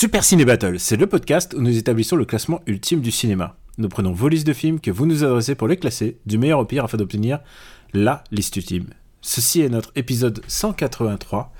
Super 0.00 0.22
Ciné 0.22 0.44
Battle, 0.44 0.78
c'est 0.78 0.94
le 0.94 1.08
podcast 1.08 1.54
où 1.54 1.60
nous 1.60 1.76
établissons 1.76 2.14
le 2.14 2.24
classement 2.24 2.62
ultime 2.68 3.00
du 3.00 3.10
cinéma. 3.10 3.56
Nous 3.78 3.88
prenons 3.88 4.12
vos 4.12 4.28
listes 4.28 4.46
de 4.46 4.52
films 4.52 4.78
que 4.78 4.92
vous 4.92 5.06
nous 5.06 5.24
adressez 5.24 5.56
pour 5.56 5.66
les 5.66 5.76
classer, 5.76 6.18
du 6.24 6.38
meilleur 6.38 6.60
au 6.60 6.64
pire 6.64 6.84
afin 6.84 6.96
d'obtenir 6.96 7.40
la 7.92 8.22
liste 8.30 8.54
ultime. 8.54 8.90
Ceci 9.22 9.60
est 9.60 9.68
notre 9.68 9.90
épisode 9.96 10.40
183 10.46 11.52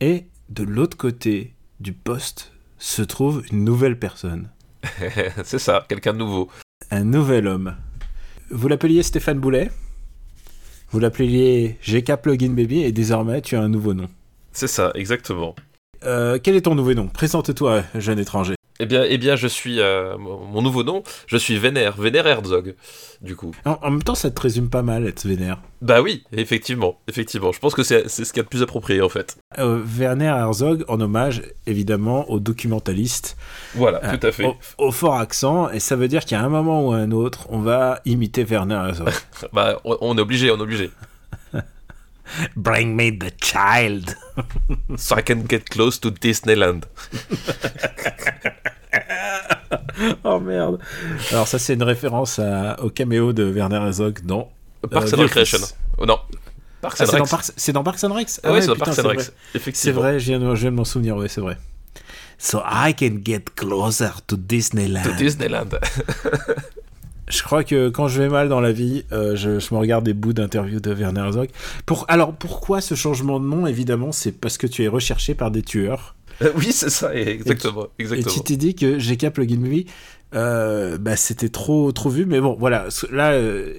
et 0.00 0.24
de 0.48 0.62
l'autre 0.62 0.96
côté 0.96 1.52
du 1.80 1.92
poste 1.92 2.54
se 2.78 3.02
trouve 3.02 3.44
une 3.52 3.62
nouvelle 3.62 3.98
personne, 3.98 4.48
c'est 5.44 5.58
ça, 5.58 5.84
quelqu'un 5.86 6.14
de 6.14 6.18
nouveau. 6.20 6.48
un 6.90 7.04
nouvel 7.04 7.46
homme. 7.46 7.76
Vous 8.50 8.68
l'appeliez 8.68 9.02
Stéphane 9.02 9.38
Boulet, 9.38 9.70
vous 10.92 10.98
l'appeliez 10.98 11.76
GK 11.86 12.16
Plugin 12.22 12.54
Baby 12.54 12.84
et 12.84 12.92
désormais 12.92 13.42
tu 13.42 13.54
as 13.54 13.60
un 13.60 13.68
nouveau 13.68 13.92
nom. 13.92 14.08
C'est 14.50 14.66
ça, 14.66 14.92
exactement. 14.94 15.54
Euh, 16.04 16.38
quel 16.42 16.56
est 16.56 16.62
ton 16.62 16.74
nouveau 16.74 16.94
nom? 16.94 17.06
Présente-toi, 17.08 17.82
jeune 17.94 18.18
étranger. 18.18 18.54
Eh 18.80 18.86
bien, 18.86 19.04
eh 19.08 19.16
bien 19.16 19.36
je 19.36 19.46
suis. 19.46 19.78
euh, 19.80 20.16
mon 20.18 20.60
nouveau 20.60 20.82
nom, 20.82 21.04
je 21.28 21.36
suis 21.36 21.56
Vénère, 21.56 21.96
Vénère 22.00 22.26
Herzog, 22.26 22.74
du 23.20 23.36
coup. 23.36 23.52
En, 23.64 23.78
en 23.80 23.90
même 23.90 24.02
temps, 24.02 24.16
ça 24.16 24.28
te 24.30 24.40
résume 24.40 24.70
pas 24.70 24.82
mal, 24.82 25.06
être 25.06 25.24
vénère. 25.24 25.58
Bah 25.82 26.00
oui, 26.02 26.24
effectivement, 26.32 26.98
effectivement. 27.06 27.52
Je 27.52 27.60
pense 27.60 27.74
que 27.76 27.84
c'est 27.84 28.08
c'est 28.08 28.24
ce 28.24 28.32
qu'il 28.32 28.38
y 28.38 28.40
a 28.40 28.44
de 28.44 28.48
plus 28.48 28.62
approprié, 28.62 29.00
en 29.00 29.08
fait. 29.08 29.36
Euh, 29.58 29.80
Werner 29.84 30.24
Herzog, 30.36 30.84
en 30.88 31.00
hommage 31.00 31.42
évidemment 31.68 32.28
au 32.28 32.40
documentaliste, 32.40 33.36
Voilà, 33.76 34.00
euh, 34.04 34.16
tout 34.16 34.26
à 34.26 34.32
fait. 34.32 34.46
au, 34.46 34.56
au 34.78 34.90
fort 34.90 35.14
accent, 35.16 35.70
et 35.70 35.78
ça 35.78 35.94
veut 35.94 36.08
dire 36.08 36.24
qu'à 36.24 36.40
un 36.40 36.48
moment 36.48 36.88
ou 36.88 36.92
à 36.92 36.96
un 36.96 37.12
autre, 37.12 37.46
on 37.50 37.60
va 37.60 38.00
imiter 38.04 38.42
Werner 38.44 38.74
Herzog. 38.88 39.10
Bah, 39.52 39.80
on, 39.84 39.96
on 40.00 40.18
est 40.18 40.20
obligé, 40.20 40.50
on 40.50 40.56
est 40.56 40.62
obligé. 40.62 40.90
Bring 42.56 42.96
me 42.96 43.10
the 43.10 43.30
child. 43.40 44.14
So 44.96 45.16
I 45.16 45.22
can 45.22 45.44
get 45.48 45.68
close 45.70 45.98
to 46.00 46.10
Disneyland. 46.10 46.84
oh 50.24 50.40
merde. 50.40 50.78
Alors 51.30 51.46
ça, 51.48 51.58
c'est 51.58 51.74
une 51.74 51.82
référence 51.82 52.38
à- 52.38 52.80
au 52.82 52.90
caméo 52.90 53.32
de 53.32 53.44
Werner 53.44 53.76
Herzog 53.76 54.20
dans 54.24 54.50
Parks 54.90 55.12
euh, 55.12 55.16
and 55.16 55.22
Recreation. 55.22 55.58
Oh 55.98 56.06
non. 56.06 56.18
Parks 56.80 56.96
Ah, 57.00 57.04
and 57.04 57.06
c'est 57.10 57.18
dans. 57.18 57.26
Parks- 57.26 57.52
c'est 57.56 57.72
dans 57.72 57.84
Parks 57.84 58.04
and 58.04 58.12
Rec 58.14 58.28
Ah 58.42 58.52
ouais, 58.52 58.60
c'est 58.60 58.66
dans 58.68 58.76
Parks 58.76 58.98
and 58.98 59.02
vrai. 59.02 59.16
C'est 59.72 59.92
vrai, 59.92 60.18
je 60.18 60.26
viens, 60.26 60.40
de, 60.40 60.54
je 60.54 60.60
viens 60.62 60.70
de 60.70 60.76
m'en 60.76 60.84
souvenir, 60.84 61.16
ouais, 61.16 61.28
c'est 61.28 61.40
vrai. 61.40 61.56
So 62.38 62.60
I 62.64 62.94
can 62.98 63.18
get 63.24 63.44
closer 63.54 64.08
to 64.26 64.36
Disneyland. 64.36 65.02
To 65.04 65.12
Disneyland. 65.12 65.68
Je 67.32 67.42
crois 67.42 67.64
que 67.64 67.88
quand 67.88 68.08
je 68.08 68.20
vais 68.22 68.28
mal 68.28 68.48
dans 68.50 68.60
la 68.60 68.72
vie, 68.72 69.04
euh, 69.10 69.34
je, 69.34 69.58
je 69.58 69.74
me 69.74 69.80
regarde 69.80 70.04
des 70.04 70.12
bouts 70.12 70.34
d'interviews 70.34 70.80
de 70.80 70.92
Werner 70.92 71.22
Herzog. 71.22 71.48
Pour, 71.86 72.04
alors, 72.08 72.34
pourquoi 72.34 72.82
ce 72.82 72.94
changement 72.94 73.40
de 73.40 73.46
nom 73.46 73.66
Évidemment, 73.66 74.12
c'est 74.12 74.32
parce 74.32 74.58
que 74.58 74.66
tu 74.66 74.84
es 74.84 74.88
recherché 74.88 75.34
par 75.34 75.50
des 75.50 75.62
tueurs. 75.62 76.14
oui, 76.56 76.72
c'est 76.72 76.90
ça, 76.90 77.14
exactement. 77.14 77.86
Et 77.98 78.02
exactement. 78.02 78.34
tu 78.34 78.40
t'es 78.42 78.56
dit 78.56 78.74
que 78.74 78.98
GK 78.98 79.30
Plugin 79.30 79.58
Movie, 79.58 79.86
euh, 80.34 80.98
bah, 80.98 81.16
c'était 81.16 81.48
trop, 81.48 81.90
trop 81.92 82.10
vu. 82.10 82.26
Mais 82.26 82.40
bon, 82.40 82.54
voilà. 82.58 82.88
Là, 83.10 83.32
euh, 83.32 83.78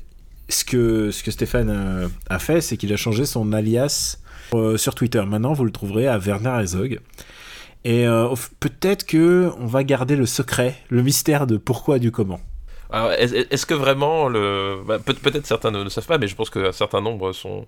ce, 0.50 0.64
que, 0.64 1.12
ce 1.12 1.24
que 1.24 1.32
Stéphane 1.32 1.70
euh, 1.70 2.08
a 2.30 2.40
fait, 2.40 2.62
c'est 2.62 2.78
qu'il 2.78 2.92
a 2.92 2.98
changé 2.98 3.26
son 3.26 3.54
alias 3.54 4.18
euh, 4.54 4.78
sur 4.78 4.96
Twitter. 4.96 5.24
Maintenant, 5.28 5.54
vous 5.54 5.66
le 5.66 5.72
trouverez 5.72 6.08
à 6.08 6.18
Werner 6.18 6.50
Herzog. 6.50 7.00
Et 7.86 8.08
euh, 8.08 8.34
peut-être 8.60 9.06
que 9.06 9.52
on 9.60 9.66
va 9.66 9.84
garder 9.84 10.16
le 10.16 10.26
secret, 10.26 10.76
le 10.90 11.04
mystère 11.04 11.48
de 11.48 11.58
pourquoi 11.58 12.00
du 12.00 12.12
comment. 12.12 12.40
Est-ce 12.94 13.66
que 13.66 13.74
vraiment 13.74 14.28
le 14.30 14.78
bah, 14.86 15.00
peut- 15.00 15.14
peut-être 15.16 15.48
certains 15.48 15.72
ne 15.72 15.84
le 15.84 15.90
savent 15.90 16.06
pas, 16.06 16.18
mais 16.20 16.28
je 16.28 16.36
pense 16.36 16.50
qu'un 16.50 16.72
certain 16.72 17.02
nombre 17.02 17.32
sont 17.34 17.66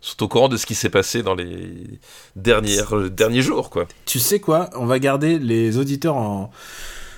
sont 0.00 0.22
au 0.22 0.28
courant 0.28 0.48
de 0.48 0.56
ce 0.56 0.66
qui 0.66 0.74
s'est 0.74 0.90
passé 0.90 1.22
dans 1.22 1.34
les 1.34 1.98
dernières 2.36 3.10
derniers 3.10 3.42
jours, 3.42 3.70
quoi. 3.70 3.86
Tu 4.06 4.18
sais 4.18 4.40
quoi? 4.40 4.70
On 4.74 4.86
va 4.86 4.98
garder 4.98 5.38
les 5.38 5.76
auditeurs 5.78 6.16
en, 6.16 6.50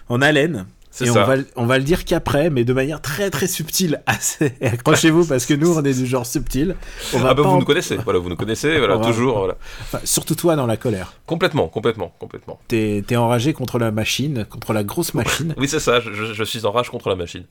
en 0.09 0.23
haleine. 0.23 0.67
Et 1.05 1.07
ça. 1.07 1.23
on 1.23 1.27
va, 1.27 1.35
on 1.57 1.67
va 1.67 1.79
le 1.79 1.85
dire 1.85 2.05
qu'après, 2.05 2.49
mais 2.51 2.65
de 2.65 2.73
manière 2.73 3.01
très 3.03 3.31
très 3.31 3.47
subtile. 3.47 4.03
Assez- 4.07 4.53
Accrochez-vous 4.63 5.27
parce 5.27 5.45
que 5.47 5.55
nous, 5.55 5.77
on 5.77 5.85
est 5.85 5.95
du 5.95 6.07
genre 6.07 6.25
subtil. 6.27 6.77
On 7.13 7.19
va 7.19 7.31
Ah 7.31 7.35
bah 7.35 7.43
vous 7.43 7.49
en- 7.49 7.59
nous 7.59 7.65
connaissez, 7.65 7.97
voilà, 7.97 8.19
vous 8.19 8.29
nous 8.29 8.37
connaissez, 8.37 8.79
voilà, 8.79 8.97
va- 8.97 9.05
toujours, 9.05 9.39
voilà. 9.39 9.57
enfin, 9.83 10.01
surtout 10.05 10.35
toi 10.35 10.57
dans 10.57 10.67
la 10.67 10.77
colère. 10.77 11.13
Complètement, 11.27 11.69
complètement, 11.69 12.15
complètement. 12.19 12.59
T'es 12.69 13.05
enragé 13.17 13.53
contre 13.53 13.79
la 13.79 13.91
machine, 13.91 14.45
contre 14.49 14.73
la 14.73 14.85
grosse 14.85 15.15
machine. 15.15 15.55
Oui, 15.59 15.69
c'est 15.69 15.81
ça, 15.81 16.01
je, 16.01 16.13
je- 16.13 16.33
je 16.33 16.45
suis 16.45 16.65
en 16.67 16.73
rage 16.73 16.89
contre 16.91 17.09
la 17.09 17.17
machine. 17.17 17.45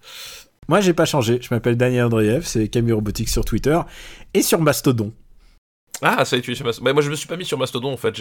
Moi, 0.67 0.79
j'ai 0.81 0.93
pas 0.93 1.05
changé. 1.05 1.37
Je 1.41 1.53
m'appelle 1.53 1.77
Daniel 1.77 2.05
Andreev, 2.05 2.43
c'est 2.43 2.67
Camille 2.69 2.93
Robotique 2.93 3.29
sur 3.29 3.45
Twitter 3.45 3.79
et 4.33 4.41
sur 4.41 4.59
Mastodon. 4.59 5.13
Ah, 6.01 6.25
ça 6.25 6.35
y 6.35 6.39
est, 6.39 6.41
tu 6.41 6.51
es 6.51 6.55
sur 6.55 6.65
Mastodon. 6.65 6.85
Bah, 6.85 6.93
moi, 6.93 7.01
je 7.03 7.09
me 7.11 7.15
suis 7.15 7.27
pas 7.27 7.37
mis 7.37 7.45
sur 7.45 7.57
Mastodon, 7.57 7.93
en 7.93 7.97
fait. 7.97 8.15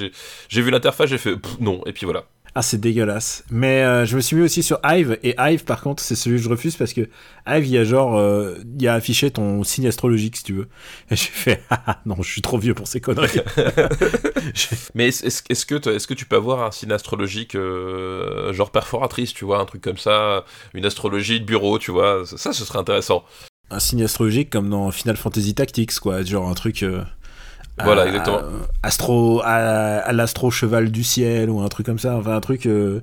J'ai- 0.48 0.62
vu 0.62 0.70
l'interface, 0.70 1.08
j'ai 1.08 1.18
fait 1.18 1.34
non, 1.60 1.80
et 1.86 1.92
puis 1.92 2.04
voilà. 2.04 2.24
Ah, 2.56 2.62
c'est 2.62 2.80
dégueulasse. 2.80 3.42
Mais 3.50 3.82
euh, 3.82 4.06
je 4.06 4.14
me 4.14 4.20
suis 4.20 4.36
mis 4.36 4.42
aussi 4.42 4.62
sur 4.62 4.78
Hive, 4.84 5.18
et 5.24 5.34
Hive, 5.40 5.64
par 5.64 5.80
contre, 5.80 6.00
c'est 6.00 6.14
celui 6.14 6.36
que 6.36 6.42
je 6.44 6.48
refuse 6.48 6.76
parce 6.76 6.92
que 6.92 7.00
Hive, 7.48 7.66
il 7.66 7.70
y 7.70 7.78
a 7.78 7.82
genre, 7.82 8.16
euh, 8.16 8.58
il 8.76 8.82
y 8.82 8.86
a 8.86 8.94
affiché 8.94 9.32
ton 9.32 9.64
signe 9.64 9.88
astrologique, 9.88 10.36
si 10.36 10.44
tu 10.44 10.52
veux. 10.52 10.68
Et 11.10 11.16
j'ai 11.16 11.30
fait, 11.30 11.62
ah 11.70 11.82
ah, 11.86 12.00
non, 12.06 12.14
je 12.22 12.30
suis 12.30 12.42
trop 12.42 12.58
vieux 12.58 12.74
pour 12.74 12.86
ces 12.86 13.00
conneries. 13.00 13.28
Mais 14.94 15.10
que, 15.10 15.90
est-ce 15.90 16.06
que 16.06 16.14
tu 16.14 16.26
peux 16.26 16.36
avoir 16.36 16.64
un 16.64 16.70
signe 16.70 16.92
astrologique, 16.92 17.56
euh, 17.56 18.52
genre 18.52 18.70
perforatrice, 18.70 19.34
tu 19.34 19.44
vois, 19.44 19.58
un 19.58 19.64
truc 19.64 19.82
comme 19.82 19.98
ça, 19.98 20.44
une 20.74 20.86
astrologie 20.86 21.40
de 21.40 21.44
bureau, 21.44 21.80
tu 21.80 21.90
vois, 21.90 22.22
ça, 22.24 22.52
ce 22.52 22.64
serait 22.64 22.78
intéressant. 22.78 23.24
un 23.70 23.80
signe 23.80 24.04
astrologique 24.04 24.50
comme 24.50 24.70
dans 24.70 24.92
Final 24.92 25.16
Fantasy 25.16 25.56
Tactics, 25.56 25.98
quoi. 25.98 26.22
Genre 26.22 26.48
un 26.48 26.54
truc. 26.54 26.84
Euh, 27.80 27.84
Voilà, 27.84 28.06
exactement. 28.06 28.38
à- 28.38 28.86
astro, 28.86 29.40
à, 29.44 29.54
à 29.54 30.12
l'astro 30.12 30.50
cheval 30.50 30.90
du 30.90 31.04
ciel, 31.04 31.50
ou 31.50 31.60
un 31.60 31.68
truc 31.68 31.86
comme 31.86 31.98
ça. 31.98 32.16
Enfin, 32.16 32.34
un 32.36 32.40
truc 32.40 32.66
euh, 32.66 33.00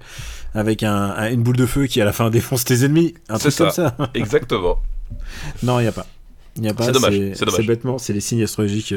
avec 0.54 0.84
un, 0.84 0.94
un- 1.18 1.32
une 1.32 1.44
boule 1.44 1.58
de 1.58 1.66
feu 1.66 1.86
qui, 1.88 2.02
à 2.02 2.06
la 2.06 2.14
fin, 2.14 2.30
défonce 2.32 2.64
tes 2.66 2.86
ennemis. 2.86 3.14
Un 3.30 3.38
truc 3.38 3.56
comme 3.56 3.72
ça. 3.72 3.96
Exactement. 4.14 4.78
non, 5.64 5.80
il 5.80 5.84
n'y 5.84 5.88
a 5.90 5.92
pas. 5.92 6.06
Il 6.58 6.62
n'y 6.64 6.70
a 6.70 6.74
pas. 6.74 6.84
C'est 6.86 6.92
dommage, 6.92 7.14
c'est 7.34 7.66
bêtement, 7.66 7.98
c'est 7.98 8.12
les 8.14 8.20
signes 8.20 8.44
astrologiques. 8.44 8.94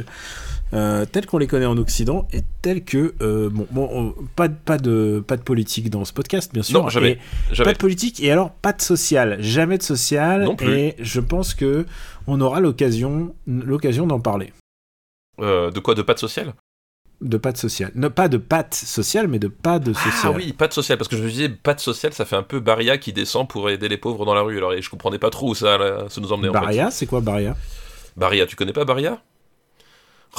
euh, 0.73 1.05
tels 1.05 1.25
qu'on 1.27 1.39
les 1.39 1.47
connaît 1.47 1.67
en 1.67 1.77
Occident 1.77 2.27
et 2.33 2.41
tels 2.63 2.83
que 2.83 3.15
euh, 3.21 3.49
bon, 3.49 3.67
bon 3.71 3.89
on- 3.93 4.15
pas 4.35 4.49
de 4.49 4.55
pas 4.55 4.77
de 4.77 5.23
pas 5.25 5.37
de 5.37 5.43
politique 5.43 5.89
dans 5.89 6.05
ce 6.05 6.13
podcast 6.13 6.53
bien 6.53 6.65
sûr 6.65 6.83
Non, 6.83 6.89
jamais. 6.89 7.11
Et 7.13 7.15
pas 7.17 7.55
Jamais. 7.55 7.73
de 7.75 7.79
politique 7.79 8.21
et 8.25 8.33
alors 8.33 8.51
pas 8.51 8.73
de 8.73 8.83
social 8.83 9.37
jamais 9.41 9.79
de 9.79 9.85
social 9.85 10.43
Non 10.45 10.57
plus. 10.57 10.69
et 10.73 10.97
je 10.99 11.21
pense 11.21 11.55
que 11.55 11.87
on 12.27 12.41
aura 12.41 12.59
l'occasion 12.59 13.33
l'occasion 13.47 14.07
d'en 14.09 14.19
parler 14.19 14.53
Euh, 15.41 15.71
de 15.71 15.81
quoi 15.81 15.95
De 15.95 16.03
pâte 16.03 16.19
sociale 16.19 16.55
de 17.21 17.37
pas 17.39 17.53
de 17.53 17.57
social 17.57 17.91
non 17.95 18.11
pas 18.11 18.29
de 18.29 18.37
pâte 18.37 18.75
sociale 18.75 19.29
mais 19.29 19.39
de 19.39 19.49
pas 19.49 19.79
de 19.79 19.93
social 19.93 20.33
Ah 20.35 20.37
oui, 20.37 20.53
pâte 20.53 20.73
sociale, 20.75 20.99
parce 20.99 21.09
que 21.09 21.17
je 21.17 21.23
me 21.23 21.29
disais, 21.29 21.49
pâte 21.49 21.81
sociale, 21.81 22.13
ça 22.13 22.25
fait 22.25 22.37
un 22.37 22.43
peu 22.43 22.61
Baria 22.61 22.99
qui 22.99 23.13
descend 23.13 23.49
pour 23.49 23.71
aider 23.71 23.89
les 23.89 23.97
pauvres 23.97 24.27
dans 24.27 24.35
la 24.35 24.43
rue. 24.43 24.59
Alors, 24.59 24.73
je 24.79 24.91
comprenais 24.91 25.19
pas 25.19 25.31
trop 25.31 25.51
où 25.51 25.55
ça, 25.55 25.79
là, 25.79 26.05
ça 26.09 26.21
nous 26.21 26.33
emmenait 26.33 26.49
en 26.49 26.53
fait. 26.55 26.61
Baria 26.61 26.91
c'est 26.91 27.07
quoi 27.07 27.21
Baria? 27.21 27.57
Baria, 28.17 28.47
tu 28.47 28.57
connais 28.57 28.73
pas 28.73 28.85
Baria? 28.85 29.23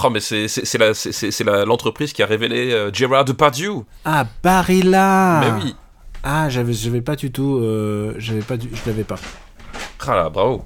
Oh, 0.03 0.09
mais 0.09 0.19
c'est 0.19 0.47
c'est- 0.49 0.65
c'est 0.65 0.77
la- 0.77 0.93
c'est- 0.93 1.43
la- 1.43 1.63
l'entreprise 1.65 2.11
qui 2.13 2.21
a 2.21 2.25
révélé 2.25 2.71
euh, 2.73 2.91
Gérard 2.93 3.23
Depardieu. 3.25 3.73
ah 4.03 4.27
Barilla 4.43 5.41
Mais 5.41 5.63
oui. 5.63 5.75
ah 6.23 6.49
j'avais 6.49 6.73
j'avais 6.73 7.01
pas 7.01 7.15
du 7.15 7.31
tout 7.31 7.59
euh, 7.61 8.13
j'avais 8.17 8.41
pas 8.41 8.57
du, 8.57 8.69
je 8.73 8.81
l'avais 8.89 9.05
pas 9.05 9.15
Ah 10.07 10.15
là, 10.15 10.29
bravo. 10.29 10.65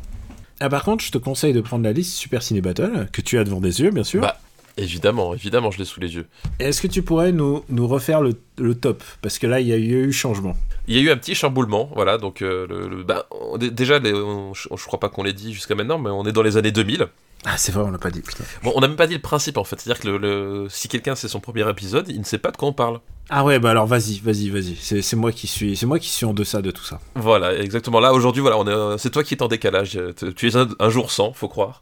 Ah, 0.59 0.69
par 0.69 0.83
contre, 0.83 1.03
je 1.03 1.11
te 1.11 1.17
conseille 1.17 1.53
de 1.53 1.61
prendre 1.61 1.83
la 1.83 1.93
liste 1.93 2.13
Super 2.13 2.43
Ciné 2.43 2.61
Battle, 2.61 3.07
que 3.13 3.21
tu 3.21 3.37
as 3.37 3.43
devant 3.43 3.61
des 3.61 3.81
yeux, 3.81 3.91
bien 3.91 4.03
sûr. 4.03 4.21
Bah, 4.21 4.37
Évidemment, 4.77 5.33
évidemment, 5.33 5.71
je 5.71 5.79
l'ai 5.79 5.83
sous 5.85 5.99
les 5.99 6.15
yeux. 6.15 6.25
Est-ce 6.59 6.81
que 6.81 6.87
tu 6.87 7.01
pourrais 7.01 7.33
nous, 7.33 7.65
nous 7.67 7.85
refaire 7.85 8.21
le, 8.21 8.39
le 8.57 8.75
top? 8.75 9.03
Parce 9.21 9.37
que 9.37 9.45
là, 9.45 9.59
il 9.59 9.67
y 9.67 9.73
a 9.73 9.77
eu, 9.77 10.11
changement. 10.13 10.55
Il 10.87 10.95
y 10.95 10.99
a 10.99 11.01
eu 11.01 11.09
un 11.11 11.17
petit 11.17 11.35
chamboulement, 11.35 11.89
voilà, 11.95 12.17
donc 12.17 12.41
euh, 12.41 12.65
le, 12.67 12.87
le- 12.87 13.03
bah, 13.03 13.25
on- 13.31 13.57
déjà, 13.57 13.99
les- 13.99 14.13
on- 14.13 14.53
je, 14.53 14.69
je 14.73 14.85
crois 14.85 14.99
pas 14.99 15.09
qu'on 15.09 15.23
l'ait 15.23 15.33
dit 15.33 15.53
jusqu'à 15.53 15.75
maintenant, 15.75 15.97
mais 15.99 16.09
on 16.09 16.23
est 16.25 16.31
dans 16.31 16.43
les 16.43 16.55
années 16.55 16.71
2000. 16.71 17.07
Ah, 17.45 17.57
c'est 17.57 17.73
vrai, 17.73 17.83
on 17.83 17.91
l'a 17.91 17.97
pas 17.97 18.09
dit, 18.09 18.21
putain. 18.21 18.43
Bon, 18.63 18.71
on 18.75 18.79
n'a 18.79 18.87
même 18.87 18.95
pas 18.97 19.07
dit 19.07 19.13
le 19.15 19.21
principe 19.21 19.57
en 19.57 19.63
fait, 19.65 19.79
c'est-à-dire 19.81 20.01
que 20.01 20.07
le, 20.07 20.17
le- 20.17 20.67
si 20.69 20.87
quelqu'un 20.87 21.15
c'est 21.15 21.27
son 21.27 21.39
premier 21.41 21.69
épisode, 21.69 22.05
il 22.09 22.19
ne 22.19 22.25
sait 22.25 22.37
pas 22.37 22.51
de 22.51 22.57
quoi 22.57 22.69
on 22.69 22.73
parle. 22.73 22.99
Ah 23.31 23.43
ouais, 23.43 23.59
bah 23.59 23.69
alors 23.69 23.85
vas-y, 23.85 24.19
vas-y, 24.19 24.49
vas-y. 24.49 24.75
C'est 24.75 25.15
moi 25.15 25.31
qui 25.31 25.45
suis, 25.45 25.77
c'est 25.77 25.85
moi 25.85 25.99
qui 25.99 26.09
suis 26.09 26.25
en 26.25 26.33
deçà 26.33 26.63
de 26.63 26.71
tout 26.71 26.83
ça. 26.83 26.99
Voilà, 27.13 27.55
exactement. 27.55 27.99
Là, 27.99 28.11
aujourd'hui, 28.11 28.41
voilà, 28.41 28.57
euh, 28.57 28.97
c'est 28.97 29.11
toi 29.11 29.23
qui 29.23 29.35
es 29.35 29.43
en 29.43 29.47
décalage. 29.47 29.99
Tu 30.35 30.47
es 30.47 30.55
un, 30.55 30.89
jour 30.89 31.11
sans, 31.11 31.31
faut 31.33 31.47
croire. 31.47 31.81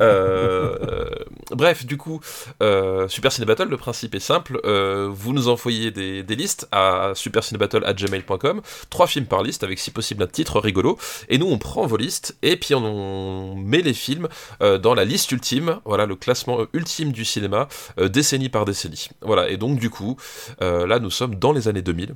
Euh, 0.00 0.76
euh, 0.82 1.10
bref, 1.50 1.84
du 1.84 1.96
coup, 1.96 2.20
Super 3.08 3.32
Ciné 3.32 3.44
Battle, 3.44 3.68
le 3.68 3.76
principe 3.76 4.14
est 4.14 4.20
simple. 4.20 4.60
Vous 4.64 5.32
nous 5.32 5.48
envoyez 5.48 5.90
des, 5.90 6.22
des 6.22 6.36
listes 6.36 6.68
à 6.70 7.10
supercinébattle@gmail.com, 7.16 8.62
trois 8.88 9.08
films 9.08 9.26
par 9.26 9.42
liste 9.42 9.64
avec 9.64 9.80
si 9.80 9.90
possible 9.90 10.22
un 10.22 10.28
titre 10.28 10.60
rigolo. 10.60 10.96
Et 11.28 11.38
nous, 11.38 11.46
on 11.46 11.58
prend 11.58 11.86
vos 11.86 11.96
listes 11.96 12.36
et 12.42 12.56
puis 12.56 12.72
on, 12.76 13.56
met 13.56 13.82
les 13.82 13.94
films 13.94 14.28
dans 14.60 14.94
la 14.94 15.04
liste 15.04 15.32
ultime. 15.32 15.80
Voilà, 15.84 16.06
le 16.06 16.14
classement 16.14 16.60
ultime 16.72 17.10
du 17.10 17.24
cinéma, 17.24 17.66
décennie 17.98 18.48
par 18.48 18.64
décennie. 18.64 19.08
Voilà, 19.22 19.48
et 19.48 19.56
donc 19.56 19.80
du 19.80 19.90
coup, 19.90 20.16
là, 20.86 20.98
nous 20.98 21.10
sommes 21.10 21.36
dans 21.36 21.52
les 21.52 21.68
années 21.68 21.82
2000 21.82 22.14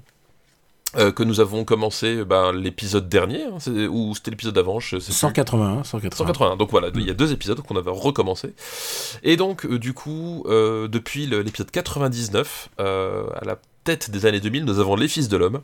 euh, 0.97 1.12
que 1.12 1.23
nous 1.23 1.41
avons 1.41 1.65
commencé 1.65 2.25
ben, 2.25 2.50
l'épisode 2.50 3.11
dernier, 3.11 3.43
hein, 3.43 3.59
ou 3.91 4.15
c'était 4.15 4.31
l'épisode 4.31 4.55
d'avant, 4.55 4.81
je 4.81 4.99
sais 4.99 5.06
plus. 5.06 5.12
181, 5.12 5.85
181. 5.85 6.17
181. 6.17 6.56
Donc 6.56 6.70
voilà, 6.70 6.88
il 6.94 7.06
y 7.06 7.11
a 7.11 7.15
deux 7.15 7.31
épisodes 7.31 7.61
qu'on 7.61 7.76
avait 7.76 7.91
recommencé. 7.91 8.55
Et 9.23 9.37
donc, 9.37 9.67
euh, 9.67 9.79
du 9.79 9.93
coup, 9.93 10.44
euh, 10.47 10.88
depuis 10.88 11.26
l'épisode 11.26 11.70
99, 11.70 12.70
euh, 12.81 13.26
à 13.35 13.44
la 13.44 13.59
tête 13.88 14.11
des 14.11 14.26
années 14.26 14.40
2000, 14.40 14.64
nous 14.67 14.81
avons 14.81 14.96
Les 14.96 15.08
Fils 15.08 15.29
de 15.31 15.37
l'Homme, 15.38 15.61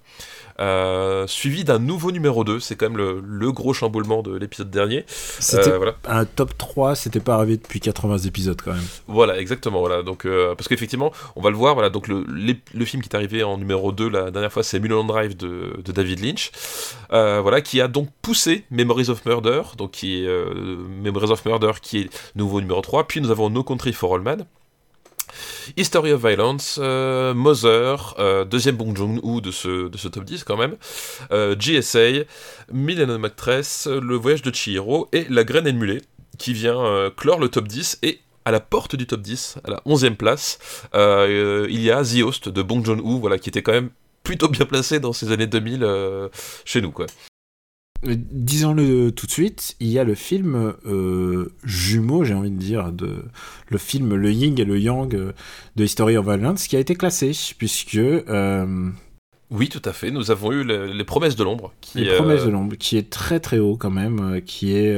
euh, 0.61 1.27
suivi 1.27 1.63
d'un 1.63 1.79
nouveau 1.79 2.11
numéro 2.11 2.43
2. 2.43 2.59
C'est 2.59 2.75
quand 2.75 2.87
même 2.89 2.97
le, 2.97 3.21
le 3.23 3.53
gros 3.53 3.75
chamboulement 3.75 4.23
de 4.23 4.35
l'épisode 4.35 4.71
dernier. 4.71 5.05
C'était 5.09 5.69
Euh, 5.73 5.77
voilà. 5.77 5.95
un 6.09 6.25
top 6.25 6.57
3, 6.57 6.95
c'était 6.95 7.21
pas 7.21 7.35
arrivé 7.35 7.59
depuis 7.59 7.81
80 7.81 8.19
épisodes 8.19 8.59
quand 8.65 8.73
même. 8.73 8.87
Voilà, 9.09 9.39
exactement. 9.39 9.81
Voilà. 9.81 10.03
Donc, 10.03 10.25
euh, 10.25 10.55
parce 10.55 10.69
qu'effectivement, 10.69 11.13
on 11.37 11.43
va 11.43 11.51
le 11.51 11.57
voir. 11.57 11.75
Voilà, 11.75 11.91
donc 11.91 12.09
le, 12.09 12.25
les- 12.35 12.61
le 12.73 12.85
film 12.87 13.03
qui 13.03 13.09
est 13.11 13.15
arrivé 13.17 13.43
en 13.43 13.59
numéro 13.59 13.93
2 13.93 14.09
la 14.09 14.31
dernière 14.31 14.53
fois, 14.53 14.63
c'est 14.63 14.81
Mulholland 14.81 15.07
Drive 15.09 15.37
de, 15.37 15.77
de 15.85 15.93
David 15.93 16.21
Lynch. 16.25 16.51
Voilà, 17.11 17.61
qui 17.61 17.81
a 17.83 17.89
donc 17.89 18.09
poussé 18.23 18.65
Memories 18.71 19.11
of 19.11 19.25
Murder, 19.27 19.63
donc 19.77 19.91
qui 19.91 20.25
est 20.25 20.29
Memories 21.03 21.31
of 21.31 21.45
Murder, 21.45 21.73
qui 21.83 21.99
est 22.01 22.09
nouveau 22.37 22.61
numéro 22.63 22.81
3. 22.81 23.07
Puis 23.07 23.21
nous 23.21 23.31
avons 23.31 23.51
No 23.51 23.63
Country 23.63 23.93
for 23.93 24.15
All 24.15 24.23
Men. 24.23 24.47
History 25.77 26.13
of 26.13 26.21
Violence, 26.25 26.79
euh, 26.83 27.35
Mother, 27.35 28.15
euh, 28.19 28.45
deuxième 28.45 28.77
Bong 28.77 28.97
Joon-ho 28.97 29.41
de 29.41 29.51
ce, 29.51 29.89
de 29.89 29.99
ce 29.99 30.09
top 30.09 30.25
10 30.25 30.45
quand 30.45 30.57
même, 30.57 30.77
euh, 31.33 31.57
GSA, 31.57 32.25
Millennium 32.73 33.25
Actress, 33.25 33.87
Le 33.87 34.17
Voyage 34.17 34.43
de 34.43 34.55
Chihiro 34.55 35.09
et 35.13 35.27
La 35.31 35.45
Graine 35.45 35.71
Mulet, 35.77 36.03
qui 36.39 36.53
vient 36.53 37.11
clore 37.17 37.39
le 37.39 37.49
top 37.49 37.69
10 37.69 37.99
et 38.03 38.21
à 38.45 38.51
la 38.51 38.61
porte 38.61 38.97
du 38.97 39.07
top 39.07 39.23
10, 39.23 39.57
à 39.65 39.71
la 39.71 39.83
11e 39.87 40.17
place, 40.17 40.59
il 40.95 41.81
y 41.81 41.91
a 41.91 42.03
The 42.03 42.23
Host 42.23 42.49
de 42.49 42.63
Bong 42.63 42.85
Joon-ho, 42.85 43.19
voilà, 43.19 43.39
qui 43.39 43.49
était 43.49 43.63
quand 43.63 43.73
même 43.73 43.91
plutôt 44.25 44.49
bien 44.49 44.65
placé 44.65 44.99
dans 44.99 45.13
ces 45.13 45.31
années 45.31 45.47
2000 45.47 45.85
euh, 45.85 46.29
chez 46.65 46.81
nous. 46.81 46.93
Euh, 48.07 48.15
Disons-le 48.31 49.11
tout 49.13 49.27
de 49.27 49.31
suite, 49.31 49.77
il 49.81 49.89
y 49.89 49.99
a 49.99 50.05
le 50.05 50.15
film 50.15 50.75
euh, 50.87 51.53
jumeau, 51.65 52.25
j'ai 52.25 52.35
envie 52.35 52.51
de 52.51 52.59
dire, 52.59 52.93
de, 52.93 53.25
le 53.69 53.79
film 53.79 54.15
Le 54.15 54.31
Ying 54.33 54.61
et 54.61 54.65
le 54.65 54.79
Yang 54.79 55.15
euh, 55.15 55.33
de 55.77 55.85
History 55.85 56.17
of 56.17 56.25
Violence 56.27 56.67
qui 56.67 56.77
a 56.77 56.81
été 56.81 56.95
classé, 56.95 57.33
puisque 57.59 57.97
euh, 57.97 58.91
Oui, 59.51 59.69
tout 59.69 59.83
à 59.85 59.93
fait, 59.93 60.11
nous 60.11 60.31
avons 60.31 60.53
eu 60.53 60.65
le- 60.65 60.87
les 60.87 61.05
promesses 61.05 61.37
de 61.37 61.45
l'ombre. 61.45 61.73
qui, 61.81 61.99
Les 61.99 62.09
euh, 62.11 62.17
Promesses 62.17 62.45
de 62.45 62.51
l'ombre, 62.51 62.77
qui 62.77 62.97
est 62.97 63.09
très 63.11 63.41
très 63.41 63.59
haut 63.59 63.77
quand 63.77 63.91
même, 63.91 64.41
qui 64.45 64.75
est. 64.77 64.95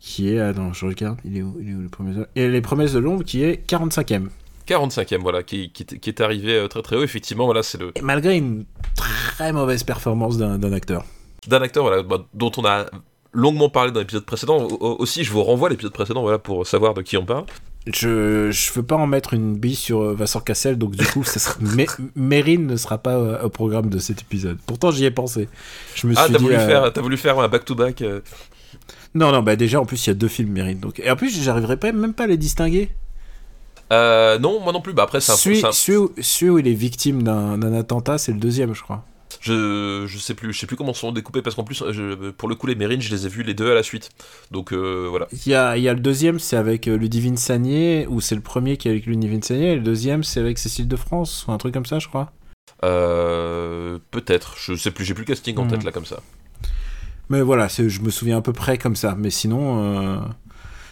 qui 0.00 0.28
est. 0.30 0.38
Attends, 0.40 0.72
je 0.72 0.86
regarde, 0.86 1.18
il 1.24 1.36
est 1.38 1.42
où, 1.42 1.56
il 1.60 1.70
est 1.70 1.74
où 1.74 1.82
les 1.82 1.88
Promesses 1.88 2.16
de 2.16 2.26
Et 2.36 2.48
les 2.48 2.60
Promesses 2.60 2.92
de 2.92 2.98
l'ombre 2.98 3.24
qui 3.24 3.42
est 3.42 3.68
45ème. 3.70 4.28
45e, 4.66 5.18
voilà, 5.20 5.42
qui, 5.42 5.70
qui, 5.70 5.82
est- 5.82 5.98
qui 5.98 6.08
est 6.08 6.20
arrivé 6.22 6.64
très 6.70 6.80
très 6.80 6.96
haut, 6.96 7.02
effectivement, 7.02 7.44
voilà, 7.44 7.62
c'est 7.62 7.78
le... 7.78 7.92
Et 7.96 8.00
Malgré 8.00 8.34
une 8.38 8.64
très 8.96 9.52
mauvaise 9.52 9.82
performance 9.84 10.38
d'un 10.38 10.72
acteur. 10.72 11.04
D'un 11.48 11.62
acteur 11.62 11.84
voilà, 11.84 12.02
bah, 12.02 12.24
dont 12.34 12.52
on 12.56 12.64
a 12.64 12.86
longuement 13.32 13.68
parlé 13.68 13.90
dans 13.92 14.00
l'épisode 14.00 14.24
précédent. 14.24 14.58
Au- 14.62 14.76
au- 14.80 14.96
aussi, 15.00 15.24
je 15.24 15.32
vous 15.32 15.42
renvoie 15.42 15.68
à 15.68 15.70
l'épisode 15.70 15.92
précédent 15.92 16.22
voilà, 16.22 16.38
pour 16.38 16.66
savoir 16.66 16.94
de 16.94 17.02
qui 17.02 17.16
on 17.16 17.24
parle. 17.26 17.44
Je, 17.86 18.50
je 18.50 18.72
veux 18.72 18.82
pas 18.82 18.96
en 18.96 19.06
mettre 19.06 19.34
une 19.34 19.56
bille 19.58 19.74
sur 19.74 20.00
euh, 20.02 20.14
Vincent 20.14 20.40
Cassel, 20.40 20.78
donc 20.78 20.92
du 20.96 21.04
coup, 21.06 21.22
ça 21.22 21.38
sera, 21.38 21.54
Mé- 21.62 21.86
Mérine 22.16 22.66
ne 22.66 22.76
sera 22.76 22.96
pas 22.98 23.14
euh, 23.16 23.42
au 23.42 23.50
programme 23.50 23.90
de 23.90 23.98
cet 23.98 24.22
épisode. 24.22 24.56
Pourtant, 24.66 24.90
j'y 24.90 25.04
ai 25.04 25.10
pensé. 25.10 25.48
Je 25.94 26.06
me 26.06 26.14
Ah, 26.16 26.26
t'as 26.30 26.38
voulu, 26.38 26.54
euh, 26.56 26.90
voulu 27.02 27.16
faire 27.18 27.38
un 27.38 27.48
back-to-back 27.48 28.00
euh, 28.00 28.20
Non, 29.14 29.32
non, 29.32 29.42
bah 29.42 29.56
déjà, 29.56 29.80
en 29.80 29.84
plus, 29.84 30.06
il 30.06 30.10
y 30.10 30.12
a 30.12 30.14
deux 30.14 30.28
films 30.28 30.50
Mérine. 30.52 30.78
Donc... 30.78 30.98
Et 31.00 31.10
en 31.10 31.16
plus, 31.16 31.42
j'arriverai 31.42 31.76
pas, 31.76 31.92
même 31.92 32.14
pas 32.14 32.24
à 32.24 32.26
les 32.26 32.38
distinguer. 32.38 32.88
euh, 33.92 34.38
Non, 34.38 34.60
moi 34.60 34.72
non 34.72 34.80
plus. 34.80 34.94
Bah, 34.94 35.02
après, 35.02 35.20
c'est 35.20 35.32
un, 35.32 35.36
Celui, 35.72 35.96
où, 35.98 36.12
celui 36.22 36.50
où 36.50 36.58
il 36.58 36.68
est 36.68 36.72
victime 36.72 37.22
d'un 37.22 37.74
attentat, 37.74 38.16
c'est 38.16 38.32
le 38.32 38.38
deuxième, 38.38 38.74
je 38.74 38.82
crois. 38.82 39.04
Je, 39.46 40.06
je 40.06 40.18
sais 40.18 40.32
plus, 40.32 40.54
je 40.54 40.58
sais 40.58 40.66
plus 40.66 40.74
comment 40.76 40.94
sont 40.94 41.12
découpés 41.12 41.42
parce 41.42 41.54
qu'en 41.54 41.64
plus, 41.64 41.84
je- 41.90 42.30
pour 42.30 42.48
le 42.48 42.54
coup, 42.54 42.66
les 42.66 42.74
Mérines, 42.74 43.02
je 43.02 43.14
les 43.14 43.26
ai 43.26 43.28
vus 43.28 43.42
les 43.42 43.52
deux 43.52 43.70
à 43.70 43.74
la 43.74 43.82
suite. 43.82 44.08
Donc 44.50 44.72
euh, 44.72 45.06
voilà. 45.10 45.28
Il 45.32 45.46
y 45.52 45.54
a, 45.54 45.76
il 45.76 45.82
y 45.82 45.88
a 45.88 45.92
le 45.92 46.00
deuxième, 46.00 46.38
c'est 46.38 46.56
avec 46.56 46.88
euh, 46.88 46.96
Ludivine 46.96 47.36
Sagné, 47.36 48.06
ou 48.08 48.22
c'est 48.22 48.34
le 48.34 48.40
premier 48.40 48.78
qui 48.78 48.88
est 48.88 48.90
avec 48.92 49.04
Ludivine 49.04 49.42
Sagné, 49.42 49.72
et 49.72 49.74
le 49.76 49.82
deuxième, 49.82 50.24
c'est 50.24 50.40
avec 50.40 50.56
Cécile 50.58 50.88
de 50.88 50.96
France, 50.96 51.44
ou 51.46 51.52
un 51.52 51.58
truc 51.58 51.74
comme 51.74 51.84
ça, 51.84 51.98
je 51.98 52.08
crois. 52.08 52.32
Euh, 52.84 53.98
Peut-être, 54.10 54.56
je 54.58 54.74
sais 54.74 54.90
plus, 54.90 55.04
j'ai 55.04 55.14
plus 55.14 55.22
le 55.22 55.26
casting 55.28 55.56
en 55.58 55.64
Mhm. 55.64 55.70
tête 55.72 55.84
là 55.84 55.92
comme 55.92 56.06
ça. 56.06 56.20
Mais 57.28 57.40
voilà, 57.42 57.68
je 57.68 58.00
me 58.00 58.10
souviens 58.10 58.38
à 58.38 58.42
peu 58.42 58.52
près 58.52 58.78
comme 58.78 58.96
ça. 58.96 59.14
Mais 59.18 59.30
sinon, 59.30 59.82
euh, 59.82 60.18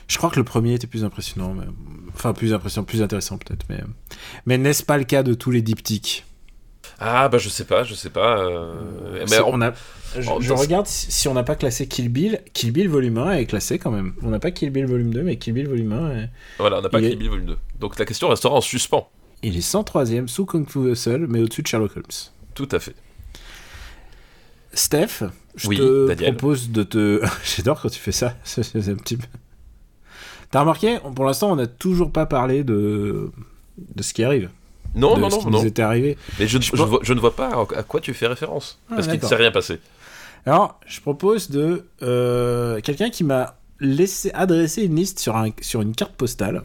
je 0.08 0.16
crois 0.18 0.30
que 0.30 0.36
le 0.36 0.44
premier 0.44 0.74
était 0.74 0.86
plus 0.86 1.04
impressionnant. 1.04 1.54
mais- 1.54 1.66
Enfin, 2.14 2.34
plus 2.34 2.52
impressionnant, 2.52 2.84
plus 2.84 3.00
intéressant 3.02 3.38
peut-être. 3.38 3.64
Mais, 3.70 3.80
mais 4.44 4.58
n'est-ce 4.58 4.82
pas 4.82 4.98
le 4.98 5.04
cas 5.04 5.22
de 5.22 5.32
tous 5.34 5.50
les 5.50 5.62
diptyques? 5.62 6.26
Ah 7.04 7.28
bah 7.28 7.38
je 7.38 7.48
sais 7.48 7.64
pas, 7.64 7.82
je 7.84 7.94
sais 7.94 8.10
pas. 8.10 8.38
euh, 8.38 8.74
Mais 9.20 9.26
C'est- 9.26 9.40
on- 9.40 9.54
on 9.54 9.60
a, 9.60 9.72
je, 10.18 10.26
dans- 10.48 10.54
regarde 10.56 10.86
si 10.86 11.26
on 11.28 11.34
n'a 11.34 11.42
pas 11.42 11.56
classé 11.56 11.88
Kill 11.88 12.08
Bill. 12.08 12.40
Kill 12.52 12.70
Bill 12.72 12.88
volume 12.88 13.18
1 13.18 13.32
est 13.32 13.46
classé 13.46 13.78
quand 13.78 13.90
même. 13.90 14.14
On 14.22 14.28
n'a 14.30 14.38
pas 14.38 14.50
Kill 14.52 14.70
Bill 14.70 14.86
volume 14.86 15.12
2, 15.12 15.22
mais 15.22 15.36
Kill 15.36 15.54
Bill 15.54 15.68
volume 15.68 15.92
1, 15.92 16.10
est- 16.12 16.30
voilà, 16.58 16.78
on 16.78 16.82
n'a 16.82 16.88
pas 16.88 17.00
il 17.00 17.06
est- 17.06 17.10
Kill 17.10 17.18
Bill 17.18 17.28
volume 17.30 17.46
2. 17.46 17.58
Donc 17.80 17.98
la 17.98 18.04
question 18.04 18.28
restera 18.28 18.54
en 18.54 18.60
suspens. 18.60 19.08
il 19.42 19.56
est 19.56 19.60
103ème 19.60 20.28
sous 20.28 20.46
Kung 20.46 20.68
Fu 20.68 20.90
Hustle, 20.92 21.26
mais 21.28 21.40
au-dessus 21.40 21.62
de 21.62 21.66
Sherlock 21.66 21.96
Holmes. 21.96 22.04
Tout 22.54 22.68
à 22.70 22.78
fait. 22.78 22.94
Steph, 24.74 25.24
je 25.56 25.68
Oui, 25.68 25.76
te 25.76 26.06
Daniel. 26.08 26.36
propose 26.36 26.70
de 26.70 26.82
te. 26.82 27.20
J'adore 27.56 27.80
quand 27.80 27.90
tu 27.90 27.98
fais 27.98 28.12
ça. 28.12 28.36
C'est 28.44 28.62
c'est 28.62 28.88
un 28.88 28.94
petit 28.94 29.16
peu. 29.16 29.26
T'as 30.50 30.60
remarqué, 30.60 30.98
pour 31.14 31.24
l'instant, 31.24 31.50
on 31.52 31.56
n'a 31.56 31.66
toujours 31.66 32.10
pas 32.12 32.26
parlé 32.26 32.62
de 32.64 33.30
de 33.78 34.02
ce 34.02 34.14
qui 34.14 34.22
arrive. 34.24 34.48
Non, 34.94 35.16
de 35.16 35.20
non, 35.20 35.30
ce 35.30 35.36
non, 35.36 35.40
qui 35.42 35.46
non. 35.50 35.60
nous 35.62 35.66
était 35.66 35.82
arrivé. 35.82 36.16
Mais 36.38 36.46
je, 36.46 36.60
Je 36.60 36.70
je, 36.76 36.82
vois, 36.82 37.00
je 37.02 37.12
ne 37.14 37.20
vois 37.20 37.34
pas 37.34 37.50
à 37.76 37.82
quoi 37.82 38.00
tu 38.00 38.12
fais 38.14 38.26
référence. 38.26 38.78
Ah, 38.90 38.94
parce 38.96 39.08
qu'il 39.08 39.20
ne 39.20 39.24
s'est 39.26 39.34
rien 39.36 39.50
passé. 39.50 39.78
Alors, 40.46 40.80
je 40.86 41.00
propose 41.00 41.50
de 41.50 41.86
euh, 42.02 42.80
quelqu'un 42.80 43.10
qui 43.10 43.24
m'a 43.24 43.56
laissé 43.80 44.30
adresser 44.32 44.82
une 44.84 44.96
liste 44.96 45.18
sur, 45.20 45.36
un, 45.36 45.50
sur 45.60 45.82
une 45.82 45.94
carte 45.94 46.12
postale 46.12 46.62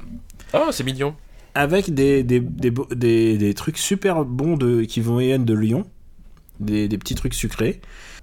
Ah, 0.54 0.68
c'est 0.72 0.84
mignon. 0.84 1.16
avec 1.56 1.94
des, 1.94 2.24
des, 2.24 2.40
des, 2.40 2.72
des- 2.92 3.38
des 3.38 3.54
trucs 3.54 3.78
super 3.78 4.26
bons 4.26 4.58
de, 4.58 4.82
qui 4.84 5.00
vont 5.02 5.18
viennent 5.18 5.46
de 5.46 5.54
Lyon, 5.54 5.86
des, 6.60 6.88
des 6.88 6.98
petits 6.98 7.16
trucs 7.16 7.34
sucrés, 7.34 7.82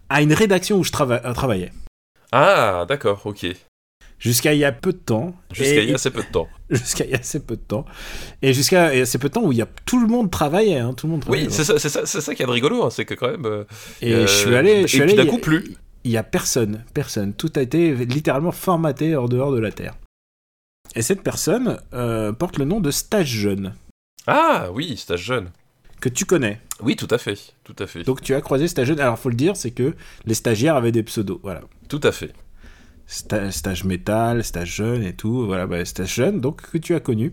à 0.08 0.22
une 0.22 0.32
rédaction 0.32 0.76
où 0.78 0.84
je 0.84 0.92
trava- 0.92 1.22
euh, 1.24 1.32
travaillais. 1.34 1.72
Ah, 2.32 2.84
d'accord, 2.88 3.22
ok. 3.24 3.46
Jusqu'à 4.24 4.54
il 4.54 4.58
y 4.58 4.64
a 4.64 4.72
peu 4.72 4.92
de 4.92 4.98
temps. 4.98 5.34
Jusqu'à 5.52 5.82
il 5.82 5.88
y 5.90 5.92
a 5.92 5.96
assez 5.96 6.10
peu 6.10 6.22
de 6.22 6.28
temps. 6.32 6.48
Jusqu'à 6.70 7.04
il 7.04 7.10
y 7.10 7.14
a 7.14 7.18
assez 7.18 7.40
peu 7.40 7.56
de 7.56 7.60
temps. 7.60 7.84
Et 8.40 8.54
jusqu'à 8.54 8.94
il 8.94 8.96
y 8.96 9.00
a 9.00 9.02
assez 9.02 9.18
peu 9.18 9.28
de 9.28 9.34
temps 9.34 9.42
où 9.44 9.52
il 9.52 9.58
y 9.58 9.62
a 9.62 9.68
tout 9.84 10.00
le 10.00 10.06
monde 10.06 10.30
travaillait. 10.30 10.78
Hein, 10.78 10.94
tout 10.94 11.06
le 11.06 11.12
monde 11.12 11.20
travaillait 11.20 11.46
Oui, 11.46 11.52
c'est 11.52 11.62
ça, 11.64 11.78
c'est 11.78 11.90
ça, 11.90 12.06
c'est 12.06 12.20
ça 12.22 12.34
qui 12.34 12.42
est 12.42 12.46
de 12.46 12.50
rigolo, 12.50 12.82
hein, 12.84 12.90
c'est 12.90 13.04
que 13.04 13.12
quand 13.14 13.30
même. 13.30 13.44
euh, 13.44 13.64
Et 14.00 14.14
euh, 14.14 14.26
je 14.26 14.32
suis 14.32 14.54
allé. 14.56 14.82
Je 14.82 14.86
suis 14.86 14.98
et 15.00 15.02
allé 15.02 15.14
d'un 15.14 15.26
coup, 15.26 15.38
plus. 15.38 15.76
Il 16.04 16.10
y 16.10 16.16
a 16.16 16.22
personne, 16.22 16.84
personne. 16.94 17.34
Tout 17.34 17.52
a 17.56 17.60
été 17.60 17.94
littéralement 17.94 18.52
formaté 18.52 19.14
hors 19.14 19.28
dehors 19.28 19.52
de 19.52 19.58
la 19.58 19.70
Terre. 19.72 19.94
Et 20.96 21.02
cette 21.02 21.22
personne 21.22 21.78
euh, 21.92 22.32
porte 22.32 22.56
le 22.58 22.64
nom 22.64 22.80
de 22.80 22.90
Stage 22.90 23.28
Jeune, 23.28 23.74
Ah, 24.26 24.68
oui, 24.72 24.96
stage 24.96 25.22
jeune. 25.22 25.50
que 26.00 26.08
tu 26.08 26.24
connais. 26.24 26.60
Oui, 26.80 26.94
tout 26.96 27.08
à 27.10 27.18
fait, 27.18 27.36
tout 27.64 27.74
à 27.78 27.86
fait, 27.86 28.02
Donc 28.04 28.20
tu 28.22 28.34
as 28.34 28.40
croisé 28.40 28.68
Stage 28.68 28.88
Jeune. 28.88 29.00
Alors 29.00 29.18
faut 29.18 29.28
le 29.30 29.34
dire, 29.34 29.56
c'est 29.56 29.70
que 29.70 29.94
les 30.26 30.34
stagiaires 30.34 30.76
avaient 30.76 30.92
des 30.92 31.02
pseudos. 31.02 31.40
Voilà. 31.42 31.60
tout 31.88 32.00
à 32.02 32.12
fait. 32.12 32.32
Sta- 33.06 33.50
stage 33.50 33.84
métal, 33.84 34.42
stage 34.42 34.74
jeune 34.76 35.02
et 35.02 35.12
tout. 35.14 35.44
Voilà, 35.46 35.66
bah, 35.66 35.84
stage 35.84 36.14
jeune, 36.14 36.40
donc 36.40 36.62
que 36.70 36.78
tu 36.78 36.94
as 36.94 37.00
connu. 37.00 37.32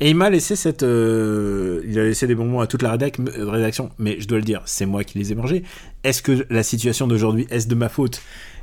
Et 0.00 0.10
il 0.10 0.16
m'a 0.16 0.30
laissé 0.30 0.56
cette. 0.56 0.82
euh, 0.82 1.80
il 1.86 1.98
a 1.98 2.02
laissé 2.04 2.26
des 2.26 2.34
bonbons 2.34 2.60
à 2.60 2.66
toute 2.66 2.82
la 2.82 2.96
rédac- 2.96 3.20
euh, 3.38 3.48
rédaction, 3.48 3.90
mais 3.98 4.20
je 4.20 4.26
dois 4.26 4.38
le 4.38 4.44
dire, 4.44 4.62
c'est 4.66 4.84
moi 4.86 5.04
qui 5.04 5.18
les 5.18 5.32
ai 5.32 5.34
mangés. 5.34 5.62
Est-ce 6.04 6.22
que 6.22 6.44
la 6.50 6.62
situation 6.62 7.06
d'aujourd'hui, 7.06 7.46
est-ce 7.50 7.68
de 7.68 7.74
ma 7.74 7.88
faute? 7.88 8.20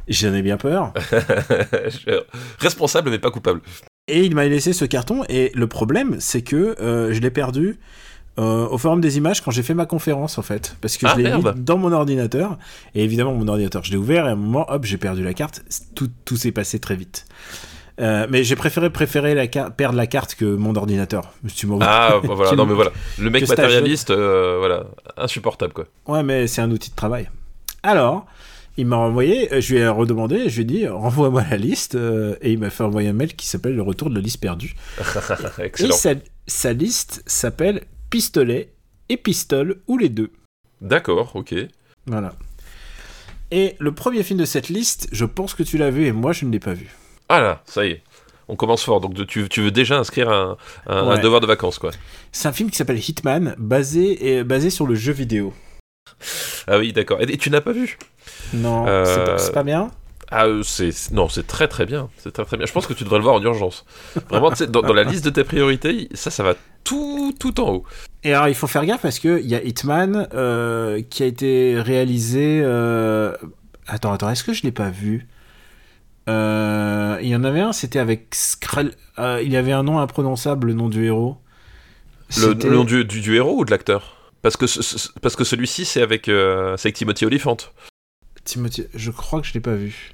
J'en 0.10 0.34
ai 0.34 0.42
bien 0.42 0.58
peur. 0.58 0.94
Responsable 2.60 3.10
mais 3.10 3.20
pas 3.20 3.32
coupable. 3.32 3.62
Et 4.10 4.26
il 4.26 4.36
m'a 4.36 4.46
laissé 4.46 4.74
ce 4.74 4.84
carton, 4.86 5.24
et 5.30 5.52
le 5.56 5.68
problème, 5.68 6.18
c'est 6.20 6.42
que 6.42 6.76
euh, 6.82 7.14
je 7.14 7.22
l'ai 7.22 7.30
perdu 7.32 7.78
euh, 8.40 8.68
au 8.68 8.78
forum 8.78 9.02
des 9.02 9.18
images 9.18 9.42
quand 9.42 9.52
j'ai 9.52 9.64
fait 9.64 9.74
ma 9.74 9.86
conférence, 9.86 10.38
en 10.38 10.42
fait. 10.42 10.76
Parce 10.82 10.98
que 10.98 11.06
Ah, 11.06 11.14
je 11.16 11.22
l'ai 11.22 11.32
mis 11.36 11.44
dans 11.58 11.78
mon 11.78 11.92
ordinateur, 11.92 12.58
et 12.96 13.04
évidemment, 13.04 13.34
mon 13.34 13.48
ordinateur, 13.48 13.84
je 13.84 13.92
l'ai 13.92 13.98
ouvert, 13.98 14.26
et 14.26 14.30
à 14.30 14.32
un 14.32 14.36
moment, 14.36 14.66
hop, 14.70 14.86
j'ai 14.86 14.98
perdu 14.98 15.24
la 15.24 15.34
carte. 15.34 15.64
Tout, 15.96 16.10
tout 16.26 16.38
s'est 16.38 16.52
passé 16.52 16.80
très 16.80 16.96
vite. 16.96 17.26
Euh, 18.02 18.26
mais 18.28 18.44
j'ai 18.44 18.56
préféré 18.56 18.90
préférer 18.90 19.36
la 19.36 19.48
perdre 19.48 19.96
la 19.96 20.08
carte 20.08 20.34
que 20.34 20.46
mon 20.46 20.76
ordinateur. 20.76 21.32
Tu 21.56 21.68
m'en 21.68 21.78
veux. 21.78 21.86
Ah, 21.88 22.20
bah, 22.24 22.34
voilà, 22.36 22.50
Tu 22.50 22.58
non 22.58 22.66
mais 22.66 22.74
voilà. 22.74 22.92
Le 23.20 23.30
mec 23.30 23.48
matérialiste, 23.48 24.10
euh, 24.10 24.56
voilà, 24.58 24.86
insupportable 25.16 25.74
quoi. 25.74 25.86
Ouais, 26.08 26.24
mais 26.24 26.48
c'est 26.48 26.62
un 26.62 26.72
outil 26.72 26.90
de 26.90 26.96
travail. 26.96 27.30
Alors, 27.84 28.26
il 28.78 28.88
m'a 28.88 28.96
renvoyé, 28.96 29.54
euh, 29.54 29.62
je 29.62 29.74
lui 29.74 29.82
ai 29.82 29.88
redemandé, 29.88 30.50
je 30.50 30.56
lui 30.56 30.62
ai 30.62 30.66
dit, 30.66 30.88
renvoie-moi 30.88 31.44
la 31.50 31.58
liste, 31.58 31.96
euh, 31.96 32.36
et 32.42 32.52
il 32.52 32.60
m'a 32.60 32.72
fait 32.72 32.84
envoyer 32.84 33.10
un 33.10 33.14
mail 33.14 33.36
qui 33.36 33.46
s'appelle 33.46 33.76
Le 33.76 33.84
retour 33.84 34.10
de 34.10 34.16
la 34.16 34.22
liste 34.22 34.40
perdue. 34.40 34.76
Et 35.60 35.90
sa 36.48 36.74
liste 36.74 37.24
s'appelle 37.26 37.84
Pistolet 38.14 38.72
et 39.10 39.18
Pistole, 39.18 39.82
ou 39.88 39.98
les 39.98 40.10
deux. 40.10 40.30
D'accord, 40.82 41.36
ok. 41.36 41.56
Voilà. 42.06 42.34
Et 43.50 43.76
le 43.80 43.92
premier 43.92 44.22
film 44.22 44.40
de 44.40 44.46
cette 44.46 44.70
liste, 44.70 45.08
je 45.12 45.26
pense 45.26 45.56
que 45.56 45.64
tu 45.64 45.80
l'as 45.80 45.90
vu, 45.90 46.06
et 46.06 46.12
moi 46.12 46.32
je 46.32 46.46
ne 46.46 46.52
l'ai 46.52 46.60
pas 46.60 46.74
vu. 46.76 46.92
Ah 47.28 47.42
là, 47.42 47.64
ça 47.66 47.88
y 47.88 47.90
est. 47.90 48.04
On 48.48 48.56
commence 48.56 48.84
fort, 48.84 49.02
donc 49.02 49.16
tu, 49.26 49.50
tu 49.50 49.62
veux 49.64 49.72
déjà 49.72 49.98
inscrire 49.98 50.30
un, 50.30 50.58
un- 50.86 50.96
un 50.96 51.08
Ouais. 51.16 51.22
devoir 51.22 51.42
de 51.42 51.48
vacances, 51.48 51.80
quoi. 51.80 51.90
C'est 52.32 52.48
un 52.48 52.54
film 52.54 52.70
qui 52.70 52.78
s'appelle 52.78 53.00
Hitman, 53.00 53.56
basé, 53.58 54.36
et, 54.38 54.44
basé 54.44 54.70
sur 54.70 54.86
le 54.86 54.94
jeu 54.94 55.12
vidéo. 55.12 55.52
Ah 56.68 56.78
oui, 56.78 56.94
d'accord. 56.94 57.20
Et, 57.20 57.34
et 57.34 57.38
tu 57.40 57.50
n'as 57.50 57.62
pas 57.62 57.72
vu? 57.72 57.98
Non, 58.54 58.86
Euh, 58.88 59.40
c'est 59.40 59.54
pas, 59.54 59.64
bien? 59.64 59.90
Ah, 60.30 60.46
euh, 60.46 60.62
c'est 60.62 60.92
non, 61.12 61.30
c'est 61.30 61.48
très 61.48 61.68
très 61.68 61.88
bien. 61.88 62.10
C'est 62.18 62.32
très 62.32 62.46
très 62.46 62.58
bien. 62.58 62.68
Je 62.68 62.74
pense 62.74 62.86
que 62.86 62.94
tu 62.94 63.06
devrais 63.06 63.18
le 63.18 63.24
voir 63.24 63.34
en 63.34 63.42
urgence. 63.42 63.86
Vraiment, 64.30 64.52
dans 64.52 64.94
la 64.94 65.04
liste 65.04 65.26
de 65.26 65.32
tes 65.32 65.44
priorités, 65.44 66.10
ça, 66.14 66.30
ça 66.30 66.44
va 66.44 66.54
tout 66.84 67.34
tout 67.40 67.60
en 67.62 67.72
haut. 67.74 67.84
Et 68.24 68.34
alors, 68.34 68.48
il 68.48 68.56
faut 68.56 68.68
faire 68.68 68.86
gaffe 68.86 69.02
parce 69.02 69.20
qu'il 69.20 69.46
y 69.46 69.56
a 69.56 69.64
Hitman 69.64 70.28
euh, 70.34 71.02
qui 71.10 71.24
a 71.24 71.26
été 71.26 71.80
réalisé. 71.80 72.62
euh, 72.64 73.36
Attends, 73.88 74.14
attends, 74.14 74.30
est-ce 74.30 74.44
que 74.44 74.54
je 74.54 74.64
l'ai 74.64 74.72
pas 74.72 74.90
vu? 74.90 75.28
Euh, 76.30 77.18
Il 77.22 77.28
y 77.28 77.36
en 77.36 77.44
avait 77.44 77.60
un, 77.60 77.74
c'était 77.74 78.00
avec 78.00 78.34
Skrell. 78.34 78.94
euh, 79.20 79.42
il 79.44 79.52
y 79.52 79.58
avait 79.58 79.72
un 79.74 79.84
nom 79.84 80.00
imprononçable, 80.00 80.68
le 80.68 80.74
nom 80.74 80.90
du 80.90 81.06
héros. 81.06 81.38
Le, 82.38 82.54
nom 82.54 82.84
du, 82.84 83.06
du, 83.06 83.22
du 83.22 83.36
héros 83.36 83.60
ou 83.60 83.66
de 83.66 83.72
l'acteur? 83.72 84.32
Parce 84.42 84.58
que, 84.58 84.66
ce- 84.68 84.82
ce- 84.82 85.10
parce 85.22 85.36
que 85.36 85.44
celui-ci, 85.44 85.86
c'est 85.86 86.02
avec, 86.02 86.28
avec 86.30 86.94
Timothy 86.96 87.26
Olyphant. 87.26 87.58
Timothy- 88.46 88.88
Je 88.94 89.12
crois 89.12 89.42
que 89.42 89.48
je 89.48 89.54
l'ai 89.54 89.60
pas 89.60 89.76
vu. 89.76 90.14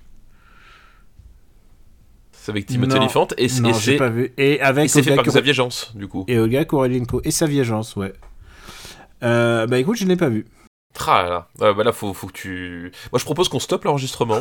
C'est 2.41 2.51
avec 2.51 2.65
Timothy 2.67 2.93
Non. 2.95 3.01
Olyphant 3.01 3.27
et, 3.37 3.47
non, 3.61 3.71
et 3.87 3.97
pas 3.97 4.09
vu. 4.09 4.33
Et 4.37 4.61
avec 4.61 4.89
c'est 4.89 5.03
fait 5.03 5.15
par 5.15 5.25
Xavier 5.25 5.53
Jans, 5.53 5.69
du 5.95 6.07
coup. 6.07 6.25
et 6.27 6.39
Olga 6.39 6.63
Kurylenko 6.65 7.21
et 7.23 7.31
sa 7.31 7.45
viégence, 7.47 7.95
ouais. 7.95 8.13
Euh, 9.23 9.67
bah 9.67 9.77
écoute, 9.79 9.97
je 9.97 10.05
ne 10.05 10.09
l'ai 10.09 10.15
pas 10.15 10.29
vu. 10.29 10.45
Tra 10.93 11.29
là. 11.29 11.47
Ouais, 11.59 11.73
bah 11.73 11.83
là, 11.83 11.91
faut, 11.91 12.13
faut 12.13 12.27
que 12.27 12.33
tu. 12.33 12.91
Moi, 13.11 13.19
je 13.19 13.25
propose 13.25 13.47
qu'on 13.49 13.59
stoppe 13.59 13.83
l'enregistrement, 13.83 14.39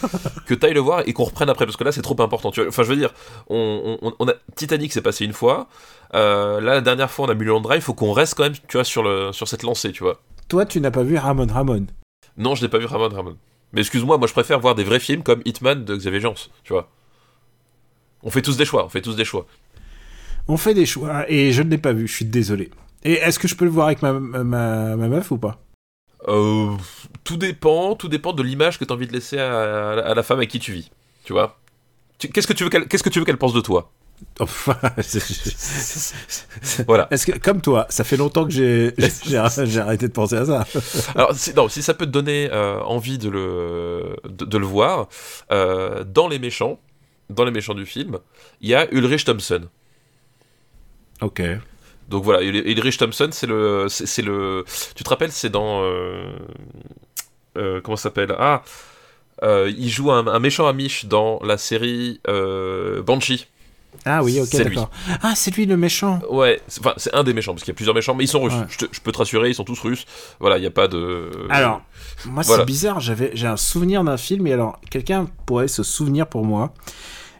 que 0.46 0.54
t'ailles 0.54 0.72
le 0.72 0.80
voir 0.80 1.02
et 1.06 1.12
qu'on 1.12 1.24
reprenne 1.24 1.50
après, 1.50 1.66
parce 1.66 1.76
que 1.76 1.84
là, 1.84 1.92
c'est 1.92 2.00
trop 2.02 2.20
important. 2.22 2.50
Tu 2.50 2.60
vois 2.60 2.68
Enfin, 2.68 2.84
je 2.84 2.88
veux 2.88 2.96
dire, 2.96 3.12
on, 3.48 3.98
on, 4.00 4.12
on 4.18 4.28
a 4.28 4.32
Titanic, 4.54 4.92
c'est 4.92 5.02
passé 5.02 5.24
une 5.24 5.32
fois. 5.34 5.68
Euh, 6.14 6.60
là, 6.60 6.74
la 6.74 6.80
dernière 6.80 7.10
fois, 7.10 7.26
on 7.26 7.28
a 7.28 7.34
Mulholland 7.34 7.62
Drive. 7.62 7.82
Faut 7.82 7.92
qu'on 7.94 8.12
reste 8.12 8.34
quand 8.34 8.44
même, 8.44 8.54
tu 8.66 8.76
vois, 8.78 8.84
sur 8.84 9.02
le 9.02 9.32
sur 9.32 9.46
cette 9.48 9.62
lancée, 9.62 9.92
tu 9.92 10.02
vois. 10.02 10.20
Toi, 10.48 10.64
tu 10.64 10.80
n'as 10.80 10.90
pas 10.90 11.02
vu 11.02 11.16
Ramon 11.18 11.46
Ramon. 11.52 11.86
Non, 12.38 12.54
je 12.54 12.62
n'ai 12.62 12.68
pas 12.68 12.78
vu 12.78 12.86
Ramon 12.86 13.08
Ramon. 13.14 13.36
Mais 13.72 13.80
excuse-moi, 13.82 14.16
moi, 14.16 14.26
je 14.26 14.32
préfère 14.32 14.58
voir 14.58 14.74
des 14.74 14.84
vrais 14.84 15.00
films 15.00 15.22
comme 15.22 15.42
Hitman 15.44 15.84
de 15.84 15.96
Xavier 15.96 16.20
Jans, 16.20 16.34
tu 16.64 16.72
vois. 16.72 16.88
On 18.22 18.30
fait 18.30 18.42
tous 18.42 18.56
des 18.56 18.64
choix. 18.64 18.84
On 18.84 18.88
fait 18.88 19.00
tous 19.02 19.16
des 19.16 19.24
choix. 19.24 19.46
On 20.48 20.56
fait 20.56 20.74
des 20.74 20.86
choix 20.86 21.30
et 21.30 21.52
je 21.52 21.62
ne 21.62 21.70
l'ai 21.70 21.78
pas 21.78 21.92
vu, 21.92 22.08
je 22.08 22.12
suis 22.14 22.24
désolé. 22.24 22.70
Et 23.04 23.12
est-ce 23.14 23.38
que 23.38 23.46
je 23.48 23.54
peux 23.54 23.64
le 23.64 23.70
voir 23.70 23.86
avec 23.86 24.02
ma, 24.02 24.12
ma, 24.12 24.96
ma 24.96 25.08
meuf 25.08 25.30
ou 25.30 25.38
pas? 25.38 25.58
Euh, 26.28 26.70
tout 27.24 27.36
dépend, 27.36 27.94
tout 27.94 28.08
dépend 28.08 28.32
de 28.32 28.42
l'image 28.42 28.78
que 28.78 28.84
tu 28.84 28.92
as 28.92 28.96
envie 28.96 29.06
de 29.06 29.12
laisser 29.12 29.38
à, 29.38 29.92
à 29.92 29.94
la- 29.96 30.06
à 30.06 30.14
la 30.14 30.22
femme 30.22 30.38
avec 30.38 30.50
qui 30.50 30.58
tu 30.58 30.72
vis, 30.72 30.90
tu 31.24 31.32
vois? 31.32 31.58
Qu'est-ce 32.18 32.46
que 32.46 32.52
tu 32.52 32.64
veux 32.64 32.68
qu'elle, 32.70 32.86
qu'est-ce 32.88 33.02
que 33.02 33.08
tu 33.08 33.18
veux 33.20 33.24
qu'elle 33.24 33.38
pense 33.38 33.54
de 33.54 33.60
toi? 33.62 33.90
C'est- 35.00 36.84
Voilà. 36.86 37.08
Est-ce 37.10 37.26
que, 37.26 37.38
comme 37.38 37.60
toi, 37.62 37.86
ça 37.88 38.04
fait 38.04 38.16
longtemps 38.18 38.44
que 38.44 38.50
j'ai 38.50 38.92
arrêté 39.38 40.08
de 40.08 40.12
penser 40.12 40.36
à 40.36 40.44
ça. 40.44 40.66
Alors, 41.14 41.34
si, 41.34 41.54
non, 41.54 41.68
si 41.68 41.82
ça 41.82 41.94
peut 41.94 42.06
te 42.06 42.10
donner 42.10 42.50
euh, 42.52 42.80
envie 42.82 43.16
de 43.18 43.28
le, 43.30 44.16
de, 44.28 44.44
de 44.44 44.58
le 44.58 44.66
voir, 44.66 45.08
euh, 45.52 46.04
dans 46.04 46.28
les 46.28 46.38
méchants, 46.38 46.78
dans 47.30 47.44
les 47.44 47.50
méchants 47.50 47.74
du 47.74 47.86
film, 47.86 48.18
il 48.60 48.68
y 48.68 48.74
a 48.74 48.86
Ulrich 48.92 49.24
Thompson. 49.24 49.62
Ok. 51.22 51.42
Donc 52.08 52.24
voilà, 52.24 52.42
Ul- 52.42 52.66
Ulrich 52.66 52.98
Thompson, 52.98 53.28
c'est 53.32 53.46
le, 53.46 53.86
c'est, 53.88 54.22
le, 54.22 54.64
tu 54.96 55.04
te 55.04 55.08
rappelles, 55.08 55.30
c'est 55.32 55.50
dans, 55.50 55.82
euh, 55.82 56.24
euh, 57.56 57.80
comment 57.80 57.96
ça 57.96 58.04
s'appelle? 58.04 58.34
Ah, 58.38 58.62
euh, 59.42 59.72
il 59.76 59.88
joue 59.88 60.10
un, 60.10 60.26
un 60.26 60.38
méchant 60.40 60.66
amiche 60.66 61.04
dans 61.06 61.38
la 61.44 61.56
série 61.56 62.20
euh, 62.28 63.02
Banshee. 63.02 63.46
Ah 64.04 64.22
oui, 64.22 64.40
ok, 64.40 64.56
d'accord. 64.56 64.90
Ah, 65.22 65.34
c'est 65.34 65.54
lui 65.54 65.66
le 65.66 65.76
méchant. 65.76 66.20
Ouais, 66.30 66.60
c'est- 66.68 66.80
enfin, 66.80 66.94
c'est 66.96 67.14
un 67.14 67.22
des 67.24 67.34
méchants, 67.34 67.52
parce 67.52 67.62
qu'il 67.64 67.72
y 67.72 67.74
a 67.74 67.76
plusieurs 67.76 67.94
méchants, 67.94 68.14
mais 68.14 68.24
ils 68.24 68.28
sont 68.28 68.40
russes. 68.40 68.54
Ouais. 68.54 68.66
Je, 68.68 68.78
te- 68.78 68.86
je 68.92 69.00
peux 69.00 69.12
te 69.12 69.18
rassurer, 69.18 69.50
ils 69.50 69.54
sont 69.54 69.64
tous 69.64 69.80
russes. 69.80 70.04
Voilà, 70.40 70.58
il 70.58 70.60
n'y 70.60 70.66
a 70.66 70.70
pas 70.70 70.88
de. 70.88 71.30
Alors, 71.48 71.82
moi, 72.24 72.42
Voilà. 72.44 72.62
c'est 72.62 72.66
bizarre. 72.66 73.00
J'avais, 73.00 73.30
j'ai 73.34 73.46
un 73.48 73.56
souvenir 73.56 74.02
d'un 74.04 74.16
film, 74.16 74.46
et 74.46 74.52
alors, 74.52 74.80
quelqu'un 74.90 75.26
pourrait 75.46 75.68
se 75.68 75.82
souvenir 75.82 76.26
pour 76.28 76.44
moi. 76.44 76.72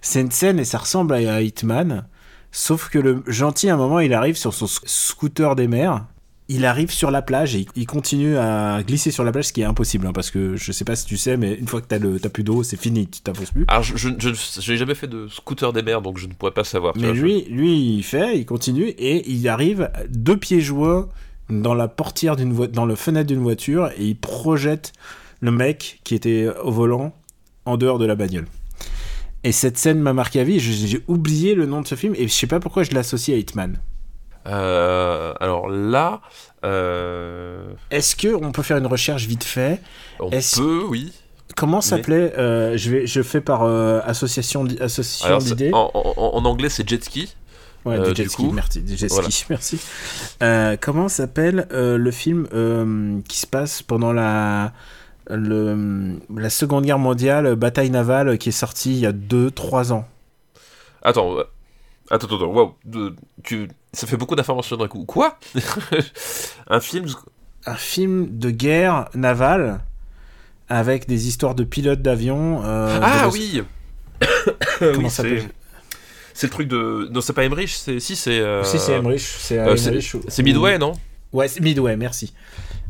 C'est 0.03 0.21
une 0.21 0.31
scène 0.31 0.59
et 0.59 0.65
ça 0.65 0.79
ressemble 0.79 1.15
à, 1.15 1.43
Hitman. 1.43 2.07
Sauf 2.53 2.89
que 2.89 2.99
le 2.99 3.23
gentil, 3.27 3.69
à 3.69 3.75
un 3.75 3.77
moment, 3.77 4.01
il 4.01 4.13
arrive 4.15 4.37
sur 4.37 4.53
son 4.55 4.67
sc- 4.67 4.83
scooter 4.87 5.55
des 5.57 5.69
mers. 5.69 6.05
Il 6.49 6.65
arrive 6.65 6.91
sur 6.91 7.13
la 7.13 7.23
plage 7.23 7.55
et 7.55 7.65
il- 7.77 7.87
continue 7.87 8.37
à 8.37 8.83
glisser 8.85 9.13
sur 9.13 9.23
la 9.23 9.31
plage, 9.31 9.45
ce 9.47 9.53
qui 9.53 9.61
est 9.61 9.65
impossible, 9.65 10.05
hein, 10.09 10.13
parce 10.13 10.33
que 10.33 10.57
je 10.57 10.73
sais 10.73 10.85
pas 10.85 10.97
si 10.97 11.07
tu 11.07 11.17
sais, 11.17 11.37
mais 11.37 11.55
une 11.55 11.69
fois 11.69 11.81
que 11.81 11.87
t'as, 11.87 11.99
le, 12.01 12.19
t'as 12.19 12.29
plus 12.29 12.43
d'eau, 12.43 12.65
c'est 12.65 12.77
fini, 12.77 13.07
tu 13.07 13.21
t'avances 13.21 13.53
plus. 13.53 13.65
Alors, 13.69 13.85
je, 13.85 14.09
n'ai 14.09 14.77
jamais 14.77 14.97
fait 14.97 15.07
de 15.07 15.29
scooter 15.29 15.73
des 15.73 15.83
mers, 15.83 16.03
donc 16.03 16.19
je 16.19 16.27
ne 16.27 16.33
pourrais 16.33 16.51
pas 16.51 16.65
savoir. 16.65 16.95
Mais 16.97 17.15
je- 17.15 17.23
lui, 17.23 17.45
lui, 17.45 17.95
il 17.99 18.03
fait, 18.03 18.37
il 18.37 18.47
continue 18.47 18.89
et 18.89 19.31
il 19.31 19.47
arrive 19.49 19.91
deux 20.09 20.37
pieds 20.37 20.61
joints 20.61 21.09
dans 21.51 21.75
la 21.75 21.87
portière 21.87 22.35
d'une 22.35 22.53
dans 22.67 22.87
le 22.87 22.97
fenêtre 22.97 23.29
d'une 23.29 23.43
voiture 23.43 23.91
et 23.97 24.05
il 24.07 24.17
projette 24.17 24.93
le 25.41 25.53
mec 25.53 26.01
qui 26.05 26.15
était 26.17 26.49
au 26.65 26.71
volant 26.73 27.15
en 27.65 27.77
dehors 27.77 27.99
de 28.01 28.07
la 28.07 28.15
bagnole. 28.17 28.47
Et 29.45 29.53
cette 29.53 29.79
scène 29.79 30.01
m'a 30.01 30.13
marqué 30.13 30.41
à 30.41 30.45
vie. 30.45 30.61
J'ai 30.61 31.03
oublié 31.09 31.55
le 31.55 31.67
nom 31.67 31.81
de 31.81 31.87
ce 31.87 31.95
film 31.95 32.15
et 32.17 32.29
je 32.29 32.33
sais 32.33 32.47
pas 32.47 32.61
pourquoi 32.61 32.83
je 32.83 32.93
l'associe 32.93 33.35
à 33.35 33.39
Hitman. 33.39 33.79
Euh, 34.47 35.33
alors 35.41 35.69
là, 35.69 36.21
euh, 36.65 37.73
Est-ce 37.91 38.17
que 38.17 38.29
on 38.35 38.53
peut 38.53 38.63
faire 38.63 38.77
une 38.79 38.87
recherche 38.87 39.27
vite 39.27 39.45
fait? 39.45 39.81
on 40.19 40.31
peut, 40.31 40.83
oui. 40.89 41.13
Comment 41.57 41.81
s'appelait 41.81 42.33
euh, 42.39 42.77
Je 42.77 42.91
vais, 42.91 43.07
je 43.07 43.23
fais 43.23 43.41
par 43.41 43.65
association, 43.65 44.67
association 44.81 45.39
d'idées. 45.39 45.71
en, 45.73 45.91
en- 45.95 46.15
en 46.37 46.45
anglais, 46.45 46.69
c'est 46.71 46.89
jet 46.89 47.03
ski. 47.03 47.35
Ouais, 47.85 47.99
du 47.99 48.15
jet 48.15 48.29
ski, 48.29 48.37
coup, 48.49 48.53
merci. 48.53 48.83
Jet 48.87 49.09
ski, 49.09 49.45
merci. 49.51 49.79
Comment 50.81 51.09
s'appelle 51.09 51.67
le 51.71 52.11
film 52.11 53.23
qui 53.29 53.39
se 53.39 53.47
passe 53.47 53.83
pendant 53.83 54.13
la, 54.13 54.73
le, 55.37 56.19
la 56.37 56.51
Seconde 56.51 56.85
Guerre 56.85 56.99
mondiale, 56.99 57.47
euh, 57.47 57.57
bataille 57.57 57.91
navale, 57.91 58.39
qui 58.39 58.49
est 58.49 58.53
sorti 58.53 58.93
il 58.93 58.99
y 59.01 59.07
a 59.07 59.13
2-3 59.13 59.93
ans 59.93 60.07
Attends, 61.03 61.39
euh, 61.39 61.45
attends, 62.11 62.27
attends, 62.27 62.37
attends, 62.37 62.53
wow, 62.53 62.75
de- 62.85 63.15
tu, 63.43 63.69
ça 63.93 64.07
fait 64.07 64.17
beaucoup 64.17 64.35
d'informations 64.37 64.77
d'un 64.77 64.89
coup. 64.89 65.05
Quoi? 65.05 65.39
Un 66.69 66.81
film 66.81 67.07
Un 67.67 67.75
film 67.75 68.29
de 68.39 68.51
guerre 68.51 69.09
navale 69.15 69.81
avec 70.69 71.09
des 71.09 71.27
histoires 71.29 71.55
de 71.55 71.65
pilotes 71.65 72.03
d'avion. 72.03 72.63
euh, 72.65 72.99
Ah 73.03 73.27
de- 73.27 73.33
oui 73.33 73.63
Comment 74.79 74.99
Oui, 74.99 75.11
s'appelle? 75.11 75.49
C'est 76.35 76.47
le 76.47 76.51
truc 76.53 76.69
de. 76.69 77.09
Non, 77.11 77.21
c'est 77.21 77.33
pas 77.33 77.45
Emmerich, 77.45 77.75
c'est. 77.75 77.99
Si, 78.01 78.17
c'est. 78.17 78.39
euh, 78.41 78.63
Si, 78.65 78.79
c'est 78.79 78.93
Emmerich. 78.93 79.23
Euh, 79.53 79.77
C'est 80.29 80.43
Midway, 80.43 80.79
non? 80.79 80.93
Ouais, 81.33 81.49
c'est 81.49 81.61
Midway, 81.61 81.97
merci. 81.97 82.33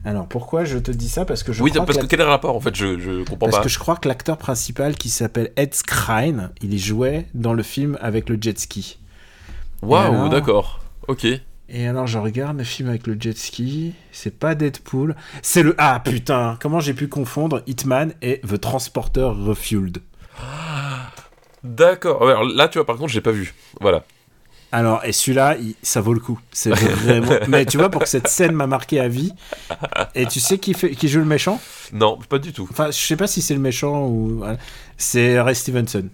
Alors 0.04 0.26
pourquoi 0.26 0.64
je 0.64 0.78
te 0.78 0.90
dis 0.90 1.08
ça? 1.08 1.24
Parce 1.24 1.42
que 1.42 1.52
je 1.52 1.62
Oui, 1.62 1.70
crois 1.70 1.84
parce 1.84 1.98
que 1.98 2.06
quel 2.06 2.20
est 2.20 2.24
le 2.24 2.30
rapport 2.30 2.56
en 2.56 2.60
fait? 2.60 2.74
Je, 2.74 2.98
je 2.98 3.18
comprends 3.20 3.36
Parce 3.36 3.56
pas. 3.58 3.62
que 3.62 3.68
je 3.68 3.78
crois 3.78 3.96
que 3.96 4.08
l'acteur 4.08 4.38
principal 4.38 4.94
qui 4.96 5.10
s'appelle 5.10 5.52
Ed 5.56 5.74
Skrein, 5.74 6.50
il 6.62 6.78
jouait 6.78 7.26
dans 7.34 7.52
le 7.52 7.62
film 7.62 7.98
avec 8.00 8.28
le 8.28 8.38
jet 8.40 8.58
ski. 8.58 8.98
Waouh, 9.82 10.14
alors 10.14 10.28
d'accord. 10.30 10.80
Ok. 11.08 11.26
Et 11.72 11.86
alors 11.86 12.06
je 12.06 12.18
regarde 12.18 12.58
le 12.58 12.64
film 12.64 12.88
avec 12.88 13.06
le 13.06 13.16
jet 13.20 13.36
ski, 13.36 13.92
c'est 14.10 14.36
pas 14.36 14.54
Deadpool, 14.56 15.14
c'est 15.42 15.62
le... 15.62 15.74
Ah 15.78 16.00
putain, 16.04 16.58
comment 16.60 16.80
j'ai 16.80 16.94
pu 16.94 17.06
confondre 17.06 17.62
Hitman 17.66 18.12
et 18.22 18.40
The 18.40 18.60
Transporter 18.60 19.26
Refueled? 19.26 19.98
D'accord. 21.62 22.22
Ouais, 22.22 22.30
alors 22.30 22.44
là, 22.44 22.68
tu 22.68 22.78
vois, 22.78 22.86
par 22.86 22.96
contre, 22.96 23.12
j'ai 23.12 23.20
pas 23.20 23.32
vu. 23.32 23.54
Voilà. 23.80 24.04
Alors, 24.72 25.04
et 25.04 25.12
celui-là, 25.12 25.56
il- 25.60 25.74
ça 25.82 26.00
vaut 26.00 26.12
le 26.14 26.20
coup. 26.20 26.38
C'est 26.52 26.70
vraiment... 26.70 27.32
Mais 27.48 27.66
tu 27.66 27.76
vois, 27.76 27.88
pour 27.88 28.02
que 28.02 28.08
cette 28.08 28.28
scène 28.28 28.52
m'a 28.52 28.66
marqué 28.68 29.00
à 29.00 29.08
vie, 29.08 29.32
et 30.14 30.26
tu 30.26 30.38
sais 30.40 30.58
qui, 30.58 30.74
fait... 30.74 30.90
qui 30.92 31.08
joue 31.08 31.18
le 31.18 31.24
méchant? 31.24 31.60
Non, 31.92 32.18
pas 32.28 32.38
du 32.38 32.52
tout. 32.52 32.68
Enfin, 32.70 32.86
je 32.92 32.96
sais 32.98 33.16
pas 33.16 33.26
si 33.26 33.42
c'est 33.42 33.54
le 33.54 33.60
méchant 33.60 34.06
ou... 34.06 34.44
C'est 34.96 35.40
Ray 35.40 35.56
Stevenson. 35.56 36.08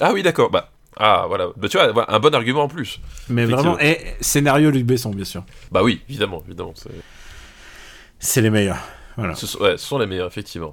Ah 0.00 0.12
oui, 0.12 0.22
d'accord. 0.24 0.50
Bah. 0.50 0.70
Ah 0.96 1.24
voilà. 1.28 1.48
Bah, 1.56 1.68
tu 1.68 1.76
vois, 1.78 2.12
un 2.12 2.18
bon 2.20 2.34
argument 2.34 2.62
en 2.64 2.68
plus. 2.68 3.00
Mais 3.28 3.44
vraiment, 3.44 3.78
et 3.80 3.98
scénario 4.20 4.70
Luc 4.70 4.84
Besson, 4.86 5.10
bien 5.10 5.24
sûr. 5.24 5.44
Bah 5.72 5.82
oui, 5.82 6.02
évidemment, 6.08 6.42
évidemment. 6.46 6.72
c'est- 6.76 6.90
C'est 8.18 8.40
les 8.40 8.50
meilleurs. 8.50 8.78
Voilà. 9.16 9.34
Ce 9.34 9.46
sont, 9.46 9.58
ouais, 9.60 9.76
ce 9.76 9.86
sont 9.86 9.98
les 9.98 10.06
meilleurs, 10.06 10.26
effectivement. 10.26 10.72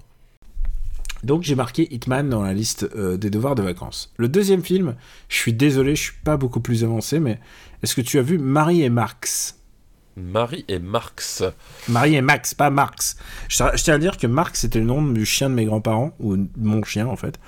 Donc 1.23 1.43
j'ai 1.43 1.55
marqué 1.55 1.93
Hitman 1.93 2.29
dans 2.29 2.43
la 2.43 2.53
liste 2.53 2.89
euh, 2.95 3.17
des 3.17 3.29
devoirs 3.29 3.55
de 3.55 3.61
vacances. 3.61 4.11
Le 4.17 4.27
deuxième 4.27 4.63
film, 4.63 4.95
je 5.29 5.35
suis 5.37 5.53
désolé, 5.53 5.95
je 5.95 6.03
suis 6.03 6.19
pas 6.23 6.37
beaucoup 6.37 6.59
plus 6.61 6.83
avancé, 6.83 7.19
mais 7.19 7.39
est-ce 7.83 7.95
que 7.95 8.01
tu 8.01 8.17
as 8.19 8.23
vu 8.23 8.37
Marie 8.37 8.81
et 8.81 8.89
Marx? 8.89 9.57
Marie 10.17 10.65
et 10.67 10.79
Marx. 10.79 11.43
Marie 11.87 12.15
et 12.15 12.21
Max, 12.21 12.53
pas 12.53 12.69
Marx. 12.69 13.15
Je, 13.47 13.63
je 13.75 13.83
tiens 13.83 13.95
à 13.95 13.97
dire 13.97 14.17
que 14.17 14.27
Marx 14.27 14.61
c'était 14.61 14.79
le 14.79 14.85
nom 14.85 15.01
du 15.01 15.25
chien 15.25 15.49
de 15.49 15.55
mes 15.55 15.65
grands-parents, 15.65 16.13
ou 16.19 16.37
mon 16.57 16.83
chien 16.83 17.07
en 17.07 17.15
fait. 17.15 17.39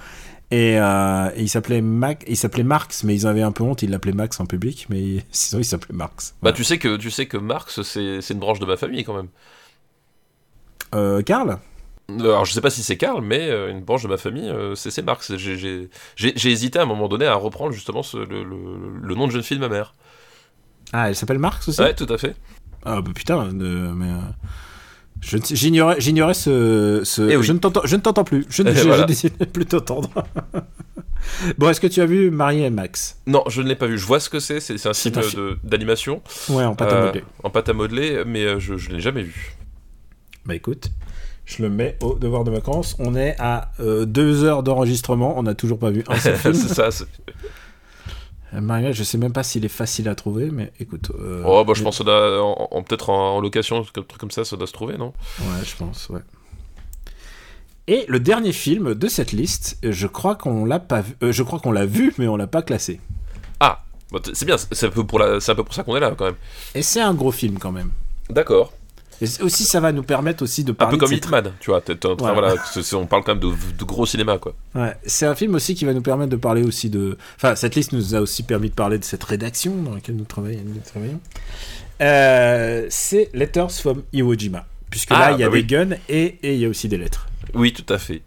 Et, 0.51 0.79
euh, 0.79 1.31
et 1.35 1.41
il 1.41 1.49
s'appelait 1.49 1.81
Mac, 1.81 2.23
il 2.27 2.37
s'appelait 2.37 2.63
Marx, 2.63 3.03
mais 3.03 3.15
ils 3.15 3.25
avaient 3.25 3.41
un 3.41 3.51
peu 3.51 3.63
honte, 3.63 3.81
ils 3.81 3.89
l'appelaient 3.89 4.13
Max 4.13 4.39
en 4.39 4.45
public, 4.45 4.85
mais 4.89 5.25
sinon 5.31 5.61
il 5.61 5.65
s'appelait 5.65 5.95
Marx. 5.95 6.35
Bah 6.43 6.51
tu 6.53 6.63
sais 6.63 6.77
que 6.77 6.95
tu 6.95 7.09
sais 7.09 7.25
que 7.25 7.37
Marx 7.37 7.81
c'est 7.81 8.21
c'est 8.21 8.35
une 8.35 8.39
branche 8.39 8.59
de 8.59 8.65
ma 8.65 8.77
famille 8.77 9.03
quand 9.03 9.15
même. 9.15 9.29
Euh, 10.93 11.23
Karl? 11.23 11.57
Alors 12.09 12.45
je 12.45 12.51
sais 12.53 12.61
pas 12.61 12.69
si 12.69 12.83
c'est 12.83 12.97
Karl, 12.97 13.21
mais 13.23 13.49
euh, 13.49 13.69
une 13.71 13.81
branche 13.81 14.03
de 14.03 14.07
ma 14.09 14.17
famille, 14.17 14.49
euh, 14.49 14.75
c'est 14.75 14.91
c'est 14.91 15.01
Marx. 15.01 15.35
J'ai- 15.37 15.89
hésité 16.17 16.79
à 16.79 16.83
un 16.83 16.85
moment 16.85 17.07
donné 17.07 17.25
à 17.25 17.35
reprendre 17.35 17.71
justement 17.71 18.03
ce- 18.03 18.17
le, 18.17 18.43
le- 18.43 18.99
le 19.01 19.15
nom 19.15 19.25
de 19.27 19.31
jeune 19.31 19.43
fille 19.43 19.57
de 19.57 19.61
ma 19.61 19.69
mère. 19.69 19.93
Ah, 20.91 21.09
elle 21.09 21.15
s'appelle 21.15 21.39
Marx 21.39 21.67
aussi? 21.69 21.81
Ouais, 21.81 21.93
tout 21.95 22.07
à 22.09 22.17
fait. 22.17 22.35
Ah 22.85 23.01
bah 23.01 23.11
putain, 23.15 23.47
de- 23.53 23.91
mais... 23.95 24.09
euh, 24.09 24.19
J'ignorais, 25.21 26.33
ce... 26.33 27.01
ce- 27.05 27.21
Eh 27.29 27.37
oui. 27.37 27.43
je, 27.45 27.53
ne 27.53 27.57
t'entends, 27.57 28.23
plus, 28.25 28.45
je, 28.49 28.61
Eh 28.63 29.05
décide 29.07 29.37
de 29.37 29.45
plus 29.45 29.65
t'entendre. 29.65 30.09
bon, 31.57 31.69
est-ce 31.69 31.79
que 31.79 31.87
tu 31.87 32.01
as 32.01 32.05
vu 32.05 32.29
Marie 32.29 32.63
et 32.63 32.69
Max? 32.69 33.17
Non, 33.25 33.43
je 33.47 33.61
ne 33.61 33.69
l'ai 33.69 33.75
pas 33.77 33.87
vu. 33.87 33.97
Je 33.97 34.05
vois 34.05 34.19
ce 34.19 34.29
que 34.29 34.39
c'est. 34.41 34.59
C'est 34.59 34.85
un 34.85 34.93
film 34.93 35.55
d'animation 35.63 36.21
Ouais, 36.49 36.65
en 36.65 36.75
pâte 36.75 36.91
à 36.91 36.95
euh, 36.95 37.05
modeler. 37.05 37.23
en 37.43 37.49
pâte 37.49 37.69
à 37.69 37.73
modeler, 37.73 38.23
mais 38.25 38.43
euh, 38.43 38.59
je 38.59 38.73
ne 38.73 38.95
l'ai 38.95 38.99
jamais 38.99 39.23
vu. 39.23 39.55
Bah 40.45 40.55
écoute, 40.55 40.89
je 41.45 41.61
le 41.63 41.69
mets 41.69 41.97
au 42.01 42.15
devoir 42.15 42.43
de 42.43 42.51
vacances. 42.51 42.95
On 42.99 43.15
est 43.15 43.35
à 43.39 43.71
euh, 43.79 44.05
deux 44.05 44.43
heures 44.43 44.63
d'enregistrement, 44.63 45.37
on 45.37 45.43
n'a 45.43 45.53
toujours 45.55 45.79
pas 45.79 45.89
vu 45.91 46.03
un 46.07 46.17
seul 46.17 46.35
film. 46.37 46.53
c'est 46.53 46.73
ça. 46.73 46.91
c'est- 46.91 47.05
Euh, 48.53 48.61
Marie, 48.61 48.93
je 48.93 49.03
sais 49.03 49.17
même 49.17 49.33
pas 49.33 49.41
s'il 49.43 49.65
est 49.65 49.67
facile 49.69 50.07
à 50.07 50.13
trouver, 50.15 50.51
mais 50.51 50.71
écoute. 50.79 51.11
euh, 51.19 51.41
Oh, 51.45 51.63
bah, 51.65 51.73
je 51.75 51.79
mais- 51.79 51.85
pense 51.85 51.97
ça 51.97 52.03
doit- 52.03 52.41
en, 52.43 52.67
en- 52.71 52.83
peut-être 52.83 53.09
en, 53.09 53.37
en 53.37 53.41
location, 53.41 53.79
un 53.79 53.83
truc 53.83 54.17
comme 54.19 54.29
ça, 54.31 54.45
ça 54.45 54.55
doit 54.57 54.67
se 54.67 54.73
trouver, 54.73 54.95
non? 54.97 55.11
Ouais, 55.39 55.63
je 55.65 55.75
pense, 55.75 56.07
ouais. 56.09 56.21
Et 57.87 58.05
le 58.07 58.19
dernier 58.19 58.53
film 58.53 58.93
de 58.93 59.07
cette 59.09 59.31
liste, 59.33 59.77
je 59.83 60.07
crois 60.07 60.35
qu'on 60.35 60.65
l'a 60.65 60.79
pas 60.79 61.01
vu, 61.01 61.15
euh, 61.23 61.31
je 61.33 61.43
crois 61.43 61.59
qu'on 61.59 61.71
l'a 61.73 61.85
vu, 61.85 62.13
mais 62.17 62.27
on 62.27 62.37
l'a 62.37 62.47
pas 62.47 62.61
classé. 62.61 63.01
Ah, 63.59 63.83
bah, 64.11 64.19
c'est 64.33 64.45
bien. 64.45 64.55
C'est 64.57 64.85
un 64.85 64.89
peu 64.89 65.03
pour 65.05 65.19
la, 65.19 65.39
c'est 65.41 65.51
un 65.51 65.55
peu 65.55 65.63
pour 65.65 65.73
ça 65.73 65.83
qu'on 65.83 65.95
est 65.97 65.99
là 65.99 66.13
quand 66.17 66.25
même. 66.25 66.35
Et 66.75 66.81
c'est 66.81 67.01
un 67.01 67.13
gros 67.13 67.31
film 67.31 67.57
quand 67.59 67.71
même. 67.73 67.89
D'accord. 68.29 68.71
Et 69.23 69.41
aussi, 69.43 69.63
ça 69.63 69.79
va 69.79 69.91
nous 69.91 70.03
permettre 70.03 70.43
aussi 70.43 70.63
de 70.63 70.71
Un 70.71 70.75
parler. 70.75 70.97
peu 70.97 71.05
de 71.05 71.09
comme 71.09 71.17
Hitman, 71.17 71.51
tu 71.59 71.69
vois. 71.71 71.81
Voilà. 72.17 72.33
voilà, 72.33 72.55
on 72.93 73.05
parle 73.05 73.23
quand 73.23 73.33
même 73.35 73.39
de, 73.43 73.51
de 73.77 73.83
gros 73.85 74.05
cinéma, 74.05 74.37
quoi. 74.37 74.53
Ouais, 74.75 74.95
c'est 75.05 75.25
un 75.25 75.35
film 75.35 75.55
aussi 75.55 75.75
qui 75.75 75.85
va 75.85 75.93
nous 75.93 76.01
permettre 76.01 76.29
de 76.31 76.35
parler 76.35 76.63
aussi 76.63 76.89
de. 76.89 77.17
Enfin, 77.37 77.55
cette 77.55 77.75
liste 77.75 77.93
nous 77.93 78.15
a 78.15 78.19
aussi 78.19 78.43
permis 78.43 78.69
de 78.69 78.75
parler 78.75 78.97
de 78.99 79.03
cette 79.05 79.23
rédaction 79.23 79.73
dans 79.81 79.95
laquelle 79.95 80.15
nous 80.15 80.25
travaillons. 80.25 80.59
Euh, 82.01 82.85
c'est 82.89 83.29
Letters 83.33 83.71
from 83.71 84.03
Iwo 84.13 84.33
Jima. 84.35 84.65
Puisque 84.89 85.11
Ah, 85.11 85.29
là, 85.29 85.31
il 85.31 85.39
y 85.39 85.43
a 85.43 85.49
bah 85.49 85.55
des 85.55 85.61
oui. 85.61 85.65
guns 85.67 85.95
et 86.09 86.37
il 86.43 86.59
y 86.59 86.65
a 86.65 86.69
aussi 86.69 86.87
des 86.87 86.97
lettres. 86.97 87.27
Oui, 87.53 87.73
tout 87.73 87.91
à 87.93 87.97
fait. 87.97 88.21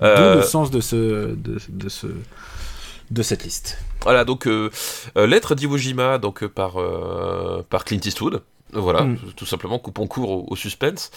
D'où 0.00 0.06
Euh, 0.06 0.36
le 0.36 0.42
sens 0.42 0.70
de 0.70 0.80
ce, 0.80 1.34
de, 1.34 1.58
de 1.68 1.88
ce, 1.88 2.06
de 3.10 3.22
cette 3.22 3.44
liste. 3.44 3.78
Voilà, 4.02 4.24
donc 4.24 4.46
euh, 4.46 4.70
euh, 5.16 5.26
lettre 5.26 5.54
d'Iwo 5.54 5.76
Jima, 5.76 6.18
donc 6.18 6.42
euh, 6.42 6.48
par 6.48 6.76
par 7.68 7.84
Clint 7.84 8.00
Eastwood. 8.04 8.42
Voilà, 8.72 9.02
Mm. 9.04 9.16
tout 9.36 9.46
simplement 9.46 9.78
coupons 9.78 10.06
court 10.06 10.30
au, 10.30 10.46
au 10.50 10.56
suspense. 10.56 11.10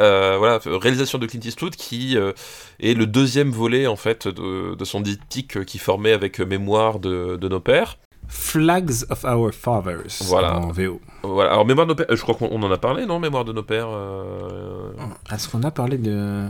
Euh, 0.00 0.36
voilà, 0.38 0.58
réalisation 0.64 1.18
de 1.18 1.26
Clint 1.26 1.40
Eastwood 1.44 1.76
qui 1.76 2.16
euh, 2.16 2.32
est 2.80 2.94
le 2.94 3.06
deuxième 3.06 3.50
volet 3.50 3.86
en 3.86 3.96
fait 3.96 4.26
de, 4.26 4.74
de 4.74 4.84
son 4.84 5.00
diptyque 5.00 5.64
qui 5.64 5.78
formait 5.78 6.12
avec 6.12 6.40
Mémoire 6.40 6.98
de, 6.98 7.36
de 7.36 7.48
nos 7.48 7.60
pères. 7.60 7.98
Flags 8.26 9.04
of 9.10 9.22
Our 9.24 9.52
Fathers. 9.52 10.22
Voilà. 10.22 10.58
En 10.58 10.72
VO. 10.72 10.98
Voilà, 11.22 11.52
alors 11.52 11.66
Mémoire 11.66 11.86
de 11.86 11.92
nos 11.92 11.96
pères, 11.96 12.06
euh, 12.10 12.16
je 12.16 12.22
crois 12.22 12.34
qu'on 12.34 12.48
on 12.50 12.62
en 12.62 12.72
a 12.72 12.78
parlé, 12.78 13.04
non 13.04 13.20
Mémoire 13.20 13.44
de 13.44 13.52
nos 13.52 13.62
pères, 13.62 13.88
euh, 13.90 14.90
Est-ce 15.32 15.48
qu'on 15.48 15.62
a 15.62 15.70
parlé 15.70 15.98
de. 15.98 16.48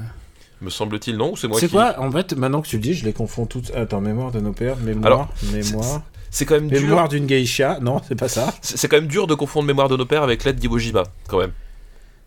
me 0.60 0.70
semble-t-il, 0.70 1.16
non 1.16 1.32
Ou 1.32 1.36
c'est 1.36 1.48
moi 1.48 1.58
C'est 1.58 1.66
qui... 1.66 1.72
quoi 1.72 1.94
En 1.98 2.10
fait, 2.12 2.36
maintenant 2.36 2.62
que 2.62 2.68
tu 2.68 2.76
le 2.76 2.82
dis, 2.82 2.94
je 2.94 3.04
les 3.04 3.12
confonds 3.12 3.46
toutes. 3.46 3.72
Attends, 3.74 4.00
mémoire 4.00 4.30
de 4.30 4.38
nos 4.40 4.52
pères, 4.52 4.76
mémoire, 4.78 5.06
Alors, 5.06 5.28
mémoire. 5.52 6.02
C'est 6.34 6.46
quand 6.46 6.56
même 6.56 6.68
dur. 6.68 6.80
Mémoire 6.80 7.08
d'une 7.08 7.26
geisha. 7.26 7.78
Non, 7.80 8.00
c'est 8.08 8.16
pas 8.16 8.28
ça. 8.28 8.52
C'est 8.60 8.88
quand 8.88 8.96
même 8.96 9.06
dur 9.06 9.28
de 9.28 9.34
confondre 9.34 9.68
Mémoire 9.68 9.88
de 9.88 9.96
nos 9.96 10.04
pères 10.04 10.24
avec 10.24 10.42
Lettre 10.42 10.58
d'Iwo 10.58 10.78
Jima, 10.78 11.04
quand 11.28 11.38
même. 11.38 11.52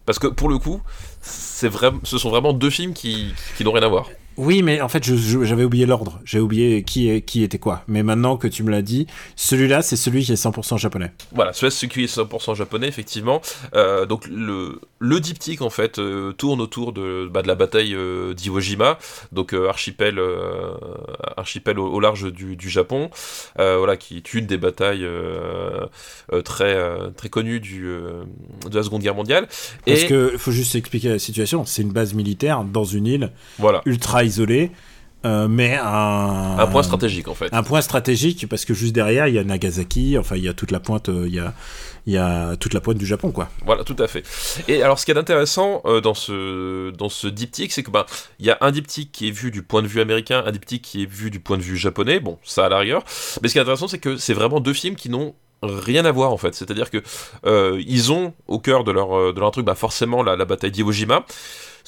Parce 0.05 0.17
que 0.17 0.27
pour 0.27 0.47
le 0.47 0.57
coup, 0.57 0.81
c'est 1.21 1.67
vraiment, 1.67 1.99
ce 2.03 2.17
sont 2.17 2.29
vraiment 2.29 2.53
deux 2.53 2.69
films 2.69 2.93
qui, 2.93 3.33
qui 3.57 3.65
n'ont 3.65 3.73
rien 3.73 3.83
à 3.83 3.89
voir. 3.89 4.09
Oui, 4.37 4.61
mais 4.61 4.81
en 4.81 4.87
fait, 4.87 5.03
j'avais 5.03 5.63
oublié 5.63 5.85
l'ordre. 5.87 6.19
J'ai 6.23 6.39
oublié 6.39 6.83
qui, 6.83 7.09
est, 7.09 7.21
qui 7.21 7.41
était 7.41 7.57
quoi. 7.57 7.83
Mais 7.87 8.03
maintenant 8.03 8.37
que 8.37 8.47
tu 8.47 8.61
me 8.61 8.69
l'as 8.69 8.83
dit, 8.83 9.07
celui-là, 9.35 9.81
c'est 9.81 9.95
celui 9.95 10.23
qui 10.23 10.31
est 10.31 10.35
100% 10.35 10.77
japonais. 10.77 11.11
Voilà, 11.33 11.53
celui-là, 11.53 11.71
c'est 11.71 11.87
celui 11.87 11.89
qui 11.89 12.03
est 12.03 12.17
100% 12.17 12.55
japonais, 12.55 12.87
effectivement. 12.87 13.41
Euh, 13.73 14.05
donc 14.05 14.27
le, 14.27 14.79
le 14.99 15.19
diptyque, 15.19 15.63
en 15.63 15.71
fait, 15.71 15.97
euh, 15.97 16.33
tourne 16.33 16.61
autour 16.61 16.93
de, 16.93 17.27
bah, 17.31 17.41
de 17.41 17.47
la 17.47 17.55
bataille 17.55 17.95
euh, 17.95 18.35
d'Iwo 18.35 18.59
Jima, 18.59 18.99
donc 19.31 19.53
euh, 19.53 19.69
archipel, 19.69 20.19
archipel 21.35 21.79
au, 21.79 21.87
au 21.87 21.99
large 21.99 22.31
du, 22.31 22.55
du 22.55 22.69
Japon, 22.69 23.09
voilà, 23.55 23.97
qui 23.97 24.17
est 24.17 24.33
une 24.33 24.45
des 24.45 24.57
batailles 24.57 25.07
très, 26.43 26.77
très 27.15 27.29
connues 27.29 27.59
du, 27.59 27.83
de 27.83 28.75
la 28.75 28.83
Seconde 28.83 29.01
Guerre 29.01 29.15
mondiale. 29.15 29.47
Parce 29.85 30.03
Et 30.03 30.07
que 30.07 30.37
faut 30.37 30.51
juste 30.51 30.75
expliquer 30.75 31.09
la 31.09 31.19
situation. 31.19 31.65
C'est 31.65 31.81
une 31.81 31.91
base 31.91 32.13
militaire 32.13 32.63
dans 32.63 32.83
une 32.83 33.07
île 33.07 33.31
voilà, 33.57 33.81
ultra 33.85 34.23
isolée, 34.27 34.71
euh, 35.25 35.47
mais 35.47 35.75
un, 35.75 36.57
un 36.59 36.67
point 36.67 36.83
stratégique, 36.83 37.27
en 37.27 37.33
fait. 37.33 37.51
Un 37.51 37.63
point 37.63 37.81
stratégique 37.81 38.47
parce 38.47 38.65
que 38.65 38.73
juste 38.75 38.93
derrière 38.93 39.27
il 39.27 39.33
y 39.33 39.39
a 39.39 39.43
Nagasaki, 39.43 40.15
enfin 40.17 40.35
il 40.35 40.43
y 40.43 40.47
a 40.47 40.53
toute 40.53 40.71
la 40.71 40.79
pointe, 40.79 41.09
euh, 41.09 41.25
il 41.27 41.33
y 41.33 41.39
a, 41.39 41.53
il 42.05 42.13
y 42.13 42.17
a 42.17 42.55
toute 42.55 42.73
la 42.73 42.81
pointe 42.81 42.97
du 42.97 43.05
Japon 43.05 43.31
quoi. 43.31 43.49
Voilà, 43.65 43.83
tout 43.83 43.95
à 43.99 44.07
fait. 44.07 44.23
Et 44.67 44.83
alors, 44.83 44.99
ce 44.99 45.05
qui 45.05 45.11
est 45.11 45.17
intéressant 45.17 45.81
euh, 45.85 46.01
dans 46.01 46.13
ce 46.13 46.91
dans 46.91 47.09
ce 47.09 47.27
diptyque, 47.27 47.71
c'est 47.71 47.83
que 47.83 47.91
ben 47.91 48.05
il 48.39 48.45
y 48.45 48.51
a 48.51 48.57
un 48.61 48.71
diptyque 48.71 49.11
qui 49.11 49.27
est 49.27 49.31
vu 49.31 49.49
du 49.49 49.63
point 49.63 49.81
de 49.81 49.87
vue 49.87 50.01
américain, 50.01 50.43
un 50.45 50.51
diptyque 50.51 50.83
qui 50.83 51.03
est 51.03 51.11
vu 51.11 51.31
du 51.31 51.39
point 51.39 51.57
de 51.57 51.63
vue 51.63 51.77
japonais. 51.77 52.19
Bon, 52.19 52.37
ça 52.43 52.67
à 52.67 52.69
l'arrière. 52.69 53.01
Mais 53.41 53.47
ce 53.49 53.53
qui 53.53 53.57
est 53.57 53.61
intéressant, 53.63 53.87
c'est 53.87 53.99
que 53.99 54.17
c'est 54.17 54.35
vraiment 54.35 54.59
deux 54.59 54.73
films 54.73 54.95
qui 54.95 55.09
n'ont 55.09 55.33
rien 55.63 56.05
à 56.05 56.11
voir 56.11 56.31
en 56.31 56.37
fait. 56.37 56.53
C'est-à-dire 56.53 56.91
que 56.91 57.01
euh, 57.45 57.81
ils 57.87 58.11
ont 58.11 58.33
au 58.47 58.59
cœur 58.59 58.83
de 58.83 58.91
leur 58.91 59.33
de 59.33 59.39
leur 59.39 59.49
truc, 59.51 59.65
bah 59.65 59.75
forcément 59.75 60.21
la, 60.21 60.35
la 60.35 60.45
bataille 60.45 60.71
d'Iwo 60.71 60.91
Jima. 60.91 61.25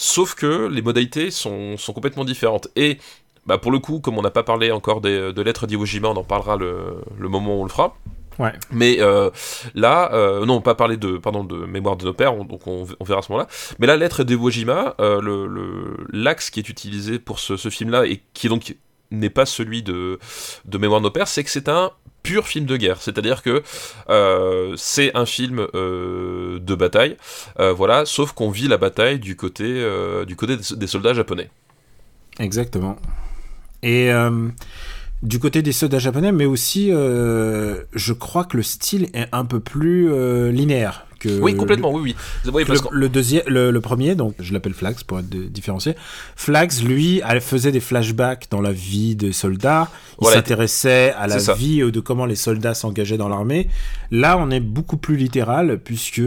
Sauf 0.02 0.34
que 0.34 0.68
les 0.68 0.82
modalités 0.82 1.30
sont, 1.30 1.76
sont 1.78 1.92
complètement 1.92 2.24
différentes. 2.24 2.70
Et 2.78 3.00
bah, 3.46 3.58
pour 3.58 3.70
le 3.70 3.80
coup, 3.80 4.00
comme 4.00 4.18
on 4.18 4.22
n'a 4.22 4.32
pas 4.32 4.44
parlé 4.44 4.72
encore 4.72 5.02
des, 5.02 5.34
de 5.34 5.42
lettres 5.42 5.68
d'Iwo 5.68 5.84
Jima, 5.86 6.08
on 6.08 6.16
en 6.16 6.24
parlera 6.24 6.56
le, 6.56 7.02
le 7.18 7.28
moment 7.28 7.58
où 7.58 7.62
on 7.62 7.64
le 7.66 7.70
fera. 7.70 7.98
Ouais. 8.40 8.54
Mais 8.72 9.02
euh, 9.02 9.30
là, 9.76 10.14
euh, 10.14 10.46
non, 10.46 10.62
pas 10.62 10.74
parler 10.74 10.96
de, 10.96 11.18
pardon, 11.18 11.44
de 11.44 11.58
mémoire 11.66 11.98
de 11.98 12.06
nos 12.06 12.14
pères, 12.14 12.34
on- 12.34 12.46
donc 12.46 12.66
on, 12.66 12.88
on 12.98 13.04
verra 13.04 13.20
à 13.20 13.22
ce 13.24 13.30
moment-là. 13.34 13.50
Mais 13.80 13.88
la 13.88 13.98
lettre 13.98 14.24
d'Iwo 14.24 14.50
Jima, 14.50 14.96
euh, 15.02 15.20
le, 15.20 15.46
le- 15.48 15.98
l'axe 16.14 16.50
qui 16.50 16.62
est 16.62 16.70
utilisé 16.70 17.20
pour 17.20 17.40
ce, 17.40 17.58
ce 17.58 17.68
film-là 17.70 18.06
et 18.06 18.22
qui 18.34 18.48
donc 18.48 18.78
n'est 19.12 19.30
pas 19.30 19.46
celui 19.46 19.84
de, 19.84 20.20
de 20.66 20.78
mémoire 20.78 21.02
de 21.02 21.06
nos 21.06 21.12
pères, 21.12 21.28
c'est 21.28 21.44
que 21.44 21.50
c'est 21.50 21.70
un 21.70 21.92
pur 22.24 22.48
film 22.48 22.66
de 22.66 22.78
guerre. 22.78 23.02
C'est-à-dire 23.02 23.42
que 23.42 23.64
euh, 24.10 24.74
c'est 24.78 25.16
un 25.16 25.26
film 25.26 25.68
euh, 25.74 26.60
de 26.60 26.76
bataille, 26.76 27.18
euh, 27.60 27.74
voilà, 27.74 28.06
sauf 28.06 28.32
qu'on 28.34 28.50
vit 28.50 28.68
la 28.68 28.78
bataille 28.78 29.20
du 29.20 29.36
côté, 29.36 29.86
du 30.28 30.36
côté 30.36 30.58
des, 30.58 30.88
soldats 30.88 31.14
japonais. 31.14 31.50
Exactement. 32.40 32.98
Et 33.84 34.12
du 35.22 35.40
côté 35.40 35.62
des 35.62 35.72
soldats 35.72 36.00
japonais, 36.00 36.32
mais 36.32 36.46
aussi 36.46 36.90
je 36.90 38.14
crois 38.14 38.46
que 38.46 38.58
le 38.58 38.64
style 38.64 39.10
est 39.14 39.28
un 39.32 39.46
peu 39.46 39.60
plus 39.60 40.10
linéaire 40.52 41.06
que 41.20 41.40
oui, 41.42 41.56
complètement, 41.56 41.92
oui, 41.92 42.02
oui. 42.04 42.16
Oui, 42.54 42.62
Le, 42.64 42.68
parce 42.68 42.82
qu'en- 42.82 42.90
le 42.92 43.10
deuxième, 43.10 43.44
le, 43.48 43.72
le 43.72 43.82
premier, 43.82 44.16
donc 44.16 44.34
je 44.40 44.54
l'appelle 44.54 44.74
Flags 44.74 45.04
pour 45.06 45.20
être 45.20 45.30
de- 45.30 45.44
différencié. 45.44 45.96
Flags, 46.36 46.72
lui, 46.84 47.22
elle 47.28 47.42
faisait 47.42 47.72
des 47.72 47.80
flashbacks 47.80 48.48
dans 48.50 48.62
la 48.62 48.72
vie 48.72 49.16
des 49.16 49.34
soldats. 49.34 49.90
Il 50.14 50.16
Voilà, 50.22 50.38
s'intéressait 50.38 51.14
à 51.18 51.28
la 51.28 51.38
vie 51.56 51.82
euh, 51.82 51.92
de 51.92 52.00
comment 52.00 52.26
les 52.26 52.36
soldats 52.36 52.74
s'engageaient 52.74 53.18
dans 53.18 53.30
l'armée. 53.30 53.68
Là, 54.12 54.38
on 54.40 54.50
est 54.50 54.60
beaucoup 54.62 54.98
plus 54.98 55.18
littéral 55.18 55.80
puisque 55.84 56.22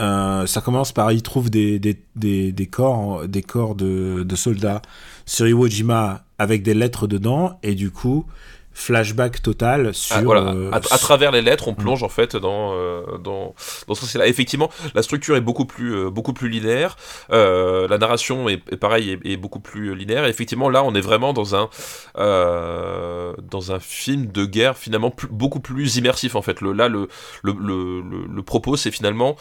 euh, 0.00 0.46
ça 0.46 0.60
commence 0.60 0.92
par 0.92 1.12
il 1.12 1.22
trouve 1.22 1.50
des, 1.50 1.78
des, 1.78 1.98
des, 2.16 2.52
des 2.52 2.66
corps, 2.66 3.26
des 3.28 3.42
corps 3.42 3.74
de, 3.74 4.22
de 4.22 4.36
soldats 4.36 4.80
sur 5.26 5.46
Iwo 5.46 5.66
Jima 5.68 6.24
avec 6.38 6.62
des 6.62 6.72
lettres 6.74 7.06
dedans 7.06 7.58
et 7.62 7.74
du 7.74 7.90
coup 7.90 8.24
flashback 8.72 9.42
total 9.42 9.92
sur 9.94 10.16
Ah, 10.16 10.22
voilà, 10.22 10.52
euh, 10.52 10.70
à, 10.72 10.76
à 10.76 10.98
travers 10.98 11.32
les 11.32 11.42
lettres, 11.42 11.68
on 11.68 11.74
plonge 11.74 12.02
en 12.02 12.08
fait 12.08 12.36
dans 12.36 12.72
euh, 12.74 13.02
dans 13.18 13.54
dans 13.88 13.94
ce 13.94 14.18
là 14.18 14.26
Effectivement, 14.26 14.70
la 14.94 15.02
structure 15.02 15.36
est 15.36 15.40
beaucoup 15.40 15.64
plus 15.66 15.94
euh, 15.94 16.10
beaucoup 16.10 16.32
plus 16.32 16.48
linéaire. 16.48 16.96
La 17.30 17.98
narration 17.98 18.48
est, 18.48 18.62
est 18.72 18.76
pareil, 18.76 19.10
est, 19.24 19.32
est 19.32 19.36
beaucoup 19.36 19.60
plus 19.60 19.94
linéaire. 19.94 20.24
Et 20.24 20.30
effectivement, 20.30 20.68
là, 20.68 20.82
on 20.84 20.94
est 20.94 21.00
vraiment 21.00 21.32
dans 21.32 21.54
un 21.56 21.68
dans 22.16 23.72
un 23.72 23.80
film 23.80 24.26
de 24.26 24.44
guerre 24.44 24.76
finalement 24.76 25.10
plus- 25.10 25.28
beaucoup 25.28 25.60
plus 25.60 25.96
immersif 25.96 26.34
en 26.34 26.42
fait. 26.42 26.60
Le 26.60 26.72
là, 26.72 26.88
le 26.88 27.08
le 27.42 27.52
le, 27.52 28.00
le- 28.00 28.26
le 28.32 28.42
propos, 28.42 28.76
c'est 28.76 28.90
finalement 28.90 29.36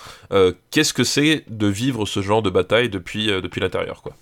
qu'est-ce 0.71 0.93
que 0.93 1.03
c'est 1.03 1.43
de 1.49 1.67
vivre 1.67 2.05
ce 2.05 2.21
genre 2.21 2.41
de 2.41 2.49
bataille 2.49 2.89
depuis 2.89 3.27
depuis 3.27 3.61
l'intérieur, 3.61 4.01
quoi. 4.01 4.13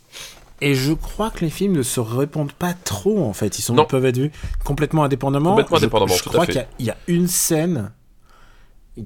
Et 0.62 0.74
je 0.74 0.92
crois 0.94 1.30
que 1.30 1.42
les 1.46 1.52
films 1.52 1.74
ne 1.74 1.84
se 1.84 2.00
répondent 2.00 2.52
pas 2.52 2.74
trop 2.74 3.24
en 3.24 3.34
fait. 3.34 3.60
Ils, 3.60 3.62
sont, 3.62 3.76
Non. 3.76 3.86
peuvent 3.86 4.06
être 4.06 4.18
vus 4.18 4.32
complètement 4.64 5.04
indépendamment. 5.04 5.52
Complètement 5.52 5.78
Je- 5.78 5.84
indépendamment, 5.84 6.14
Je, 6.16 6.24
tout 6.24 6.30
à 6.30 6.34
crois 6.34 6.46
qu'il 6.48 6.56
y 6.56 6.60
a- 6.60 6.68
il 6.80 6.86
y, 6.86 6.90
a 6.90 6.98
une 7.08 7.28
scène 7.28 7.92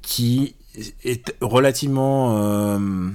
qui 0.02 0.56
est 1.04 1.34
relativement 1.42 2.38
euh, 2.38 3.10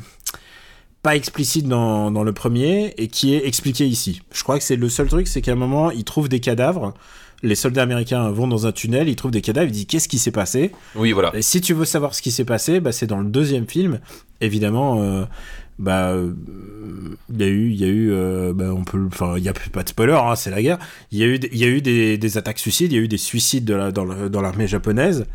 pas 1.03 1.17
explicite 1.17 1.67
dans, 1.69 2.11
dans 2.11 2.23
le 2.25 2.33
premier 2.33 2.93
et 2.99 3.09
qui 3.09 3.35
est 3.35 3.47
expliquée 3.47 3.87
ici. 3.87 4.21
Je 4.33 4.43
crois 4.43 4.59
que 4.59 4.65
c'est 4.65 4.77
le 4.77 4.89
seul 4.89 5.09
truc, 5.09 5.27
c'est 5.29 5.41
qu'à 5.41 5.53
un 5.53 5.57
moment 5.57 5.91
ils 5.91 6.05
trouvent 6.05 6.29
des 6.29 6.41
cadavres. 6.41 6.93
Les 7.43 7.55
soldats 7.55 7.83
américains 7.83 8.31
vont 8.31 8.49
dans 8.49 8.67
un 8.67 8.73
tunnel, 8.73 9.09
ils 9.09 9.17
trouvent 9.17 9.31
des 9.31 9.43
cadavres, 9.43 9.69
ils 9.69 9.73
disent 9.73 9.87
qu'est-ce 9.87 10.09
qui 10.09 10.19
s'est 10.19 10.31
passé? 10.31 10.73
Oui, 10.95 11.13
voilà. 11.13 11.35
et 11.37 11.43
si 11.43 11.61
tu 11.61 11.75
veux 11.75 11.85
savoir 11.85 12.15
ce 12.15 12.23
qui 12.23 12.31
s'est 12.31 12.47
passé, 12.47 12.81
bah, 12.81 12.93
c'est 12.93 13.07
dans 13.07 13.21
le 13.21 13.29
deuxième 13.29 13.67
film. 13.69 14.01
Évidemment, 14.41 15.01
euh, 15.03 15.25
bah, 15.79 16.11
euh, 16.13 16.33
il 17.31 17.41
y 17.41 17.45
a 17.45 17.47
eu, 17.49 17.71
il 17.71 17.77
y 17.77 17.85
a 17.85 17.89
eu, 17.89 18.13
euh, 18.13 18.53
bah, 18.55 18.73
on 18.75 18.85
peut, 18.85 18.99
enfin, 19.07 19.35
il 19.37 19.45
y 19.45 19.49
a 19.49 19.53
pas 19.53 19.83
de 19.83 19.89
spoiler, 19.89 20.13
hein, 20.15 20.35
c'est 20.37 20.51
la 20.51 20.63
guerre. 20.63 20.79
Il 21.13 21.19
y 21.19 21.23
a 21.23 21.27
eu, 21.27 21.39
des- 21.39 21.51
il 21.53 21.59
y 21.59 21.65
a 21.65 21.69
eu 21.69 21.81
des, 21.83 22.17
des 22.19 22.39
attaques 22.39 22.59
suicides, 22.59 22.93
il 22.93 22.97
y 22.97 22.99
a 22.99 23.03
eu 23.03 23.09
des 23.09 23.19
suicides 23.19 23.65
de 23.65 23.75
la, 23.75 23.93
dans 23.93 24.05
l'armée 24.41 24.67
japonaise, 24.67 25.27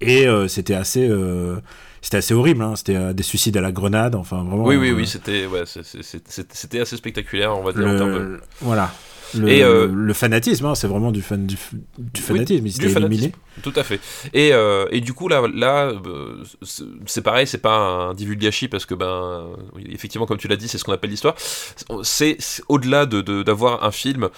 et 0.00 0.26
euh, 0.26 0.48
c'était 0.48 0.74
assez, 0.74 1.08
euh, 1.08 1.56
c'était 2.02 2.18
assez 2.18 2.34
horrible. 2.34 2.62
Hein, 2.62 2.74
c'était 2.76 3.14
des 3.14 3.22
suicides 3.22 3.56
à 3.56 3.60
la 3.60 3.72
grenade, 3.72 4.14
enfin 4.14 4.38
vraiment. 4.44 4.64
Oui, 4.64 4.76
oui, 4.76 4.90
oui, 4.92 5.06
c'était 5.06 5.46
ouais, 5.46 5.62
c'était 5.66 6.80
assez 6.80 6.96
spectaculaire, 6.96 7.56
on 7.56 7.62
va 7.62 7.72
dire, 7.72 7.86
en 7.86 7.96
termes 7.96 8.12
de. 8.12 8.40
voilà. 8.60 8.92
Le, 9.36 9.48
Et, 9.48 9.62
euh, 9.62 9.88
le 9.92 10.12
fanatisme, 10.14 10.66
hein, 10.66 10.74
c'est 10.74 10.86
vraiment 10.86 11.10
du, 11.12 11.22
fan, 11.22 11.46
du, 11.46 11.56
du 11.98 12.20
fanatisme. 12.20 12.66
il 12.66 12.72
s'était 12.72 12.86
du 12.86 12.92
éliminé. 12.92 13.16
fanatisme. 13.16 13.40
Tout 13.62 13.72
à 13.76 13.82
fait. 13.82 14.00
Et, 14.34 14.52
euh, 14.52 14.86
et 14.90 15.00
du 15.00 15.12
coup, 15.14 15.28
là, 15.28 15.42
là 15.52 15.86
euh, 16.06 16.42
c'est- 16.62 17.22
pareil, 17.22 17.46
c'est 17.46 17.58
pas 17.58 17.76
un 17.78 18.14
divulgachi 18.14 18.68
parce 18.68 18.84
que, 18.86 18.94
ben, 18.94 19.46
effectivement, 19.88 20.26
comme 20.26 20.38
tu 20.38 20.48
l'as 20.48 20.56
dit, 20.56 20.68
c'est 20.68 20.78
ce 20.78 20.84
qu'on 20.84 20.92
appelle 20.92 21.10
l'histoire. 21.10 21.34
C'est 22.02 22.38
au-delà 22.68 23.06
de- 23.06 23.20
de- 23.22 23.42
d'avoir 23.42 23.84
un 23.84 23.90
film 23.90 24.28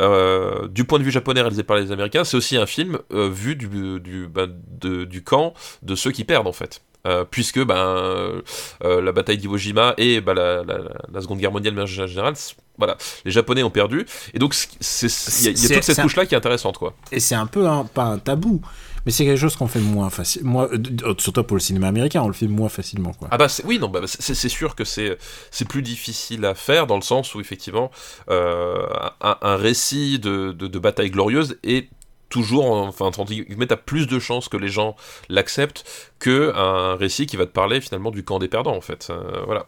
euh, 0.00 0.66
du 0.68 0.84
point 0.84 0.98
de 0.98 1.04
vue 1.04 1.10
japonais 1.10 1.40
réalisé 1.40 1.62
par 1.62 1.76
les 1.76 1.92
Américains, 1.92 2.24
c'est 2.24 2.36
aussi 2.36 2.56
un 2.56 2.66
film 2.66 2.98
vu 3.12 3.56
du, 3.56 3.68
du, 4.00 4.28
ben, 4.28 4.50
de- 4.80 5.04
du 5.04 5.22
camp 5.22 5.54
de 5.82 5.94
ceux 5.94 6.10
qui 6.10 6.24
perdent, 6.24 6.46
en 6.48 6.52
fait. 6.52 6.80
Euh, 7.06 7.24
puisque 7.30 7.62
ben, 7.62 7.74
euh, 7.76 9.02
la 9.02 9.12
bataille 9.12 9.36
d'Iwo 9.36 9.58
Jima 9.58 9.92
et 9.98 10.20
ben, 10.22 10.32
la, 10.34 10.62
la- 10.64 10.78
la 11.12 11.20
Seconde 11.20 11.38
Guerre 11.38 11.52
mondiale, 11.52 11.78
en 11.78 11.84
général, 11.86 12.34
voilà, 12.78 12.96
les 13.26 13.30
Japonais 13.30 13.62
ont 13.62 13.70
perdu. 13.70 14.06
Et 14.32 14.38
donc, 14.38 14.54
il 14.80 15.44
y 15.44 15.48
a, 15.48 15.50
y 15.50 15.54
toute 15.54 15.82
cette 15.82 15.98
un- 15.98 16.02
couche-là 16.02 16.24
qui 16.24 16.34
est 16.34 16.38
intéressante, 16.38 16.78
quoi. 16.78 16.94
et 17.12 17.20
c'est 17.20 17.34
un 17.34 17.46
peu 17.46 17.66
un, 17.68 17.84
pas 17.84 18.04
un 18.04 18.18
tabou, 18.18 18.62
mais 19.04 19.12
c'est 19.12 19.26
quelque 19.26 19.38
chose 19.38 19.54
qu'on 19.54 19.68
fait 19.68 19.80
moins 19.80 20.08
facile, 20.08 20.44
moins, 20.44 20.66
euh, 20.72 20.78
d- 20.78 21.04
surtout 21.18 21.44
pour 21.44 21.56
le 21.56 21.60
cinéma 21.60 21.88
américain, 21.88 22.22
on 22.22 22.26
le 22.28 22.32
fait 22.32 22.46
moins 22.48 22.70
facilement 22.70 23.12
quoi. 23.12 23.28
Ah 23.30 23.36
bah 23.36 23.48
oui 23.66 23.78
non 23.78 23.88
bah 23.88 24.00
c'est 24.06 24.34
c'est 24.34 24.48
sûr 24.48 24.74
que 24.74 24.84
c'est 24.84 25.18
c'est 25.50 25.68
plus 25.68 25.82
difficile 25.82 26.44
à 26.46 26.54
faire 26.54 26.86
dans 26.86 26.96
le 26.96 27.02
sens 27.02 27.34
où 27.34 27.40
effectivement 27.40 27.90
euh, 28.30 28.86
un, 29.20 29.36
un 29.42 29.56
récit 29.56 30.18
de, 30.18 30.52
de, 30.52 30.66
de 30.68 30.78
bataille 30.78 31.10
glorieuse 31.10 31.58
est 31.64 31.90
toujours 32.34 32.72
enfin 32.72 33.12
guillemets 33.26 33.68
t'as 33.68 33.76
plus 33.76 34.08
de 34.08 34.18
chances 34.18 34.48
que 34.48 34.56
les 34.56 34.66
gens 34.66 34.96
l'acceptent 35.28 35.84
que 36.18 36.52
un 36.56 36.96
récit 36.96 37.26
qui 37.26 37.36
va 37.36 37.46
te 37.46 37.52
parler 37.52 37.80
finalement 37.80 38.10
du 38.10 38.24
camp 38.24 38.40
des 38.40 38.48
perdants 38.48 38.76
en 38.76 38.80
fait. 38.80 39.06
Euh, 39.10 39.42
voilà. 39.46 39.66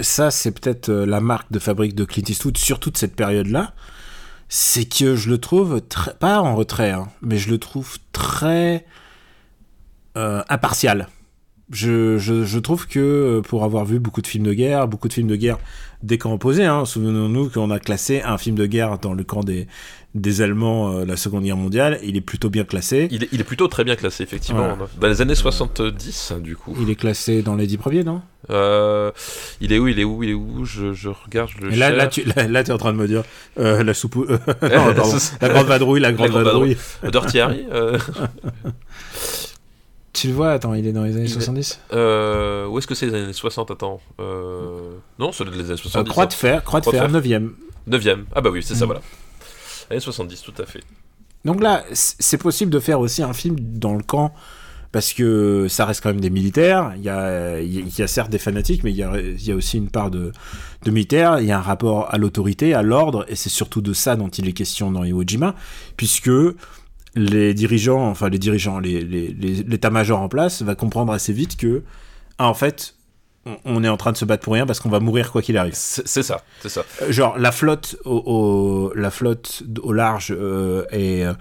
Ça 0.00 0.30
c'est 0.30 0.52
peut-être 0.52 0.90
euh, 0.90 1.06
la 1.06 1.22
marque 1.22 1.50
de 1.50 1.58
fabrique 1.58 1.94
de 1.94 2.04
Clint 2.04 2.24
Eastwood 2.28 2.58
sur 2.58 2.78
toute 2.78 2.98
cette 2.98 3.16
période-là, 3.16 3.72
c'est 4.50 4.84
que 4.84 5.16
je 5.16 5.30
le 5.30 5.38
trouve 5.38 5.80
très, 5.80 6.12
pas 6.12 6.42
en 6.42 6.56
retrait, 6.56 6.90
hein, 6.90 7.08
mais 7.22 7.38
je 7.38 7.48
le 7.48 7.56
trouve 7.56 7.96
très 8.12 8.84
euh, 10.18 10.42
impartial. 10.50 11.08
Je, 11.70 12.16
je, 12.16 12.58
trouve 12.58 12.86
que 12.88 13.42
pour 13.46 13.62
avoir 13.62 13.84
vu 13.84 13.98
beaucoup 13.98 14.22
de 14.22 14.26
films 14.26 14.44
de 14.44 14.54
guerre, 14.54 14.88
beaucoup 14.88 15.08
de 15.08 15.12
films 15.12 15.28
de 15.28 15.36
guerre 15.36 15.58
des 16.02 16.16
camps 16.16 16.32
opposés, 16.32 16.64
hein, 16.64 16.86
souvenons-nous 16.86 17.50
qu'on 17.50 17.70
a 17.70 17.78
classé 17.78 18.22
un 18.22 18.38
film 18.38 18.56
de 18.56 18.64
guerre 18.64 18.98
dans 18.98 19.12
le 19.12 19.22
camp 19.22 19.44
des, 19.44 19.66
des 20.14 20.40
Allemands, 20.40 20.90
euh, 20.90 21.04
la 21.04 21.16
Seconde 21.16 21.44
Guerre 21.44 21.56
mondiale, 21.58 21.98
il 22.02 22.16
est 22.16 22.22
plutôt 22.22 22.48
bien 22.48 22.64
classé. 22.64 23.08
il 23.10 23.24
est, 23.24 23.28
il 23.30 23.40
est 23.40 23.44
plutôt 23.44 23.68
très 23.68 23.84
bien 23.84 23.94
classé 23.94 24.22
effectivement 24.22 24.66
Voilà. 24.68 24.88
dans 25.00 25.06
les 25.08 25.20
années 25.20 25.34
70 25.34 26.32
du 26.40 26.56
coup 26.56 26.74
Il 26.80 26.88
est 26.88 26.94
classé 26.94 27.42
dans 27.42 27.54
les 27.56 27.66
dix 27.66 27.76
premiers, 27.76 28.04
non? 28.04 28.22
Euh, 28.50 29.10
il 29.60 29.70
est 29.72 29.78
où 29.78 29.86
il 29.86 30.00
est 30.00 30.04
où 30.04 30.22
il 30.22 30.30
est 30.30 30.34
où? 30.34 30.64
Je, 30.64 30.94
je 30.94 31.10
regarde 31.10 31.50
je 31.54 31.58
le 31.66 31.68
là, 31.76 31.90
là, 31.90 32.06
tu 32.06 32.22
là, 32.24 32.48
là, 32.48 32.64
t'es 32.64 32.72
en 32.72 32.78
train 32.78 32.92
de 32.94 32.98
me 32.98 33.06
dire 33.06 33.22
euh, 33.58 33.82
la 33.84 33.92
soupe. 33.92 34.16
euh, 34.16 34.38
non, 34.62 34.94
pardon, 34.94 35.18
la 35.42 35.48
grande 35.50 35.66
vadrouille, 35.66 36.00
la 36.00 36.12
grande 36.12 36.30
grande 36.30 36.44
vadrouille. 36.44 36.76
Dirty 37.12 37.40
Harry 37.40 37.66
Tu 40.14 40.28
le 40.28 40.32
vois, 40.34 40.50
attends, 40.52 40.74
il 40.74 40.86
est 40.86 40.92
dans 40.92 41.04
les 41.04 41.12
années 41.14 41.24
Il 41.26 41.30
est- 41.30 41.34
70 41.34 41.80
Euh, 41.92 42.66
où 42.66 42.78
est-ce 42.78 42.86
que 42.86 42.94
c'est 42.94 43.06
les 43.06 43.14
années 43.14 43.32
60 43.32 43.70
Attends. 43.70 44.00
Non, 45.18 45.32
c'est 45.32 45.44
les 45.44 45.60
années 45.60 45.70
Euh, 45.72 45.76
70. 45.76 46.08
Croix 46.10 46.26
de 46.26 46.32
fer, 46.32 46.64
croix 46.64 46.80
de 46.80 46.90
fer. 46.90 47.08
9ème. 47.10 47.50
9ème. 47.88 48.24
Ah 48.34 48.40
bah 48.40 48.50
oui, 48.50 48.62
c'est 48.62 48.74
ça, 48.74 48.84
Mm. 48.84 48.88
voilà. 48.88 49.00
Années 49.90 50.00
70, 50.00 50.42
tout 50.42 50.54
à 50.58 50.66
fait. 50.66 50.82
Donc 51.44 51.62
là, 51.62 51.84
c'est 51.92 52.38
possible 52.38 52.70
de 52.70 52.80
faire 52.80 53.00
aussi 53.00 53.22
un 53.22 53.32
film 53.32 53.56
dans 53.58 53.94
le 53.94 54.02
camp, 54.02 54.34
parce 54.92 55.12
que 55.12 55.66
ça 55.68 55.84
reste 55.84 56.02
quand 56.02 56.10
même 56.10 56.20
des 56.20 56.30
militaires. 56.30 56.92
Il 56.96 57.02
y 57.02 57.10
a, 57.10 58.06
certes 58.06 58.30
des 58.30 58.38
fanatiques, 58.38 58.84
mais 58.84 58.90
il 58.90 58.96
y 58.96 59.02
a, 59.02 59.54
aussi 59.54 59.78
une 59.78 59.90
part 59.90 60.10
de, 60.10 60.32
militaires. 60.86 61.40
Il 61.40 61.46
y 61.46 61.52
a 61.52 61.58
un 61.58 61.62
rapport 61.62 62.12
à 62.12 62.18
l'autorité, 62.18 62.74
à 62.74 62.82
l'ordre, 62.82 63.24
et 63.28 63.36
c'est 63.36 63.50
surtout 63.50 63.80
de 63.80 63.92
ça 63.92 64.16
dont 64.16 64.28
il 64.28 64.48
est 64.48 64.52
question 64.52 64.90
dans 64.90 65.04
Iwo 65.04 65.22
Jima, 65.26 65.54
puisque 65.96 66.30
les 67.14 67.54
dirigeants, 67.54 68.08
enfin 68.08 68.28
les 68.28 68.38
dirigeants, 68.38 68.78
l'état-major 68.80 70.20
en 70.20 70.28
place 70.28 70.62
va 70.62 70.74
comprendre 70.74 71.12
assez 71.12 71.32
vite 71.32 71.56
que, 71.56 71.82
ah, 72.38 72.48
en 72.48 72.54
fait, 72.54 72.94
on- 73.64 73.84
est 73.84 73.88
en 73.88 73.96
train 73.96 74.12
de 74.12 74.16
se 74.16 74.24
battre 74.24 74.42
pour 74.42 74.52
rien 74.54 74.66
parce 74.66 74.80
qu'on 74.80 74.88
va 74.88 75.00
mourir 75.00 75.30
quoi 75.32 75.42
qu'il 75.42 75.56
arrive. 75.56 75.74
C'est 75.74 76.22
ça, 76.22 76.42
c'est 76.60 76.68
ça. 76.68 76.84
Euh, 77.02 77.10
genre 77.12 77.38
la 77.38 77.52
flotte 77.52 77.96
au, 78.04 78.16
au- 78.92 78.92
la 78.94 79.10
flotte 79.10 79.62
au 79.82 79.92
large 79.92 80.34
euh, 80.36 80.84
est 80.90 81.24
euh, 81.24 81.34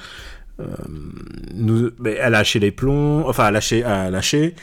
nous 1.53 1.91
mais 1.99 2.19
a 2.19 2.29
lâché 2.29 2.59
les 2.59 2.71
plombs 2.71 3.23
enfin 3.27 3.45
a 3.45 3.51
lâché 3.51 3.83
a 3.83 4.09
lâché 4.09 4.55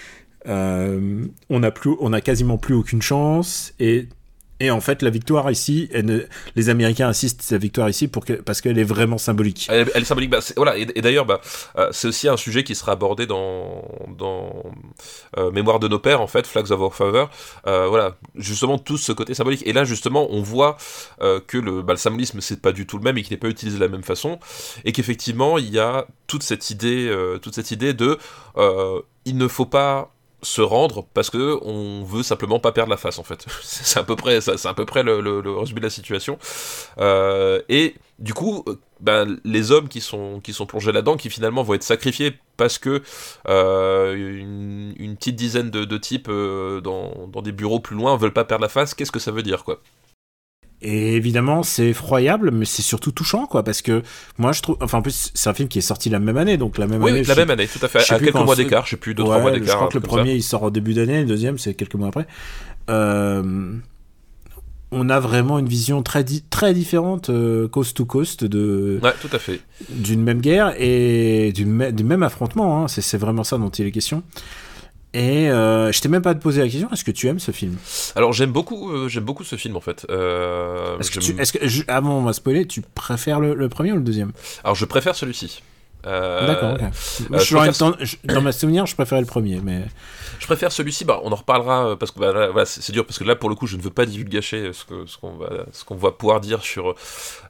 euh, 0.48 1.24
on 1.50 1.62
a 1.62 1.70
plus 1.70 1.94
on 2.00 2.12
a 2.12 2.20
quasiment 2.20 2.58
plus 2.58 2.74
aucune 2.74 3.00
chance 3.02 3.72
et 3.78 4.08
et 4.60 4.70
en 4.70 4.80
fait 4.80 5.02
la 5.02 5.10
victoire 5.10 5.50
ici 5.50 5.90
les 6.56 6.68
Américains 6.68 7.08
assistent 7.08 7.40
à 7.40 7.44
sa 7.44 7.58
victoire 7.58 7.88
ici 7.88 8.08
parce 8.44 8.60
qu'elle 8.60 8.78
est 8.78 8.84
vraiment 8.84 9.18
symbolique 9.18 9.68
Elle, 9.70 9.88
est 9.94 10.04
symbolique. 10.04 10.30
Bah, 10.30 10.40
voilà. 10.56 10.76
Et, 10.76 10.86
d'ailleurs, 10.86 11.26
bah, 11.26 11.40
euh, 11.78 11.88
c'est 11.92 12.08
aussi 12.08 12.28
un 12.28 12.36
sujet 12.36 12.64
qui 12.64 12.74
sera 12.74 12.92
abordé 12.92 13.26
dans, 13.26 13.84
dans 14.16 14.62
euh, 15.38 15.50
Mémoire 15.50 15.80
de 15.80 15.88
nos 15.88 15.98
pères, 15.98 16.20
en 16.20 16.26
fait, 16.26 16.46
Flags 16.46 16.70
of 16.70 16.80
Our 16.80 16.94
Father. 16.94 17.24
Euh, 17.66 17.86
voilà, 17.88 18.16
justement, 18.36 18.78
tout 18.78 18.96
ce 18.96 19.12
côté 19.12 19.34
symbolique. 19.34 19.62
Et 19.66 19.72
là, 19.72 19.84
justement, 19.84 20.28
on 20.30 20.42
voit 20.42 20.76
euh, 21.20 21.40
que 21.46 21.58
le, 21.58 21.82
bah, 21.82 21.92
le 21.94 21.98
symbolisme, 21.98 22.40
c'est 22.40 22.60
pas 22.60 22.72
du 22.72 22.86
tout 22.86 22.98
le 22.98 23.04
même 23.04 23.18
et 23.18 23.22
qu'il 23.22 23.32
n'est 23.32 23.40
pas 23.40 23.48
utilisé 23.48 23.78
de 23.78 23.82
la 23.82 23.90
même 23.90 24.04
façon. 24.04 24.38
Et 24.84 24.92
qu'effectivement, 24.92 25.58
il 25.58 25.70
y 25.70 25.78
a 25.78 26.06
toute 26.26 26.42
cette 26.42 26.70
idée, 26.70 27.14
toute 27.42 27.54
cette 27.54 27.70
idée 27.70 27.92
de 27.92 28.18
il 29.26 29.38
ne 29.38 29.48
faut 29.48 29.66
pas 29.66 30.13
se 30.44 30.60
rendre 30.60 31.06
parce 31.14 31.30
que 31.30 31.58
on 31.62 32.04
veut 32.04 32.22
simplement 32.22 32.60
pas 32.60 32.72
perdre 32.72 32.90
la 32.90 32.96
face 32.96 33.18
en 33.18 33.24
fait. 33.24 33.44
C'est 33.62 33.98
à 33.98 34.04
peu 34.04 34.16
près 34.16 34.40
c'est 34.40 34.66
à 34.66 34.74
peu 34.74 34.84
près 34.84 35.02
le, 35.02 35.20
le- 35.20 35.56
résumé 35.56 35.80
de 35.80 35.86
la 35.86 35.90
situation. 35.90 36.38
Euh, 36.98 37.60
et 37.68 37.94
du 38.18 38.34
coup 38.34 38.64
euh, 38.68 38.76
ben, 39.00 39.38
les 39.44 39.72
hommes 39.72 39.88
qui 39.88 40.00
sont 40.00 40.40
plongés 40.68 40.92
là-dedans 40.92 41.16
qui 41.16 41.30
finalement 41.30 41.62
vont 41.62 41.74
être 41.74 41.82
sacrifiés 41.82 42.34
parce 42.56 42.78
que 42.78 43.02
euh, 43.48 44.14
une, 44.14 45.16
petite 45.16 45.36
dizaine 45.36 45.70
de, 45.70 45.98
types 45.98 46.30
dans, 46.30 47.42
des 47.42 47.52
bureaux 47.52 47.80
plus 47.80 47.96
loin 47.96 48.16
veulent 48.16 48.32
pas 48.32 48.44
perdre 48.44 48.62
la 48.62 48.68
face 48.68 48.94
qu'est-ce 48.94 49.12
que 49.12 49.18
ça 49.18 49.30
veut 49.30 49.42
dire 49.42 49.64
quoi? 49.64 49.80
Et 50.86 51.16
évidemment 51.16 51.62
c'est 51.62 51.86
effroyable 51.88 52.50
mais 52.52 52.64
c'est 52.66 52.82
surtout 52.82 53.10
touchant 53.10 53.46
quoi 53.46 53.62
parce 53.64 53.80
que 53.82 54.02
moi 54.38 54.52
je 54.52 54.60
trouve 54.62 54.76
enfin 54.82 54.98
en 54.98 55.02
plus 55.02 55.30
c'est 55.34 55.48
un 55.48 55.54
film 55.54 55.68
qui 55.68 55.78
est 55.78 55.82
sorti 55.82 56.10
la 56.10 56.18
même 56.18 56.36
année 56.36 56.56
donc 56.58 56.76
la 56.78 56.86
même 56.86 57.02
oui 57.02 57.10
année 57.10 57.20
oui, 57.20 57.24
je 57.24 57.28
la 57.30 57.34
sais 57.34 57.40
même 57.40 57.50
année 57.50 57.66
tout 57.66 57.84
à 57.84 57.88
fait 57.88 58.00
je 58.00 58.12
à 58.14 58.18
quelques 58.18 58.34
mois 58.34 58.54
d'écart 58.54 58.84
je 58.84 58.90
sais 58.90 58.96
plus 58.96 59.14
deux 59.14 59.22
Ouais, 59.22 59.28
trois 59.30 59.40
mois 59.40 59.52
Je 59.54 59.58
d'écart 59.60 59.76
crois 59.76 59.88
que 59.88 59.94
le 59.98 60.02
ça. 60.02 60.06
premier 60.08 60.34
il 60.34 60.42
sort 60.42 60.62
au 60.62 60.70
début 60.70 60.94
d'année, 60.94 61.20
le 61.22 61.26
deuxième 61.26 61.56
c'est 61.58 61.74
quelques 61.74 61.94
mois 61.94 62.08
après. 62.08 62.26
Euh, 62.90 63.72
on 64.96 65.08
a 65.08 65.18
vraiment 65.18 65.58
une 65.58 65.66
vision 65.66 66.02
très, 66.02 66.22
di- 66.22 66.44
très 66.50 66.72
différente, 66.72 67.28
euh, 67.30 67.66
coast 67.66 67.96
to 67.96 68.04
coast, 68.04 68.44
de, 68.44 69.00
ouais 69.02 69.12
tout 69.20 69.30
à 69.32 69.38
fait 69.40 69.60
d'une 69.88 70.22
même 70.22 70.40
guerre 70.40 70.74
et 70.78 71.50
du, 71.52 71.64
me- 71.66 71.90
du 71.90 72.04
même 72.04 72.22
affrontement. 72.22 72.84
hein. 72.84 72.88
C'est 72.88 73.18
vraiment 73.18 73.42
ça 73.42 73.58
dont 73.58 73.70
il 73.70 73.86
est 73.86 73.90
question. 73.90 74.22
Et 75.16 75.48
euh, 75.48 75.92
je 75.92 76.00
t'ai 76.00 76.08
même 76.08 76.22
pas 76.22 76.34
posé 76.34 76.60
la 76.60 76.68
question, 76.68 76.90
est-ce 76.92 77.04
que 77.04 77.12
tu 77.12 77.28
aimes 77.28 77.38
ce 77.38 77.52
film? 77.52 77.76
Alors 78.16 78.32
j'aime 78.32 78.50
beaucoup 78.50 78.90
euh, 78.90 79.08
j'aime 79.08 79.22
beaucoup 79.24 79.44
ce 79.44 79.54
film 79.56 79.76
en 79.76 79.80
fait. 79.80 80.04
Euh, 80.10 80.98
Est-ce 80.98 81.10
que, 81.12 81.20
tu, 81.20 81.40
est-ce 81.40 81.52
que 81.52 81.66
je- 81.68 81.84
avant 81.86 82.18
on 82.18 82.22
va 82.24 82.32
spoiler, 82.32 82.66
tu 82.66 82.82
préfères 82.82 83.38
le, 83.38 83.54
le 83.54 83.68
premier 83.68 83.92
ou 83.92 83.96
le 83.96 84.02
deuxième? 84.02 84.32
Alors 84.64 84.74
je 84.74 84.84
préfère 84.84 85.14
celui-ci 85.14 85.62
D'accord, 86.04 86.74
ok. 86.74 88.24
dans 88.24 88.42
ma 88.42 88.52
souvenir, 88.52 88.86
je 88.86 88.94
préférais 88.94 89.20
le 89.20 89.26
premier, 89.26 89.60
mais. 89.62 89.82
Je 90.44 90.46
préfère 90.46 90.72
celui-ci, 90.72 91.06
bah, 91.06 91.20
on 91.24 91.32
en 91.32 91.36
reparlera 91.36 91.86
euh, 91.86 91.96
parce 91.96 92.10
que 92.10 92.18
bah, 92.18 92.64
c'est 92.66 92.92
dur 92.92 93.06
parce 93.06 93.18
que 93.18 93.24
là 93.24 93.34
pour 93.34 93.48
le 93.48 93.54
coup 93.54 93.66
je 93.66 93.78
ne 93.78 93.82
veux 93.82 93.88
pas 93.88 94.04
divulgacher 94.04 94.74
ce 94.74 94.84
qu'on 94.84 95.06
ce 95.06 95.16
qu'on 95.16 95.32
va, 95.36 95.48
ce 95.72 95.84
qu'on 95.84 95.94
va 95.94 96.12
pouvoir 96.12 96.40
dire 96.40 96.62
sur 96.62 96.94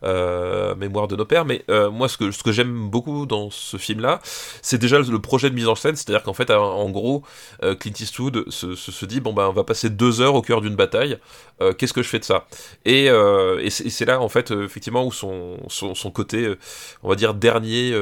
euh, 0.05 0.77
Mémoire 0.77 1.09
de 1.09 1.17
nos 1.17 1.25
pères, 1.25 1.45
mais 1.45 1.65
euh, 1.71 1.91
moi 1.91 2.09
ce 2.09 2.17
que, 2.17 2.31
ce 2.31 2.45
que 2.45 2.53
j'aime 2.53 2.89
beaucoup 2.91 3.27
dans 3.27 3.51
ce 3.51 3.79
film-là, 3.79 4.21
c'est 4.63 4.79
déjà 4.79 5.01
le, 5.01 5.19
projet 5.19 5.51
de 5.51 5.57
mise 5.57 5.67
en 5.67 5.75
scène, 5.75 5.97
c'est-à-dire 5.97 6.23
qu'en 6.23 6.35
fait 6.35 6.53
en, 6.53 6.89
gros 6.91 7.25
Clint 7.81 7.95
Eastwood 7.99 8.49
se, 8.51 8.77
se, 8.77 9.07
dit 9.07 9.21
bon 9.21 9.33
bah 9.33 9.49
on 9.49 9.53
va 9.53 9.65
passer 9.65 9.91
deux 9.91 10.21
heures 10.21 10.37
au 10.37 10.43
cœur 10.43 10.61
d'une 10.61 10.77
bataille, 10.77 11.19
qu'est-ce 11.79 11.93
que 11.93 12.03
je 12.03 12.09
fais 12.09 12.21
de 12.21 12.25
ça? 12.25 12.47
Et, 12.85 13.07
et 13.07 13.71
c'est 13.71 14.05
là 14.05 14.21
en 14.21 14.29
fait 14.29 14.51
effectivement 14.51 15.05
où 15.05 15.13
son, 15.13 15.57
son, 15.69 15.95
son, 15.95 16.11
côté 16.11 16.55
on 17.03 17.09
va 17.09 17.17
dire 17.17 17.35
dernier 17.35 17.93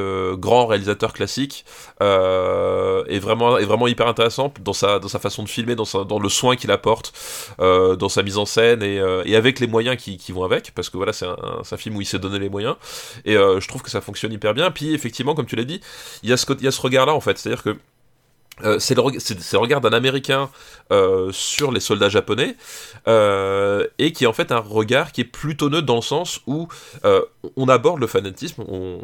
grand 0.42 0.66
réalisateur 0.66 1.12
classique 1.12 1.64
est 2.00 3.18
vraiment 3.18 3.52
est 3.58 3.64
vraiment 3.64 3.86
hyper 3.86 4.06
intéressant 4.06 4.52
dans 4.60 4.72
sa, 4.72 5.00
façon 5.18 5.42
de 5.42 5.48
filmer, 5.48 5.74
dans, 5.74 6.18
le 6.18 6.28
soin 6.28 6.56
qu'il 6.56 6.70
apporte, 6.70 7.12
euh, 7.60 7.96
dans 7.96 8.08
sa 8.08 8.22
mise 8.22 8.38
en 8.38 8.46
scène 8.46 8.82
et, 8.82 8.98
euh, 8.98 9.22
avec 9.36 9.60
les 9.60 9.66
moyens 9.66 9.96
qui, 9.96 10.32
vont 10.32 10.44
avec, 10.44 10.72
parce 10.74 10.90
que 10.90 10.96
voilà, 10.96 11.12
c'est 11.12 11.26
un, 11.26 11.76
film 11.76 11.96
où 11.96 12.00
il 12.00 12.06
s'est 12.06 12.18
donné 12.18 12.38
les 12.38 12.48
moyens. 12.48 12.76
Et 13.24 13.36
euh, 13.36 13.60
je 13.60 13.68
trouve 13.68 13.82
que 13.82 13.90
ça 13.90 14.00
fonctionne 14.00 14.32
hyper 14.32 14.54
bien. 14.54 14.70
Puis 14.70 14.94
effectivement, 14.94 15.34
comme 15.34 15.46
tu 15.46 15.56
l'as 15.56 15.64
dit, 15.64 15.80
il 16.22 16.30
y 16.30 16.32
a 16.32 16.36
ce, 16.36 16.46
il 16.58 16.64
y 16.64 16.68
a 16.68 16.70
ce 16.70 16.80
regard-là 16.80 17.14
en 17.14 17.20
fait, 17.20 17.38
c'est-à-dire 17.38 17.62
que 17.62 17.76
euh, 18.64 18.78
c'est 18.78 18.94
le, 18.94 19.02
le, 19.02 19.58
regard 19.58 19.80
d'un 19.80 19.92
Américain 19.92 20.50
euh, 20.92 21.32
sur 21.32 21.72
les 21.72 21.80
soldats 21.80 22.10
japonais, 22.10 22.56
euh, 23.08 23.86
et 23.98 24.12
qui 24.12 24.24
est 24.24 24.26
en 24.26 24.32
fait 24.34 24.52
un 24.52 24.58
regard 24.58 25.12
qui 25.12 25.22
est 25.22 25.24
plutôt 25.24 25.70
neutre 25.70 25.86
dans 25.86 25.96
le 25.96 26.02
sens 26.02 26.40
où 26.46 26.68
on 27.56 27.68
aborde 27.68 28.00
le 28.00 28.06
fanatisme, 28.06 28.62
on, 28.68 28.98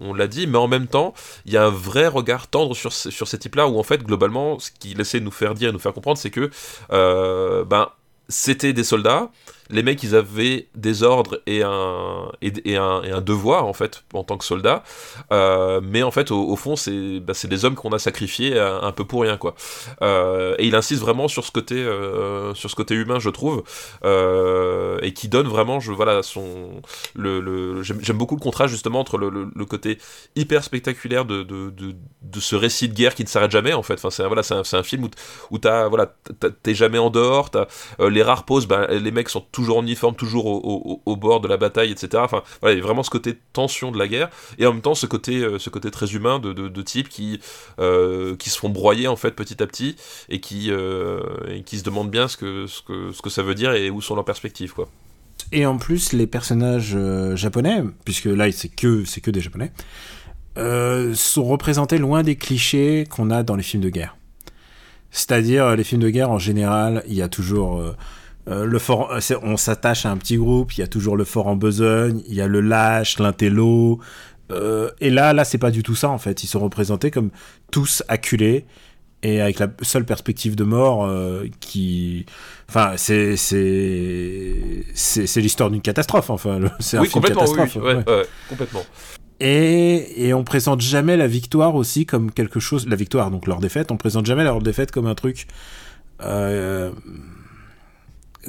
on, 0.00 0.14
l'a 0.14 0.26
dit, 0.26 0.46
mais 0.46 0.58
en 0.58 0.68
même 0.68 0.86
temps, 0.86 1.14
il 1.44 1.52
y 1.52 1.56
a 1.56 1.64
un 1.64 1.70
vrai 1.70 2.06
regard 2.06 2.48
tendre 2.48 2.74
sur, 2.74 2.92
sur 2.92 3.28
ces 3.28 3.38
types-là, 3.38 3.68
où 3.68 3.78
en 3.78 3.82
fait, 3.82 4.02
globalement, 4.02 4.58
ce 4.58 4.70
qu'il 4.70 5.00
essaie 5.00 5.20
de 5.20 5.24
nous 5.24 5.30
faire 5.30 5.54
dire 5.54 5.68
et 5.68 5.72
nous 5.72 5.78
faire 5.78 5.92
comprendre, 5.92 6.18
c'est 6.18 6.30
que 6.30 6.50
ben, 6.88 7.88
c'était 8.28 8.72
des 8.72 8.84
soldats, 8.84 9.30
les 9.70 9.82
mecs 9.82 10.02
ils 10.02 10.14
avaient 10.14 10.68
des 10.74 11.02
ordres 11.02 11.40
et 11.46 11.62
un, 11.62 12.30
et, 12.42 12.76
un, 12.76 13.02
et 13.02 13.10
un 13.10 13.20
devoir 13.20 13.66
en 13.66 13.72
fait 13.72 14.04
en 14.12 14.24
tant 14.24 14.36
que 14.36 14.44
soldats. 14.44 14.82
Euh, 15.32 15.80
mais 15.82 16.02
en 16.02 16.10
fait 16.10 16.30
au, 16.30 16.56
fond 16.56 16.76
c'est 16.76 17.20
bah, 17.20 17.34
des 17.44 17.64
hommes 17.64 17.74
qu'on 17.74 17.90
a 17.90 17.98
sacrifiés 17.98 18.58
un, 18.58 18.82
un, 18.82 18.92
peu 18.92 19.04
pour 19.04 19.22
rien 19.22 19.36
quoi. 19.36 19.54
Euh, 20.02 20.54
et 20.58 20.66
il 20.66 20.74
insiste 20.74 21.00
vraiment 21.00 21.28
sur 21.28 21.44
ce 21.44 21.52
côté 21.52 21.76
euh, 21.76 22.54
sur 22.54 22.70
ce 22.70 22.76
côté 22.76 22.94
humain 22.94 23.18
je 23.18 23.30
trouve 23.30 23.62
euh, 24.04 24.98
et 25.02 25.12
qui 25.12 25.28
donne 25.28 25.48
vraiment 25.48 25.80
je 25.80 25.92
voilà 25.92 26.22
son 26.22 26.82
le, 27.14 27.40
le 27.40 27.82
j'aime 27.82 28.18
beaucoup 28.18 28.36
le 28.36 28.40
contraste 28.40 28.72
justement 28.72 29.00
entre 29.00 29.18
le, 29.18 29.64
côté 29.64 29.98
hyper 30.34 30.64
spectaculaire 30.64 31.24
de, 31.24 31.42
de, 31.42 31.70
de, 31.70 32.40
ce 32.40 32.56
récit 32.56 32.88
de 32.88 32.94
guerre 32.94 33.14
qui 33.14 33.22
ne 33.22 33.28
s'arrête 33.28 33.50
jamais 33.50 33.72
en 33.72 33.82
fait. 33.82 33.94
Enfin 33.94 34.10
c'est 34.10 34.26
voilà 34.26 34.42
un, 34.50 34.62
un, 34.78 34.82
film 34.82 35.04
où, 35.04 35.10
où 35.50 35.58
t'as 35.58 35.86
voilà 35.88 36.12
t'es 36.62 36.74
jamais 36.74 36.98
en 36.98 37.10
dehors 37.10 37.50
euh, 38.00 38.10
les 38.10 38.22
rares 38.22 38.44
pauses 38.44 38.66
ben, 38.66 38.86
les 38.86 39.10
mecs 39.10 39.28
sont 39.28 39.44
toujours 39.60 39.78
en 39.78 39.82
uniforme, 39.82 40.14
toujours 40.14 40.46
au, 40.46 41.16
bord 41.16 41.40
de 41.40 41.48
la 41.48 41.56
bataille, 41.56 41.90
etc. 41.90 42.22
Enfin, 42.24 42.42
voilà, 42.60 42.74
il 42.74 42.78
y 42.78 42.80
a 42.80 42.84
vraiment 42.84 43.02
ce 43.02 43.10
côté 43.10 43.38
tension 43.52 43.90
de 43.90 43.98
la 43.98 44.08
guerre, 44.08 44.30
et 44.58 44.66
en 44.66 44.72
même 44.72 44.82
temps 44.82 44.94
ce 44.94 45.06
côté, 45.06 45.38
euh, 45.38 45.58
ce 45.58 45.70
côté 45.70 45.90
très 45.90 46.14
humain 46.14 46.38
de, 46.38 46.52
de, 46.52 46.82
types 46.82 47.08
qui, 47.08 47.40
euh, 47.78 48.36
qui 48.36 48.48
se 48.48 48.58
font 48.58 48.70
broyer 48.70 49.06
en 49.06 49.16
fait 49.16 49.32
petit 49.32 49.62
à 49.62 49.66
petit, 49.66 49.96
et 50.28 50.40
qui, 50.40 50.70
euh, 50.70 51.20
qui 51.66 51.78
se 51.78 51.84
demandent 51.84 52.10
bien 52.10 52.26
ce 52.26 52.36
que, 52.36 52.66
ce, 52.66 52.80
que, 52.82 53.12
ce 53.12 53.20
que 53.20 53.30
ça 53.30 53.42
veut 53.42 53.54
dire 53.54 53.72
et 53.72 53.90
où 53.90 54.00
sont 54.00 54.14
leurs 54.14 54.24
perspectives, 54.24 54.72
quoi. 54.72 54.88
Et 55.52 55.66
en 55.66 55.78
plus, 55.78 56.12
les 56.12 56.26
personnages 56.26 56.96
japonais, 57.34 57.82
puisque 58.04 58.26
là 58.26 58.50
c'est 58.52 58.68
que, 58.68 59.04
c'est 59.04 59.20
que 59.20 59.30
des 59.30 59.40
japonais, 59.40 59.72
sont 60.56 61.44
représentés 61.44 61.98
loin 61.98 62.22
des 62.22 62.36
clichés 62.36 63.06
qu'on 63.10 63.30
a 63.30 63.42
dans 63.42 63.56
les 63.56 63.62
films 63.62 63.82
de 63.82 63.88
guerre. 63.88 64.16
C'est-à-dire, 65.10 65.74
les 65.74 65.82
films 65.82 66.02
de 66.02 66.10
guerre, 66.10 66.30
en 66.30 66.38
général, 66.38 67.02
il 67.08 67.14
y 67.14 67.22
a 67.22 67.28
toujours 67.28 67.82
euh, 68.48 68.64
le 68.64 68.78
fort, 68.78 69.12
on 69.42 69.56
s'attache 69.56 70.06
à 70.06 70.10
un 70.10 70.16
petit 70.16 70.36
groupe, 70.36 70.72
il 70.76 70.80
y 70.80 70.82
a 70.82 70.86
toujours 70.86 71.16
le 71.16 71.24
fort 71.24 71.46
en 71.46 71.56
besogne, 71.56 72.22
il 72.26 72.34
y 72.34 72.40
a 72.40 72.46
le 72.46 72.60
lâche, 72.60 73.18
l'intello. 73.18 74.00
Euh, 74.50 74.90
et 75.00 75.10
là, 75.10 75.32
là, 75.32 75.44
c'est 75.44 75.58
pas 75.58 75.70
du 75.70 75.82
tout 75.82 75.94
ça 75.94 76.08
en 76.08 76.18
fait. 76.18 76.42
Ils 76.42 76.46
sont 76.46 76.60
représentés 76.60 77.10
comme 77.10 77.30
tous 77.70 78.02
acculés 78.08 78.64
et 79.22 79.40
avec 79.40 79.58
la 79.58 79.68
seule 79.82 80.06
perspective 80.06 80.56
de 80.56 80.64
mort 80.64 81.04
euh, 81.04 81.44
qui, 81.60 82.24
enfin, 82.68 82.94
c'est 82.96 83.36
l'histoire 85.36 85.70
d'une 85.70 85.82
catastrophe. 85.82 86.30
Enfin, 86.30 86.58
c'est 86.80 86.96
un 86.96 87.02
oui, 87.02 87.08
film 87.08 87.24
catastrophe. 87.24 87.76
Oui, 87.76 87.82
ouais. 87.82 87.96
Ouais, 88.08 88.26
complètement. 88.48 88.84
Et, 89.38 90.26
et 90.26 90.34
on 90.34 90.44
présente 90.44 90.80
jamais 90.80 91.16
la 91.16 91.26
victoire 91.26 91.74
aussi 91.74 92.04
comme 92.04 92.30
quelque 92.30 92.60
chose, 92.60 92.86
la 92.88 92.96
victoire 92.96 93.30
donc 93.30 93.46
leur 93.46 93.58
défaite, 93.60 93.90
on 93.90 93.96
présente 93.96 94.26
jamais 94.26 94.44
leur 94.44 94.60
défaite 94.60 94.90
comme 94.90 95.06
un 95.06 95.14
truc. 95.14 95.46
Euh, 96.22 96.90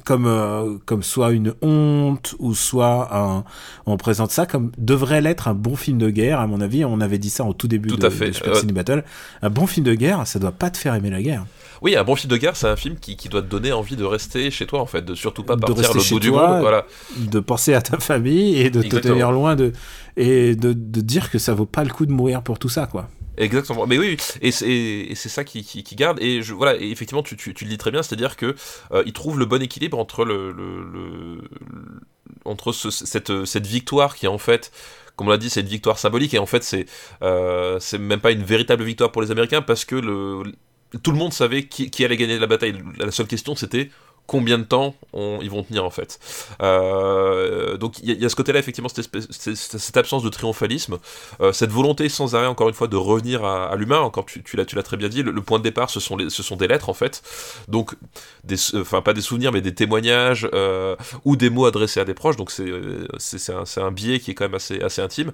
comme 0.05 0.25
euh, 0.25 0.77
comme 0.85 1.03
soit 1.03 1.31
une 1.31 1.53
honte 1.61 2.35
ou 2.39 2.55
soit 2.55 3.09
un 3.15 3.43
on 3.85 3.97
présente 3.97 4.31
ça 4.31 4.45
comme 4.45 4.71
devrait 4.77 5.21
l'être 5.21 5.47
un 5.47 5.53
bon 5.53 5.75
film 5.75 5.97
de 5.97 6.09
guerre 6.09 6.39
à 6.39 6.47
mon 6.47 6.61
avis 6.61 6.85
on 6.85 7.01
avait 7.01 7.17
dit 7.17 7.29
ça 7.29 7.43
au 7.43 7.53
tout 7.53 7.67
début 7.67 7.89
tout 7.89 7.97
de, 7.97 8.05
à 8.05 8.09
fait. 8.09 8.29
de 8.29 8.31
Super 8.31 8.53
euh... 8.53 8.55
Cine 8.55 8.71
Battle 8.71 9.03
un 9.41 9.49
bon 9.49 9.67
film 9.67 9.85
de 9.85 9.93
guerre 9.93 10.25
ça 10.25 10.39
doit 10.39 10.53
pas 10.53 10.69
te 10.69 10.77
faire 10.77 10.95
aimer 10.95 11.09
la 11.09 11.21
guerre 11.21 11.45
oui, 11.81 11.95
un 11.95 12.03
bon 12.03 12.15
film 12.15 12.29
de 12.29 12.37
guerre, 12.37 12.55
c'est 12.55 12.67
un 12.67 12.75
film 12.75 12.95
qui, 13.01 13.15
qui, 13.15 13.27
doit 13.27 13.41
te 13.41 13.47
donner 13.47 13.71
envie 13.71 13.95
de 13.95 14.03
rester 14.03 14.51
chez 14.51 14.67
toi, 14.67 14.81
en 14.81 14.85
fait, 14.85 15.03
de 15.03 15.15
surtout 15.15 15.43
pas 15.43 15.57
partir 15.57 15.91
l'autre 15.95 16.09
bout 16.11 16.19
du 16.19 16.29
monde. 16.29 16.59
Voilà. 16.61 16.85
De 17.17 17.39
penser 17.39 17.73
à 17.73 17.81
ta 17.81 17.97
famille 17.97 18.55
et 18.57 18.69
de 18.69 18.83
Exactement. 18.83 19.01
te 19.01 19.07
tenir 19.07 19.31
loin 19.31 19.55
de. 19.55 19.71
et 20.15 20.55
de, 20.55 20.73
de 20.73 21.01
dire 21.01 21.31
que 21.31 21.39
ça 21.39 21.55
vaut 21.55 21.65
pas 21.65 21.83
le 21.83 21.89
coup 21.89 22.05
de 22.05 22.11
mourir 22.11 22.43
pour 22.43 22.59
tout 22.59 22.69
ça, 22.69 22.85
quoi. 22.85 23.09
Exactement. 23.37 23.87
Mais 23.87 23.97
oui, 23.97 24.17
et 24.41 24.51
c'est 24.51 25.29
ça 25.29 25.43
qui, 25.43 25.63
qui, 25.63 25.95
garde. 25.95 26.21
Et 26.21 26.41
je, 26.41 26.53
voilà, 26.53 26.75
et 26.75 26.91
effectivement, 26.91 27.23
tu, 27.23 27.37
tu, 27.37 27.53
tu, 27.53 27.63
le 27.63 27.69
dis 27.69 27.77
très 27.77 27.91
bien, 27.91 28.03
c'est-à-dire 28.03 28.35
que 28.35 28.55
euh, 28.91 29.03
il 29.05 29.13
trouve 29.13 29.39
le 29.39 29.45
bon 29.45 29.61
équilibre 29.61 29.97
entre 29.97 30.25
le, 30.25 30.51
le, 30.51 31.41
entre 32.45 32.71
ce, 32.71 32.89
cette, 32.89 33.45
cette 33.45 33.67
victoire 33.67 34.15
qui 34.15 34.25
est 34.25 34.29
en 34.29 34.37
fait 34.37 34.71
comme 35.15 35.27
on 35.27 35.31
l'a 35.31 35.37
dit, 35.37 35.49
c'est 35.51 35.61
une 35.61 35.67
victoire 35.67 35.99
symbolique 35.99 36.33
et 36.33 36.39
en 36.39 36.47
fait 36.47 36.63
c'est 36.63 36.85
euh, 37.21 37.79
même 37.99 38.21
pas 38.21 38.31
une 38.31 38.43
véritable 38.43 38.83
victoire 38.83 39.11
pour 39.11 39.21
les 39.21 39.29
Américains 39.29 39.61
parce 39.61 39.85
que 39.85 39.95
le 39.95 40.51
tout 41.03 41.11
le 41.11 41.17
monde 41.17 41.31
savait 41.31 41.67
qui, 41.67 41.89
qui 41.89 42.03
allait 42.03 42.17
gagner 42.17 42.39
la 42.39 42.47
bataille. 42.47 42.75
La 42.97 43.11
seule 43.11 43.27
question 43.27 43.55
c'était 43.55 43.91
combien 44.27 44.57
de 44.57 44.63
temps 44.63 44.95
on, 45.13 45.39
ils 45.41 45.49
vont 45.49 45.63
tenir 45.63 45.83
en 45.83 45.89
fait. 45.89 46.19
Euh, 46.61 47.77
donc 47.77 47.99
il 47.99 48.09
y, 48.09 48.13
y, 48.13 48.25
a 48.25 48.29
ce 48.29 48.35
côté-là 48.35 48.59
effectivement 48.59 48.87
cette, 48.87 48.99
espèce, 48.99 49.27
cette, 49.29 49.55
cette, 49.55 49.97
absence 49.97 50.23
de 50.23 50.29
triomphalisme, 50.29 50.99
euh, 51.41 51.51
cette 51.51 51.71
volonté 51.71 52.07
sans 52.07 52.33
arrêt 52.33 52.47
encore 52.47 52.69
une 52.69 52.73
fois 52.73 52.87
de 52.87 52.95
revenir 52.95 53.43
à, 53.43 53.69
à 53.69 53.75
l'humain. 53.75 53.99
Encore 53.99 54.25
tu, 54.25 54.41
tu 54.41 54.55
l'as 54.55 54.83
très 54.83 54.97
bien 54.97 55.09
dit, 55.09 55.21
le, 55.21 55.31
le, 55.31 55.41
point 55.41 55.59
de 55.59 55.63
départ 55.63 55.89
ce 55.89 55.99
sont 55.99 56.15
les, 56.15 56.29
ce 56.29 56.43
sont 56.43 56.55
des 56.55 56.67
lettres 56.67 56.89
en 56.89 56.93
fait, 56.93 57.21
donc 57.67 57.95
des 58.43 58.55
enfin 58.75 59.01
pas 59.01 59.13
des 59.13 59.21
souvenirs 59.21 59.51
mais 59.51 59.61
des 59.61 59.75
témoignages 59.75 60.47
euh, 60.53 60.95
ou 61.25 61.35
des 61.35 61.49
mots 61.49 61.65
adressés 61.65 61.99
à 61.99 62.05
des 62.05 62.13
proches. 62.13 62.37
Donc 62.37 62.51
c'est 62.51 63.51
un, 63.51 63.63
un 63.83 63.91
biais 63.91 64.19
qui 64.19 64.31
est 64.31 64.33
quand 64.33 64.45
même 64.45 64.55
assez 64.55 64.81
assez 64.81 65.01
intime. 65.01 65.31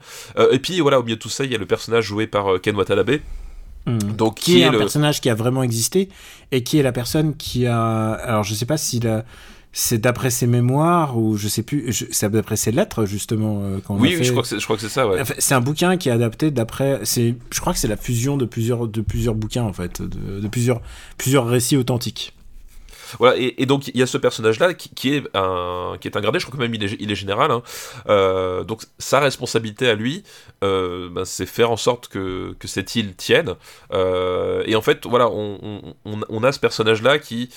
Et 0.52 0.60
puis 0.60 0.80
voilà 0.80 1.00
au 1.00 1.04
milieu 1.04 1.18
de 1.18 1.22
tout 1.22 1.30
ça 1.30 1.46
il 1.46 1.52
y 1.52 1.56
a 1.56 1.60
le 1.60 1.68
personnage 1.68 2.06
joué 2.06 2.26
par 2.26 2.60
Ken 2.62 2.76
Watanabe. 2.76 3.20
Mmh. 3.88 4.00
Donc, 4.18 4.36
qui, 4.36 4.52
qui 4.52 4.58
est, 4.60 4.62
est, 4.62 4.66
un 4.66 4.72
le... 4.72 4.80
personnage 4.80 5.22
qui 5.22 5.30
a 5.30 5.34
vraiment 5.34 5.64
existé 5.64 6.10
et 6.52 6.64
qui 6.64 6.78
est 6.80 6.84
la 6.84 6.92
personne 6.92 7.36
qui 7.36 7.66
a. 7.66 8.12
Alors, 8.14 8.44
je 8.44 8.54
sais 8.54 8.66
pas 8.66 8.78
si 8.78 9.00
la... 9.00 9.26
c'est 9.74 9.98
d'après 9.98 10.30
ses 10.30 10.48
mémoires 10.48 11.18
ou 11.18 11.38
je 11.38 11.48
sais 11.48 11.64
plus. 11.64 12.08
C'est 12.12 12.30
d'après 12.30 12.56
ses 12.56 12.72
lettres 12.72 13.06
justement. 13.06 13.62
Euh, 13.64 13.80
oui, 13.90 14.18
je 14.22 14.32
crois 14.32 14.44
que 14.44 14.48
c'est, 14.48 14.60
je 14.60 14.64
crois 14.64 14.76
que 14.76 14.82
c'est 14.82 14.90
ça. 14.90 15.08
Ouais. 15.08 15.22
C'est 15.38 15.56
un 15.56 15.62
bouquin 15.62 15.98
qui 15.98 16.10
est 16.10 16.12
adapté 16.14 16.52
d'après. 16.52 17.02
C'est, 17.04 17.36
je 17.52 17.60
crois 17.60 17.74
que 17.74 17.80
c'est 17.80 17.88
la 17.88 17.98
fusion 17.98 18.38
de 18.38 18.46
plusieurs 18.46 18.88
de 18.88 19.02
plusieurs 19.02 19.36
bouquins 19.36 19.64
en 19.64 19.74
fait, 19.74 20.02
de, 20.02 20.40
de 20.40 20.48
plusieurs 20.48 20.82
plusieurs 21.18 21.48
récits 21.48 21.78
authentiques. 21.78 22.34
Voilà, 23.20 23.36
et, 23.38 23.66
donc 23.66 23.88
il 23.88 23.98
y 23.98 24.04
a 24.04 24.08
ce 24.08 24.18
personnage-là 24.18 24.74
qui, 24.74 24.90
qui, 24.90 25.14
est 25.16 25.24
un 25.34 25.98
qui 26.00 26.08
est 26.08 26.18
un 26.18 26.22
gradé, 26.22 26.40
je 26.40 26.46
crois 26.46 26.58
que 26.58 26.62
même 26.62 26.74
il 26.74 27.12
est, 27.12 27.16
général. 27.16 27.52
Hein. 27.52 27.64
Euh, 28.10 28.64
donc 28.64 28.84
sa 29.00 29.20
responsabilité 29.20 29.90
à 29.90 29.96
lui, 29.96 30.24
euh, 30.64 31.10
ben, 31.10 31.26
c'est 31.26 31.46
faire 31.46 31.72
en 31.72 31.78
sorte 31.78 32.08
que, 32.08 32.56
que 32.60 32.68
cette 32.68 32.96
île 32.96 33.16
tienne. 33.16 33.56
Euh, 33.94 34.64
et 34.66 34.76
en 34.76 34.82
fait, 34.82 35.06
voilà, 35.06 35.30
on, 35.30 35.82
on, 36.06 36.44
a 36.44 36.52
ce 36.52 36.60
personnage-là 36.60 37.20
qui, 37.20 37.50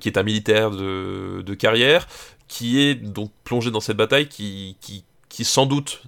qui 0.00 0.08
est 0.08 0.18
un 0.18 0.22
militaire 0.22 0.70
de, 0.70 1.42
de 1.42 1.54
carrière, 1.54 2.06
qui 2.48 2.80
est 2.80 2.94
donc 2.94 3.30
plongé 3.44 3.70
dans 3.70 3.80
cette 3.80 3.96
bataille, 3.96 4.28
qui, 4.28 4.76
qui, 4.80 5.04
qui 5.28 5.44
sans 5.44 5.66
doute 5.66 6.02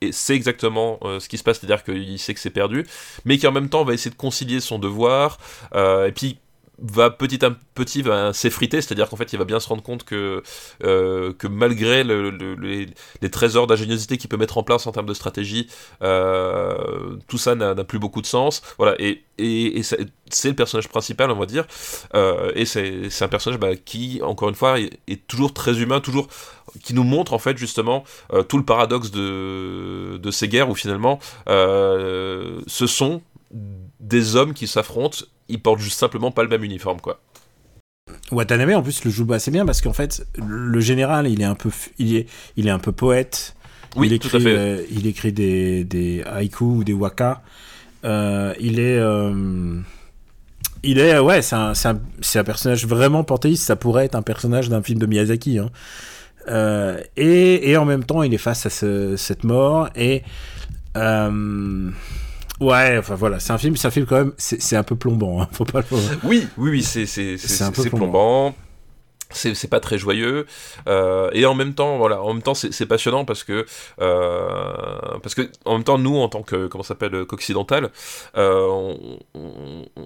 et 0.00 0.12
sait 0.12 0.34
exactement 0.34 0.98
ce 1.18 1.28
qui 1.28 1.36
se 1.36 1.42
passe, 1.42 1.60
c'est-à-dire 1.60 1.84
qu'il 1.84 2.18
sait 2.18 2.32
que 2.32 2.40
c'est 2.40 2.50
perdu, 2.50 2.86
mais 3.26 3.36
qui 3.36 3.46
en 3.46 3.52
même 3.52 3.68
temps 3.68 3.84
va 3.84 3.92
essayer 3.92 4.10
de 4.10 4.16
concilier 4.16 4.60
son 4.60 4.78
devoir, 4.78 5.38
et 5.74 6.12
puis 6.14 6.38
va 6.82 7.10
petit 7.10 7.44
à 7.44 7.50
petit 7.74 8.02
va 8.02 8.32
s'effriter, 8.32 8.80
c'est-à-dire 8.80 9.08
qu'en 9.08 9.16
fait 9.16 9.32
il 9.32 9.38
va 9.38 9.44
bien 9.44 9.60
se 9.60 9.68
rendre 9.68 9.82
compte 9.82 10.04
que, 10.04 10.42
euh, 10.84 11.32
que 11.32 11.46
malgré 11.46 12.04
le, 12.04 12.30
les, 12.30 13.30
trésors 13.30 13.66
d'ingéniosité 13.66 14.16
qu'il 14.16 14.28
peut 14.28 14.36
mettre 14.36 14.58
en 14.58 14.62
place 14.62 14.86
en 14.86 14.92
termes 14.92 15.06
de 15.06 15.14
stratégie, 15.14 15.68
euh, 16.02 17.16
tout 17.28 17.38
ça 17.38 17.54
n'a 17.54 17.74
plus 17.84 17.98
beaucoup 17.98 18.20
de 18.20 18.26
sens. 18.26 18.62
Voilà, 18.78 18.94
et, 18.98 19.24
et, 19.38 19.82
c'est 19.82 20.48
le 20.48 20.54
personnage 20.54 20.88
principal, 20.88 21.30
on 21.30 21.38
va 21.38 21.46
dire, 21.46 21.66
euh, 22.14 22.52
et 22.54 22.64
c'est 22.64 23.22
un 23.22 23.28
personnage 23.28 23.58
bah, 23.58 23.76
qui, 23.76 24.20
encore 24.22 24.48
une 24.48 24.54
fois, 24.54 24.78
est, 24.78 25.26
toujours 25.26 25.54
très 25.54 25.80
humain, 25.80 26.00
toujours 26.00 26.28
qui 26.84 26.94
nous 26.94 27.02
montre 27.02 27.32
en 27.32 27.38
fait 27.38 27.56
justement 27.58 28.04
tout 28.48 28.56
le 28.56 28.64
paradoxe 28.64 29.10
de, 29.10 30.18
de 30.18 30.30
ces 30.30 30.46
guerres 30.46 30.70
où 30.70 30.76
finalement 30.76 31.18
ce 31.46 32.86
sont 32.86 33.22
des 33.50 34.36
hommes 34.36 34.54
qui 34.54 34.66
s'affrontent 34.66 35.24
ils 35.50 35.60
portent 35.60 35.80
juste 35.80 35.98
simplement 35.98 36.30
pas 36.30 36.42
le 36.42 36.48
même 36.48 36.64
uniforme, 36.64 37.00
quoi. 37.00 37.20
Watanabe 38.32 38.70
en 38.70 38.82
plus 38.82 39.04
le 39.04 39.10
joue 39.10 39.30
assez 39.32 39.50
bien 39.50 39.64
parce 39.64 39.80
qu'en 39.80 39.92
fait 39.92 40.26
le 40.36 40.80
général 40.80 41.28
il 41.28 41.40
est 41.42 41.44
un 41.44 41.54
peu 41.54 41.70
il 41.98 42.16
est 42.16 42.28
il 42.56 42.66
est 42.66 42.70
un 42.70 42.80
peu 42.80 42.90
poète 42.90 43.54
oui 43.94 44.08
il 44.08 44.12
écrit, 44.14 44.30
tout 44.30 44.36
à 44.36 44.40
fait. 44.40 44.56
Euh, 44.56 44.82
il 44.90 45.06
écrit 45.06 45.32
des, 45.32 45.84
des 45.84 46.22
haïkus 46.26 46.66
ou 46.66 46.84
des 46.84 46.92
waka 46.92 47.42
euh, 48.04 48.52
il 48.58 48.80
est 48.80 48.98
euh, 48.98 49.80
il 50.82 50.98
est 50.98 51.20
ouais 51.20 51.40
c'est 51.40 51.54
un, 51.54 51.72
un, 51.84 52.00
un, 52.34 52.44
personnage 52.44 52.84
vraiment 52.84 53.22
panthéiste 53.22 53.62
ça 53.64 53.76
pourrait 53.76 54.06
être 54.06 54.16
un 54.16 54.22
personnage 54.22 54.68
d'un 54.68 54.82
film 54.82 54.98
de 54.98 55.06
Miyazaki 55.06 55.60
hein. 55.60 55.70
et, 57.16 57.70
et, 57.70 57.76
en 57.76 57.84
même 57.84 58.02
temps 58.02 58.24
il 58.24 58.34
est 58.34 58.38
face 58.38 58.66
à 58.66 58.70
ce, 58.70 59.14
cette 59.16 59.44
mort 59.44 59.88
et 59.94 60.24
Ouais, 62.60 62.96
enfin 62.98 63.14
voilà, 63.14 63.40
c'est 63.40 63.52
un 63.52 63.58
film, 63.58 63.76
c'est 63.76 63.88
un 63.88 63.90
film 63.90 64.06
quand 64.06 64.16
même, 64.16 64.32
c'est 64.36 64.76
un 64.76 64.82
peu 64.82 64.96
plombant, 64.96 65.40
hein, 65.40 65.48
faut 65.52 65.64
pas 65.64 65.80
le. 65.80 65.86
Oui, 66.24 66.46
oui, 66.58 66.70
oui, 66.70 66.82
c'est 66.82 67.62
un 67.62 67.72
peu 67.72 67.84
plombant 67.84 68.54
c'est 69.32 69.68
pas 69.68 69.80
très 69.80 69.98
joyeux 69.98 70.46
euh, 70.88 71.30
et 71.32 71.46
en 71.46 71.54
même 71.54 71.74
temps 71.74 71.98
voilà 71.98 72.22
en 72.22 72.32
même 72.32 72.42
temps 72.42 72.54
c'est 72.54 72.86
passionnant 72.86 73.24
parce 73.24 73.44
que 73.44 73.66
euh, 74.00 75.18
parce 75.22 75.34
que 75.34 75.50
en 75.64 75.74
même 75.74 75.84
temps 75.84 75.98
nous 75.98 76.16
en 76.16 76.28
tant 76.28 76.42
que 76.42 76.66
comment 76.66 76.84
s'appelle 76.84 77.24
qu'occidental 77.26 77.90
euh, 78.36 78.94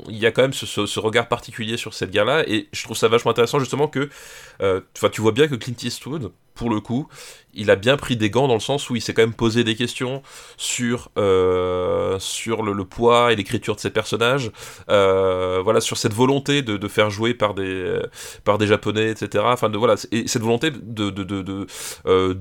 il 0.08 0.16
y 0.16 0.26
a 0.26 0.30
quand 0.30 0.42
même 0.42 0.52
ce, 0.52 0.66
ce, 0.66 1.00
regard 1.00 1.28
particulier 1.28 1.76
sur 1.76 1.94
cette 1.94 2.10
guerre 2.10 2.24
là 2.24 2.44
et 2.48 2.68
je 2.72 2.84
trouve 2.84 2.96
ça 2.96 3.08
vachement 3.08 3.30
intéressant 3.30 3.58
justement 3.58 3.88
que 3.88 4.08
enfin 4.60 5.08
tu 5.10 5.20
vois 5.20 5.32
bien 5.32 5.48
que 5.48 5.54
Clint 5.54 5.76
Eastwood 5.82 6.30
pour 6.54 6.70
le 6.70 6.80
coup 6.80 7.08
il 7.56 7.70
a 7.70 7.76
bien 7.76 7.96
pris 7.96 8.16
des 8.16 8.30
gants 8.30 8.48
dans 8.48 8.54
le 8.54 8.60
sens 8.60 8.90
où 8.90 8.96
il 8.96 9.02
s'est 9.02 9.14
quand 9.14 9.22
même 9.22 9.34
posé 9.34 9.64
des 9.64 9.74
questions 9.74 10.22
sur 10.56 11.10
euh, 11.18 12.18
sur 12.18 12.62
le, 12.62 12.84
poids 12.84 13.32
et 13.32 13.36
l'écriture 13.36 13.74
de 13.74 13.80
ses 13.80 13.90
personnages, 13.90 14.50
euh, 14.90 15.60
voilà 15.62 15.80
sur 15.80 15.96
cette 15.96 16.12
volonté 16.12 16.62
de, 16.62 16.88
faire 16.88 17.10
jouer 17.10 17.34
par 17.34 17.54
des 17.54 17.98
par 18.44 18.58
des 18.58 18.66
japonais, 18.66 19.10
etc. 19.10 19.44
Enfin 19.46 19.70
de 19.70 19.78
voilà 19.78 19.94
et 20.12 20.28
cette 20.28 20.42
volonté 20.42 20.70
de 20.70 21.10
de 21.10 21.22
de, 21.24 21.42
de, 21.42 21.66
euh, 22.06 22.34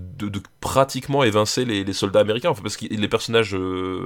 pratiquement 0.60 1.24
évincer 1.24 1.66
les, 1.66 1.94
soldats 1.94 2.20
américains, 2.20 2.54
parce 2.54 2.78
que 2.78 2.86
les 2.86 3.08
personnages 3.08 3.56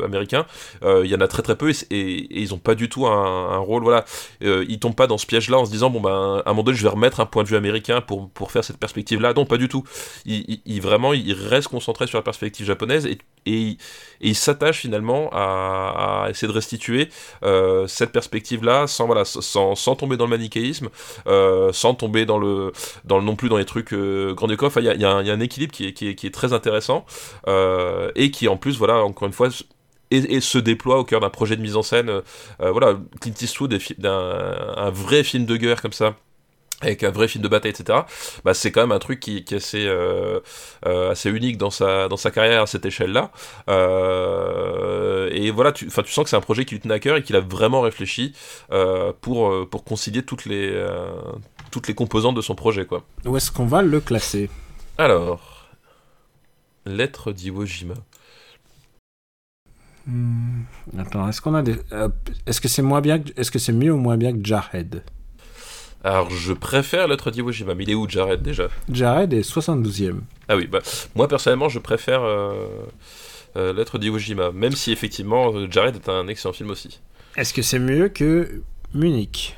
américains, 0.04 0.46
il 0.84 1.06
y 1.06 1.16
en 1.16 1.22
a 1.22 1.28
très 1.28 1.42
très 1.42 1.56
peu 1.56 1.72
et, 1.90 2.42
ils 2.42 2.54
ont 2.54 2.60
pas 2.60 2.76
du 2.76 2.90
tout 2.90 3.08
un, 3.08 3.58
rôle, 3.58 3.84
voilà, 3.84 4.06
ils 4.42 4.80
tombent 4.80 4.96
pas 4.96 5.08
dans 5.08 5.18
ce 5.18 5.26
piège-là 5.26 5.58
en 5.58 5.66
se 5.66 5.72
disant 5.72 5.90
bon 5.90 6.02
ben 6.02 6.42
à 6.46 6.50
un 6.50 6.54
moment 6.54 6.64
donné 6.64 6.78
je 6.78 6.84
vais 6.84 6.90
remettre 6.90 7.20
un 7.20 7.26
point 7.26 7.44
de 7.44 7.48
vue 7.48 7.56
américain 7.56 8.02
pour 8.02 8.30
pour 8.30 8.52
faire 8.52 8.64
cette 8.64 8.78
perspective-là, 8.78 9.34
non 9.34 9.46
pas 9.46 9.58
du 9.58 9.68
tout, 9.68 9.84
ils 10.26 10.82
vraiment 10.82 10.97
il 11.14 11.34
reste 11.34 11.68
concentré 11.68 12.08
sur 12.08 12.18
la 12.18 12.24
perspective 12.24 12.66
japonaise 12.66 13.06
et, 13.06 13.18
il 14.20 14.36
s'attache 14.36 14.80
finalement 14.80 15.30
à, 15.32 16.28
essayer 16.30 16.50
de 16.50 16.54
restituer 16.54 17.08
euh, 17.44 17.88
cette 17.88 18.12
perspective-là 18.12 18.88
sans, 18.88 19.96
tomber 19.96 20.18
dans 20.18 20.26
le 20.26 20.32
manichéisme, 20.32 20.90
euh, 21.28 21.72
sans 21.72 21.94
tomber 21.94 22.26
dans 22.26 22.38
le, 22.38 22.74
non 23.10 23.38
plus 23.38 23.48
dans 23.48 23.58
les 23.58 23.64
trucs 23.64 23.94
euh, 23.94 24.34
grandicoques. 24.34 24.74
Il 24.76 24.84
y, 24.84 25.06
a 25.06 25.10
un 25.16 25.40
équilibre 25.40 25.72
qui 25.72 25.86
est, 25.86 26.02
est, 26.02 26.26
est 26.26 26.34
très 26.34 26.52
intéressant 26.52 27.06
euh, 27.48 28.12
et 28.16 28.32
qui 28.32 28.50
en 28.50 28.58
plus, 28.58 28.78
voilà, 28.78 29.02
encore 29.02 29.28
une 29.28 29.34
fois, 29.34 29.50
se 29.50 30.58
déploie 30.58 31.00
au 31.00 31.06
cœur 31.06 31.22
d'un 31.22 31.30
projet 31.30 31.56
de 31.56 31.62
mise 31.62 31.78
en 31.78 31.84
scène. 31.84 32.22
voilà, 32.60 33.00
Clint 33.22 33.34
Eastwood, 33.42 33.80
d'un 33.98 34.76
un 34.76 34.90
vrai 34.90 35.24
film 35.24 35.46
de 35.46 35.56
guerre 35.56 35.82
comme 35.82 35.94
ça 35.94 36.18
avec 36.82 37.04
un 37.04 37.10
vrai 37.10 37.28
film 37.28 37.44
de 37.44 37.48
bataille, 37.48 37.72
etc. 37.72 38.02
Bah, 38.46 38.54
c'est 38.54 38.72
quand 38.72 38.82
même 38.82 38.92
un 38.92 39.00
truc 39.00 39.20
qui, 39.20 39.44
qui 39.44 39.56
est 39.56 39.58
assez, 39.58 39.88
euh, 39.88 40.40
euh, 40.86 41.12
assez 41.12 41.30
unique 41.32 41.58
dans 41.58 41.72
sa, 41.72 42.08
dans 42.08 42.18
sa 42.18 42.30
carrière 42.30 42.62
à 42.62 42.68
cette 42.68 42.86
échelle-là. 42.86 43.32
Euh, 43.68 45.30
et 45.32 45.50
voilà, 45.50 45.72
tu, 45.72 45.88
tu 45.88 46.12
sens 46.12 46.24
que 46.24 46.30
c'est 46.30 46.36
un 46.36 46.42
projet 46.42 46.66
qui 46.66 46.76
lui 46.76 46.82
tenait 46.82 46.94
à 46.94 47.00
cœur 47.00 47.18
et 47.18 47.24
qu'il 47.24 47.36
a 47.36 47.40
vraiment 47.40 47.82
réfléchi 47.82 48.34
pour, 49.22 49.70
pour 49.70 49.84
concilier 49.84 50.22
toutes 50.22 50.46
les, 50.46 50.86
toutes 51.72 51.88
les 51.88 51.96
composantes 51.96 52.36
de 52.36 52.42
son 52.42 52.54
projet. 52.54 52.86
Quoi. 52.86 53.04
Où 53.26 53.36
est-ce 53.36 53.52
qu'on 53.52 53.66
va 53.66 53.82
le 53.82 54.00
classer? 54.00 54.50
Alors, 55.00 55.70
lettre 56.86 57.32
d'Iwo 57.32 57.66
Jima. 57.66 57.96
Hmm, 60.06 60.62
attends, 60.98 61.28
est-ce 61.28 61.42
qu'on 61.42 61.56
a 61.56 61.64
des... 61.64 61.76
est-ce 62.46 62.62
que 62.62 62.68
c'est 62.68 62.84
moins 62.84 63.02
bien, 63.02 63.20
est-ce 63.36 63.50
que 63.50 63.60
c'est 63.60 63.74
mieux 63.74 63.92
ou 63.92 63.98
moins 63.98 64.16
bien 64.16 64.32
que 64.32 64.46
Jarhead? 64.46 65.04
Alors, 66.04 66.30
je 66.30 66.54
préfère 66.54 67.08
l'autre 67.08 67.32
d'Iwo 67.32 67.52
Jima, 67.52 67.74
mais 67.74 67.84
il 67.84 67.90
est 67.90 67.96
où 67.96 68.08
Jared 68.08 68.42
déjà 68.42 68.68
Jared 68.92 69.34
est 69.34 69.42
72e. 69.42 70.20
Ah 70.48 70.56
oui, 70.56 70.68
bah, 70.68 70.80
moi 71.16 71.28
personnellement, 71.28 71.70
je 71.70 71.80
préfère 71.80 72.24
euh, 72.24 72.54
euh, 73.58 73.74
l'être 73.74 73.98
d'Iwo 73.98 74.18
Jima, 74.18 74.52
même 74.52 74.74
si 74.74 74.92
effectivement, 74.92 75.54
Jared 75.70 75.96
est 75.96 76.08
un 76.10 76.28
excellent 76.28 76.54
film 76.54 76.70
aussi. 76.70 77.00
Est-ce 77.36 77.54
que 77.54 77.62
c'est 77.62 77.80
mieux 77.80 78.10
que 78.10 78.62
Munich? 78.94 79.56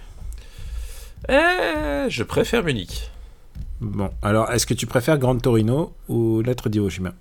Eh, 1.28 2.10
Je 2.10 2.24
préfère 2.24 2.64
Munich. 2.64 3.12
Bon, 3.82 4.10
alors, 4.22 4.52
est-ce 4.52 4.66
que 4.66 4.74
tu 4.74 4.86
préfères 4.88 5.18
Grand 5.18 5.38
Torino 5.38 5.94
ou 6.08 6.42
l'être 6.42 6.70
d'Iwo 6.70 6.90
Jima 6.90 7.14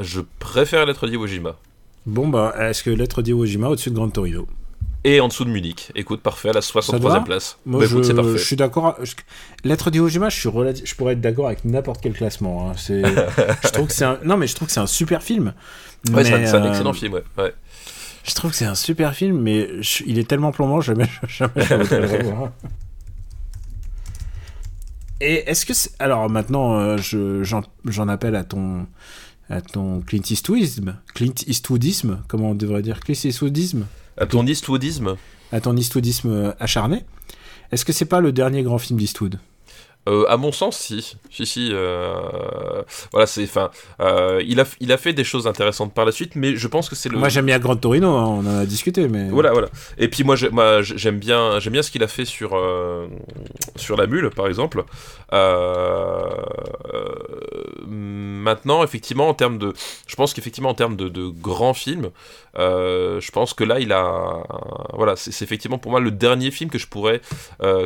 Je 0.00 0.20
préfère 0.38 0.84
l'être 0.86 1.06
d'Iwo 1.06 1.26
Jima. 1.26 1.56
Bon, 2.06 2.28
bah, 2.28 2.54
est-ce 2.58 2.82
que 2.82 2.90
l'être 2.90 3.22
d'Iwo 3.22 3.46
Jima 3.46 3.68
au-dessus 3.68 3.90
de 3.90 3.94
Grand 3.94 4.10
Torino? 4.10 4.46
Et 5.04 5.20
en 5.20 5.28
dessous 5.28 5.44
de 5.44 5.50
Munich. 5.50 5.90
Écoute, 5.94 6.20
parfait, 6.20 6.50
à 6.50 6.52
la 6.52 6.60
63e 6.60 7.24
place. 7.24 7.58
Moi, 7.66 7.80
bah, 7.80 7.86
je, 7.88 8.02
je, 8.02 8.36
suis 8.38 8.56
d'accord. 8.56 8.96
L'être 9.64 9.90
d'Iwo-Jima, 9.90 10.28
je, 10.28 10.38
suis 10.38 10.48
je 10.84 10.94
pourrais 10.94 11.12
être 11.14 11.20
d'accord 11.20 11.46
avec 11.46 11.64
n'importe 11.64 12.00
quel 12.00 12.12
classement. 12.12 12.70
Hein. 12.70 12.74
C'est... 12.76 13.02
je 13.64 13.68
trouve 13.70 13.88
que 13.88 13.92
c'est 13.92 14.04
un... 14.04 14.18
Non, 14.24 14.36
mais 14.36 14.46
je 14.46 14.54
trouve 14.54 14.68
que 14.68 14.74
c'est 14.74 14.80
un 14.80 14.86
super 14.86 15.22
film. 15.22 15.54
Ouais, 16.12 16.24
c'est, 16.24 16.34
un, 16.34 16.40
excellent 16.40 16.90
euh, 16.90 16.92
film, 16.92 17.14
ouais. 17.14 17.24
ouais. 17.38 17.54
Je 18.24 18.34
trouve 18.34 18.52
que 18.52 18.56
c'est 18.56 18.64
un 18.64 18.76
super 18.76 19.14
film, 19.14 19.40
mais 19.40 19.68
il 20.06 20.18
est 20.18 20.28
tellement 20.28 20.52
plombant, 20.52 20.80
jamais, 20.80 21.08
jamais 21.28 21.52
je 21.56 22.18
revoir. 22.18 22.52
Et 25.20 25.48
est-ce 25.48 25.66
que 25.66 25.74
c'est... 25.74 25.90
Alors 26.00 26.28
maintenant, 26.28 26.74
euh, 26.78 26.96
je, 26.96 27.42
j'en, 27.42 27.62
j'en 27.84 28.08
appelle 28.08 28.34
à 28.34 28.42
ton, 28.42 28.86
à 29.48 29.60
ton 29.60 30.00
Clint 30.00 30.22
Eastwoodisme. 30.28 30.96
Clint 31.14 31.34
Eastwoodisme, 31.46 32.22
comment 32.28 32.50
on 32.50 32.54
devrait 32.54 32.82
dire? 32.82 33.00
Clint 33.00 33.18
Eastwoodisme? 33.24 33.86
À 34.16 34.26
ton 34.26 34.46
Eastwoodisme? 34.46 35.16
À 35.52 35.60
ton 35.60 35.76
Eastwoodisme 35.76 36.54
acharné. 36.58 37.04
Est-ce 37.70 37.84
que 37.84 37.92
c'est 37.92 38.04
pas 38.04 38.20
le 38.20 38.32
dernier 38.32 38.62
grand 38.62 38.78
film 38.78 38.98
d'Eastwood? 38.98 39.38
Euh, 40.08 40.24
à 40.28 40.36
mon 40.36 40.50
sens, 40.50 40.76
si, 40.78 41.16
si, 41.30 41.46
si. 41.46 41.70
Euh, 41.72 42.82
voilà, 43.12 43.26
c'est, 43.26 43.44
enfin, 43.44 43.70
euh, 44.00 44.42
il 44.44 44.58
a, 44.58 44.64
il 44.80 44.90
a 44.90 44.96
fait 44.96 45.12
des 45.12 45.22
choses 45.22 45.46
intéressantes 45.46 45.94
par 45.94 46.04
la 46.04 46.10
suite, 46.10 46.34
mais 46.34 46.56
je 46.56 46.66
pense 46.66 46.88
que 46.88 46.96
c'est 46.96 47.08
le. 47.08 47.18
Moi, 47.18 47.28
j'aime 47.28 47.46
bien 47.46 47.60
Grand 47.60 47.76
Torino, 47.76 48.08
hein, 48.08 48.26
on 48.26 48.40
en 48.40 48.58
a 48.58 48.66
discuté, 48.66 49.06
mais. 49.06 49.28
Voilà, 49.28 49.52
voilà. 49.52 49.68
Et 49.98 50.08
puis 50.08 50.24
moi, 50.24 50.34
j'aime 50.34 51.18
bien, 51.18 51.60
j'aime 51.60 51.72
bien 51.72 51.82
ce 51.82 51.92
qu'il 51.92 52.02
a 52.02 52.08
fait 52.08 52.24
sur 52.24 52.60
sur 53.76 53.96
la 53.96 54.08
mule, 54.08 54.30
par 54.30 54.48
exemple. 54.48 54.82
maintenant, 57.86 58.82
effectivement, 58.82 59.28
en 59.28 59.34
termes 59.34 59.58
de, 59.58 59.72
je 60.08 60.16
pense 60.16 60.34
qu'effectivement, 60.34 60.70
en 60.70 60.74
termes 60.74 60.96
de, 60.96 61.08
de 61.08 61.28
grands 61.28 61.74
films, 61.74 62.10
je 62.56 63.30
pense 63.30 63.54
que 63.54 63.62
là, 63.62 63.78
il 63.78 63.92
a, 63.92 64.42
voilà, 64.94 65.14
c'est 65.14 65.42
effectivement 65.42 65.78
pour 65.78 65.92
moi 65.92 66.00
le 66.00 66.10
dernier 66.10 66.50
film 66.50 66.70
que 66.70 66.78
je 66.78 66.88
pourrais 66.88 67.20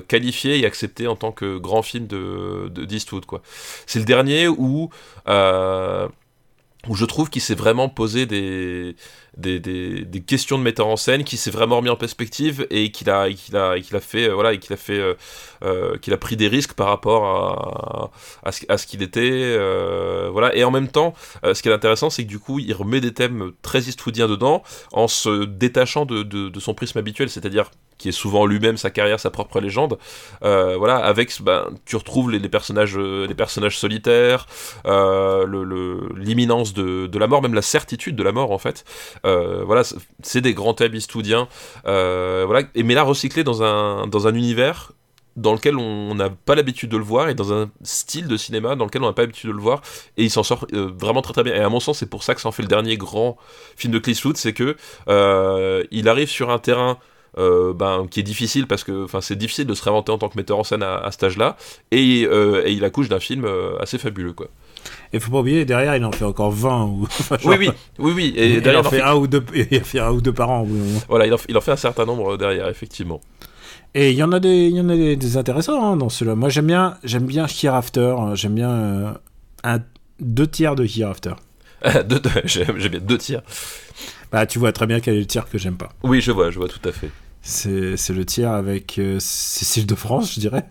qualifier 0.09 0.59
et 0.61 0.65
accepter 0.65 1.09
en 1.09 1.17
tant 1.17 1.31
que 1.31 1.59
grand 1.59 1.83
film 1.83 2.06
de 2.07 2.69
d'Eastwood 2.85 3.27
quoi. 3.27 3.43
C'est 3.87 3.99
le 3.99 4.05
dernier 4.05 4.49
où 4.49 4.91
euh, 5.29 6.09
où 6.89 6.95
je 6.95 7.05
trouve 7.05 7.31
qu'il 7.31 7.43
s'est 7.43 7.55
vraiment 7.55 7.89
posé 7.89 8.27
des 8.27 8.97
des, 9.37 9.61
des, 9.61 10.21
questions 10.21 10.59
de 10.59 10.63
metteur 10.63 10.87
en 10.87 10.97
scène, 10.97 11.25
qui 11.25 11.37
s'est 11.37 11.51
vraiment 11.51 11.77
remis 11.77 11.91
en 11.91 11.97
perspective 11.97 12.67
et 12.71 12.91
qu'il 12.91 13.11
a 13.11 13.31
qu'il 13.31 13.57
a 13.57 13.79
qu'il 13.79 13.95
a 13.97 14.01
fait 14.01 14.29
euh, 14.29 14.35
voilà 14.35 14.55
et 14.55 14.59
qu'il 14.59 14.73
a 14.73 14.77
fait 14.77 15.15
euh, 15.63 15.99
qu'il 15.99 16.13
a 16.15 16.17
pris 16.17 16.37
des 16.37 16.49
risques 16.49 16.73
par 16.73 16.89
rapport 16.89 17.25
à, 17.25 18.49
à 18.49 18.53
ce, 18.53 18.65
à 18.69 18.79
ce 18.79 18.87
qu'il 18.87 19.03
était 19.03 19.57
voilà 20.31 20.55
et 20.57 20.65
en 20.65 20.71
même 20.71 20.89
temps 20.89 21.15
ce 21.45 21.61
qui 21.61 21.69
est 21.69 21.73
intéressant 21.73 22.11
c'est 22.11 22.25
que 22.25 22.29
du 22.29 22.39
coup 22.39 22.59
il 22.59 22.73
remet 22.73 23.01
des 23.01 23.13
thèmes 23.13 23.53
très 23.63 23.83
eastwoodiens 23.83 24.29
dedans 24.29 24.63
en 24.93 25.09
se 25.09 25.45
détachant 25.45 26.07
de, 26.07 26.23
de, 26.23 26.61
son 26.61 26.75
prisme 26.75 26.99
habituel 26.99 27.29
c'est-à-dire 27.29 27.71
qui 27.99 28.11
est 28.11 28.13
souvent 28.13 28.45
lui-même 28.45 28.77
sa 28.77 28.91
carrière, 28.91 29.19
sa 29.19 29.31
propre 29.31 29.59
légende. 29.59 29.99
Euh, 30.45 30.77
voilà, 30.77 30.97
avec, 30.97 31.41
ben, 31.43 31.71
tu 31.87 31.97
retrouves 31.97 32.31
les, 32.31 32.47
personnages, 32.49 32.99
les 32.99 33.35
personnages 33.35 33.79
solitaires, 33.79 34.47
le 34.85 36.09
l'imminence 36.15 36.75
de, 36.75 37.07
de, 37.07 37.19
la 37.19 37.27
mort, 37.27 37.41
même 37.41 37.55
la 37.55 37.63
certitude 37.63 38.17
de 38.17 38.23
la 38.23 38.33
mort 38.33 38.53
en 38.53 38.59
fait. 38.59 38.85
Voilà, 39.65 39.83
c'est 40.23 40.41
des 40.41 40.55
grands 40.55 40.75
thèmes 40.75 40.95
eastoudiens. 40.95 41.49
voilà, 41.85 42.63
et 42.75 42.83
mais 42.83 42.95
là 42.95 43.03
recyclé 43.03 43.45
dans 43.45 43.63
un 43.63 44.07
dans 44.07 44.27
un 44.27 44.35
univers 44.35 44.93
dans 45.37 45.53
lequel 45.53 45.77
on 45.77 46.15
n'a 46.15 46.31
pas 46.31 46.55
l'habitude 46.55 46.91
de 46.91 46.97
le 46.97 47.05
voir 47.05 47.29
et 47.29 47.35
dans 47.35 47.53
un 47.53 47.71
style 47.83 48.27
de 48.27 48.37
cinéma 48.37 48.75
dans 48.75 48.87
lequel 48.87 49.03
on 49.03 49.07
n'a 49.07 49.13
pas 49.13 49.23
l'habitude 49.23 49.51
de 49.51 49.55
le 49.55 49.61
voir 49.61 49.83
et 50.17 50.25
il 50.25 50.31
s'en 50.31 50.43
sort 50.43 50.67
euh, 50.73 50.91
vraiment 50.99 51.23
très 51.23 51.35
très 51.35 51.43
bien 51.45 51.55
et 51.55 51.61
à 51.61 51.69
mon 51.69 51.81
sens 51.81 51.99
c'est 51.99 52.09
pour 52.09 52.23
ça 52.23 52.35
que 52.35 52.41
ça 52.41 52.49
en 52.49 52.53
fait 52.53 52.63
le 52.63 52.69
dernier 52.69 52.97
grand 52.97 53.37
film 53.77 53.93
de 53.93 53.99
Clint 53.99 54.13
Eastwood 54.13 54.37
c'est 54.37 54.55
que 54.55 54.77
euh, 55.09 55.85
il 55.91 56.09
arrive 56.09 56.29
sur 56.29 56.51
un 56.51 56.59
terrain 56.59 56.99
euh, 57.39 57.75
ben, 57.75 58.07
qui 58.11 58.21
est 58.21 58.23
difficile 58.23 58.67
parce 58.67 58.83
que 58.83 59.07
c'est 59.21 59.37
difficile 59.37 59.67
de 59.67 59.75
se 59.75 59.83
réinventer 59.85 60.11
en 60.11 60.19
tant 60.19 60.31
que 60.31 60.39
metteur 60.39 60.59
en 60.59 60.65
scène 60.65 60.83
à, 60.83 61.07
cet 61.11 61.25
âge-là 61.25 61.57
et, 61.91 62.23
et, 62.23 62.73
il 62.73 62.85
accouche 62.85 63.11
d'un 63.11 63.21
film 63.21 63.47
assez 63.79 63.99
fabuleux 63.99 64.33
quoi. 64.33 64.49
Et 65.13 65.21
faut 65.21 65.31
pas 65.31 65.39
oublier, 65.39 65.65
derrière, 65.65 65.97
il 65.97 66.05
en 66.05 66.13
fait 66.13 66.25
encore 66.25 66.51
20 66.51 66.85
ou. 66.85 67.09
oui, 67.45 67.57
oui, 67.59 67.71
oui, 67.99 68.13
oui. 68.15 68.35
Et 68.37 68.61
derrière, 68.61 68.83
il 68.83 68.87
en 68.87 68.91
fait, 68.91 69.01
un 69.01 69.15
ou 69.15 69.27
deux, 69.27 69.45
il 69.71 69.81
fait 69.81 70.01
un 70.01 70.11
ou 70.11 70.21
deux 70.21 70.33
par 70.33 70.51
an. 70.51 70.67
Voilà, 71.09 71.27
il 71.27 71.35
en, 71.35 71.39
il 71.49 71.57
en 71.57 71.61
fait 71.61 71.73
un 71.73 71.77
certain 71.77 72.05
nombre 72.05 72.37
derrière, 72.37 72.69
effectivement. 72.69 73.21
Et 73.95 74.11
il 74.11 74.17
y 74.17 74.23
en 74.23 74.33
a 74.33 74.41
des, 74.41 74.67
il 74.69 74.77
y 74.77 74.81
en 74.81 74.89
a 74.89 74.97
des, 74.97 75.37
intéressants 75.37 75.83
hein, 75.83 75.97
dans 75.97 76.09
ceux-là. 76.09 76.35
Moi, 76.35 76.49
j'aime 76.49 76.67
bien, 76.67 76.99
j'aime 77.05 77.25
bien 77.25 77.47
Hereafter. 77.47 78.15
Hein. 78.19 78.35
J'aime 78.35 78.55
bien 78.55 78.71
euh, 78.71 79.13
un, 79.65 79.79
deux 80.21 80.47
tiers 80.47 80.75
de 80.75 80.85
Hereafter. 80.85 81.35
deux, 82.07 82.21
j'aime 82.45 82.77
bien 82.77 83.01
deux 83.01 83.19
tiers. 83.19 83.43
Bah, 84.33 84.45
tu 84.45 84.59
vois 84.59 84.73
très 84.73 84.87
bien 84.87 85.01
quel 85.01 85.15
est 85.15 85.21
le 85.21 85.27
tiers 85.27 85.49
que 85.49 85.57
j'aime 85.57 85.77
pas. 85.77 85.91
Oui, 86.03 86.21
je 86.21 86.33
vois, 86.33 86.51
je 86.51 86.59
vois 86.59 86.69
tout 86.69 86.87
à 86.87 86.93
fait. 86.93 87.11
C'est 87.43 88.11
le 88.11 88.25
tiers 88.25 88.51
avec 88.51 88.99
euh, 88.99 89.19
Cécile 89.21 89.87
de 89.87 89.95
France, 89.95 90.35
je 90.35 90.41
dirais 90.41 90.67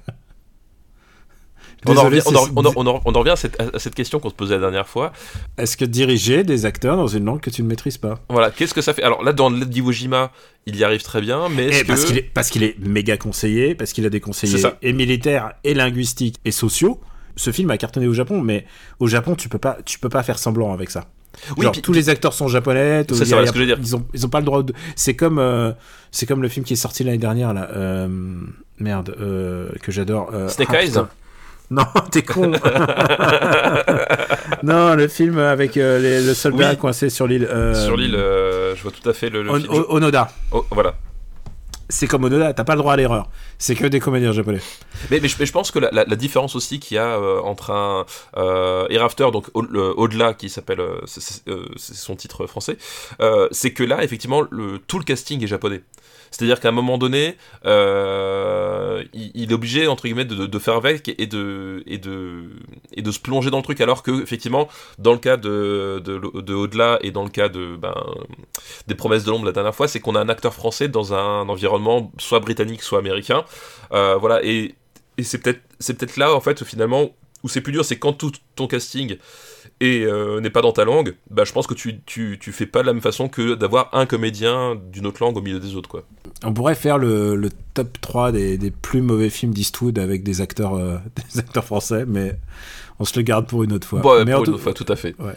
on, 1.87 1.97
en 1.97 3.19
revient, 3.19 3.31
à, 3.31 3.35
cette, 3.79 3.95
question 3.95 4.19
qu'on 4.19 4.29
se 4.29 4.35
posait 4.35 4.55
la 4.55 4.61
dernière 4.61 4.87
fois. 4.87 5.11
Est-ce 5.57 5.77
que 5.77 5.85
diriger 5.85 6.43
des 6.43 6.65
acteurs 6.65 6.97
dans 6.97 7.07
une 7.07 7.25
langue 7.25 7.41
que 7.41 7.49
tu 7.49 7.63
ne 7.63 7.67
maîtrises 7.67 7.97
pas? 7.97 8.19
Voilà, 8.29 8.51
qu'est-ce 8.51 8.73
que 8.73 8.81
ça 8.81 8.93
fait? 8.93 9.03
Alors 9.03 9.23
là, 9.23 9.33
dans 9.33 9.49
l'Iwo 9.49 9.91
Jima, 9.91 10.31
il 10.65 10.75
y 10.75 10.83
arrive 10.83 11.03
très 11.03 11.21
bien, 11.21 11.49
mais 11.49 11.67
est 11.67 11.83
parce 11.83 12.05
qu'il 12.05 12.17
est, 12.17 12.23
parce 12.23 12.49
qu'il 12.49 12.63
est 12.63 12.75
méga 12.79 13.17
conseillé, 13.17 13.75
parce 13.75 13.93
qu'il 13.93 14.05
a 14.05 14.09
des 14.09 14.19
conseillers 14.19 14.63
et 14.81 14.93
militaires 14.93 15.53
et 15.63 15.73
linguistiques 15.73 16.37
et 16.45 16.51
sociaux. 16.51 16.99
Ce 17.35 17.51
film 17.51 17.69
a 17.69 17.77
cartonné 17.77 18.07
au 18.07 18.13
Japon, 18.13 18.41
mais 18.41 18.65
au 18.99 19.07
Japon, 19.07 19.35
tu 19.35 19.49
peux 19.49 19.57
pas, 19.57 19.77
tu 19.83 19.99
peux 19.99 20.09
pas 20.09 20.23
faire 20.23 20.39
semblant 20.39 20.73
avec 20.73 20.89
ça. 20.89 21.05
Oui, 21.57 21.65
tous 21.81 21.93
les 21.93 22.09
acteurs 22.09 22.33
sont 22.33 22.47
japonais. 22.47 23.05
C'est 23.09 23.25
ce 23.25 23.35
que 23.35 23.45
je 23.45 23.59
veux 23.59 23.65
dire. 23.65 23.77
Ils 23.79 23.95
ont, 23.95 24.05
ils 24.13 24.25
ont 24.25 24.29
pas 24.29 24.39
le 24.39 24.45
droit 24.45 24.63
de. 24.63 24.73
C'est 24.95 25.15
comme, 25.15 25.39
euh, 25.39 25.71
c'est 26.11 26.25
comme 26.25 26.41
le 26.41 26.49
film 26.49 26.65
qui 26.65 26.73
est 26.73 26.77
sorti 26.77 27.03
l'année 27.03 27.17
dernière 27.17 27.53
là. 27.53 27.69
Euh, 27.71 28.07
merde, 28.79 29.15
euh, 29.19 29.69
que 29.81 29.91
j'adore. 29.91 30.31
Snake 30.47 30.73
Eyes. 30.73 30.93
Non, 31.71 31.85
t'es 32.11 32.23
con. 32.23 32.51
non, 34.63 34.95
le 34.95 35.07
film 35.07 35.39
avec 35.39 35.77
euh, 35.77 36.25
le 36.25 36.33
soldat 36.33 36.75
coincé 36.75 37.09
sur 37.09 37.27
l'île. 37.27 37.45
Euh, 37.45 37.73
sur 37.73 37.97
l'île, 37.97 38.15
euh, 38.15 38.75
je 38.75 38.83
vois 38.83 38.91
tout 38.91 39.07
à 39.09 39.13
fait 39.13 39.29
le, 39.29 39.43
film. 39.43 39.85
Onoda. 39.89 40.29
Oh, 40.51 40.65
voilà. 40.71 40.95
C'est 41.87 42.07
comme 42.07 42.23
Onoda, 42.23 42.53
t'as 42.53 42.63
pas 42.63 42.73
le 42.73 42.79
droit 42.79 42.93
à 42.93 42.95
l'erreur. 42.95 43.29
C'est 43.59 43.75
que 43.75 43.85
des 43.85 43.99
comédiens 43.99 44.31
japonais. 44.31 44.61
Mais, 45.11 45.19
mais, 45.19 45.27
je, 45.27 45.51
pense 45.51 45.69
que 45.69 45.77
la, 45.79 46.05
différence 46.15 46.55
aussi 46.55 46.79
qu'il 46.79 46.95
y 46.95 46.97
a 46.97 47.19
entre 47.43 47.71
un 47.71 48.05
Hereafter, 48.89 49.29
donc 49.31 49.47
au-delà, 49.53 50.33
qui 50.33 50.49
s'appelle, 50.49 50.81
c'est 51.05 51.43
son 51.75 52.15
titre 52.15 52.47
français, 52.47 52.77
c'est 53.51 53.71
que 53.71 53.83
là, 53.83 54.03
effectivement, 54.03 54.41
le, 54.49 54.79
tout 54.79 54.97
le 54.97 55.03
casting 55.03 55.43
est 55.43 55.47
japonais. 55.47 55.83
C'est-à-dire 56.35 56.59
qu'à 56.59 56.67
un 56.67 56.73
moment 56.73 56.97
donné, 56.97 57.37
euh, 57.65 59.05
il, 59.13 59.51
est 59.51 59.53
obligé 59.53 59.87
entre 59.87 60.03
guillemets 60.03 60.25
de, 60.25 60.59
faire 60.59 60.75
avec 60.75 61.07
et 61.17 61.27
de 61.27 61.81
et 61.87 61.97
de 61.97 62.49
et 62.91 63.01
de 63.01 63.11
se 63.11 63.21
plonger 63.21 63.51
dans 63.51 63.59
le 63.59 63.63
truc, 63.63 63.79
alors 63.79 64.03
que 64.03 64.21
effectivement, 64.21 64.67
dans 64.99 65.13
le 65.13 65.17
cas 65.17 65.37
de 65.37 66.01
de, 66.03 66.53
au-delà 66.53 66.99
et 67.01 67.11
dans 67.11 67.23
le 67.23 67.29
cas 67.29 67.47
de 67.47 67.77
ben, 67.77 67.95
des 68.87 68.95
promesses 68.95 69.23
de 69.23 69.31
l'ombre 69.31 69.45
la 69.45 69.53
dernière 69.53 69.73
fois, 69.73 69.87
c'est 69.87 70.01
qu'on 70.01 70.15
a 70.15 70.19
un 70.19 70.27
acteur 70.27 70.53
français 70.53 70.89
dans 70.89 71.13
un 71.13 71.47
environnement 71.47 72.11
soit 72.17 72.41
britannique, 72.41 72.83
soit 72.83 72.99
américain, 72.99 73.45
euh, 73.93 74.17
voilà. 74.17 74.43
Et 74.43 74.75
et 75.17 75.23
c'est 75.23 75.37
peut-être 75.37 75.61
c'est 75.79 75.97
peut-être 75.97 76.17
là 76.17 76.35
en 76.35 76.41
fait 76.41 76.65
finalement 76.65 77.11
où 77.43 77.47
c'est 77.47 77.61
plus 77.61 77.71
dur, 77.71 77.85
c'est 77.85 77.97
quand 77.97 78.11
tout 78.11 78.33
ton 78.57 78.67
casting 78.67 79.17
et 79.81 80.03
euh, 80.05 80.39
n'est 80.39 80.49
pas 80.49 80.61
dans 80.61 80.71
ta 80.71 80.85
langue, 80.85 81.15
bah, 81.29 81.43
je 81.43 81.51
pense 81.51 81.67
que 81.67 81.73
tu, 81.73 81.99
tu, 82.05 82.37
tu 82.39 82.51
fais 82.51 82.65
pas 82.65 82.81
de 82.81 82.87
la 82.87 82.93
même 82.93 83.01
façon 83.01 83.27
que 83.27 83.55
d'avoir 83.55 83.89
un 83.93 84.05
comédien 84.05 84.75
d'une 84.91 85.05
autre 85.05 85.21
langue 85.21 85.35
au 85.37 85.41
milieu 85.41 85.59
des 85.59 85.75
autres. 85.75 85.89
Quoi. 85.89 86.03
On 86.43 86.53
pourrait 86.53 86.75
faire 86.75 86.97
le, 86.97 87.35
le 87.35 87.49
top 87.73 87.99
3 87.99 88.31
des, 88.31 88.57
des, 88.57 88.71
plus 88.71 89.01
mauvais 89.01 89.29
films 89.29 89.53
d'Eastwood 89.53 89.99
avec 89.99 90.23
des 90.23 90.39
acteurs, 90.39 90.75
euh, 90.75 90.97
des 91.33 91.39
acteurs 91.39 91.65
français, 91.65 92.05
mais 92.07 92.37
on 92.99 93.05
se 93.05 93.17
le 93.17 93.23
garde 93.23 93.47
pour 93.47 93.63
une 93.63 93.73
autre 93.73 93.87
fois. 93.87 93.99
Bon, 93.99 94.23
mais 94.23 94.31
pour 94.31 94.45
une 94.45 94.53
autre 94.53 94.63
fois, 94.63 94.73
tout 94.73 94.85
à 94.87 94.95
fait. 94.95 95.15
Ouais. 95.19 95.35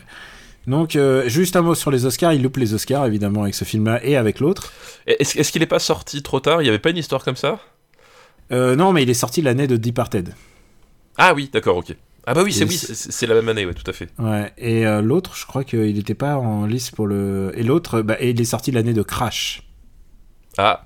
Donc, 0.69 0.95
euh, 0.95 1.29
juste 1.29 1.57
un 1.57 1.63
mot 1.63 1.75
sur 1.75 1.91
les 1.91 2.05
Oscars. 2.07 2.33
Il 2.35 2.43
loupe 2.43 2.59
les 2.59 2.75
Oscars, 2.75 3.07
évidemment, 3.07 3.43
avec 3.43 3.55
ce 3.55 3.65
film-là 3.65 4.05
et 4.05 4.17
avec 4.17 4.39
l'autre. 4.39 4.73
Est-ce 5.07 5.39
est 5.39 5.51
qu'il 5.51 5.61
n'est 5.61 5.67
pas 5.67 5.79
sorti 5.79 6.23
trop 6.23 6.41
tard? 6.41 6.61
Il 6.61 6.65
n'y 6.65 6.69
avait 6.69 6.79
pas 6.79 6.91
une 6.91 6.99
histoire 6.99 7.25
comme 7.25 7.37
ça? 7.37 7.59
Non, 8.51 8.93
mais 8.93 9.03
il 9.03 9.11
est 9.11 9.15
sorti 9.15 9.43
l'année 9.43 9.67
de 9.67 9.77
Departed. 9.77 10.35
Ah 11.17 11.35
oui, 11.35 11.51
d'accord, 11.53 11.79
ok. 11.79 11.97
Ah 12.27 12.35
bah 12.35 12.43
oui, 12.45 12.53
c'est 12.53 12.65
oui, 12.65 12.77
c'est 12.77 13.27
la 13.27 13.35
même 13.35 13.49
année, 13.49 13.65
ouais, 13.65 13.75
tout 13.75 13.89
à 13.89 13.93
fait. 13.93 14.09
Ouais. 14.19 14.53
Et 14.59 14.87
euh, 14.87 15.01
l'autre, 15.01 15.35
je 15.35 15.47
crois 15.47 15.65
qu'il 15.65 15.95
n'était 15.95 16.15
pas 16.15 16.37
en 16.37 16.67
liste 16.67 16.95
pour 16.95 17.07
le. 17.07 17.53
Et 17.55 17.63
l'autre, 17.63 18.03
bah, 18.03 18.17
il 18.21 18.41
est 18.41 18.45
sorti 18.45 18.71
l'année 18.71 18.93
de 18.93 19.03
Crash. 19.03 19.63
Ah. 20.59 20.85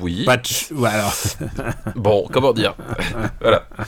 Oui. 0.00 0.24
Patch. 0.24 0.70
Voilà. 0.72 1.10
bon, 1.96 2.28
comment 2.30 2.52
dire? 2.52 2.74
Voilà. 3.40 3.66
Bah, 3.76 3.84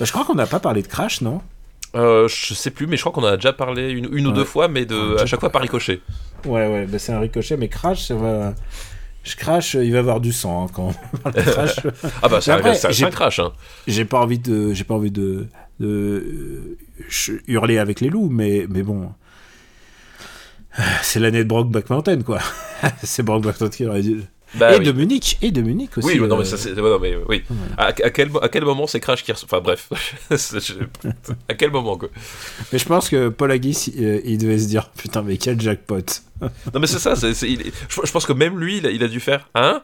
je 0.00 0.10
crois 0.10 0.24
qu'on 0.24 0.34
n'a 0.34 0.46
pas 0.46 0.58
parlé 0.58 0.82
de 0.82 0.88
Crash, 0.88 1.20
non? 1.20 1.40
Euh, 1.94 2.26
Je 2.26 2.54
sais 2.54 2.70
plus, 2.70 2.86
mais 2.86 2.96
je 2.96 3.02
crois 3.02 3.12
qu'on 3.12 3.22
en 3.22 3.32
a 3.32 3.36
déjà 3.36 3.52
parlé 3.52 3.90
une, 3.90 4.08
une 4.12 4.26
ou 4.26 4.32
deux 4.32 4.44
fois, 4.44 4.66
mais 4.66 4.84
de, 4.84 5.20
à 5.20 5.26
chaque 5.26 5.40
fois 5.40 5.50
par 5.50 5.62
ricochet. 5.62 6.00
Ouais, 6.44 6.66
ouais, 6.66 6.86
bah, 6.86 6.98
c'est 6.98 7.12
un 7.12 7.20
ricochet, 7.20 7.56
mais 7.56 7.68
Crash, 7.68 8.08
ça 8.08 8.14
va. 8.16 8.54
Je 9.24 9.36
crache, 9.36 9.74
il 9.74 9.92
va 9.92 10.00
avoir 10.00 10.20
du 10.20 10.32
sang 10.32 10.64
hein, 10.64 10.70
quand 10.72 10.92
on 11.12 11.16
parle 11.18 11.34
de 11.36 11.42
crash. 11.42 11.76
ah 12.22 12.28
bah 12.28 12.40
c'est 12.40 12.50
un, 12.50 13.10
crash. 13.10 13.38
Hein. 13.38 13.52
J'ai 13.86 14.04
pas 14.04 14.18
envie 14.18 14.40
de, 14.40 14.72
j'ai 14.72 14.82
pas 14.82 14.94
envie 14.94 15.12
de, 15.12 15.46
de 15.80 16.76
hurler 17.48 17.78
avec 17.78 18.00
les 18.00 18.08
loups, 18.08 18.28
mais, 18.28 18.66
mais 18.68 18.82
bon. 18.82 19.12
C'est 21.02 21.20
l'année 21.20 21.44
de 21.44 21.48
Brockback 21.48 21.90
Mountain, 21.90 22.22
quoi. 22.22 22.40
c'est 23.02 23.22
Brockback 23.22 23.60
Mountain 23.60 23.76
qui 23.76 23.86
aurait 23.86 24.02
dit. 24.02 24.16
Bah 24.54 24.76
et 24.76 24.80
de 24.80 24.92
Munich, 24.92 25.38
et 25.40 25.50
de 25.50 25.62
Munich 25.62 25.96
aussi. 25.96 26.20
Oui, 26.20 26.28
non, 26.28 26.36
mais 26.36 26.44
ça, 26.44 26.58
c'est, 26.58 26.74
non, 26.74 26.98
mais, 26.98 27.16
oui. 27.26 27.42
À, 27.78 27.86
à, 27.86 27.92
quel, 27.92 28.30
à 28.42 28.48
quel 28.50 28.64
moment 28.64 28.86
c'est 28.86 29.00
Crash 29.00 29.24
qui 29.24 29.32
Enfin 29.32 29.60
bref, 29.60 29.88
à 31.48 31.54
quel 31.54 31.70
moment 31.70 31.96
quoi 31.96 32.10
Mais 32.70 32.78
je 32.78 32.84
pense 32.84 33.08
que 33.08 33.30
Paul 33.30 33.50
Haggis, 33.50 33.92
il, 33.96 34.20
il 34.24 34.38
devait 34.38 34.58
se 34.58 34.68
dire 34.68 34.90
putain, 34.90 35.22
mais 35.22 35.38
quel 35.38 35.58
jackpot 35.58 36.04
Non, 36.42 36.80
mais 36.80 36.86
c'est 36.86 36.98
ça, 36.98 37.14
je, 37.14 38.12
pense 38.12 38.26
que 38.26 38.34
même 38.34 38.58
lui, 38.58 38.78
il 38.78 38.86
a, 38.86 38.90
il 38.90 39.02
a 39.02 39.08
dû 39.08 39.20
faire 39.20 39.48
Hein? 39.54 39.82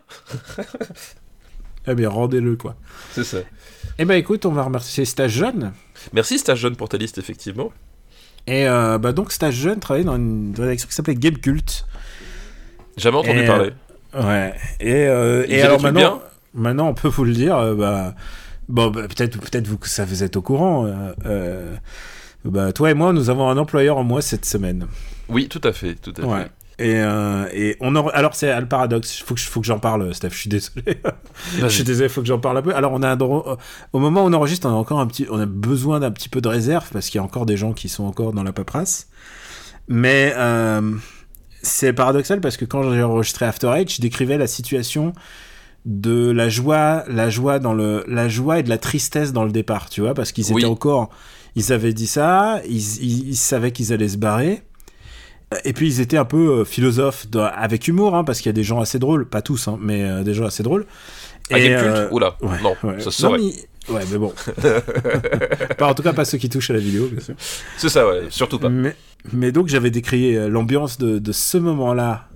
Eh 1.87 1.95
bien, 1.95 2.11
rendez-le 2.11 2.57
quoi. 2.57 2.77
C'est 3.13 3.25
ça. 3.25 3.39
Eh 3.99 4.05
ben 4.05 4.15
écoute, 4.15 4.47
on 4.47 4.53
va 4.53 4.63
remercier 4.63 5.05
Stage 5.05 5.33
Jeune. 5.33 5.73
Merci 6.13 6.39
Stage 6.39 6.59
Jeune 6.59 6.77
pour 6.77 6.89
ta 6.89 6.97
liste, 6.97 7.19
effectivement. 7.19 7.73
Et 8.47 8.67
euh, 8.67 8.99
bah 8.99 9.13
donc 9.13 9.33
Stage 9.33 9.55
Jeune 9.55 9.81
travaillait 9.81 10.07
dans 10.07 10.17
une 10.17 10.55
rédaction 10.57 10.89
qui 10.89 10.95
s'appelait 10.95 11.15
Game 11.15 11.39
Cult. 11.39 11.87
Jamais 12.97 13.19
entendu 13.19 13.45
parler. 13.45 13.71
Ouais. 14.15 14.55
Et, 14.81 15.07
euh, 15.07 15.45
et 15.49 15.61
alors 15.63 15.83
maintenant, 15.83 16.23
maintenant, 16.55 16.89
on 16.89 16.95
peut 16.95 17.09
vous 17.09 17.25
le 17.25 17.33
dire. 17.33 17.57
Euh, 17.57 17.75
bah, 17.75 18.15
bon, 18.69 18.91
bah, 18.91 19.03
peut-être, 19.03 19.39
peut-être 19.39 19.67
vous 19.67 19.79
que 19.79 19.89
ça 19.89 20.05
vous 20.05 20.23
êtes 20.23 20.37
au 20.37 20.43
courant. 20.43 20.89
bah, 22.45 22.73
toi 22.73 22.91
et 22.91 22.95
moi, 22.95 23.13
nous 23.13 23.31
avons 23.31 23.49
un 23.51 23.59
employeur 23.59 23.99
en 23.99 24.05
moins 24.05 24.21
cette 24.21 24.45
semaine. 24.45 24.87
Oui, 25.29 25.49
tout 25.49 25.61
à 25.65 25.73
fait, 25.73 25.95
tout 25.95 26.15
à 26.23 26.25
ouais. 26.25 26.43
fait. 26.45 26.51
Et, 26.79 26.95
euh, 26.95 27.49
et 27.53 27.77
on 27.81 27.95
alors 27.97 28.37
c'est 28.37 28.59
le 28.59 28.69
paradoxe. 28.69 29.21
Faut 29.21 29.35
que 29.35 29.41
faut 29.41 29.61
que 29.61 29.67
j'en 29.67 29.81
parle, 29.81 30.15
Steph. 30.15 30.31
Je 30.31 30.39
suis 30.39 30.49
désolé. 30.49 30.85
je 31.59 31.67
suis 31.67 31.83
désolé. 31.83 32.09
Faut 32.09 32.21
que 32.21 32.29
j'en 32.29 32.39
parle 32.39 32.59
un 32.59 32.63
peu. 32.63 32.75
Alors 32.75 32.93
on 32.93 33.03
a 33.03 33.11
un, 33.11 33.19
au 33.19 33.99
moment 33.99 34.23
où 34.23 34.29
on 34.29 34.33
enregistre, 34.33 34.69
on 34.69 34.71
a 34.71 34.75
encore 34.75 35.01
un 35.01 35.07
petit, 35.09 35.27
on 35.29 35.41
a 35.41 35.47
besoin 35.47 35.99
d'un 35.99 36.13
petit 36.13 36.29
peu 36.29 36.41
de 36.41 36.49
réserve 36.49 36.89
parce 36.93 37.11
qu'il 37.11 37.19
y 37.19 37.21
a 37.21 37.25
encore 37.25 37.47
des 37.47 37.57
gens 37.57 37.73
qui 37.73 37.89
sont 37.89 38.05
encore 38.05 38.33
dans 38.33 38.45
la 38.45 38.53
paperasse. 38.53 39.09
Mais 39.89 40.33
euh, 40.37 40.95
c'est 41.63 41.93
paradoxal 41.93 42.41
parce 42.41 42.57
que 42.57 42.65
quand 42.65 42.93
j'ai 42.93 43.03
enregistré 43.03 43.47
After 43.47 43.73
Eight, 43.75 43.93
je 43.93 44.01
décrivais 44.01 44.39
la 44.39 44.47
situation 44.47 45.13
de 45.85 46.31
la 46.31 46.49
joie, 46.49 47.03
la 47.09 47.29
joie 47.29 47.59
dans 47.59 47.73
le, 47.75 48.05
la 48.07 48.29
joie 48.29 48.61
et 48.61 48.63
de 48.63 48.69
la 48.69 48.79
tristesse 48.79 49.33
dans 49.33 49.45
le 49.45 49.51
départ, 49.51 49.89
tu 49.89 50.03
vois, 50.03 50.15
parce 50.15 50.33
qu'ils 50.33 50.53
étaient 50.53 50.67
encore, 50.67 51.09
ils 51.57 51.73
avaient 51.73 51.95
dit 51.95 52.07
ça, 52.07 52.61
ils, 52.69 53.31
ils 53.31 53.37
savaient 53.37 53.73
qu'ils 53.73 53.93
allaient 53.93 54.09
se 54.09 54.19
barrer 54.19 54.63
et 55.65 55.73
puis 55.73 55.89
ils 55.89 56.01
étaient 56.01 56.17
un 56.17 56.25
peu 56.25 56.61
euh, 56.61 56.65
philosophes 56.65 57.27
avec 57.55 57.89
humour, 57.89 58.15
hein, 58.15 58.25
parce 58.25 58.39
qu'il 58.39 58.47
y 58.47 58.51
a 58.51 58.55
des 58.55 58.65
gens 58.65 58.81
assez 58.81 58.99
drôles, 58.99 59.27
pas 59.27 59.43
tous, 59.43 59.69
hein, 59.69 59.79
mais 59.81 60.03
euh, 60.05 60.23
des 60.23 60.35
gens 60.35 60.45
assez 60.45 60.63
drôles. 60.63 60.87
Ah, 61.51 61.59
et, 61.59 61.75
euh, 61.75 62.11
Oula, 62.11 62.37
non, 62.63 62.77
ça 62.99 63.11
se 63.11 63.23
saurait. 63.23 63.41
Ouais, 63.89 64.03
mais 64.13 64.19
bon. 64.19 64.35
en 65.81 65.95
tout 65.95 66.03
cas, 66.03 66.13
pas 66.13 66.27
ceux 66.27 66.37
qui 66.37 66.51
touchent 66.51 66.69
à 66.69 66.75
la 66.75 66.79
vidéo, 66.79 67.07
bien 67.07 67.21
sûr. 67.21 67.35
C'est 67.79 67.89
ça, 67.89 68.07
ouais, 68.07 68.27
surtout 68.29 68.59
pas. 68.59 68.69
Mais, 68.69 68.95
mais 69.33 69.51
donc, 69.51 69.69
j'avais 69.69 69.91
décrit 69.91 70.35
l'ambiance 70.51 70.99
de, 70.99 71.19
de, 71.19 71.33
ce 71.33 71.57
moment-là 71.57 72.29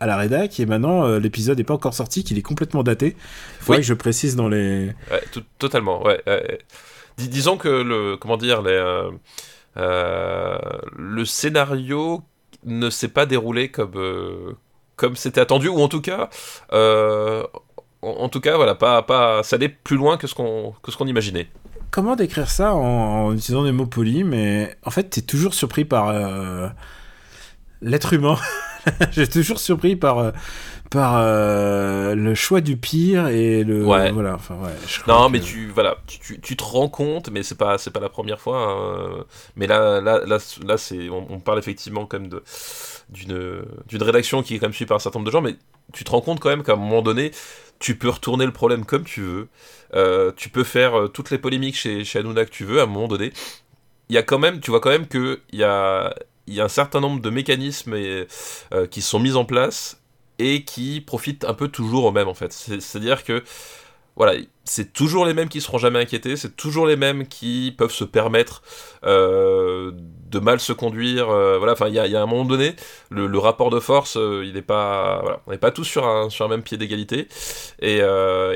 à 0.00 0.06
la 0.06 0.16
rédac 0.16 0.60
et 0.60 0.66
maintenant 0.66 1.06
euh, 1.06 1.18
l'épisode 1.18 1.58
n'est 1.58 1.64
pas 1.64 1.74
encore 1.74 1.94
sorti, 1.94 2.24
qu'il 2.24 2.38
est 2.38 2.42
complètement 2.42 2.82
daté. 2.82 3.16
Il 3.60 3.64
faudrait 3.64 3.80
que 3.80 3.86
je 3.86 3.94
précise 3.94 4.36
dans 4.36 4.48
les. 4.48 4.88
Ouais, 5.10 5.22
totalement, 5.58 6.02
ouais. 6.04 6.22
disons 7.16 7.56
que 7.56 7.68
le. 7.68 8.16
Comment 8.16 8.36
dire 8.36 8.62
les, 8.62 8.72
euh, 8.72 9.10
euh, 9.76 10.58
Le 10.96 11.24
scénario 11.24 12.22
ne 12.64 12.90
s'est 12.90 13.08
pas 13.08 13.26
déroulé 13.26 13.70
comme. 13.70 14.56
comme 14.96 15.16
c'était 15.16 15.40
attendu, 15.40 15.68
ou 15.68 15.80
en 15.80 15.88
tout 15.88 16.00
cas, 16.00 16.30
en, 16.70 18.28
tout 18.28 18.40
cas, 18.40 18.56
ça 19.42 19.56
allait 19.56 19.68
plus 19.68 19.96
loin 19.96 20.16
que 20.16 20.26
ce 20.26 20.34
qu'on, 20.34 21.06
imaginait 21.06 21.48
comment 21.90 22.16
décrire 22.16 22.50
ça 22.50 22.74
en, 22.74 23.32
utilisant 23.32 23.62
des 23.62 23.70
mots 23.70 23.86
polis, 23.86 24.24
mais 24.24 24.76
en 24.84 24.90
fait, 24.90 25.10
tu 25.10 25.20
es 25.20 25.22
toujours 25.22 25.54
surpris 25.54 25.84
par 25.84 26.12
l'être 27.84 28.12
humain. 28.12 28.36
J'ai 29.12 29.28
toujours 29.28 29.60
surpris 29.60 29.96
par 29.96 30.18
euh, 30.18 30.30
par 30.90 31.16
euh, 31.16 32.14
le 32.14 32.34
choix 32.34 32.60
du 32.60 32.76
pire 32.76 33.28
et 33.28 33.64
le 33.64 33.82
voilà 33.82 34.34
enfin 34.34 34.56
ouais 34.56 34.70
non 35.08 35.28
mais 35.28 35.40
tu 35.40 35.68
voilà 35.68 35.96
tu, 36.06 36.40
tu, 36.40 36.56
te 36.56 36.62
rends 36.62 36.88
compte 36.88 37.30
mais 37.30 37.42
c'est 37.42 37.56
pas 37.56 37.78
c'est 37.78 37.90
pas 37.90 38.00
la 38.00 38.08
première 38.08 38.40
fois 38.40 38.70
hein. 38.70 39.24
mais 39.56 39.66
là 39.66 40.00
là 40.00 40.20
là, 40.24 40.38
là 40.64 40.78
c'est 40.78 41.08
on, 41.08 41.40
parle 41.40 41.58
effectivement 41.58 42.08
même 42.12 42.28
de 42.28 42.42
d'une 43.08 43.64
d'une 43.88 44.02
rédaction 44.02 44.42
qui 44.42 44.54
est 44.54 44.58
quand 44.58 44.66
même 44.66 44.72
suivie 44.72 44.88
par 44.88 44.96
un 44.96 45.00
certain 45.00 45.18
nombre 45.18 45.26
de 45.26 45.32
gens 45.32 45.42
mais 45.42 45.56
tu 45.92 46.04
te 46.04 46.10
rends 46.10 46.20
compte 46.20 46.40
quand 46.40 46.50
même 46.50 46.62
qu'à 46.62 46.74
un 46.74 46.76
moment 46.76 47.02
donné 47.02 47.32
tu 47.80 47.96
peux 47.96 48.08
retourner 48.08 48.46
le 48.46 48.52
problème 48.52 48.84
comme 48.84 49.04
tu 49.04 49.20
veux. 49.20 49.48
Euh, 49.94 50.32
tu 50.36 50.48
peux 50.48 50.64
faire 50.64 51.10
toutes 51.12 51.30
les 51.30 51.38
polémiques 51.38 51.76
chez 51.76 52.04
chez 52.04 52.20
Hanouna 52.20 52.44
que 52.44 52.50
tu 52.50 52.64
veux 52.64 52.80
à 52.80 52.84
un 52.84 52.86
moment 52.86 53.08
donné. 53.08 53.32
Il 54.08 54.14
y 54.14 54.18
a 54.18 54.22
quand 54.22 54.38
même 54.38 54.60
tu 54.60 54.70
vois 54.70 54.80
quand 54.80 54.90
même 54.90 55.06
que 55.06 55.40
il 55.52 55.58
y 55.58 55.64
a 55.64 56.14
il 56.46 56.54
y 56.54 56.60
a 56.60 56.64
un 56.64 56.68
certain 56.68 57.00
nombre 57.00 57.20
de 57.20 57.30
mécanismes 57.30 57.94
et, 57.94 58.26
euh, 58.72 58.86
qui 58.86 59.02
sont 59.02 59.18
mis 59.18 59.34
en 59.34 59.44
place 59.44 60.00
et 60.38 60.64
qui 60.64 61.00
profitent 61.00 61.44
un 61.44 61.54
peu 61.54 61.68
toujours 61.68 62.04
aux 62.04 62.12
mêmes 62.12 62.28
en 62.28 62.34
fait. 62.34 62.52
C'est-à-dire 62.52 63.24
que 63.24 63.42
voilà, 64.16 64.34
c'est 64.64 64.92
toujours 64.92 65.26
les 65.26 65.34
mêmes 65.34 65.48
qui 65.48 65.60
seront 65.60 65.78
jamais 65.78 65.98
inquiétés, 65.98 66.36
c'est 66.36 66.56
toujours 66.56 66.86
les 66.86 66.94
mêmes 66.94 67.26
qui 67.26 67.74
peuvent 67.76 67.90
se 67.90 68.04
permettre 68.04 68.62
euh, 69.04 69.90
de 69.92 70.38
mal 70.38 70.60
se 70.60 70.72
conduire. 70.72 71.30
Euh, 71.30 71.58
voilà, 71.58 71.72
enfin, 71.72 71.88
il 71.88 71.94
y, 71.94 71.98
a, 71.98 72.22
un 72.22 72.26
moment 72.26 72.44
donné, 72.44 72.76
le, 73.10 73.38
rapport 73.38 73.70
de 73.70 73.80
force, 73.80 74.16
euh, 74.16 74.44
il 74.46 74.54
n'est 74.54 74.62
pas, 74.62 75.18
voilà, 75.22 75.40
on 75.48 75.50
n'est 75.50 75.58
pas 75.58 75.72
tous 75.72 75.82
sur 75.82 76.06
un, 76.06 76.30
sur 76.30 76.44
un 76.44 76.48
même 76.48 76.62
pied 76.62 76.76
d'égalité. 76.76 77.26
Et, 77.80 78.02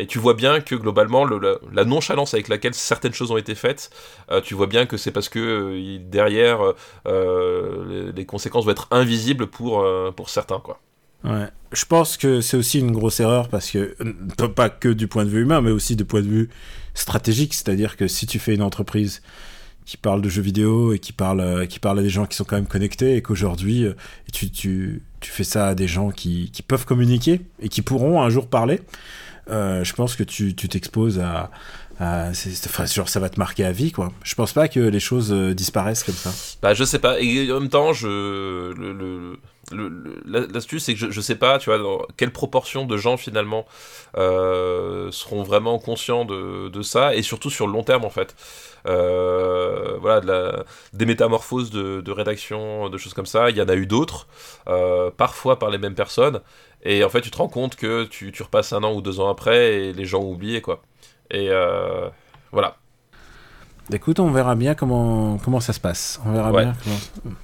tu 0.09 0.19
vois 0.21 0.35
bien 0.35 0.61
que 0.61 0.77
globalement, 0.77 1.25
le, 1.25 1.59
la, 1.73 1.85
nonchalance 1.85 2.35
avec 2.35 2.47
laquelle 2.49 2.75
certaines 2.75 3.13
choses 3.15 3.33
ont 3.33 3.37
été 3.37 3.55
faites, 3.57 3.91
tu 4.45 4.55
vois 4.55 4.67
bien 4.69 4.87
que 4.87 4.97
c'est 4.97 5.11
parce 5.11 5.29
que 5.29 5.99
derrière, 5.99 6.61
les, 7.07 8.13
les, 8.13 8.27
conséquences 8.27 8.65
vont 8.65 8.71
être 8.71 8.87
invisibles 8.93 9.49
pour, 9.49 9.85
pour 10.15 10.31
certains, 10.31 10.61
quoi. 10.61 10.79
Je 11.25 11.85
pense 11.85 12.17
que 12.17 12.41
c'est 12.41 12.57
aussi 12.57 12.79
une 12.81 12.93
grosse 12.93 13.21
erreur 13.21 13.49
parce 13.49 13.71
que, 13.71 13.95
pas 14.47 14.71
que 14.71 14.89
du 14.89 15.07
point 15.07 15.25
de 15.25 15.31
vue 15.31 15.43
humain, 15.43 15.61
mais 15.61 15.71
aussi 15.71 15.97
du 15.97 16.05
point 16.05 16.23
de 16.23 16.29
vue 16.29 16.49
stratégique. 16.95 17.55
C'est-à-dire 17.55 17.97
que 17.97 18.09
si 18.09 18.27
tu 18.27 18.39
fais 18.39 18.55
une 18.55 18.63
entreprise 18.63 19.23
qui 19.85 19.97
parle 19.97 20.21
de 20.21 20.29
jeux 20.29 20.43
vidéo 20.43 20.93
et 20.93 20.99
qui 20.99 21.15
parle, 21.15 21.41
euh, 21.41 21.67
qui 21.67 21.79
parle 21.79 21.99
à 21.99 22.03
des 22.03 22.11
gens 22.11 22.27
qui 22.27 22.37
sont 22.37 22.45
quand 22.45 22.57
même 22.57 22.67
connectés 22.67 23.17
et 23.17 23.23
qu'aujourd'hui, 23.23 23.85
euh, 23.85 23.95
tu, 24.33 24.51
tu, 24.51 25.03
tu, 25.21 25.31
fais 25.31 25.45
ça 25.45 25.69
à 25.69 25.75
des 25.75 25.89
gens 25.89 26.11
qui, 26.11 26.51
qui, 26.51 26.63
peuvent 26.63 26.85
communiquer 26.85 27.41
et 27.59 27.71
qui 27.71 27.81
pourront 27.81 28.21
un 28.21 28.29
jour 28.29 28.49
parler, 28.49 28.83
euh, 29.49 29.85
je 29.85 29.95
pense 29.95 30.15
que 30.15 30.25
tu 30.25 30.55
t'exposes 30.55 31.19
à, 31.19 31.51
euh, 32.03 32.33
enfin, 32.67 32.85
genre, 32.85 33.09
ça 33.09 33.19
va 33.19 33.31
te 33.31 33.39
marquer 33.39 33.65
à 33.65 33.73
vie, 33.73 33.91
quoi. 33.91 34.13
Je 34.25 34.35
pense 34.35 34.53
pas 34.53 34.69
que 34.69 34.79
les 34.79 35.01
choses 35.01 35.33
disparaissent 35.33 36.05
comme 36.05 36.15
ça. 36.15 36.33
Bah, 36.61 36.75
je 36.75 36.85
sais 36.85 36.99
pas. 36.99 37.19
Et 37.21 37.51
en 37.51 37.61
même 37.61 37.71
temps, 37.71 37.95
je, 37.95 38.07
le, 38.75 39.39
l'astuce 39.73 40.85
c'est 40.85 40.95
que 40.95 41.01
je, 41.01 41.11
je, 41.11 41.21
sais 41.21 41.35
pas 41.35 41.59
tu 41.59 41.71
vois 41.71 41.79
dans 41.79 42.03
quelle 42.17 42.33
proportion 42.33 42.87
de 42.87 42.97
gens 42.97 43.17
finalement 43.17 43.67
euh, 44.17 45.11
seront 45.11 45.43
vraiment 45.43 45.79
conscients 45.79 46.25
de, 46.25 46.69
de, 46.69 46.83
ça 46.83 47.15
et 47.15 47.23
surtout 47.23 47.51
sur 47.51 47.67
le 47.67 47.73
long 47.73 47.83
terme 47.83 48.05
en 48.05 48.11
fait. 48.11 48.35
Euh, 48.87 49.97
voilà 50.01 50.21
de 50.21 50.27
la, 50.27 50.65
des 50.93 51.05
métamorphoses 51.05 51.71
de, 51.71 52.01
de, 52.01 52.13
rédaction 52.13 52.89
de 52.89 52.97
choses 52.97 53.13
comme 53.13 53.27
ça 53.27 53.51
il 53.51 53.57
y 53.57 53.63
en 53.63 53.69
a 53.69 53.75
eu 53.75 53.87
d'autres 53.87 54.29
euh, 54.69 55.11
parfois 55.11 55.59
par 55.59 55.71
les 55.71 55.79
mêmes 55.79 55.97
personnes 55.97 56.41
et 56.85 57.03
en 57.03 57.09
fait 57.09 57.21
tu 57.21 57.31
te 57.31 57.37
rends 57.37 57.49
compte 57.49 57.75
que 57.77 58.05
tu, 58.05 58.31
tu, 58.33 58.43
repasses 58.43 58.73
un 58.73 58.85
an 58.85 58.95
ou 58.95 59.03
deux 59.03 59.21
ans 59.21 59.29
après 59.29 59.75
et 59.75 59.93
les 59.93 60.05
gens 60.05 60.21
ont 60.21 60.33
oublié 60.33 60.61
quoi. 60.61 60.83
Et 61.31 61.51
voilà. 62.53 62.77
Écoute, 63.93 64.21
on 64.21 64.31
verra 64.31 64.55
bien 64.55 64.75
comment, 64.75 65.39
comment 65.39 65.61
ça 65.61 65.73
se 65.73 65.81
passe. 65.81 66.21
On 66.27 66.33
verra 66.33 66.53
bien 66.53 66.75
comment... 66.85 67.35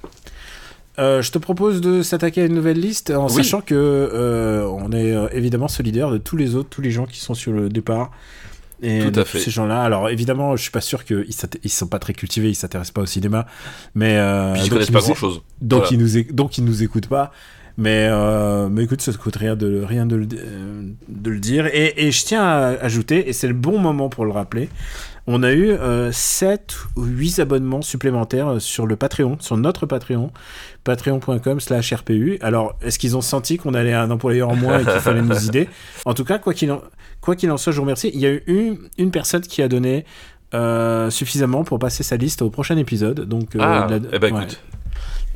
Euh, 0.97 1.21
je 1.21 1.31
te 1.31 1.37
propose 1.37 1.81
de 1.81 2.01
s'attaquer 2.01 2.43
à 2.43 2.45
une 2.45 2.53
nouvelle 2.53 2.79
liste 2.79 3.11
en 3.11 3.27
sachant 3.27 3.61
que 3.61 3.75
euh, 3.75 4.65
on 4.67 4.91
est 4.91 5.11
euh, 5.11 5.27
évidemment 5.31 5.67
solidaire 5.67 6.09
de 6.09 6.17
tous 6.17 6.37
les 6.37 6.55
autres, 6.55 6.69
tous 6.69 6.81
les 6.81 6.91
gens 6.91 7.05
qui 7.05 7.19
sont 7.19 7.33
sur 7.33 7.51
le 7.51 7.69
départ. 7.69 8.11
Et 8.81 8.99
Tout 9.09 9.19
à 9.19 9.25
fait. 9.25 9.39
Ces 9.39 9.51
gens-là. 9.51 9.81
Alors 9.81 10.09
évidemment, 10.09 10.55
je 10.55 10.61
suis 10.61 10.71
pas 10.71 10.81
sûr 10.81 11.05
qu'ils 11.05 11.25
ils 11.63 11.69
sont 11.69 11.87
pas 11.87 11.99
très 11.99 12.13
cultivés, 12.13 12.49
ils 12.49 12.55
s'intéressent 12.55 12.93
pas 12.93 13.01
au 13.01 13.05
cinéma, 13.05 13.45
mais 13.93 14.17
euh, 14.17 14.53
ils 14.63 14.69
connaissent 14.69 14.91
pas 14.91 14.99
grand-chose. 14.99 15.41
Donc 15.61 15.91
ils 15.91 15.97
nous 15.97 16.23
donc 16.33 16.57
ils 16.57 16.63
nous 16.63 16.83
écoutent 16.83 17.07
pas. 17.07 17.31
Mais, 17.77 18.09
mais 18.69 18.85
écoute, 18.85 19.01
ça 19.01 19.11
ne 19.11 19.17
coûte 19.17 19.35
rien 19.35 19.57
de, 19.57 19.83
rien 19.83 20.05
de, 20.05 20.15
le, 20.15 20.25
de 20.25 21.29
le 21.29 21.39
dire. 21.39 21.65
Et, 21.65 22.07
et, 22.07 22.11
je 22.13 22.23
tiens 22.23 22.41
à 22.41 22.67
ajouter, 22.79 23.27
et 23.27 23.33
c'est 23.33 23.49
le 23.49 23.53
bon 23.53 23.79
moment 23.79 24.07
pour 24.07 24.23
le 24.23 24.31
rappeler, 24.31 24.69
on 25.27 25.43
a 25.43 25.53
eu 25.53 25.75
7 26.11 26.75
ou 26.95 27.03
8 27.03 27.39
abonnements 27.39 27.81
supplémentaires 27.81 28.61
sur 28.61 28.85
le 28.85 28.95
Patreon, 28.95 29.37
sur 29.39 29.57
notre 29.57 29.85
Patreon, 29.85 30.31
patreon.com 30.83 31.59
slash 31.59 31.93
RPU. 31.93 32.37
Alors, 32.41 32.77
est-ce 32.81 32.99
qu'ils 32.99 33.17
ont 33.17 33.21
senti 33.21 33.57
qu'on 33.57 33.73
allait 33.73 33.93
un 33.93 34.11
employeur 34.11 34.49
en 34.49 34.55
moins 34.55 34.79
et 34.79 34.83
qu'il 34.83 34.99
fallait 34.99 35.21
nous 35.21 35.47
aider? 35.47 35.67
En 36.05 36.13
tout 36.13 36.25
cas, 36.25 36.37
quoi 36.37 36.53
qu'il 36.53 36.71
en, 36.71 36.81
quoi 37.21 37.35
qu'il 37.35 37.51
en 37.51 37.57
soit, 37.57 37.71
je 37.71 37.77
vous 37.77 37.83
remercie. 37.83 38.11
Il 38.13 38.19
y 38.19 38.27
a 38.27 38.31
eu 38.31 38.43
une, 38.47 38.77
une 38.97 39.11
personne 39.11 39.41
qui 39.41 39.61
a 39.61 39.67
donné 39.67 40.05
euh, 40.53 41.09
suffisamment 41.09 41.63
pour 41.63 41.79
passer 41.79 42.03
sa 42.03 42.15
liste 42.15 42.41
au 42.41 42.49
prochain 42.49 42.77
épisode. 42.77 43.21
Donc, 43.21 43.55
euh, 43.55 43.59
ah, 43.61 43.87
eh 44.13 44.19
ben, 44.19 44.27
écoute. 44.27 44.61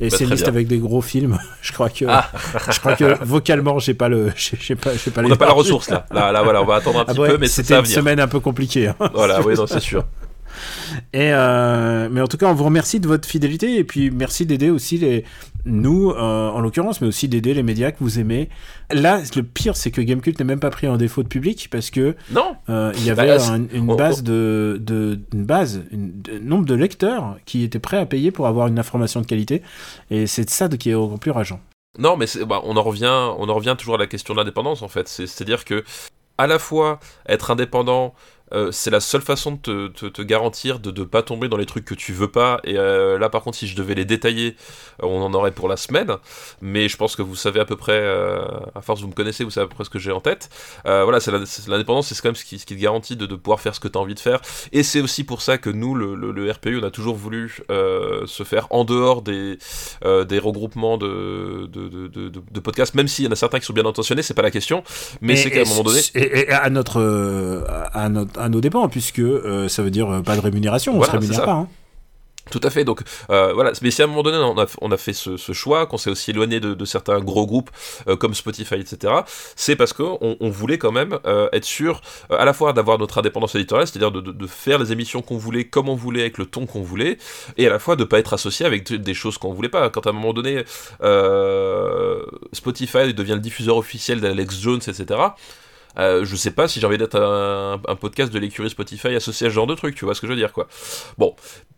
Et 0.00 0.08
bah, 0.08 0.16
c'est 0.16 0.24
une 0.24 0.30
liste 0.30 0.48
avec 0.48 0.66
des 0.66 0.78
gros 0.78 1.02
films. 1.02 1.38
je 1.62 1.72
crois 1.72 1.90
que, 1.90 2.06
ah. 2.08 2.30
je 2.70 2.80
crois 2.80 2.96
que 2.96 3.22
vocalement, 3.22 3.78
j'ai 3.78 3.94
pas 3.94 4.08
le, 4.08 4.32
j'ai 4.36 4.74
pas, 4.74 4.90
pas. 4.90 5.22
On 5.22 5.28
n'a 5.28 5.36
pas 5.36 5.46
la 5.46 5.52
ressource 5.52 5.90
là. 5.90 6.06
Là, 6.10 6.32
là, 6.32 6.42
voilà, 6.42 6.62
on 6.62 6.66
va 6.66 6.76
attendre 6.76 7.00
un 7.00 7.04
ah 7.06 7.12
petit 7.12 7.20
peu, 7.20 7.38
mais 7.38 7.48
c'était 7.48 7.78
une 7.78 7.84
semaine 7.84 8.18
un 8.18 8.28
peu 8.28 8.40
compliquée. 8.40 8.88
Hein. 8.88 8.96
Voilà, 9.12 9.42
oui, 9.42 9.54
c'est 9.66 9.80
sûr. 9.80 10.04
Et 11.12 11.32
euh, 11.32 12.08
mais 12.10 12.20
en 12.20 12.26
tout 12.26 12.36
cas, 12.36 12.46
on 12.46 12.54
vous 12.54 12.64
remercie 12.64 13.00
de 13.00 13.08
votre 13.08 13.28
fidélité 13.28 13.76
et 13.76 13.84
puis 13.84 14.10
merci 14.10 14.46
d'aider 14.46 14.70
aussi 14.70 14.98
les 14.98 15.24
nous, 15.64 16.10
euh, 16.10 16.48
en 16.48 16.60
l'occurrence, 16.60 17.00
mais 17.00 17.08
aussi 17.08 17.28
d'aider 17.28 17.54
les 17.54 17.62
médias 17.62 17.90
que 17.90 17.98
vous 18.00 18.18
aimez. 18.18 18.48
Là, 18.90 19.20
le 19.36 19.42
pire, 19.42 19.76
c'est 19.76 19.90
que 19.90 20.00
Gamecult 20.00 20.38
n'est 20.38 20.44
même 20.44 20.60
pas 20.60 20.70
pris 20.70 20.88
en 20.88 20.96
défaut 20.96 21.22
de 21.22 21.28
public 21.28 21.68
parce 21.70 21.90
que 21.90 22.16
non, 22.30 22.56
euh, 22.68 22.92
il 22.96 23.04
y 23.04 23.10
avait 23.10 23.36
bah, 23.36 23.58
une, 23.72 23.94
base 23.94 24.22
de, 24.22 24.78
de 24.80 25.20
une 25.32 25.44
base, 25.44 25.82
un 25.92 26.38
nombre 26.40 26.64
de 26.64 26.74
lecteurs 26.74 27.36
qui 27.44 27.62
étaient 27.62 27.78
prêts 27.78 27.98
à 27.98 28.06
payer 28.06 28.30
pour 28.30 28.46
avoir 28.46 28.68
une 28.68 28.78
information 28.78 29.20
de 29.20 29.26
qualité, 29.26 29.62
et 30.10 30.26
c'est 30.26 30.48
ça 30.48 30.68
qui 30.68 30.90
est 30.90 30.94
encore 30.94 31.18
plus 31.18 31.30
rageant. 31.30 31.60
Non, 31.98 32.16
mais 32.16 32.26
bah, 32.46 32.60
on 32.64 32.76
en 32.76 32.82
revient, 32.82 33.30
on 33.38 33.48
en 33.48 33.54
revient 33.54 33.74
toujours 33.76 33.96
à 33.96 33.98
la 33.98 34.06
question 34.06 34.34
de 34.34 34.38
l'indépendance 34.38 34.82
en 34.82 34.88
fait. 34.88 35.08
C'est-à-dire 35.08 35.64
que 35.64 35.84
à 36.38 36.46
la 36.46 36.58
fois 36.58 37.00
être 37.28 37.50
indépendant, 37.50 38.14
euh, 38.52 38.70
c'est 38.72 38.90
la 38.90 39.00
seule 39.00 39.22
façon 39.22 39.58
de 39.62 39.88
te, 39.88 40.22
garantir 40.22 40.80
de 40.80 40.90
ne 40.90 41.04
pas 41.04 41.22
tomber 41.22 41.48
dans 41.48 41.56
les 41.56 41.66
trucs 41.66 41.84
que 41.84 41.94
tu 41.94 42.12
veux 42.12 42.30
pas. 42.30 42.60
Et 42.64 42.76
euh, 42.76 43.18
là, 43.18 43.28
par 43.28 43.42
contre, 43.42 43.56
si 43.56 43.66
je 43.66 43.76
devais 43.76 43.94
les 43.94 44.04
détailler, 44.04 44.56
euh, 45.02 45.06
on 45.06 45.22
en 45.22 45.32
aurait 45.34 45.52
pour 45.52 45.68
la 45.68 45.76
semaine. 45.76 46.16
Mais 46.60 46.88
je 46.88 46.96
pense 46.96 47.16
que 47.16 47.22
vous 47.22 47.36
savez 47.36 47.60
à 47.60 47.64
peu 47.64 47.76
près, 47.76 48.00
à 48.74 48.80
force 48.80 49.00
vous 49.00 49.08
me 49.08 49.12
connaissez, 49.12 49.44
vous 49.44 49.50
savez 49.50 49.66
à 49.66 49.68
peu 49.68 49.74
près 49.74 49.84
ce 49.84 49.90
que 49.90 49.98
j'ai 49.98 50.12
en 50.12 50.20
tête. 50.20 50.50
voilà, 50.84 51.20
c'est 51.20 51.30
l'indépendance, 51.68 52.08
c'est 52.08 52.20
quand 52.20 52.28
même 52.28 52.34
ce 52.34 52.44
qui, 52.44 52.58
te 52.58 52.74
garantit 52.74 53.16
de, 53.16 53.26
pouvoir 53.34 53.60
faire 53.60 53.74
ce 53.74 53.80
que 53.80 53.88
tu 53.88 53.96
as 53.96 54.00
envie 54.00 54.14
de 54.14 54.20
faire. 54.20 54.40
Et 54.72 54.82
c'est 54.82 55.00
aussi 55.00 55.24
pour 55.24 55.42
ça 55.42 55.58
que 55.58 55.70
nous, 55.70 55.94
le, 55.94 56.50
RPU, 56.50 56.78
on 56.80 56.84
a 56.84 56.90
toujours 56.90 57.16
voulu 57.16 57.62
se 57.68 58.42
faire 58.44 58.66
en 58.70 58.84
dehors 58.84 59.22
des, 59.22 59.58
des 60.02 60.38
regroupements 60.38 60.98
de, 60.98 61.68
de, 61.70 62.60
podcasts, 62.60 62.94
même 62.94 63.08
s'il 63.08 63.24
y 63.24 63.28
en 63.28 63.32
a 63.32 63.36
certains 63.36 63.58
qui 63.58 63.66
sont 63.66 63.72
bien 63.72 63.86
intentionnés, 63.86 64.22
c'est 64.22 64.34
pas 64.34 64.42
la 64.42 64.50
question. 64.50 64.82
Mais 65.20 65.36
c'est 65.36 65.50
qu'à 65.50 65.62
un 65.62 65.64
moment 65.64 65.82
donné. 65.82 66.00
Et, 66.14 66.50
à 66.50 66.68
notre. 66.70 67.64
à 67.92 68.08
notre 68.08 68.39
à 68.40 68.48
nos 68.48 68.60
dépens, 68.60 68.88
puisque 68.88 69.20
euh, 69.20 69.68
ça 69.68 69.82
veut 69.82 69.90
dire 69.90 70.10
euh, 70.10 70.22
pas 70.22 70.36
de 70.36 70.40
rémunération, 70.40 70.98
on 70.98 71.02
se 71.02 71.10
rémunère 71.10 71.44
pas. 71.44 71.52
Hein. 71.52 71.68
Tout 72.50 72.60
à 72.64 72.70
fait. 72.70 72.84
Donc 72.84 73.02
euh, 73.28 73.52
voilà, 73.52 73.72
mais 73.80 73.92
si 73.92 74.02
à 74.02 74.06
un 74.06 74.08
moment 74.08 74.24
donné 74.24 74.38
on 74.38 74.58
a, 74.58 74.66
on 74.80 74.90
a 74.90 74.96
fait 74.96 75.12
ce, 75.12 75.36
choix, 75.52 75.86
qu'on 75.86 75.98
s'est 75.98 76.10
aussi 76.10 76.32
éloigné 76.32 76.58
de, 76.58 76.84
certains 76.84 77.20
gros 77.20 77.46
groupes 77.46 77.70
comme 78.18 78.34
Spotify, 78.34 78.76
etc., 78.76 79.12
c'est 79.54 79.76
parce 79.76 79.92
qu'on 79.92 80.36
on 80.40 80.50
voulait 80.50 80.78
quand 80.78 80.90
même 80.90 81.18
être 81.52 81.64
sûr 81.64 82.00
à 82.30 82.44
la 82.44 82.52
fois 82.52 82.72
d'avoir 82.72 82.98
notre 82.98 83.18
indépendance 83.18 83.54
éditoriale, 83.54 83.86
c'est-à-dire 83.86 84.10
de, 84.10 84.20
de, 84.20 84.46
faire 84.48 84.80
les 84.80 84.90
émissions 84.90 85.22
qu'on 85.22 85.36
voulait, 85.36 85.64
comme 85.64 85.88
on 85.88 85.94
voulait, 85.94 86.22
avec 86.22 86.38
le 86.38 86.46
ton 86.46 86.66
qu'on 86.66 86.82
voulait, 86.82 87.18
et 87.56 87.68
à 87.68 87.70
la 87.70 87.78
fois 87.78 87.94
de 87.94 88.02
pas 88.02 88.18
être 88.18 88.32
associé 88.32 88.66
avec 88.66 88.90
des 88.90 89.14
choses 89.14 89.38
qu'on 89.38 89.52
voulait 89.52 89.68
pas. 89.68 89.88
Quand 89.90 90.06
à 90.08 90.10
un 90.10 90.14
moment 90.14 90.32
donné 90.32 90.64
Spotify 92.52 93.14
devient 93.14 93.34
le 93.34 93.40
diffuseur 93.40 93.76
officiel 93.76 94.20
d'Alex 94.20 94.58
Jones, 94.58 94.80
etc., 94.88 95.20
euh, 95.98 96.24
je 96.24 96.36
sais 96.36 96.50
pas 96.50 96.68
si 96.68 96.80
j'ai 96.80 96.86
envie 96.86 96.98
d'être 96.98 97.20
un, 97.20 97.96
podcast 97.96 98.32
de 98.32 98.38
l'écurie 98.38 98.70
Spotify 98.70 99.08
associé 99.08 99.46
à 99.46 99.50
ce 99.50 99.54
genre 99.54 99.66
de 99.66 99.74
truc, 99.74 99.94
tu 99.94 100.04
vois 100.04 100.14
ce 100.14 100.20
que 100.20 100.26
je 100.26 100.32
veux 100.32 100.38
dire, 100.38 100.52
quoi. 100.52 100.68
Bon, 101.18 101.34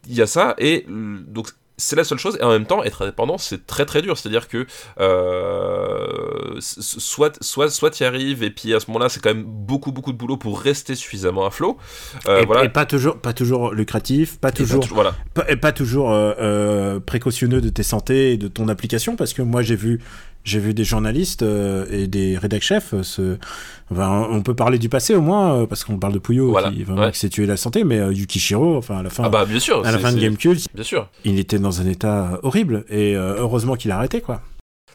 il 0.08 0.14
y 0.14 0.22
a 0.22 0.26
ça, 0.26 0.54
et 0.58 0.86
donc 0.88 1.48
c'est 1.78 1.96
la 1.96 2.04
seule 2.04 2.18
chose 2.18 2.36
et 2.40 2.44
en 2.44 2.50
même 2.50 2.66
temps 2.66 2.82
être 2.84 3.02
indépendant 3.02 3.38
c'est 3.38 3.66
très 3.66 3.84
très 3.84 4.02
dur 4.02 4.16
c'est 4.16 4.28
à 4.28 4.30
dire 4.30 4.48
que 4.48 4.66
euh, 5.00 6.56
soit 6.60 7.42
soit 7.42 7.70
soit 7.70 7.90
tu 7.90 8.02
y 8.02 8.06
arrives 8.06 8.42
et 8.42 8.50
puis 8.50 8.74
à 8.74 8.80
ce 8.80 8.86
moment 8.86 9.00
là 9.00 9.08
c'est 9.08 9.20
quand 9.20 9.34
même 9.34 9.44
beaucoup 9.44 9.90
beaucoup 9.90 10.12
de 10.12 10.18
boulot 10.18 10.36
pour 10.36 10.60
rester 10.60 10.94
suffisamment 10.94 11.46
à 11.46 11.50
flot 11.50 11.78
euh, 12.28 12.42
et, 12.42 12.46
voilà. 12.46 12.64
et, 12.64 12.68
pas 12.68 12.86
toujours 12.86 13.18
pas 13.18 13.32
toujours 13.32 13.72
lucratif 13.72 14.38
pas 14.38 14.52
toujours 14.52 14.86
pas, 14.86 14.94
voilà. 14.94 15.14
pas, 15.34 15.44
pas 15.56 15.72
toujours 15.72 16.10
euh, 16.12 17.00
précautionneux 17.00 17.60
de 17.60 17.68
tes 17.68 17.82
santé 17.82 18.32
et 18.32 18.36
de 18.36 18.48
ton 18.48 18.68
application 18.68 19.16
parce 19.16 19.32
que 19.32 19.42
moi 19.42 19.62
j'ai 19.62 19.76
vu 19.76 20.00
j'ai 20.44 20.58
vu 20.58 20.74
des 20.74 20.84
journalistes 20.84 21.42
euh, 21.42 21.86
et 21.90 22.06
des 22.06 22.36
rédac 22.36 22.62
chefs 22.62 22.94
euh, 22.94 23.02
se... 23.02 23.38
Enfin, 23.90 24.26
on 24.30 24.42
peut 24.42 24.54
parler 24.54 24.78
du 24.78 24.88
passé 24.88 25.14
au 25.14 25.20
moins 25.20 25.54
euh, 25.54 25.66
parce 25.66 25.84
qu'on 25.84 25.98
parle 25.98 26.14
de 26.14 26.18
Puyo 26.18 26.50
voilà. 26.50 26.70
qui, 26.70 26.82
vraiment, 26.82 27.02
ouais. 27.02 27.12
qui 27.12 27.18
s'est 27.18 27.28
tué 27.28 27.46
la 27.46 27.56
santé 27.56 27.84
mais 27.84 27.98
Yukishiro 28.12 28.76
enfin 28.76 28.98
à 28.98 29.02
la 29.02 29.10
fin 29.10 29.24
ah 29.24 29.28
bah 29.28 29.44
bien 29.44 29.60
sûr 29.60 29.84
à 29.86 29.92
la 29.92 29.98
fin 29.98 30.12
de 30.12 30.18
Gamecult 30.18 30.66
bien 30.74 30.84
sûr 30.84 31.08
il 31.24 31.38
était 31.38 31.58
dans 31.58 31.80
un 31.80 31.86
état 31.86 32.40
horrible 32.42 32.84
et 32.88 33.14
heureusement 33.14 33.76
qu'il 33.76 33.90
a 33.90 33.96
arrêté 33.96 34.20
quoi 34.20 34.42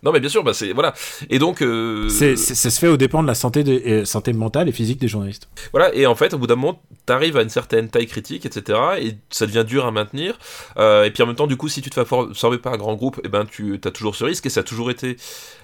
non 0.03 0.11
mais 0.11 0.19
bien 0.19 0.29
sûr, 0.29 0.43
bah 0.43 0.53
c'est 0.53 0.73
voilà. 0.73 0.93
Et 1.29 1.39
donc 1.39 1.61
euh... 1.61 2.09
c'est, 2.09 2.35
ça 2.35 2.69
se 2.69 2.79
fait 2.79 2.87
au 2.87 2.97
dépend 2.97 3.21
de 3.23 3.27
la 3.27 3.35
santé, 3.35 3.63
de, 3.63 3.81
euh, 3.85 4.05
santé 4.05 4.33
mentale 4.33 4.69
et 4.69 4.71
physique 4.71 4.99
des 4.99 5.07
journalistes. 5.07 5.47
Voilà. 5.71 5.93
Et 5.95 6.05
en 6.05 6.15
fait, 6.15 6.33
au 6.33 6.37
bout 6.37 6.47
d'un 6.47 6.55
moment, 6.55 6.81
t'arrives 7.05 7.37
à 7.37 7.41
une 7.41 7.49
certaine 7.49 7.89
taille 7.89 8.07
critique, 8.07 8.45
etc. 8.45 8.79
Et 8.99 9.15
ça 9.29 9.45
devient 9.45 9.65
dur 9.67 9.85
à 9.85 9.91
maintenir. 9.91 10.37
Euh, 10.77 11.03
et 11.03 11.11
puis 11.11 11.23
en 11.23 11.25
même 11.25 11.35
temps, 11.35 11.47
du 11.47 11.57
coup, 11.57 11.69
si 11.69 11.81
tu 11.81 11.89
te 11.89 11.95
fais 11.95 12.01
absorber 12.15 12.57
par 12.57 12.73
un 12.73 12.77
grand 12.77 12.95
groupe, 12.95 13.17
et 13.19 13.21
eh 13.25 13.29
ben 13.29 13.45
tu 13.45 13.79
as 13.83 13.91
toujours 13.91 14.15
ce 14.15 14.25
risque. 14.25 14.45
Et 14.45 14.49
ça 14.49 14.61
a 14.61 14.63
toujours 14.63 14.91
été 14.91 15.17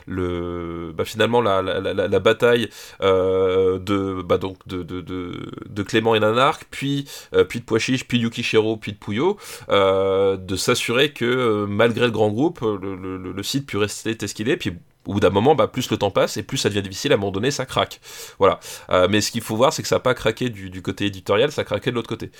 le 0.07 0.91
bah, 0.95 1.05
finalement 1.05 1.41
la, 1.41 1.61
la, 1.61 1.79
la, 1.93 2.19
bataille 2.19 2.69
euh, 3.01 3.79
de 3.79 4.21
bah 4.21 4.37
donc 4.37 4.57
de, 4.67 4.83
de, 4.83 5.01
de, 5.01 5.51
de, 5.69 5.83
Clément 5.83 6.15
et 6.15 6.19
Nanark 6.19 6.65
puis 6.71 7.07
euh, 7.33 7.43
puis 7.43 7.59
de 7.59 7.65
Poichiche 7.65 8.07
puis 8.07 8.19
Yukishiro 8.19 8.77
puis 8.77 8.93
de 8.93 8.97
Puyo 8.97 9.37
euh, 9.69 10.37
de 10.37 10.55
s'assurer 10.55 11.11
que 11.11 11.65
malgré 11.65 12.05
le 12.05 12.11
grand 12.11 12.29
groupe 12.29 12.61
le, 12.61 12.95
le, 12.95 13.17
le 13.17 13.43
site 13.43 13.65
puisse 13.65 13.79
rester 13.79 14.17
tel 14.17 14.29
qu'il 14.33 14.49
est. 14.49 14.57
Puis 14.57 14.73
au 15.05 15.13
bout 15.13 15.19
d'un 15.19 15.29
moment, 15.29 15.55
bah, 15.55 15.67
plus 15.67 15.89
le 15.91 15.97
temps 15.97 16.11
passe 16.11 16.37
et 16.37 16.43
plus 16.43 16.57
ça 16.57 16.69
devient 16.69 16.81
difficile, 16.81 17.11
à 17.11 17.15
un 17.15 17.17
moment 17.17 17.31
donné, 17.31 17.51
ça 17.51 17.65
craque. 17.65 17.99
Voilà. 18.39 18.59
Euh, 18.89 19.07
mais 19.09 19.21
ce 19.21 19.31
qu'il 19.31 19.41
faut 19.41 19.55
voir, 19.55 19.73
c'est 19.73 19.81
que 19.81 19.87
ça 19.87 19.95
n'a 19.95 19.99
pas 19.99 20.13
craqué 20.13 20.49
du, 20.49 20.69
du, 20.69 20.81
côté 20.81 21.05
éditorial, 21.05 21.51
ça 21.51 21.61
a 21.61 21.63
craqué 21.63 21.91
de 21.91 21.95
l'autre 21.95 22.09
côté. 22.09 22.31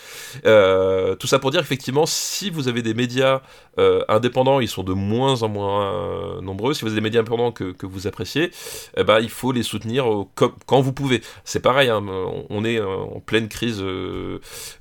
Euh, 0.46 1.16
tout 1.16 1.28
ça 1.28 1.40
pour 1.40 1.52
dire 1.52 1.62
effectivement, 1.62 2.06
si 2.06 2.50
vous 2.50 2.68
avez 2.68 2.82
des 2.82 2.94
médias 2.94 3.42
euh, 3.80 4.04
indépendants, 4.08 4.60
ils 4.60 4.68
sont 4.68 4.84
de 4.84 4.94
moins 4.94 5.44
en 5.44 5.50
moins 5.50 6.42
nombreux. 6.42 6.74
Si 6.74 6.82
vous 6.82 6.88
avez 6.88 6.96
des 6.96 7.02
médias 7.02 7.22
indépendants 7.22 7.52
que, 7.52 7.72
que 7.72 7.86
vous 7.86 8.08
appréciez, 8.08 8.52
eh 8.98 9.04
ben, 9.04 9.20
il 9.20 9.30
faut 9.30 9.52
les 9.52 9.64
soutenir 9.64 10.06
comme, 10.36 10.54
quand 10.66 10.82
vous 10.82 10.94
pouvez. 10.94 11.22
C'est 11.44 11.62
pareil, 11.62 11.90
hein, 11.90 12.04
on 12.50 12.66
est 12.66 12.80
en 12.80 13.20
pleine 13.20 13.48
crise 13.48 13.84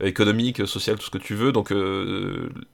économique, 0.00 0.66
sociale, 0.66 0.96
tout 0.96 1.06
ce 1.06 1.10
que 1.10 1.18
tu 1.18 1.34
veux. 1.34 1.52
Donc 1.52 1.72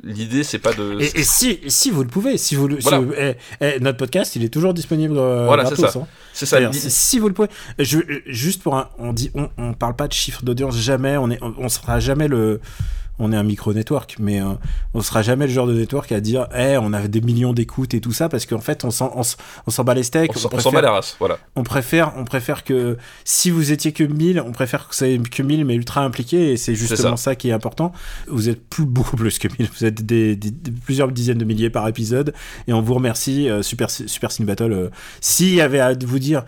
l'idée, 0.03 0.45
c'est 0.45 0.59
pas 0.59 0.73
de. 0.73 1.01
Et, 1.01 1.21
et, 1.21 1.25
si, 1.25 1.61
si 1.69 1.91
vous 1.91 2.03
le 2.03 2.09
pouvez, 2.09 2.37
si 2.37 2.55
vous, 2.55 2.69
le, 2.69 2.79
voilà. 2.81 2.99
si 2.99 3.05
vous 3.05 3.13
eh, 3.17 3.35
eh, 3.61 3.81
notre 3.81 3.99
podcast, 3.99 4.37
il 4.37 4.45
est 4.45 4.49
toujours 4.49 4.75
disponible 4.75 4.98
euh, 5.07 5.47
voilà, 5.47 5.67
c'est 5.67 5.77
ça. 5.77 5.93
Hein. 5.99 6.07
C'est 6.33 6.47
ça. 6.47 6.59
Si 6.73 7.19
vous 7.19 7.29
le 7.29 7.35
pouvez, 7.35 7.49
je, 7.79 7.99
juste 8.27 8.63
pour 8.63 8.77
un, 8.77 8.89
on 8.99 9.13
dit, 9.13 9.31
on, 9.35 9.49
on 9.59 9.73
parle 9.75 9.95
pas 9.97 10.09
de 10.09 10.13
chiffre 10.13 10.43
d'audience 10.45 10.77
jamais, 10.77 11.17
on 11.17 11.31
est, 11.31 11.43
on, 11.43 11.55
on 11.59 11.69
sera 11.69 12.01
jamais 12.01 12.29
le, 12.29 12.61
on 13.19 13.33
est 13.33 13.37
un 13.37 13.43
micro-network, 13.43 14.17
mais 14.19 14.41
euh, 14.41 14.47
on 14.95 15.01
sera 15.01 15.23
jamais 15.23 15.47
le 15.47 15.53
genre 15.53 15.67
de 15.67 15.75
network 15.75 16.13
à 16.13 16.21
dire, 16.21 16.49
eh, 16.55 16.59
hey, 16.59 16.79
on 16.79 16.93
a 16.93 17.09
des 17.09 17.21
millions 17.21 17.53
d'écoutes 17.53 17.95
et 17.95 18.01
tout 18.01 18.13
ça, 18.13 18.29
parce 18.29 18.47
qu'en 18.47 18.61
fait, 18.61 18.85
on 18.85 18.91
s'en, 18.91 19.13
on, 19.17 19.23
on 19.67 19.71
s'en 19.71 19.85
bat 19.85 19.95
les 19.95 20.03
steaks. 20.03 20.33
On, 20.37 20.57
on 20.57 20.61
s'en 20.61 20.71
bat 20.71 20.81
la 20.81 20.93
race, 20.93 21.17
voilà. 21.19 21.39
On 21.57 21.63
préfère, 21.63 22.13
on 22.17 22.25
préfère 22.25 22.65
que, 22.65 22.97
si 23.25 23.51
vous 23.51 23.73
étiez 23.73 23.93
que 23.93 24.05
1000, 24.05 24.41
on 24.41 24.53
préfère 24.53 24.89
que 24.89 24.95
ça 24.95 25.09
ait 25.09 25.19
que 25.19 25.43
1000, 25.43 25.65
mais 25.65 25.75
ultra 25.75 26.03
impliqué, 26.03 26.53
et 26.53 26.57
c'est 26.57 26.75
justement 26.75 27.17
ça. 27.17 27.31
ça. 27.31 27.35
qui 27.35 27.49
est 27.49 27.53
important. 27.53 27.93
Vous 28.29 28.49
êtes 28.49 28.65
plus, 28.69 28.85
beaucoup 28.87 29.17
plus 29.17 29.39
que 29.39 29.49
1000, 29.49 29.69
vous 29.77 29.85
êtes 29.85 30.05
des, 30.07 30.37
des, 30.37 30.51
des, 30.51 30.71
plusieurs 30.71 31.11
dizaines 31.11 31.39
de 31.39 31.45
milliers 31.45 31.71
par 31.71 31.87
épisode, 31.89 32.33
et 32.67 32.73
on 32.73 32.81
vous 32.81 32.95
remercie, 32.95 33.49
euh, 33.49 33.63
Super, 33.63 33.91
Super 33.91 34.33
Cine 34.33 34.47
Battle. 34.47 34.73
Euh, 34.73 34.91
S'il 35.21 35.55
y 35.55 35.61
avait 35.61 35.81
à 35.81 35.95
vous 35.95 36.19
dire, 36.19 36.45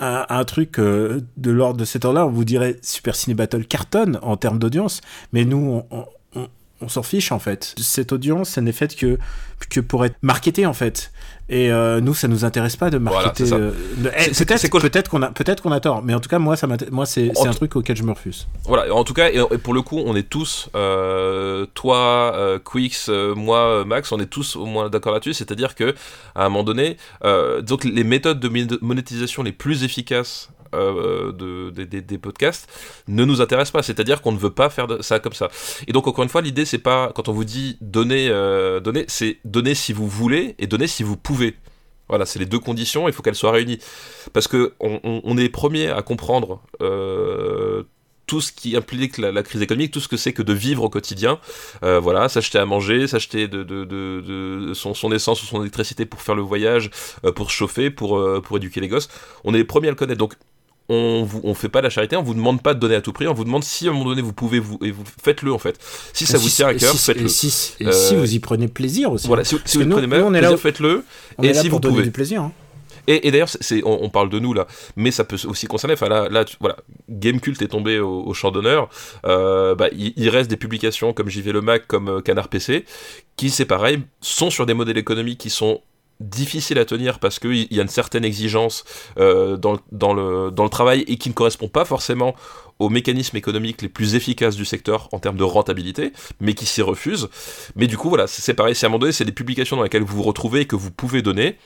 un, 0.00 0.44
truc 0.44 0.78
euh, 0.78 1.20
de 1.36 1.50
l'ordre 1.50 1.78
de 1.78 1.84
cet 1.84 2.04
ordre-là, 2.04 2.26
on 2.26 2.30
vous 2.30 2.44
dirait 2.44 2.76
Super 2.82 3.14
Ciné 3.14 3.34
Battle 3.34 3.64
cartonne 3.64 4.18
en 4.22 4.36
termes 4.36 4.58
d'audience, 4.58 5.02
mais 5.32 5.44
nous, 5.44 5.84
on, 5.90 5.96
on, 5.96 6.06
on 6.80 6.88
s'en 6.88 7.02
fiche 7.02 7.32
en 7.32 7.38
fait. 7.38 7.74
Cette 7.78 8.12
audience, 8.12 8.56
elle 8.58 8.64
n'est 8.64 8.72
faite 8.72 8.96
que, 8.96 9.18
que 9.68 9.80
pour 9.80 10.04
être 10.04 10.16
marketée 10.22 10.66
en 10.66 10.72
fait. 10.72 11.12
Et 11.48 11.70
euh, 11.72 12.00
nous, 12.00 12.14
ça 12.14 12.28
nous 12.28 12.44
intéresse 12.44 12.76
pas 12.76 12.90
de 12.90 12.98
marketer. 12.98 13.42
Voilà, 13.42 13.64
euh, 13.64 13.72
eh, 14.16 14.30
peut-être 14.30 14.70
peut 14.70 15.02
qu'on 15.10 15.22
a, 15.22 15.32
peut 15.32 15.44
qu'on 15.60 15.72
a 15.72 15.80
tort, 15.80 16.00
mais 16.00 16.14
en 16.14 16.20
tout 16.20 16.28
cas, 16.28 16.38
moi, 16.38 16.56
ça 16.56 16.68
moi 16.92 17.06
c'est 17.06 17.32
un 17.44 17.50
truc 17.50 17.74
auquel 17.74 17.96
je 17.96 18.04
me 18.04 18.12
refuse. 18.12 18.46
Voilà, 18.66 18.94
en 18.94 19.02
tout 19.02 19.14
cas, 19.14 19.30
et, 19.30 19.58
pour 19.58 19.74
le 19.74 19.82
coup, 19.82 19.98
on 19.98 20.14
est 20.14 20.28
tous, 20.28 20.70
euh, 20.76 21.66
toi, 21.74 22.60
Quix, 22.64 23.10
moi, 23.34 23.84
Max, 23.84 24.12
on 24.12 24.20
est 24.20 24.26
tous 24.30 24.54
au 24.54 24.64
moins 24.64 24.88
d'accord 24.88 25.12
là-dessus. 25.12 25.34
C'est-à-dire 25.34 25.74
que 25.74 25.94
à 26.36 26.44
un 26.44 26.48
moment 26.48 26.62
donné, 26.62 26.96
donc 27.62 27.82
les 27.82 28.04
méthodes 28.04 28.38
de 28.38 28.78
monétisation 28.80 29.42
les 29.42 29.52
plus 29.52 29.82
efficaces 29.82 30.50
euh, 30.72 31.32
de, 31.32 31.70
de, 31.70 31.84
de, 31.84 31.98
des 31.98 32.18
podcasts 32.18 32.68
ne 33.08 33.24
nous 33.24 33.40
intéresse 33.40 33.72
pas. 33.72 33.82
C'est-à-dire 33.82 34.22
qu'on 34.22 34.32
ne 34.32 34.38
veut 34.38 34.52
pas 34.52 34.70
faire 34.70 34.86
ça 35.00 35.18
comme 35.18 35.32
ça. 35.32 35.48
Et 35.88 35.92
donc, 35.92 36.06
encore 36.06 36.22
une 36.22 36.30
fois, 36.30 36.42
l'idée, 36.42 36.64
c'est 36.64 36.78
pas, 36.78 37.12
quand 37.14 37.28
on 37.28 37.32
vous 37.32 37.44
dit 37.44 37.76
donner, 37.80 38.28
euh, 38.28 38.78
donner, 38.78 39.04
c'est 39.08 39.38
donner 39.44 39.74
si 39.74 39.92
vous 39.92 40.08
voulez 40.08 40.54
et 40.58 40.66
donner 40.66 40.86
si 40.86 41.02
vous 41.02 41.16
pouvez. 41.16 41.56
Voilà, 42.08 42.26
c'est 42.26 42.38
les 42.38 42.46
deux 42.46 42.58
conditions, 42.58 43.08
il 43.08 43.14
faut 43.14 43.22
qu'elles 43.22 43.34
soient 43.36 43.52
réunies. 43.52 43.78
Parce 44.32 44.48
que 44.48 44.74
on, 44.80 45.36
est 45.38 45.48
premier 45.48 45.88
à 45.88 46.02
comprendre 46.02 46.60
euh, 46.82 47.84
tout 48.26 48.40
ce 48.40 48.50
qui 48.52 48.76
implique 48.76 49.18
la, 49.18 49.42
crise 49.44 49.62
économique, 49.62 49.92
tout 49.92 50.00
ce 50.00 50.08
que 50.08 50.16
c'est 50.16 50.32
que 50.32 50.42
de 50.42 50.52
vivre 50.52 50.82
au 50.82 50.88
quotidien. 50.88 51.38
Voilà, 51.82 52.28
s'acheter 52.28 52.58
à 52.58 52.66
manger, 52.66 53.06
s'acheter 53.06 53.46
de, 53.46 54.72
son, 54.74 55.12
essence 55.12 55.42
ou 55.44 55.46
son 55.46 55.60
électricité 55.60 56.04
pour 56.04 56.20
faire 56.20 56.34
le 56.34 56.42
voyage, 56.42 56.90
pour 57.36 57.50
chauffer, 57.50 57.90
pour, 57.90 58.20
pour 58.42 58.56
éduquer 58.56 58.80
les 58.80 58.88
gosses. 58.88 59.08
On 59.44 59.54
est 59.54 59.58
les 59.58 59.64
premiers 59.64 59.88
à 59.88 59.92
le 59.92 59.96
connaître. 59.96 60.18
Donc, 60.18 60.34
on 60.90 61.22
vous 61.22 61.40
on 61.44 61.54
fait 61.54 61.68
pas 61.68 61.80
la 61.80 61.88
charité, 61.88 62.16
on 62.16 62.22
vous 62.22 62.34
demande 62.34 62.60
pas 62.60 62.74
de 62.74 62.80
donner 62.80 62.96
à 62.96 63.00
tout 63.00 63.12
prix, 63.12 63.28
on 63.28 63.32
vous 63.32 63.44
demande 63.44 63.62
si 63.64 63.86
à 63.86 63.90
un 63.90 63.94
moment 63.94 64.06
donné 64.06 64.22
vous 64.22 64.32
pouvez 64.32 64.58
vous 64.58 64.78
et 64.82 64.90
vous 64.90 65.04
faites-le 65.22 65.52
en 65.52 65.58
fait. 65.58 65.78
Si 66.12 66.26
ça 66.26 66.36
et 66.36 66.40
vous 66.40 66.48
tient 66.48 66.66
à 66.66 66.74
cœur, 66.74 66.92
si, 66.92 66.98
faites-le. 66.98 67.26
Et, 67.26 67.28
si, 67.28 67.74
et 67.80 67.86
euh, 67.86 67.92
si, 67.92 68.16
vous 68.16 68.34
y 68.34 68.40
prenez 68.40 68.68
plaisir 68.68 69.12
aussi. 69.12 69.28
Voilà, 69.28 69.44
si, 69.44 69.56
si 69.64 69.78
vous 69.78 69.84
y 69.84 69.88
prenez 69.88 70.08
plaisir, 70.08 70.58
faites-le. 70.58 71.04
Et 71.42 71.54
si 71.54 71.68
vous 71.68 71.80
pouvez. 71.80 72.02
du 72.02 72.10
plaisir. 72.10 72.42
Hein. 72.42 72.52
Et, 73.06 73.26
et 73.26 73.30
d'ailleurs, 73.30 73.48
on, 73.84 73.98
on, 74.02 74.10
parle 74.10 74.28
de 74.28 74.38
nous 74.38 74.52
là, 74.52 74.66
mais 74.96 75.10
ça 75.10 75.24
peut 75.24 75.38
aussi 75.46 75.66
concerner. 75.66 75.94
Enfin 75.94 76.08
là, 76.08 76.28
là, 76.28 76.44
tu, 76.44 76.56
voilà, 76.60 76.76
Gamecult 77.08 77.60
est 77.62 77.68
tombé 77.68 77.98
au, 77.98 78.22
au 78.24 78.34
champ 78.34 78.50
d'honneur. 78.50 78.88
Euh, 79.26 79.74
bah, 79.74 79.88
il, 79.92 80.12
il, 80.16 80.28
reste 80.28 80.50
des 80.50 80.56
publications 80.56 81.12
comme 81.12 81.28
JV 81.28 81.52
le 81.52 81.60
Mac, 81.60 81.86
comme 81.86 82.08
euh, 82.08 82.20
Canard 82.20 82.48
PC, 82.48 82.84
qui 83.36 83.50
c'est 83.50 83.64
pareil, 83.64 84.02
sont 84.20 84.50
sur 84.50 84.66
des 84.66 84.74
modèles 84.74 84.98
économiques 84.98 85.38
qui 85.38 85.50
sont 85.50 85.80
difficile 86.20 86.78
à 86.78 86.84
tenir 86.84 87.18
parce 87.18 87.38
qu'il 87.38 87.66
y 87.72 87.80
a 87.80 87.82
une 87.82 87.88
certaine 87.88 88.24
exigence 88.24 88.84
euh, 89.18 89.56
dans, 89.56 89.78
dans, 89.90 90.12
le, 90.12 90.50
dans 90.50 90.64
le 90.64 90.70
travail 90.70 91.04
et 91.08 91.16
qui 91.16 91.30
ne 91.30 91.34
correspond 91.34 91.68
pas 91.68 91.84
forcément 91.84 92.34
aux 92.78 92.88
mécanismes 92.88 93.36
économiques 93.36 93.82
les 93.82 93.88
plus 93.88 94.14
efficaces 94.14 94.56
du 94.56 94.64
secteur 94.64 95.08
en 95.12 95.18
termes 95.18 95.36
de 95.36 95.44
rentabilité, 95.44 96.12
mais 96.40 96.54
qui 96.54 96.66
s'y 96.66 96.82
refusent. 96.82 97.28
Mais 97.76 97.86
du 97.86 97.98
coup, 97.98 98.08
voilà, 98.08 98.26
c'est 98.26 98.54
pareil, 98.54 98.74
si 98.74 98.84
à 98.84 98.88
un 98.88 98.90
moment 98.90 99.00
donné, 99.00 99.12
c'est 99.12 99.24
des 99.24 99.32
publications 99.32 99.76
dans 99.76 99.82
lesquelles 99.82 100.02
vous 100.02 100.16
vous 100.16 100.22
retrouvez 100.22 100.60
et 100.60 100.66
que 100.66 100.76
vous 100.76 100.90
pouvez 100.90 101.20
donner, 101.20 101.46
et 101.46 101.56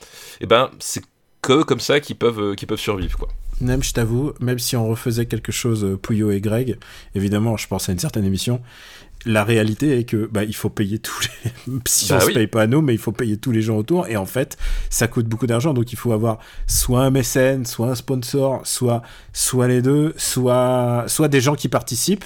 eh 0.41 0.45
ben 0.45 0.69
c'est 0.79 1.03
que 1.41 1.63
comme 1.63 1.79
ça 1.79 1.99
qu'ils 1.99 2.17
peuvent, 2.17 2.55
qu'ils 2.55 2.67
peuvent 2.67 2.79
survivre, 2.79 3.17
quoi. 3.17 3.29
Même, 3.61 3.83
je 3.83 3.93
t'avoue, 3.93 4.33
même 4.41 4.59
si 4.59 4.75
on 4.75 4.89
refaisait 4.89 5.27
quelque 5.27 5.53
chose, 5.53 5.97
Pouillot 6.01 6.31
et 6.31 6.41
Greg, 6.41 6.77
évidemment, 7.13 7.55
je 7.55 7.67
pense 7.67 7.87
à 7.87 7.93
une 7.93 7.99
certaine 7.99 8.25
émission, 8.25 8.61
la 9.25 9.43
réalité 9.43 9.97
est 9.99 10.03
que 10.03 10.29
bah, 10.31 10.43
il 10.43 10.55
faut 10.55 10.69
payer 10.69 10.99
tous 10.99 11.19
les 11.21 11.51
si 11.87 12.09
bah 12.09 12.19
on 12.21 12.25
oui. 12.25 12.33
se 12.33 12.37
paye 12.37 12.47
pas 12.47 12.63
à 12.63 12.67
nous 12.67 12.81
mais 12.81 12.93
il 12.93 12.99
faut 12.99 13.11
payer 13.11 13.37
tous 13.37 13.51
les 13.51 13.61
gens 13.61 13.77
autour. 13.77 14.07
Et 14.07 14.17
en 14.17 14.25
fait 14.25 14.57
ça 14.89 15.07
coûte 15.07 15.25
beaucoup 15.27 15.47
d'argent. 15.47 15.73
Donc 15.73 15.91
il 15.91 15.97
faut 15.97 16.11
avoir 16.11 16.39
soit 16.67 17.01
un 17.01 17.09
mécène 17.09 17.65
soit 17.65 17.89
un 17.89 17.95
sponsor 17.95 18.61
soit 18.65 19.01
soit 19.33 19.67
les 19.67 19.81
deux 19.81 20.13
soit 20.17 21.05
soit 21.07 21.27
des 21.27 21.41
gens 21.41 21.55
qui 21.55 21.69
participent 21.69 22.25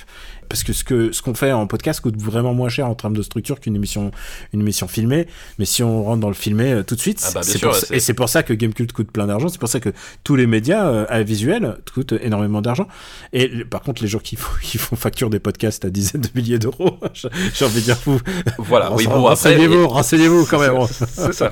parce 0.50 0.64
que 0.64 0.74
ce 0.74 0.84
que 0.84 1.12
ce 1.12 1.22
qu'on 1.22 1.36
fait 1.36 1.52
en 1.52 1.68
podcast 1.68 2.02
coûte 2.02 2.20
vraiment 2.20 2.54
moins 2.54 2.70
cher 2.70 2.88
en 2.88 2.96
termes 2.96 3.16
de 3.16 3.22
structure 3.22 3.60
qu'une 3.60 3.76
émission 3.76 4.12
une 4.52 4.62
émission 4.62 4.88
filmée. 4.88 5.28
Mais 5.60 5.66
si 5.66 5.84
on 5.84 6.04
rentre 6.04 6.20
dans 6.20 6.28
le 6.28 6.34
filmé 6.34 6.74
euh, 6.74 6.84
tout 6.84 6.96
de 6.96 7.00
suite 7.00 7.24
ah 7.26 7.32
bah, 7.36 7.44
c'est 7.44 7.60
sûr, 7.60 7.70
pour, 7.70 7.92
et 7.92 8.00
c'est 8.00 8.14
pour 8.14 8.28
ça 8.28 8.44
que 8.44 8.54
Gamecult 8.54 8.92
coûte 8.92 9.12
plein 9.12 9.28
d'argent. 9.28 9.48
C'est 9.48 9.60
pour 9.60 9.70
ça 9.70 9.80
que 9.80 9.90
tous 10.24 10.36
les 10.36 10.48
médias 10.48 10.88
euh, 10.88 11.06
à 11.08 11.22
visuel 11.22 11.78
coûtent 11.94 12.14
énormément 12.22 12.62
d'argent. 12.62 12.88
Et 13.32 13.64
par 13.64 13.82
contre 13.82 14.02
les 14.02 14.08
gens 14.08 14.20
qui 14.20 14.36
font, 14.36 14.52
qui 14.62 14.78
font 14.78 14.96
facture 14.96 15.30
des 15.30 15.40
podcasts 15.40 15.86
à 15.86 15.90
dizaines 15.90 16.22
de 16.22 16.30
milliers 16.36 16.60
d'euros 16.60 17.00
j'ai 17.14 17.66
envie 17.66 17.82
de 17.82 17.86
dire 17.86 17.98
vous 18.06 18.20
voilà 18.58 18.92
oui 18.94 19.06
bon 19.06 19.22
renseignez-vous 19.22 19.88
renseignez-vous 19.88 20.46
quand 20.46 20.60
même. 20.60 20.74
C'est 20.90 21.34
ça 21.34 21.50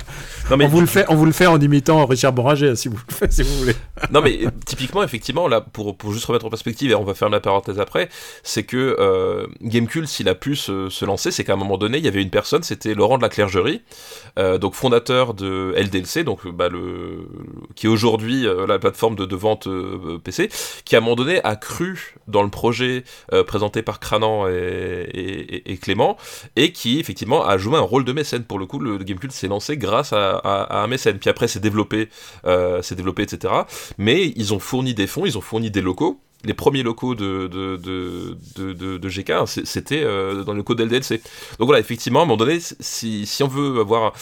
Non, 0.50 0.56
mais 0.56 0.64
on, 0.64 0.68
vous 0.68 0.80
le 0.80 0.86
fait, 0.86 1.04
on 1.08 1.14
vous 1.14 1.26
le 1.26 1.32
fait 1.32 1.46
en 1.46 1.60
imitant 1.60 2.04
Richard 2.06 2.32
Boranger, 2.32 2.74
si 2.76 2.88
vous 2.88 2.96
le 2.96 3.14
faites, 3.14 3.32
si 3.32 3.42
vous 3.42 3.54
voulez. 3.58 3.74
non 4.12 4.22
mais 4.22 4.46
euh, 4.46 4.50
typiquement 4.64 5.02
effectivement 5.02 5.48
là 5.48 5.60
pour, 5.60 5.96
pour 5.96 6.12
juste 6.12 6.24
remettre 6.26 6.46
en 6.46 6.50
perspective 6.50 6.90
et 6.90 6.94
on 6.94 7.02
va 7.04 7.14
faire 7.14 7.28
la 7.28 7.40
parenthèse 7.40 7.80
après 7.80 8.08
c'est 8.44 8.62
que 8.62 8.96
euh, 9.00 9.46
Gamecube 9.60 10.04
s'il 10.04 10.28
a 10.28 10.34
pu 10.36 10.54
se, 10.54 10.88
se 10.88 11.04
lancer 11.04 11.30
c'est 11.32 11.42
qu'à 11.42 11.54
un 11.54 11.56
moment 11.56 11.76
donné 11.78 11.98
il 11.98 12.04
y 12.04 12.08
avait 12.08 12.22
une 12.22 12.30
personne 12.30 12.62
c'était 12.62 12.94
Laurent 12.94 13.18
de 13.18 13.22
la 13.22 13.28
Clergerie 13.28 13.82
euh, 14.38 14.56
donc 14.56 14.74
fondateur 14.74 15.34
de 15.34 15.74
LDLC 15.76 16.22
donc 16.24 16.46
bah, 16.48 16.68
le 16.68 17.28
qui 17.74 17.86
est 17.86 17.88
aujourd'hui 17.88 18.46
euh, 18.46 18.66
la 18.68 18.78
plateforme 18.78 19.16
de, 19.16 19.24
de 19.26 19.36
vente 19.36 19.66
euh, 19.66 20.18
PC 20.22 20.48
qui 20.84 20.94
à 20.94 20.98
un 20.98 21.00
moment 21.02 21.16
donné 21.16 21.40
a 21.44 21.56
cru 21.56 22.14
dans 22.28 22.42
le 22.44 22.50
projet 22.50 23.02
euh, 23.32 23.42
présenté 23.42 23.82
par 23.82 23.98
Cranan 23.98 24.46
et, 24.48 24.52
et- 25.12 25.54
et- 25.56 25.72
et 25.72 25.76
Clément 25.76 26.16
et 26.54 26.70
qui 26.72 27.00
effectivement 27.00 27.44
a 27.44 27.58
joué 27.58 27.76
un 27.76 27.80
rôle 27.82 28.04
de 28.04 28.12
mécène 28.12 28.44
pour 28.44 28.60
le 28.60 28.66
coup 28.66 28.78
le 28.78 28.96
Gamecube 28.98 29.32
s'est 29.32 29.48
lancé 29.48 29.76
grâce 29.76 30.12
à, 30.12 30.37
à- 30.44 30.62
à 30.62 30.82
un 30.82 30.86
mécène 30.86 31.18
puis 31.18 31.30
après 31.30 31.48
c'est 31.48 31.60
développé 31.60 32.08
euh, 32.46 32.80
développé 32.90 33.22
etc 33.22 33.52
mais 33.96 34.32
ils 34.36 34.54
ont 34.54 34.58
fourni 34.58 34.94
des 34.94 35.06
fonds, 35.06 35.26
ils 35.26 35.38
ont 35.38 35.42
fourni 35.42 35.70
des 35.70 35.80
locaux. 35.82 36.20
Les 36.44 36.54
premiers 36.54 36.84
locaux 36.84 37.16
de, 37.16 37.48
de, 37.48 37.76
de, 37.76 38.96
de, 38.96 39.08
GK, 39.08 39.30
hein, 39.30 39.44
c'était 39.46 40.04
euh, 40.04 40.44
dans 40.44 40.52
le 40.52 40.62
code 40.62 40.80
LDLC. 40.80 41.20
Donc 41.58 41.66
voilà, 41.66 41.80
effectivement, 41.80 42.20
à 42.20 42.22
un 42.22 42.26
moment 42.26 42.36
donné, 42.36 42.60
si, 42.60 43.26
si 43.26 43.42
on 43.42 43.48
veut 43.48 43.80
avoir 43.80 44.12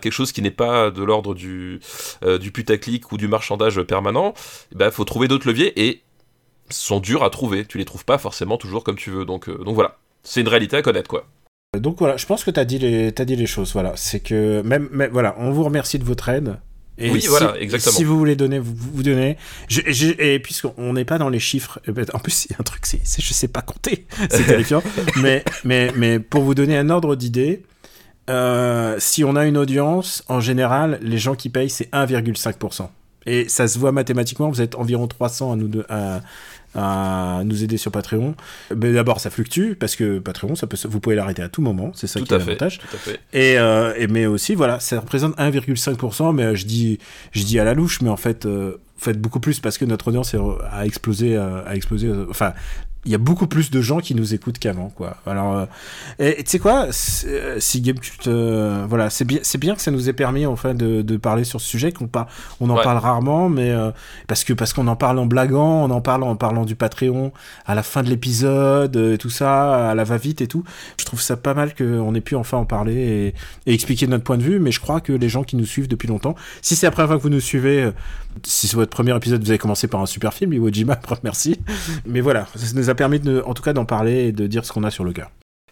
quelque 0.00 0.12
chose 0.12 0.32
qui 0.32 0.40
n'est 0.40 0.50
pas 0.50 0.90
de 0.90 1.02
l'ordre 1.02 1.34
du, 1.34 1.80
euh, 2.24 2.38
du 2.38 2.52
putaclic 2.52 3.12
ou 3.12 3.18
du 3.18 3.28
marchandage 3.28 3.82
permanent, 3.82 4.32
il 4.70 4.78
ben, 4.78 4.90
faut 4.90 5.04
trouver 5.04 5.28
d'autres 5.28 5.46
leviers 5.46 5.78
et 5.78 6.00
sont 6.70 7.00
durs 7.00 7.22
à 7.22 7.28
trouver. 7.28 7.66
Tu 7.66 7.76
les 7.76 7.84
trouves 7.84 8.06
pas 8.06 8.16
forcément 8.16 8.56
toujours 8.56 8.82
comme 8.82 8.96
tu 8.96 9.10
veux. 9.10 9.26
Donc, 9.26 9.50
donc 9.50 9.74
voilà, 9.74 9.98
c'est 10.22 10.40
une 10.40 10.48
réalité 10.48 10.78
à 10.78 10.82
connaître 10.82 11.08
quoi. 11.10 11.26
Donc 11.80 11.98
voilà, 12.00 12.18
je 12.18 12.26
pense 12.26 12.44
que 12.44 12.50
t'as 12.50 12.66
dit 12.66 12.78
les, 12.78 13.12
t'as 13.12 13.24
dit 13.24 13.34
les 13.34 13.46
choses. 13.46 13.72
Voilà, 13.72 13.94
c'est 13.96 14.20
que 14.20 14.60
même, 14.60 14.90
même- 14.92 15.10
voilà, 15.10 15.34
on 15.38 15.52
vous 15.52 15.64
remercie 15.64 15.98
de 15.98 16.04
votre 16.04 16.28
aide. 16.28 16.56
Et 16.98 17.10
Oui, 17.10 17.22
si- 17.22 17.28
voilà, 17.28 17.58
exactement. 17.58 17.96
Si 17.96 18.04
vous 18.04 18.18
voulez 18.18 18.36
donner, 18.36 18.58
vous, 18.58 18.74
vous 18.76 19.02
donnez. 19.02 19.38
Je- 19.68 19.80
je- 19.86 20.12
et 20.22 20.38
puisqu'on 20.38 20.92
n'est 20.92 21.06
pas 21.06 21.16
dans 21.16 21.30
les 21.30 21.38
chiffres, 21.38 21.80
eh 21.88 21.92
ben, 21.92 22.04
en 22.12 22.18
plus, 22.18 22.44
il 22.44 22.50
y 22.52 22.54
a 22.54 22.58
un 22.60 22.62
truc, 22.62 22.84
c'est, 22.84 23.00
c'est- 23.04 23.22
je 23.22 23.32
sais 23.32 23.48
pas 23.48 23.62
compter, 23.62 24.04
c'est 24.30 24.44
terrifiant. 24.44 24.82
mais, 25.22 25.42
mais, 25.64 25.90
mais 25.96 26.18
pour 26.18 26.42
vous 26.42 26.54
donner 26.54 26.76
un 26.76 26.90
ordre 26.90 27.16
d'idée, 27.16 27.62
euh, 28.28 28.96
si 28.98 29.24
on 29.24 29.34
a 29.34 29.46
une 29.46 29.56
audience, 29.56 30.24
en 30.28 30.40
général, 30.40 30.98
les 31.00 31.16
gens 31.16 31.34
qui 31.36 31.48
payent, 31.48 31.70
c'est 31.70 31.88
1,5%. 31.94 32.90
Et 33.24 33.48
ça 33.48 33.66
se 33.66 33.78
voit 33.78 33.92
mathématiquement, 33.92 34.50
vous 34.50 34.60
êtes 34.60 34.74
environ 34.74 35.06
300 35.06 35.52
à 35.52 35.56
nous, 35.56 35.68
de- 35.68 35.86
à, 35.88 36.20
à 36.74 37.42
nous 37.44 37.64
aider 37.64 37.76
sur 37.76 37.90
Patreon. 37.90 38.34
Mais 38.74 38.92
d'abord, 38.92 39.20
ça 39.20 39.30
fluctue, 39.30 39.72
parce 39.74 39.96
que 39.96 40.18
Patreon, 40.18 40.54
ça 40.54 40.66
peut, 40.66 40.76
vous 40.88 41.00
pouvez 41.00 41.16
l'arrêter 41.16 41.42
à 41.42 41.48
tout 41.48 41.62
moment, 41.62 41.92
c'est 41.94 42.06
ça 42.06 42.20
Tout 42.20 42.26
qui 42.26 42.34
est 42.34 42.38
l'avantage. 42.38 42.80
Et, 43.32 43.58
euh, 43.58 43.94
et 43.96 44.06
mais 44.06 44.26
aussi 44.26 44.54
voilà, 44.54 44.80
ça 44.80 45.00
représente 45.00 45.36
1,5%, 45.38 46.34
mais 46.34 46.44
euh, 46.44 46.54
je 46.54 46.66
dis 46.66 46.98
je 47.32 47.44
dis 47.44 47.58
à 47.58 47.64
la 47.64 47.74
louche, 47.74 48.00
mais 48.00 48.10
en 48.10 48.16
fait 48.16 48.46
euh, 48.46 48.78
faites 48.98 49.20
beaucoup 49.20 49.40
plus 49.40 49.60
parce 49.60 49.78
que 49.78 49.84
notre 49.84 50.08
audience 50.08 50.34
a 50.70 50.86
explosé 50.86 51.36
euh, 51.36 51.64
a 51.66 51.76
explosé. 51.76 52.10
enfin, 52.30 52.52
il 53.04 53.10
y 53.10 53.14
a 53.14 53.18
beaucoup 53.18 53.46
plus 53.48 53.70
de 53.70 53.80
gens 53.80 53.98
qui 53.98 54.14
nous 54.14 54.32
écoutent 54.32 54.58
qu'avant 54.60 54.88
quoi. 54.90 55.16
Alors 55.26 55.54
euh, 55.56 55.66
et 56.20 56.36
tu 56.44 56.50
sais 56.52 56.58
quoi, 56.60 56.86
euh, 57.26 57.56
si 57.58 57.80
Gamecult 57.80 58.28
euh, 58.28 58.86
voilà, 58.88 59.10
c'est 59.10 59.24
bien 59.24 59.40
c'est 59.42 59.58
bien 59.58 59.74
que 59.74 59.82
ça 59.82 59.90
nous 59.90 60.08
ait 60.08 60.12
permis 60.12 60.46
enfin 60.46 60.72
de, 60.74 61.02
de 61.02 61.16
parler 61.16 61.42
sur 61.44 61.60
ce 61.60 61.66
sujet 61.66 61.90
qu'on 61.92 62.06
par, 62.06 62.28
on 62.60 62.70
en 62.70 62.76
Ouais. 62.76 62.82
parle 62.84 62.98
rarement, 62.98 63.48
mais 63.48 63.70
euh, 63.70 63.90
parce 64.28 64.44
que 64.44 64.52
parce 64.52 64.72
qu'on 64.72 64.86
en 64.86 64.96
parle 64.96 65.18
en 65.18 65.26
blaguant, 65.26 65.84
on 65.84 65.90
en 65.90 66.00
parle 66.00 66.22
en 66.22 66.36
parlant 66.36 66.64
du 66.64 66.76
Patreon 66.76 67.32
à 67.66 67.74
la 67.74 67.82
fin 67.82 68.02
de 68.02 68.08
l'épisode, 68.08 68.96
euh, 68.96 69.16
tout 69.16 69.30
ça, 69.30 69.90
à 69.90 69.94
la 69.94 70.04
va-vite 70.04 70.40
et 70.40 70.46
tout. 70.46 70.62
Je 70.98 71.04
trouve 71.04 71.20
ça 71.20 71.36
pas 71.36 71.54
mal 71.54 71.74
qu'on 71.74 72.14
ait 72.14 72.20
pu 72.20 72.36
enfin 72.36 72.58
en 72.58 72.64
parler 72.64 72.94
et, 73.66 73.70
et 73.70 73.74
expliquer 73.74 74.06
notre 74.06 74.24
point 74.24 74.38
de 74.38 74.42
vue, 74.42 74.58
mais 74.60 74.70
je 74.72 74.80
crois 74.80 75.00
que 75.00 75.12
les 75.12 75.28
gens 75.28 75.42
qui 75.42 75.56
nous 75.56 75.66
suivent 75.66 75.88
depuis 75.88 76.08
longtemps, 76.08 76.34
si 76.62 76.76
c'est 76.76 76.86
la 76.86 76.92
première 76.92 77.08
fois 77.08 77.16
que 77.18 77.22
vous 77.22 77.28
nous 77.30 77.40
suivez, 77.40 77.82
euh, 77.82 77.90
si 78.44 78.68
c'est 78.68 78.76
votre 78.76 78.90
premier 78.90 79.14
épisode, 79.16 79.42
vous 79.42 79.50
avez 79.50 79.58
commencé 79.58 79.88
par 79.88 80.00
un 80.00 80.06
super 80.06 80.32
film, 80.34 80.52
Iwo 80.52 80.70
Jima, 80.72 80.98
merci. 81.24 81.58
Mais 82.06 82.20
voilà, 82.20 82.46
ça 82.54 82.66
nous 82.74 82.90
a 82.90 82.94
permis 82.94 83.20
de, 83.20 83.42
en 83.46 83.54
tout 83.54 83.62
cas 83.62 83.72
d'en 83.72 83.84
parler 83.84 84.24
et 84.28 84.32
de 84.32 84.46
dire 84.46 84.64
ce 84.64 84.72
qu'on 84.72 84.84
a 84.84 84.90
sur 84.90 85.04
le 85.04 85.12
cœur. 85.12 85.30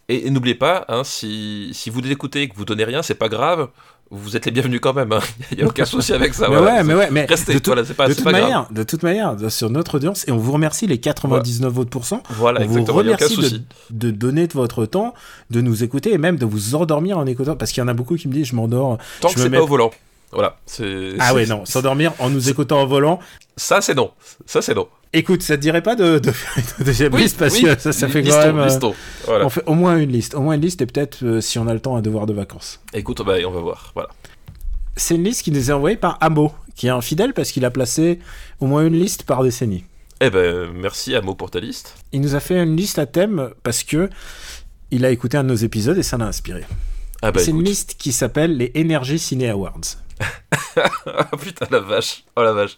Et, 0.09 0.27
et 0.27 0.31
n'oubliez 0.31 0.57
pas, 0.57 0.85
hein, 0.89 1.03
si, 1.05 1.71
si 1.73 1.89
vous 1.91 2.01
l'écoutez 2.01 2.43
et 2.43 2.49
que 2.49 2.57
vous 2.57 2.65
donnez 2.65 2.85
rien, 2.85 3.03
c'est 3.03 3.15
pas 3.15 3.29
grave. 3.29 3.69
Vous 4.13 4.37
êtes 4.37 4.45
les 4.45 4.51
bienvenus 4.51 4.81
quand 4.81 4.93
même. 4.93 5.15
Il 5.53 5.59
n'y 5.59 5.63
a 5.63 5.67
aucun 5.69 5.85
souci 5.87 6.13
avec 6.13 6.35
ça. 6.35 6.49
mais 6.49 6.57
voilà. 6.57 6.75
ouais, 6.79 6.83
mais 6.83 6.95
ouais, 6.95 7.09
mais 7.13 7.25
Restez, 7.27 7.55
de, 7.55 7.59
tout- 7.61 7.71
voilà, 7.71 7.85
pas, 7.85 8.09
de 8.09 8.15
toute 8.15 8.25
pas 8.25 8.33
grave. 8.33 8.43
manière, 8.43 8.67
de 8.73 8.83
toute 8.83 9.05
manière, 9.05 9.37
de- 9.37 9.49
sur 9.49 9.71
notre 9.71 9.95
audience, 9.99 10.27
et 10.27 10.33
on 10.33 10.37
vous 10.37 10.51
remercie 10.51 10.89
les 10.89 10.99
99 10.99 11.79
autres 11.79 11.91
pourcents. 11.91 12.25
Voilà, 12.31 12.61
on 12.61 12.65
vous 12.65 12.79
exactement, 12.79 12.97
remercie 12.99 13.35
souci. 13.37 13.65
de, 13.91 14.09
de 14.09 14.11
donner 14.11 14.49
de 14.49 14.53
votre 14.55 14.85
temps, 14.85 15.15
de 15.51 15.61
nous 15.61 15.85
écouter 15.85 16.13
et 16.13 16.19
même 16.19 16.39
de 16.39 16.45
vous 16.45 16.75
endormir 16.75 17.19
en 17.19 17.27
écoutant, 17.27 17.55
parce 17.55 17.71
qu'il 17.71 17.81
y 17.81 17.85
en 17.85 17.89
a 17.89 17.95
beaucoup 17.95 18.17
qui 18.17 18.27
me 18.27 18.33
disent 18.33 18.47
je 18.47 18.57
m'endors. 18.57 18.99
Tant 19.21 19.29
je 19.29 19.35
que 19.35 19.39
me 19.39 19.45
c'est 19.45 19.51
mets- 19.51 19.59
pas 19.59 19.63
au 19.63 19.69
volant. 19.69 19.93
Voilà, 20.33 20.57
c'est. 20.67 21.15
Ah 21.19 21.35
ouais, 21.35 21.47
non, 21.47 21.65
s'endormir 21.67 22.13
en 22.19 22.31
nous 22.31 22.49
écoutant 22.51 22.81
en 22.81 22.87
volant. 22.87 23.19
Ça, 23.57 23.81
c'est 23.81 23.95
non. 23.95 24.13
Ça, 24.47 24.63
c'est 24.63 24.75
non. 24.75 24.89
Écoute, 25.13 25.43
ça 25.43 25.57
te 25.57 25.61
dirait 25.63 25.83
pas 25.83 25.97
de, 25.97 26.21
de 26.21 26.31
faire 26.31 26.65
une 26.79 26.85
deuxième 26.85 27.13
Oui, 27.13 27.23
liste 27.23 27.37
parce 27.37 27.55
oui. 27.55 27.63
que 27.65 27.79
ça, 27.81 27.93
ça 27.93 28.07
fait 28.09 28.23
quand 28.23 28.39
même. 28.47 28.59
euh. 28.61 28.93
Voilà. 29.27 29.45
On 29.47 29.49
fait 29.49 29.65
au 29.67 29.75
moins 29.75 29.97
une 29.99 30.13
liste, 30.13 30.35
au 30.37 30.41
moins 30.41 30.55
une 30.55 30.61
liste 30.61 30.81
et 30.83 30.87
peut-être 30.87 31.25
euh, 31.25 31.41
si 31.41 31.59
on 31.59 31.67
a 31.67 31.75
le 31.75 31.81
temps 31.81 31.97
un 31.97 32.01
devoir 32.03 32.27
de 32.27 32.33
vacances. 32.33 32.81
Écoute, 32.95 33.21
bah, 33.27 33.35
on 33.45 33.51
va 33.51 33.61
voir. 33.61 33.91
Voilà. 33.95 34.09
C'est 34.97 35.17
une 35.17 35.25
liste 35.25 35.43
qui 35.43 35.51
nous 35.51 35.69
est 35.71 35.73
envoyée 35.73 35.97
par 35.97 36.17
Amo, 36.21 36.53
qui 36.77 36.87
est 36.87 36.91
un 36.91 37.01
fidèle 37.01 37.33
parce 37.35 37.51
qu'il 37.51 37.65
a 37.65 37.71
placé 37.73 38.21
au 38.61 38.67
moins 38.67 38.87
une 38.87 38.95
liste 38.99 39.25
par 39.25 39.43
décennie. 39.43 39.85
Eh 40.21 40.31
ben, 40.31 40.71
merci 40.75 41.17
à 41.17 41.23
Mo 41.23 41.35
pour 41.35 41.51
ta 41.51 41.59
liste. 41.59 41.95
Il 42.13 42.21
nous 42.21 42.35
a 42.37 42.41
fait 42.41 42.63
une 42.63 42.77
liste 42.77 42.99
à 43.01 43.07
thème 43.07 43.51
parce 43.65 43.83
que 43.83 44.09
il 44.93 45.05
a 45.05 45.11
écouté 45.11 45.39
un 45.39 45.43
de 45.45 45.49
nos 45.49 45.55
épisodes 45.57 45.99
et 45.99 46.03
ça 46.05 46.19
l'a 46.19 46.27
inspiré. 46.27 46.63
Ah 47.23 47.33
bah, 47.33 47.41
C'est 47.43 47.51
une 47.51 47.65
liste 47.65 47.97
qui 47.99 48.13
s'appelle 48.13 48.57
les 48.57 48.71
Energy 48.77 49.19
Ciné 49.19 49.49
Awards. 49.49 49.81
Putain, 51.41 51.67
la 51.71 51.81
vache. 51.81 52.25
Oh 52.37 52.43
la 52.43 52.53
vache. 52.53 52.77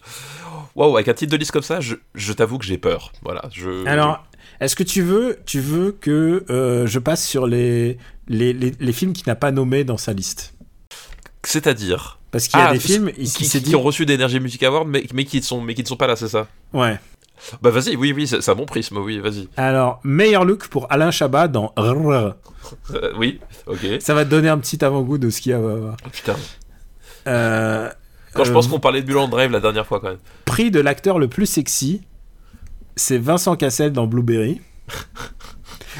Waouh, 0.75 0.95
avec 0.95 1.07
un 1.07 1.13
titre 1.13 1.31
de 1.31 1.37
liste 1.37 1.51
comme 1.51 1.61
ça, 1.61 1.79
je, 1.79 1.95
je 2.15 2.33
t'avoue 2.33 2.57
que 2.57 2.65
j'ai 2.65 2.77
peur. 2.77 3.11
Voilà. 3.23 3.43
Je... 3.51 3.85
Alors, 3.85 4.23
est-ce 4.59 4.75
que 4.75 4.83
tu 4.83 5.01
veux, 5.01 5.39
tu 5.45 5.59
veux 5.59 5.91
que 5.91 6.43
euh, 6.49 6.87
je 6.87 6.99
passe 6.99 7.25
sur 7.27 7.45
les, 7.47 7.97
les, 8.27 8.53
les, 8.53 8.73
les 8.79 8.93
films 8.93 9.13
qu'il 9.13 9.25
n'a 9.27 9.35
pas 9.35 9.51
nommés 9.51 9.83
dans 9.83 9.97
sa 9.97 10.13
liste? 10.13 10.53
C'est-à-dire? 11.43 12.19
Parce 12.31 12.47
qu'il 12.47 12.59
y 12.59 12.63
a 12.63 12.69
Ah, 12.69 12.73
des 12.73 12.79
films, 12.79 13.11
il, 13.17 13.29
qui, 13.29 13.75
ont 13.75 13.81
reçu 13.81 14.05
d'Energy 14.05 14.39
Music 14.39 14.63
Award, 14.63 14.87
mais, 14.87 15.03
mais, 15.13 15.25
qui 15.25 15.37
ne 15.37 15.43
sont, 15.43 15.61
mais 15.61 15.75
qui 15.75 15.83
ne 15.83 15.87
sont 15.87 15.97
pas 15.97 16.07
là, 16.07 16.15
c'est 16.15 16.29
ça? 16.29 16.47
Ouais. 16.73 16.97
Bah 17.61 17.69
vas-y, 17.71 17.95
oui, 17.95 18.13
oui, 18.15 18.25
c'est 18.25 18.47
un 18.49 18.55
bon 18.55 18.65
prisme, 18.65 18.97
oui, 18.97 19.19
vas-y. 19.19 19.49
Alors, 19.57 19.99
meilleur 20.03 20.45
look 20.45 20.67
pour 20.69 20.91
Alain 20.91 21.11
Chabat 21.11 21.47
dans. 21.49 21.73
Euh, 21.77 22.31
oui, 23.17 23.39
ok. 23.67 23.85
Ça 23.99 24.13
va 24.13 24.23
te 24.23 24.29
donner 24.29 24.49
un 24.49 24.57
petit 24.57 24.83
avant-goût 24.83 25.17
de 25.17 25.29
ce 25.29 25.41
qu'il 25.41 25.51
y 25.51 25.53
a. 25.53 25.57
à 25.57 25.59
voir. 25.59 25.97
Oh, 26.05 26.09
putain. 26.11 26.35
Euh, 27.27 27.89
Quand 28.33 28.43
je 28.43 28.51
euh, 28.51 28.53
pense 28.53 28.67
qu'on 28.67 28.79
parlait 28.79 29.01
de 29.01 29.07
Mulholland 29.07 29.29
Drive 29.29 29.51
la 29.51 29.59
dernière 29.59 29.85
fois, 29.85 29.99
quand 29.99 30.09
même. 30.09 30.17
Prix 30.45 30.71
de 30.71 30.79
l'acteur 30.79 31.19
le 31.19 31.27
plus 31.27 31.45
sexy, 31.45 32.01
c'est 32.95 33.17
Vincent 33.17 33.55
Cassel 33.55 33.91
dans 33.91 34.07
Blueberry. 34.07 34.61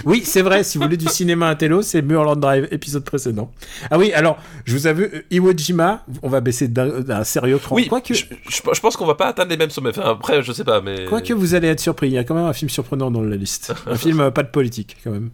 Oui, 0.05 0.23
c'est 0.25 0.41
vrai, 0.41 0.63
si 0.63 0.79
vous 0.79 0.85
voulez 0.85 0.97
du 0.97 1.07
cinéma 1.07 1.47
intello, 1.49 1.83
c'est 1.83 2.01
Mulholland 2.01 2.39
Drive, 2.39 2.67
épisode 2.71 3.03
précédent. 3.03 3.51
Ah 3.91 3.99
oui, 3.99 4.11
alors, 4.13 4.37
je 4.65 4.73
vous 4.75 4.87
avoue, 4.87 5.03
euh, 5.03 5.21
Iwo 5.29 5.53
Jima, 5.55 6.03
on 6.23 6.29
va 6.29 6.41
baisser 6.41 6.67
d'un 6.67 7.23
sérieux 7.23 7.59
cran. 7.59 7.75
Oui, 7.75 7.87
Quoique, 7.87 8.11
je, 8.15 8.25
je- 8.49 8.61
je 8.73 8.79
pense 8.81 8.97
qu'on 8.97 9.05
va 9.05 9.13
pas 9.13 9.27
atteindre 9.27 9.51
les 9.51 9.57
mêmes 9.57 9.69
sommets. 9.69 9.91
Enfin, 9.91 10.09
après, 10.09 10.41
je 10.41 10.51
sais 10.51 10.63
pas, 10.63 10.81
mais. 10.81 11.05
quoique 11.05 11.31
vous 11.33 11.53
allez 11.53 11.67
être 11.67 11.79
surpris, 11.79 12.07
il 12.07 12.13
y 12.13 12.17
a 12.17 12.23
quand 12.23 12.33
même 12.33 12.45
un 12.47 12.53
film 12.53 12.69
surprenant 12.69 13.11
dans 13.11 13.21
la 13.21 13.35
liste. 13.35 13.71
Un 13.85 13.95
film 13.95 14.19
euh, 14.19 14.31
pas 14.31 14.41
de 14.41 14.47
politique, 14.49 14.97
quand 15.03 15.11
même. 15.11 15.29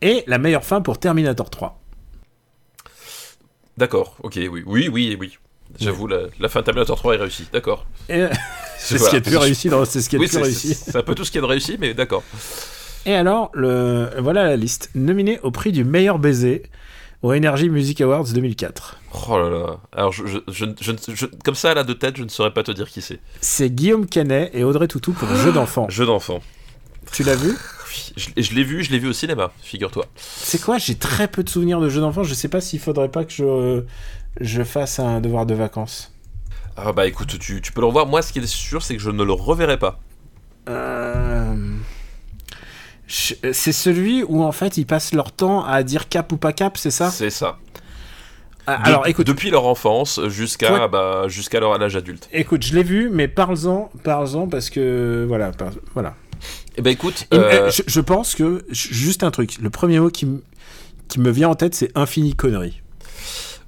Et 0.00 0.24
la 0.26 0.38
meilleure 0.38 0.64
fin 0.64 0.80
pour 0.80 0.98
Terminator 0.98 1.48
3. 1.48 1.80
D'accord, 3.78 4.16
ok, 4.22 4.34
oui, 4.50 4.62
oui, 4.66 4.88
oui, 4.92 5.16
oui. 5.18 5.38
J'avoue, 5.80 6.06
la, 6.06 6.24
la 6.38 6.48
fin 6.50 6.60
de 6.60 6.66
Terminator 6.66 6.96
3 6.98 7.14
est 7.14 7.18
réussie, 7.18 7.46
d'accord. 7.52 7.86
Euh, 8.10 8.28
c'est 8.78 8.98
ce 8.98 9.08
qui 9.08 9.16
est 9.16 9.20
plus 9.22 9.36
réussi 9.38 9.70
c'est 9.86 10.00
ce 10.02 10.08
qui 10.10 10.16
est 10.16 10.18
Oui, 10.18 10.26
le 10.26 10.30
plus 10.30 10.42
réussi. 10.42 10.74
c'est- 10.74 10.96
un 10.96 11.02
peu 11.02 11.14
tout 11.14 11.24
ce 11.24 11.30
qui 11.30 11.38
est 11.38 11.40
de 11.40 11.46
réussi, 11.46 11.78
mais 11.80 11.94
d'accord. 11.94 12.22
Et 13.06 13.14
alors, 13.14 13.50
le... 13.54 14.10
voilà 14.20 14.44
la 14.44 14.56
liste. 14.56 14.90
Nominé 14.94 15.40
au 15.42 15.50
prix 15.50 15.72
du 15.72 15.82
meilleur 15.84 16.18
baiser 16.18 16.62
au 17.22 17.32
Energy 17.32 17.70
Music 17.70 18.00
Awards 18.02 18.24
2004. 18.24 18.98
Oh 19.28 19.38
là 19.38 19.48
là. 19.48 19.78
Alors, 19.92 20.12
je, 20.12 20.26
je, 20.26 20.38
je, 20.48 20.66
je- 20.80 21.14
je- 21.14 21.26
comme 21.44 21.54
ça, 21.54 21.72
là, 21.72 21.84
de 21.84 21.92
tête, 21.94 22.16
je 22.16 22.24
ne 22.24 22.28
saurais 22.28 22.52
pas 22.52 22.62
te 22.62 22.70
dire 22.72 22.88
qui 22.88 23.00
c'est. 23.00 23.20
C'est 23.40 23.70
Guillaume 23.70 24.06
Canet 24.06 24.50
et 24.54 24.64
Audrey 24.64 24.88
Toutou 24.88 25.12
pour 25.12 25.28
Jeu 25.36 25.52
d'enfant. 25.52 25.86
Jeu 25.88 26.04
d'enfant. 26.04 26.42
Tu 27.12 27.22
l'as 27.22 27.34
vu? 27.36 27.56
Oui, 27.92 28.12
je, 28.16 28.42
je 28.42 28.54
l'ai 28.54 28.64
vu, 28.64 28.82
je 28.82 28.90
l'ai 28.90 28.98
vu 28.98 29.08
au 29.08 29.12
cinéma, 29.12 29.50
figure-toi. 29.62 30.06
C'est 30.16 30.60
quoi 30.60 30.78
J'ai 30.78 30.94
très 30.96 31.28
peu 31.28 31.42
de 31.44 31.48
souvenirs 31.48 31.80
de 31.80 31.88
Jeu 31.88 32.00
d'enfant. 32.00 32.22
Je 32.24 32.32
sais 32.34 32.48
pas 32.48 32.60
s'il 32.60 32.80
faudrait 32.80 33.10
pas 33.10 33.24
que 33.24 33.32
je, 33.32 33.82
je 34.40 34.62
fasse 34.64 34.98
un 34.98 35.20
devoir 35.20 35.44
de 35.46 35.54
vacances. 35.54 36.12
Ah 36.76 36.92
bah 36.92 37.06
écoute, 37.06 37.38
tu, 37.38 37.60
tu 37.60 37.72
peux 37.72 37.82
le 37.82 37.86
revoir. 37.88 38.06
Moi, 38.06 38.22
ce 38.22 38.32
qui 38.32 38.38
est 38.38 38.46
sûr, 38.46 38.82
c'est 38.82 38.96
que 38.96 39.02
je 39.02 39.10
ne 39.10 39.22
le 39.22 39.32
reverrai 39.32 39.78
pas. 39.78 40.00
Euh, 40.70 41.54
C'est 43.08 43.72
celui 43.72 44.22
où 44.22 44.42
en 44.42 44.52
fait 44.52 44.76
ils 44.78 44.86
passent 44.86 45.12
leur 45.12 45.32
temps 45.32 45.64
à 45.64 45.82
dire 45.82 46.08
cap 46.08 46.32
ou 46.32 46.38
pas 46.38 46.52
cap, 46.54 46.78
c'est 46.78 46.90
ça? 46.90 47.10
C'est 47.10 47.30
ça. 47.30 47.58
Ah, 48.66 48.78
De- 48.78 48.88
Alors 48.88 49.06
écoute, 49.08 49.26
depuis 49.26 49.50
leur 49.50 49.66
enfance 49.66 50.20
jusqu'à 50.28 50.86
bah, 50.88 51.24
jusqu'à 51.28 51.58
leur 51.60 51.76
l'âge 51.78 51.96
adulte. 51.96 52.28
écoute, 52.32 52.62
je 52.64 52.74
l'ai 52.74 52.84
vu, 52.84 53.10
mais 53.12 53.28
parle-en, 53.28 53.90
parle-en 54.04 54.46
parce 54.48 54.70
que 54.70 55.24
voilà, 55.28 55.50
par- 55.50 55.72
voilà. 55.94 56.14
Eh 56.76 56.82
ben 56.82 56.90
écoute, 56.90 57.26
euh, 57.34 57.70
je, 57.70 57.82
je 57.86 58.00
pense 58.00 58.34
que, 58.34 58.64
juste 58.70 59.22
un 59.22 59.30
truc, 59.30 59.58
le 59.58 59.70
premier 59.70 60.00
mot 60.00 60.10
qui, 60.10 60.26
me 60.26 61.30
vient 61.30 61.50
en 61.50 61.54
tête, 61.54 61.74
c'est 61.74 61.90
infini 61.96 62.34
connerie. 62.34 62.82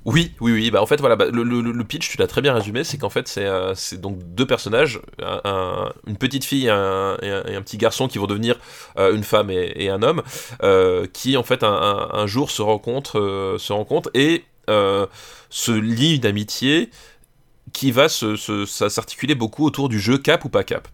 Oui, 0.05 0.33
oui, 0.41 0.53
oui. 0.53 0.71
Bah, 0.71 0.83
en 0.83 0.87
fait, 0.87 1.01
voilà, 1.01 1.17
bah, 1.17 1.27
le, 1.33 1.43
le, 1.43 1.61
le, 1.61 1.85
pitch, 1.85 2.11
tu 2.11 2.19
l'as 2.19 2.27
très 2.27 2.43
bien 2.43 2.53
résumé, 2.53 2.85
c'est 2.85 2.99
qu'en 2.99 3.09
fait, 3.09 3.27
c'est 3.27 3.47
euh, 3.47 3.75
donc 3.95 4.19
deux 4.35 4.47
personnages, 4.47 5.01
un, 5.23 5.41
un, 5.45 5.93
une 6.07 6.17
petite 6.17 6.45
fille 6.45 6.67
et 6.67 6.71
un, 6.71 7.17
et, 7.23 7.31
un, 7.31 7.43
et 7.45 7.55
un, 7.55 7.63
petit 7.63 7.79
garçon 7.79 8.07
qui 8.07 8.19
vont 8.19 8.27
devenir 8.27 8.59
euh, 8.99 9.15
une 9.15 9.25
femme 9.25 9.51
et, 9.51 9.73
et 9.77 9.89
un 9.89 10.03
homme, 10.03 10.23
euh, 10.63 11.07
qui 11.13 11.37
en 11.39 11.43
fait 11.43 11.63
un, 11.63 12.27
jour 12.27 12.51
se 12.51 12.61
rencontrent, 12.61 13.57
se 13.59 13.73
rencontrent 13.73 14.11
et 14.15 14.45
se 14.67 15.73
lient 15.73 16.19
d'amitié 16.19 16.91
qui 17.73 17.91
va 17.91 18.09
s'articuler 18.09 19.35
beaucoup 19.35 19.65
autour 19.65 19.89
du 19.89 19.99
jeu 19.99 20.19
cap 20.19 20.45
ou 20.45 20.49
pas 20.49 20.65
cap. 20.65 20.89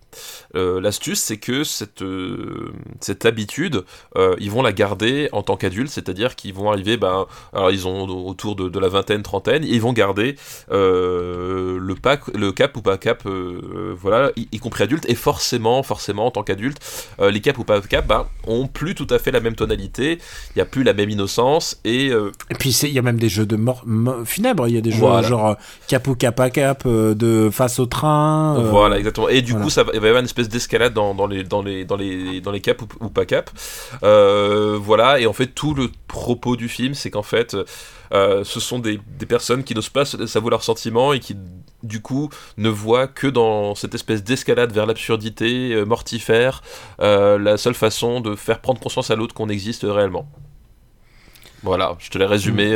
Euh, 0.56 0.80
L'astuce, 0.80 1.20
c'est 1.20 1.36
que 1.36 1.64
cette, 1.64 2.02
euh, 2.02 2.72
cette 3.00 3.24
habitude, 3.26 3.84
euh, 4.16 4.34
ils 4.40 4.50
vont 4.50 4.62
la 4.62 4.72
garder 4.72 5.28
en 5.32 5.42
tant 5.42 5.56
qu'adultes, 5.56 5.90
c'est-à-dire 5.90 6.36
qu'ils 6.36 6.54
vont 6.54 6.70
arriver, 6.70 6.96
ben, 6.96 7.26
alors 7.52 7.70
ils 7.70 7.86
ont 7.86 8.08
autour 8.26 8.56
de, 8.56 8.68
de 8.68 8.78
la 8.78 8.88
vingtaine, 8.88 9.22
trentaine, 9.22 9.64
et 9.64 9.68
ils 9.68 9.80
vont 9.80 9.92
garder 9.92 10.36
le, 10.70 11.94
pack, 11.94 12.28
le 12.34 12.52
cap 12.52 12.76
ou 12.76 12.82
pas 12.82 12.98
cap, 12.98 13.26
voilà, 13.26 14.30
y, 14.36 14.48
y, 14.52 14.58
compris 14.58 14.84
adultes, 14.84 15.08
et 15.08 15.14
forcément, 15.14 15.82
forcément, 15.82 16.26
en 16.26 16.30
tant 16.30 16.42
qu'adultes, 16.42 16.78
euh, 17.20 17.30
les 17.30 17.40
cap 17.40 17.58
ou 17.58 17.64
pas 17.64 17.80
cap, 17.80 18.06
ben, 18.06 18.26
ont 18.46 18.66
plus 18.66 18.94
tout 18.94 19.06
à 19.11 19.18
fait 19.18 19.30
la 19.30 19.40
même 19.40 19.54
tonalité, 19.54 20.18
il 20.50 20.52
n'y 20.56 20.62
a 20.62 20.66
plus 20.66 20.82
la 20.82 20.94
même 20.94 21.11
innocence, 21.11 21.80
et... 21.84 22.06
et 22.06 22.54
puis 22.58 22.70
il 22.70 22.92
y 22.92 22.98
a 22.98 23.02
même 23.02 23.18
des 23.18 23.28
jeux 23.28 23.46
de 23.46 23.56
mort, 23.56 23.84
funèbre, 24.24 24.66
il 24.68 24.74
y 24.74 24.78
a 24.78 24.80
des 24.80 24.90
jeux 24.90 24.98
voilà. 25.00 25.26
genre 25.26 25.56
cap 25.86 26.06
ou 26.06 26.14
cap 26.14 26.38
à 26.40 26.50
cap, 26.50 26.86
de 26.86 27.50
face 27.52 27.78
au 27.78 27.86
train... 27.86 28.61
Voilà, 28.70 28.98
exactement, 28.98 29.28
et 29.28 29.42
du 29.42 29.52
voilà. 29.52 29.64
coup, 29.64 29.70
ça 29.70 29.84
va 29.84 29.99
va 30.01 30.07
y 30.07 30.11
avoir 30.11 30.20
une 30.20 30.26
espèce 30.26 30.48
d'escalade 30.48 30.92
dans, 30.92 31.14
dans, 31.14 31.26
les, 31.26 31.44
dans, 31.44 31.62
les, 31.62 31.84
dans, 31.84 31.96
les, 31.96 32.40
dans 32.40 32.51
les 32.51 32.61
caps 32.61 32.82
ou, 32.82 33.05
ou 33.05 33.11
pas 33.11 33.26
caps. 33.26 33.53
Euh, 34.03 34.78
voilà, 34.80 35.20
et 35.20 35.26
en 35.26 35.32
fait, 35.32 35.46
tout 35.48 35.74
le 35.74 35.90
propos 36.09 36.57
du 36.57 36.68
film, 36.68 36.94
c'est 36.94 37.11
qu'en 37.11 37.22
fait, 37.22 37.57
euh, 38.12 38.42
ce 38.44 38.61
sont 38.61 38.78
des, 38.78 39.01
des 39.18 39.26
personnes 39.26 39.62
qui 39.62 39.74
n'osent 39.74 39.88
pas 39.88 40.05
s'avouer 40.05 40.51
leurs 40.51 40.64
sentiments 40.64 41.12
et 41.12 41.20
qui, 41.20 41.36
du 41.82 42.01
coup, 42.03 42.28
ne 42.57 42.68
voient 42.68 43.07
que 43.07 43.26
dans 43.26 43.74
cette 43.74 43.94
espèce 43.94 44.24
d'escalade 44.24 44.72
vers 44.72 44.86
l'absurdité 44.86 45.72
euh, 45.72 45.84
mortifère 45.84 46.62
la 46.98 47.57
seule 47.57 47.74
façon 47.74 48.20
de 48.20 48.34
faire 48.34 48.61
prendre 48.61 48.80
conscience 48.80 49.11
à 49.11 49.16
l'autre 49.16 49.34
qu'on 49.34 49.48
existe 49.48 49.86
réellement. 49.88 50.28
Voilà, 51.62 51.96
je 51.98 52.11
te 52.11 52.18
l'ai 52.18 52.26
résumé. 52.26 52.74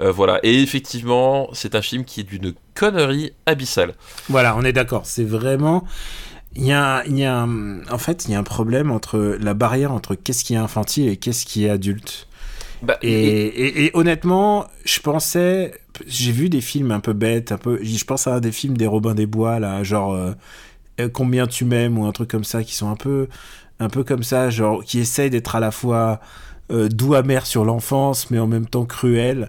Euh, 0.00 0.12
voilà. 0.12 0.40
Et 0.42 0.62
effectivement, 0.62 1.48
c'est 1.52 1.74
un 1.74 1.82
film 1.82 2.04
qui 2.04 2.20
est 2.20 2.24
d'une 2.24 2.54
connerie 2.78 3.32
abyssale. 3.46 3.94
Voilà, 4.28 4.56
on 4.56 4.62
est 4.62 4.72
d'accord. 4.72 5.04
C'est 5.04 5.24
vraiment. 5.24 5.84
Il 6.54 6.64
y, 6.64 6.72
a, 6.72 7.04
il 7.06 7.18
y 7.18 7.24
a, 7.24 7.42
en 7.44 7.98
fait, 7.98 8.24
il 8.24 8.32
y 8.32 8.34
a 8.34 8.38
un 8.38 8.42
problème 8.44 8.90
entre 8.90 9.36
la 9.40 9.54
barrière 9.54 9.92
entre 9.92 10.14
qu'est-ce 10.14 10.44
qui 10.44 10.54
est 10.54 10.58
infantile 10.58 11.08
et 11.08 11.16
qu'est-ce 11.16 11.44
qui 11.44 11.66
est 11.66 11.70
adulte. 11.70 12.26
Bah, 12.82 12.96
et, 13.02 13.10
et... 13.12 13.66
Et, 13.66 13.84
et, 13.86 13.90
honnêtement, 13.94 14.66
je 14.84 15.00
pensais, 15.00 15.74
j'ai 16.06 16.32
vu 16.32 16.48
des 16.48 16.60
films 16.60 16.90
un 16.90 17.00
peu 17.00 17.12
bêtes, 17.12 17.52
un 17.52 17.58
peu, 17.58 17.78
je 17.82 18.04
pense 18.04 18.26
à 18.26 18.40
des 18.40 18.52
films 18.52 18.76
des 18.76 18.86
Robins 18.86 19.14
des 19.14 19.26
Bois 19.26 19.58
là, 19.60 19.82
genre 19.82 20.14
euh, 20.14 20.32
Combien 21.12 21.46
tu 21.46 21.64
m'aimes 21.64 21.96
ou 21.98 22.06
un 22.06 22.12
truc 22.12 22.30
comme 22.30 22.44
ça, 22.44 22.64
qui 22.64 22.74
sont 22.74 22.90
un 22.90 22.96
peu, 22.96 23.28
un 23.78 23.88
peu 23.88 24.02
comme 24.02 24.24
ça, 24.24 24.50
genre 24.50 24.82
qui 24.82 24.98
essayent 24.98 25.30
d'être 25.30 25.54
à 25.54 25.60
la 25.60 25.70
fois 25.70 26.20
euh, 26.72 26.88
doux 26.88 27.14
amer 27.14 27.46
sur 27.46 27.64
l'enfance, 27.64 28.30
mais 28.30 28.38
en 28.40 28.48
même 28.48 28.66
temps 28.66 28.84
cruel. 28.84 29.48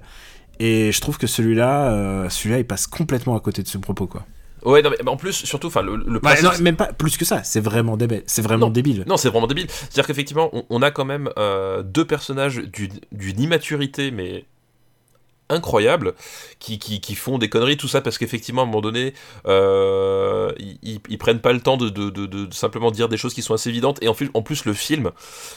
Et 0.59 0.91
je 0.91 1.01
trouve 1.01 1.17
que 1.17 1.27
celui-là, 1.27 1.93
euh, 1.93 2.29
celui-là, 2.29 2.59
il 2.59 2.65
passe 2.67 2.87
complètement 2.87 3.35
à 3.35 3.39
côté 3.39 3.63
de 3.63 3.67
ce 3.67 3.77
propos, 3.77 4.07
quoi. 4.07 4.25
Ouais, 4.65 4.81
non, 4.81 4.89
mais 4.89 5.09
en 5.09 5.15
plus, 5.15 5.31
surtout, 5.31 5.67
enfin, 5.67 5.81
le, 5.81 5.95
le 5.95 6.19
principe... 6.19 6.43
non, 6.43 6.51
même 6.61 6.75
pas 6.75 6.91
plus 6.91 7.17
que 7.17 7.23
ça. 7.23 7.43
C'est 7.43 7.61
vraiment 7.61 7.95
débile. 7.95 8.23
C'est 8.25 8.41
vraiment 8.41 8.65
non, 8.65 8.71
débile. 8.71 9.05
Non, 9.07 9.15
c'est 9.15 9.29
vraiment 9.29 9.47
débile. 9.47 9.67
C'est-à-dire 9.69 10.07
qu'effectivement, 10.07 10.49
on, 10.51 10.65
on, 10.69 10.81
a 10.81 10.91
quand 10.91 11.05
même 11.05 11.29
euh, 11.37 11.81
deux 11.81 12.05
personnages 12.05 12.61
d'une 13.11 13.39
immaturité, 13.39 14.11
mais 14.11 14.45
incroyables 15.49 16.13
qui, 16.59 16.79
qui, 16.79 17.01
qui, 17.01 17.15
font 17.15 17.37
des 17.37 17.49
conneries, 17.49 17.77
tout 17.77 17.87
ça 17.87 18.01
parce 18.01 18.17
qu'effectivement 18.17 18.61
à 18.61 18.63
un 18.63 18.67
moment 18.67 18.81
donné 18.81 19.13
euh, 19.47 20.51
ils, 20.59 20.99
ils, 21.09 21.17
prennent 21.17 21.39
pas 21.39 21.53
le 21.53 21.61
temps 21.61 21.77
de, 21.77 21.89
de, 21.89 22.09
de, 22.09 22.25
de, 22.25 22.53
simplement 22.53 22.91
dire 22.91 23.09
des 23.09 23.17
choses 23.17 23.33
qui 23.33 23.41
sont 23.41 23.53
assez 23.53 23.69
évidentes. 23.69 23.97
Et 24.01 24.07
en 24.07 24.13
plus, 24.13 24.29
en 24.33 24.41
plus 24.41 24.65
le 24.65 24.73
film 24.73 25.11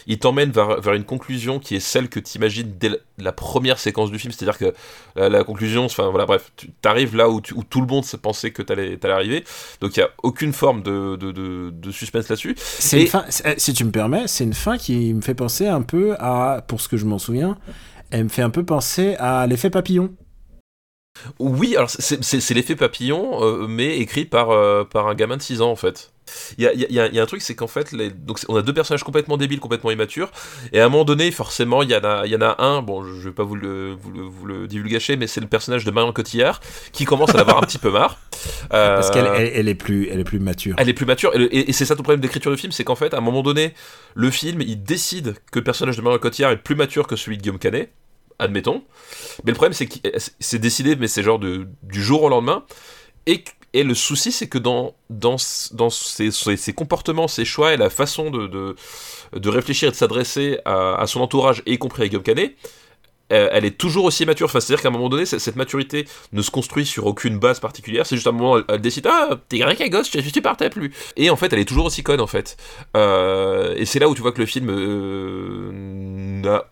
il 0.06 0.18
t'emmène 0.18 0.50
vers, 0.50 0.80
vers 0.80 0.94
une 0.94 1.04
conclusion 1.04 1.58
qui 1.58 1.76
est 1.76 1.80
celle 1.80 2.08
que 2.08 2.20
tu 2.20 2.36
imagines 2.36 2.72
dès 2.78 2.90
la 3.18 3.32
première 3.32 3.78
séquence 3.78 4.10
du 4.10 4.18
film. 4.18 4.32
C'est 4.32 4.44
à 4.44 4.52
dire 4.52 4.58
que 4.58 4.74
la, 5.16 5.28
la, 5.28 5.44
conclusion 5.44 5.84
enfin 5.84 6.08
voilà 6.08 6.26
bref 6.26 6.52
tu 6.56 6.70
arrives 6.84 7.16
là 7.16 7.28
où, 7.28 7.40
tu, 7.40 7.54
où, 7.54 7.62
tout 7.64 7.80
le 7.80 7.86
monde 7.86 8.04
pensait 8.22 8.50
que 8.50 8.62
tu 8.62 8.72
allais, 8.72 8.98
allais, 9.02 9.12
arriver. 9.12 9.44
Donc 9.80 9.96
il 9.96 10.00
y 10.00 10.02
a 10.02 10.10
aucune 10.22 10.52
forme 10.52 10.82
de, 10.82 11.16
de 11.16 11.90
suspense 11.90 12.28
là-dessus. 12.28 12.54
C'est 12.56 13.02
et... 13.02 13.06
fin, 13.06 13.24
si 13.56 13.74
tu 13.74 13.84
me 13.84 13.90
permets 13.90 14.26
c'est 14.26 14.44
une 14.44 14.54
fin 14.54 14.78
qui 14.78 15.12
me 15.14 15.20
fait 15.20 15.34
penser 15.34 15.66
un 15.66 15.82
peu 15.82 16.14
à 16.18 16.64
pour 16.66 16.80
ce 16.80 16.88
que 16.88 16.96
je 16.96 17.04
m'en 17.04 17.18
souviens 17.18 17.58
elle 18.12 18.24
me 18.24 18.28
fait 18.28 18.42
un 18.42 18.50
peu 18.50 18.64
penser 18.64 19.16
à 19.18 19.46
l'effet 19.46 19.70
papillon. 19.70 20.14
Oui, 21.38 21.76
alors 21.76 21.90
c'est 21.90 22.54
l'effet 22.54 22.76
papillon, 22.76 23.42
euh, 23.42 23.66
mais 23.68 23.98
écrit 23.98 24.24
par, 24.24 24.50
euh, 24.50 24.84
par 24.84 25.08
un 25.08 25.14
gamin 25.14 25.36
de 25.36 25.42
6 25.42 25.60
ans 25.60 25.70
en 25.70 25.76
fait. 25.76 26.12
Il 26.56 26.64
y 26.64 26.66
a, 26.66 26.72
y, 26.72 26.98
a, 26.98 27.08
y 27.08 27.18
a, 27.18 27.22
un 27.22 27.26
truc, 27.26 27.42
c'est 27.42 27.54
qu'en 27.54 27.66
fait, 27.66 27.92
les, 27.92 28.10
donc 28.10 28.38
on 28.48 28.56
a 28.56 28.62
deux 28.62 28.72
personnages 28.72 29.02
complètement 29.02 29.36
débiles, 29.36 29.60
complètement 29.60 29.90
immatures, 29.90 30.30
et 30.72 30.80
à 30.80 30.86
un 30.86 30.88
moment 30.88 31.04
donné, 31.04 31.30
forcément, 31.30 31.82
il 31.82 31.90
y, 31.90 31.96
en 31.96 32.04
a, 32.04 32.26
y 32.26 32.36
en 32.36 32.40
a 32.40 32.62
un, 32.62 32.80
bon, 32.80 33.02
je 33.04 33.28
vais 33.28 33.34
pas 33.34 33.42
vous 33.42 33.56
le, 33.56 33.92
vous 33.92 34.10
le, 34.10 34.22
vous 34.22 34.46
le 34.46 34.68
divulgacher, 34.68 35.16
mais 35.16 35.26
c'est 35.26 35.40
le 35.40 35.48
personnage 35.48 35.84
de 35.84 35.90
Marion 35.90 36.12
Cotillard, 36.12 36.60
qui 36.92 37.04
commence 37.04 37.34
à 37.34 37.38
l'avoir 37.38 37.58
un 37.58 37.62
petit 37.62 37.78
peu 37.78 37.90
marre. 37.90 38.18
Euh, 38.72 38.96
Parce 38.96 39.10
qu'elle 39.10 39.26
elle, 39.36 39.52
elle, 39.54 39.68
est 39.68 39.74
plus, 39.74 40.08
elle 40.08 40.18
est 40.18 40.24
plus 40.24 40.40
mature. 40.40 40.74
Elle 40.78 40.88
est 40.88 40.94
plus 40.94 41.06
mature, 41.06 41.32
et, 41.36 41.42
et, 41.42 41.70
et 41.70 41.72
c'est 41.72 41.84
ça 41.84 41.94
tout 41.94 42.00
le 42.00 42.04
problème 42.04 42.20
d'écriture 42.20 42.50
de 42.50 42.56
film, 42.56 42.72
c'est 42.72 42.82
qu'en 42.82 42.96
fait, 42.96 43.14
à 43.14 43.18
un 43.18 43.20
moment 43.20 43.42
donné, 43.42 43.74
le 44.14 44.30
film, 44.30 44.62
il 44.62 44.82
décide 44.82 45.34
que 45.52 45.58
le 45.58 45.64
personnage 45.64 45.96
de 45.96 46.02
Marion 46.02 46.18
Cotillard 46.18 46.50
est 46.50 46.56
plus 46.56 46.74
mature 46.74 47.06
que 47.06 47.14
celui 47.14 47.36
de 47.36 47.42
Guillaume 47.42 47.58
Canet, 47.58 47.92
admettons. 48.38 48.82
Mais 49.44 49.52
le 49.52 49.56
problème, 49.56 49.72
c'est 49.72 49.86
que 49.86 49.98
c'est 50.40 50.58
décidé, 50.58 50.96
mais 50.96 51.08
c'est 51.08 51.22
genre 51.22 51.38
de, 51.38 51.68
du 51.82 52.02
jour 52.02 52.22
au 52.22 52.28
lendemain. 52.28 52.64
Et, 53.26 53.44
et 53.72 53.84
le 53.84 53.94
souci, 53.94 54.32
c'est 54.32 54.48
que 54.48 54.58
dans, 54.58 54.94
dans, 55.10 55.36
dans 55.72 55.90
ses, 55.90 56.72
comportements, 56.74 57.28
ses 57.28 57.44
choix 57.44 57.72
et 57.72 57.76
la 57.76 57.90
façon 57.90 58.30
de, 58.30 58.46
de, 58.46 58.76
de 59.36 59.48
réfléchir 59.48 59.88
et 59.88 59.92
de 59.92 59.96
s'adresser 59.96 60.58
à, 60.64 60.94
à, 61.00 61.06
son 61.06 61.20
entourage, 61.20 61.62
y 61.66 61.78
compris 61.78 62.02
à 62.02 62.08
Guillaume 62.08 62.22
Canet, 62.22 62.56
euh, 63.32 63.48
elle 63.50 63.64
est 63.64 63.78
toujours 63.78 64.04
aussi 64.04 64.26
mature. 64.26 64.46
Enfin, 64.46 64.60
c'est-à-dire 64.60 64.82
qu'à 64.82 64.88
un 64.88 64.92
moment 64.92 65.08
donné, 65.08 65.24
cette 65.24 65.56
maturité 65.56 66.06
ne 66.32 66.42
se 66.42 66.50
construit 66.50 66.84
sur 66.84 67.06
aucune 67.06 67.38
base 67.38 67.60
particulière. 67.60 68.06
C'est 68.06 68.16
juste 68.16 68.26
à 68.26 68.30
un 68.30 68.34
moment, 68.34 68.58
elle, 68.58 68.64
elle 68.68 68.80
décide 68.80 69.06
Ah, 69.06 69.40
t'es 69.48 69.64
rien 69.64 69.88
gosse, 69.88 70.10
je, 70.12 70.20
je 70.20 70.40
partais 70.40 70.68
plus. 70.70 70.92
Et 71.16 71.30
en 71.30 71.36
fait, 71.36 71.52
elle 71.52 71.60
est 71.60 71.64
toujours 71.64 71.86
aussi 71.86 72.02
conne, 72.02 72.20
en 72.20 72.26
fait. 72.26 72.56
Euh, 72.96 73.74
et 73.76 73.86
c'est 73.86 73.98
là 73.98 74.08
où 74.08 74.14
tu 74.14 74.20
vois 74.20 74.32
que 74.32 74.40
le 74.40 74.46
film 74.46 74.68
euh, 74.70 75.70
n'a 75.72 76.64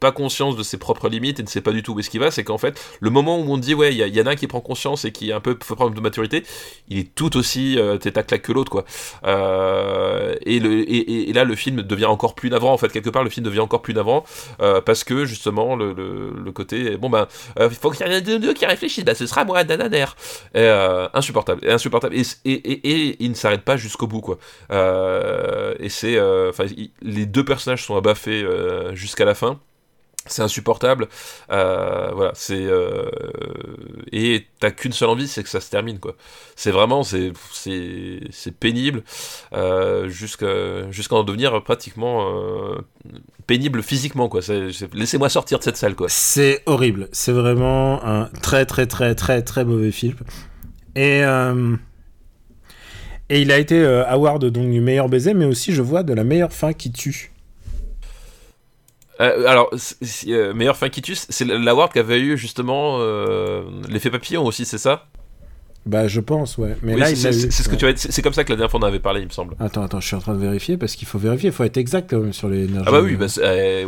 pas 0.00 0.12
conscience 0.12 0.56
de 0.56 0.62
ses 0.62 0.78
propres 0.78 1.08
limites 1.08 1.38
et 1.38 1.42
ne 1.42 1.48
sait 1.48 1.60
pas 1.60 1.72
du 1.72 1.82
tout 1.82 1.92
où 1.92 2.00
est-ce 2.00 2.08
qu'il 2.08 2.20
va, 2.20 2.30
c'est 2.30 2.42
qu'en 2.42 2.58
fait, 2.58 2.80
le 3.00 3.10
moment 3.10 3.38
où 3.38 3.52
on 3.52 3.58
dit, 3.58 3.74
ouais, 3.74 3.94
il 3.94 3.98
y, 3.98 4.20
en 4.20 4.26
a 4.26 4.30
un 4.30 4.36
qui 4.36 4.46
prend 4.46 4.60
conscience 4.60 5.04
et 5.04 5.12
qui 5.12 5.30
a 5.30 5.36
un 5.36 5.40
peu 5.40 5.56
problème 5.56 5.94
de 5.94 6.00
maturité, 6.00 6.42
il 6.88 6.98
est 6.98 7.14
tout 7.14 7.36
aussi 7.36 7.78
euh, 7.78 7.98
claque 7.98 8.42
que 8.42 8.52
l'autre, 8.52 8.70
quoi. 8.70 8.84
Euh, 9.24 10.34
et, 10.42 10.58
le, 10.58 10.90
et, 10.90 11.32
là, 11.34 11.44
le 11.44 11.54
film 11.54 11.82
devient 11.82 12.06
encore 12.06 12.34
plus 12.34 12.48
navrant, 12.48 12.72
en 12.72 12.78
fait, 12.78 12.90
quelque 12.90 13.10
part, 13.10 13.22
le 13.22 13.30
film 13.30 13.44
devient 13.44 13.60
encore 13.60 13.82
plus 13.82 13.92
navrant, 13.92 14.24
euh, 14.62 14.80
parce 14.80 15.04
que, 15.04 15.26
justement, 15.26 15.76
le, 15.76 15.92
le, 15.92 16.52
côté, 16.52 16.96
bon, 16.96 17.10
ben, 17.10 17.28
il 17.60 17.68
faut 17.70 17.90
qu'il 17.90 18.06
y 18.06 18.08
en 18.08 18.12
ait 18.12 18.22
deux 18.22 18.54
qui 18.54 18.64
réfléchissent, 18.64 19.04
ben, 19.04 19.14
ce 19.14 19.26
sera 19.26 19.44
moi, 19.44 19.62
Nananer. 19.64 20.06
insupportable, 21.12 21.68
insupportable. 21.68 22.16
Et, 22.16 22.22
et, 22.46 22.52
et, 22.54 23.16
il 23.20 23.30
ne 23.30 23.34
s'arrête 23.34 23.62
pas 23.62 23.76
jusqu'au 23.76 24.06
bout, 24.06 24.22
quoi. 24.22 24.38
et 25.78 25.88
c'est, 25.90 26.18
enfin, 26.48 26.64
les 27.02 27.26
deux 27.26 27.44
personnages 27.44 27.84
sont 27.84 27.96
abaffés 27.96 28.46
jusqu'à 28.94 29.26
la 29.26 29.34
fin 29.34 29.60
c'est 30.26 30.42
insupportable. 30.42 31.08
Euh, 31.50 32.10
voilà 32.14 32.32
c'est 32.34 32.62
euh, 32.62 33.10
et 34.12 34.46
t'as 34.58 34.70
qu'une 34.70 34.92
seule 34.92 35.08
envie 35.08 35.28
c'est 35.28 35.42
que 35.42 35.48
ça 35.48 35.60
se 35.60 35.70
termine 35.70 35.98
quoi. 35.98 36.14
C'est 36.56 36.70
vraiment 36.70 37.02
c'est 37.02 37.32
c'est 37.52 38.54
pénible 38.58 39.02
euh, 39.52 40.08
jusqu'à 40.08 41.16
en 41.16 41.24
devenir 41.24 41.62
pratiquement 41.62 42.28
euh, 42.28 42.78
pénible 43.46 43.82
physiquement 43.82 44.28
quoi. 44.28 44.40
Laissez-moi 44.92 45.28
sortir 45.28 45.58
de 45.58 45.64
cette 45.64 45.76
salle 45.76 45.94
quoi. 45.94 46.08
C'est 46.10 46.62
horrible. 46.66 47.08
C'est 47.12 47.32
vraiment 47.32 48.04
un 48.04 48.26
très 48.42 48.66
très 48.66 48.86
très 48.86 49.14
très 49.14 49.42
très 49.42 49.64
mauvais 49.64 49.92
film. 49.92 50.16
Et 50.96 51.22
et 53.30 53.40
il 53.40 53.52
a 53.52 53.58
été 53.58 53.84
award 53.86 54.44
donc 54.46 54.70
du 54.70 54.80
meilleur 54.80 55.08
baiser 55.08 55.34
mais 55.34 55.44
aussi 55.44 55.72
je 55.72 55.82
vois 55.82 56.02
de 56.02 56.12
la 56.12 56.24
meilleure 56.24 56.52
fin 56.52 56.72
qui 56.72 56.90
tue 56.90 57.29
euh, 59.20 59.46
alors, 59.46 59.70
euh, 60.26 60.54
meilleur 60.54 60.76
fin 60.76 60.88
quitus, 60.88 61.26
c'est 61.28 61.44
l'award 61.44 61.92
qu'avait 61.92 62.20
eu 62.20 62.36
justement 62.38 62.98
euh, 63.00 63.62
l'effet 63.88 64.10
papillon 64.10 64.44
aussi, 64.44 64.64
c'est 64.64 64.78
ça? 64.78 65.06
Bah 65.86 66.08
je 66.08 66.20
pense 66.20 66.58
ouais. 66.58 66.76
Mais 66.82 66.92
oui, 66.94 67.00
là 67.00 67.06
c'est 67.14 67.32
ce 67.32 67.68
que 67.68 67.74
tu 67.74 67.86
avais 67.86 67.96
c'est 67.96 68.20
comme 68.20 68.34
ça 68.34 68.44
que 68.44 68.50
la 68.50 68.56
dernière 68.56 68.70
fois 68.70 68.80
on 68.80 68.82
en 68.82 68.86
avait 68.86 68.98
parlé 68.98 69.22
il 69.22 69.26
me 69.26 69.32
semble. 69.32 69.54
Attends 69.58 69.82
attends 69.82 69.98
je 69.98 70.06
suis 70.08 70.16
en 70.16 70.20
train 70.20 70.34
de 70.34 70.38
vérifier 70.38 70.76
parce 70.76 70.94
qu'il 70.94 71.08
faut 71.08 71.18
vérifier 71.18 71.48
il 71.48 71.52
faut 71.54 71.64
être 71.64 71.78
exact 71.78 72.10
quand 72.10 72.18
même 72.18 72.34
sur 72.34 72.50
les 72.50 72.68
ah 72.86 72.90
bah 72.90 73.00
oui 73.00 73.16
bah 73.16 73.26
euh, 73.38 73.86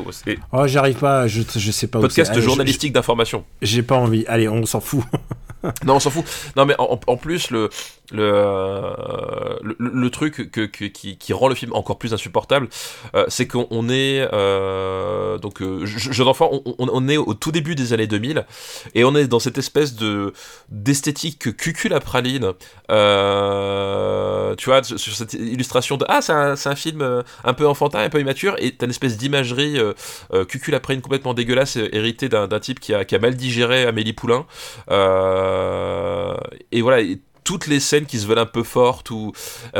oh 0.53 0.66
j'arrive 0.66 0.97
pas 0.97 1.28
je, 1.28 1.43
je 1.55 1.70
sais 1.70 1.89
pas 1.89 2.01
podcast 2.01 2.39
journalistique 2.41 2.95
d'information. 2.95 3.45
J'ai 3.61 3.83
pas 3.83 3.97
envie. 3.97 4.24
Allez 4.26 4.49
on 4.49 4.64
s'en 4.64 4.80
fout 4.80 5.05
non 5.84 5.96
on 5.96 6.00
s'en 6.00 6.10
fout 6.10 6.24
non 6.56 6.64
mais 6.66 6.74
en, 6.78 7.16
plus 7.16 7.50
le 7.50 7.70
le, 8.12 8.94
le, 9.62 9.76
le, 9.78 10.10
truc 10.10 10.50
que, 10.50 10.66
qui, 10.66 11.32
rend 11.32 11.48
le 11.48 11.54
film 11.54 11.72
encore 11.72 11.98
plus 11.98 12.12
insupportable, 12.12 12.68
euh, 13.14 13.24
c'est 13.28 13.46
qu'on 13.46 13.88
est 13.88 14.28
euh, 14.32 15.38
donc 15.38 15.62
euh, 15.62 15.86
jeune 15.86 16.28
enfant, 16.28 16.50
on, 16.52 16.74
on, 16.78 17.08
est 17.08 17.16
au 17.16 17.34
tout 17.34 17.52
début 17.52 17.74
des 17.74 17.92
années 17.92 18.06
2000 18.06 18.44
et 18.94 19.04
on 19.04 19.14
est 19.16 19.26
dans 19.26 19.38
cette 19.38 19.58
espèce 19.58 19.94
de 19.94 20.32
d'esthétique 20.68 21.56
cucul 21.56 21.94
à 21.94 22.00
praline. 22.00 22.52
tu 22.88 24.64
vois, 24.66 24.82
sur 24.82 25.14
cette 25.14 25.32
illustration 25.34 25.96
de 25.96 26.04
ah 26.08 26.20
c'est 26.20 26.32
un, 26.32 26.52
un, 26.52 26.76
film 26.76 27.22
un 27.44 27.54
peu 27.54 27.66
enfantin, 27.66 28.00
un 28.00 28.10
peu 28.10 28.20
immature 28.20 28.54
et 28.58 28.72
t'as 28.72 28.86
une 28.86 28.90
espèce 28.90 29.16
d'imagerie 29.16 29.78
cucul 30.48 30.74
à 30.74 30.80
praline 30.80 31.00
complètement 31.02 31.34
dégueulasse 31.34 31.76
héritée 31.76 32.28
d'un 32.28 32.60
type 32.60 32.80
qui 32.80 32.94
a, 32.94 33.04
qui 33.04 33.14
a 33.14 33.18
mal 33.18 33.36
digéré 33.36 33.86
Amélie 33.86 34.12
Poulain. 34.12 34.44
Et 36.70 36.82
voilà 36.82 37.03
toutes 37.44 37.66
les 37.66 37.80
scènes 37.80 38.07
qui 38.07 38.18
se 38.18 38.26
veulent 38.26 38.38
un 38.38 38.46
peu 38.46 38.62
fortes 38.62 39.11
ou 39.11 39.32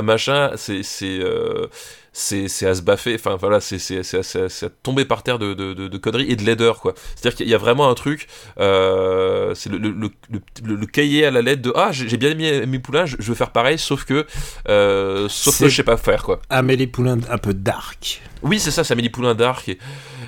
machin, 0.03 0.51
c'est 0.57 0.83
c'est 0.83 1.21
euh, 1.21 1.69
c'est 2.13 2.67
à 2.67 2.75
se 2.75 2.83
baffer. 2.83 3.15
Enfin 3.15 3.37
voilà, 3.37 3.61
c'est 3.61 3.79
c'est 3.79 4.03
c'est 4.03 4.67
à 4.67 4.69
tomber 4.83 5.05
par 5.05 5.23
terre 5.23 5.39
de, 5.39 5.55
de, 5.55 5.73
de, 5.73 5.99
conneries 5.99 6.31
et 6.31 6.37
de 6.37 6.45
laideur 6.45 6.81
quoi. 6.81 6.95
C'est-à-dire 7.15 7.37
qu'il 7.37 7.49
y 7.49 7.55
a 7.55 7.59
vraiment 7.59 7.89
un 7.89 7.95
truc, 7.95 8.29
euh, 8.59 9.55
c'est 9.55 9.71
le, 9.71 9.79
le, 9.79 9.91
le, 9.91 10.75
le, 10.75 10.87
cahier 10.87 11.25
à 11.25 11.31
la 11.31 11.43
lettre 11.43 11.63
de 11.63 11.73
ah 11.75 11.91
j'ai 11.93 12.17
bien 12.17 12.31
aimé 12.31 12.67
mes 12.67 12.79
poulains, 12.79 13.07
je, 13.07 13.17
veux 13.19 13.35
faire 13.35 13.51
pareil, 13.51 13.79
sauf 13.79 14.05
que 14.05 14.27
euh, 14.69 15.29
sauf 15.29 15.59
que 15.59 15.69
je 15.69 15.77
sais 15.77 15.83
pas 15.83 15.97
faire 15.97 16.23
quoi. 16.23 16.41
Amélie 16.51 16.87
Poulain 16.87 17.19
un 17.31 17.39
peu 17.39 17.55
dark. 17.55 18.23
Oui 18.43 18.59
c'est 18.59 18.71
ça, 18.71 18.85
c'est 18.85 18.93
Amélie 18.93 19.11
Poulain 19.11 19.35
dark 19.35 19.69
et, 19.69 19.79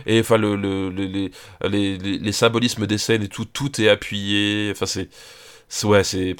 enfin 0.08 0.36
le, 0.36 0.56
le, 0.56 0.90
les, 0.90 1.30
les, 1.68 1.98
les, 1.98 2.32
symbolismes 2.32 2.86
des 2.86 2.98
scènes 2.98 3.22
et 3.22 3.28
tout 3.28 3.44
tout 3.44 3.80
est 3.80 3.88
appuyé. 3.88 4.70
Enfin 4.70 4.86
c'est 4.86 5.08
ouais 5.86 6.04
c'est 6.04 6.36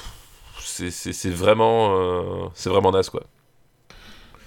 c'est 0.65 1.29
vraiment, 1.29 1.95
euh, 1.97 2.47
c'est 2.53 2.69
vraiment 2.69 2.91
naze, 2.91 3.09
quoi. 3.09 3.23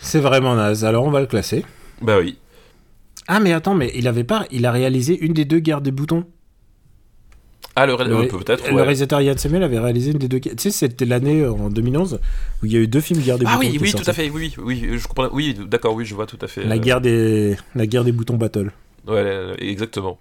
C'est 0.00 0.20
vraiment 0.20 0.54
naze. 0.54 0.84
Alors, 0.84 1.04
on 1.04 1.10
va 1.10 1.20
le 1.20 1.26
classer. 1.26 1.64
Bah 2.02 2.18
oui. 2.18 2.38
Ah, 3.26 3.40
mais 3.40 3.52
attends, 3.52 3.74
mais 3.74 3.90
il 3.94 4.08
avait 4.08 4.24
pas. 4.24 4.46
Il 4.50 4.66
a 4.66 4.72
réalisé 4.72 5.18
une 5.18 5.32
des 5.32 5.44
deux 5.44 5.58
guerres 5.58 5.80
des 5.80 5.90
boutons? 5.90 6.24
Ah, 7.76 7.86
le, 7.86 7.96
peut-être. 8.26 8.68
Le 8.68 8.76
réalisateur 8.76 9.20
Yann 9.20 9.38
Semel 9.38 9.62
avait 9.62 9.78
réalisé 9.78 10.10
une 10.10 10.18
des 10.18 10.26
deux. 10.26 10.40
Tu 10.40 10.50
sais, 10.56 10.70
c'était 10.70 11.04
l'année 11.04 11.42
euh, 11.42 11.52
en 11.52 11.70
2011 11.70 12.18
où 12.62 12.66
il 12.66 12.72
y 12.72 12.76
a 12.76 12.80
eu 12.80 12.88
deux 12.88 13.00
films 13.00 13.20
guerre 13.20 13.38
des 13.38 13.46
ah, 13.46 13.56
boutons. 13.56 13.68
Ah 13.68 13.70
oui, 13.72 13.78
oui, 13.80 13.92
tout 13.92 14.10
à 14.10 14.12
fait. 14.12 14.30
Oui, 14.30 14.52
oui, 14.58 14.88
je 14.94 15.06
comprends. 15.06 15.28
Oui, 15.32 15.56
d'accord, 15.66 15.94
oui, 15.94 16.04
je 16.04 16.14
vois 16.14 16.26
tout 16.26 16.38
à 16.40 16.48
fait. 16.48 16.64
La 16.64 16.74
euh. 16.74 16.78
guerre 16.78 17.00
des, 17.00 17.56
la 17.76 17.86
guerre 17.86 18.02
des 18.02 18.12
boutons 18.12 18.36
battle. 18.36 18.72
Ouais, 19.06 19.54
exactement. 19.58 20.18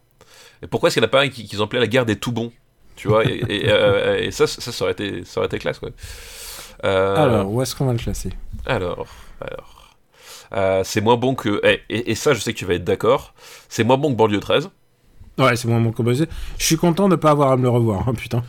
Et 0.61 0.67
pourquoi 0.67 0.87
est-ce 0.87 0.95
qu'il 0.95 1.01
n'y 1.01 1.05
en 1.05 1.09
a 1.09 1.11
pas 1.11 1.21
un 1.21 1.29
qu'ils 1.29 1.61
ont 1.61 1.65
appelé 1.65 1.79
la 1.79 1.87
guerre 1.87 2.05
des 2.05 2.15
tout 2.15 2.31
bons 2.31 2.51
tu 2.97 3.07
vois, 3.07 3.23
et, 3.25 3.43
et, 3.47 4.31
ça, 4.31 4.47
ça, 4.47 4.83
aurait 4.83 4.91
été, 4.91 5.23
ça 5.23 5.39
aurait 5.39 5.45
été 5.45 5.59
classe, 5.59 5.77
quoi. 5.77 5.89
Euh, 6.83 7.15
alors, 7.15 7.51
où 7.51 7.61
est-ce 7.61 7.75
qu'on 7.75 7.85
va 7.85 7.93
le 7.93 7.99
classer? 7.99 8.31
Alors, 8.65 9.07
alors. 9.39 9.95
Euh, 10.53 10.81
c'est 10.83 11.01
moins 11.01 11.15
bon 11.15 11.35
que. 11.35 11.61
Eh, 11.63 12.11
et, 12.11 12.15
ça, 12.15 12.33
je 12.33 12.39
sais 12.39 12.53
que 12.53 12.57
tu 12.57 12.65
vas 12.65 12.73
être 12.73 12.83
d'accord. 12.83 13.33
C'est 13.69 13.83
moins 13.83 13.97
bon 13.97 14.11
que 14.11 14.17
Banlieue 14.17 14.39
13. 14.39 14.69
Ouais, 15.37 15.55
c'est 15.55 15.67
moins 15.67 15.79
bon 15.79 15.91
que 15.91 16.01
Banlieue 16.01 16.27
Je 16.57 16.65
suis 16.65 16.77
content 16.77 17.07
de 17.07 17.11
ne 17.11 17.15
pas 17.17 17.31
avoir 17.31 17.51
à 17.51 17.57
me 17.57 17.63
le 17.63 17.69
revoir, 17.69 18.07
hein, 18.09 18.13
putain. 18.15 18.43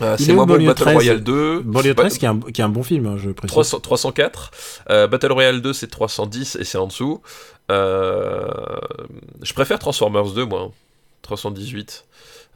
Euh, 0.00 0.16
c'est 0.18 0.32
moins 0.32 0.46
bon 0.46 0.64
Battle 0.64 0.90
Royale 0.90 1.22
2. 1.22 1.60
Banlieue 1.60 1.94
13 1.94 2.18
qui, 2.18 2.24
est 2.24 2.28
un, 2.28 2.40
qui, 2.40 2.60
est 2.60 2.64
un, 2.64 2.68
bon 2.68 2.82
film, 2.82 3.06
hein, 3.06 3.16
je 3.18 3.30
précise. 3.30 3.52
300, 3.52 3.80
304. 3.80 4.50
Battle 4.88 5.32
Royale 5.32 5.60
2, 5.60 5.72
c'est 5.72 5.88
310 5.88 6.56
et 6.60 6.64
c'est 6.64 6.78
en 6.78 6.86
dessous. 6.86 7.20
je 7.68 9.52
préfère 9.54 9.78
Transformers 9.78 10.32
2, 10.32 10.44
moi. 10.44 10.70
318. 11.22 12.04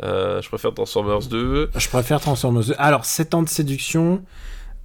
Euh, 0.02 0.42
je 0.42 0.48
préfère 0.48 0.74
Transformers 0.74 1.20
2. 1.20 1.70
Je 1.76 1.88
préfère 1.88 2.20
Transformers 2.20 2.64
2. 2.64 2.74
Alors, 2.78 3.04
7 3.04 3.34
ans 3.34 3.42
de 3.42 3.48
séduction. 3.48 4.22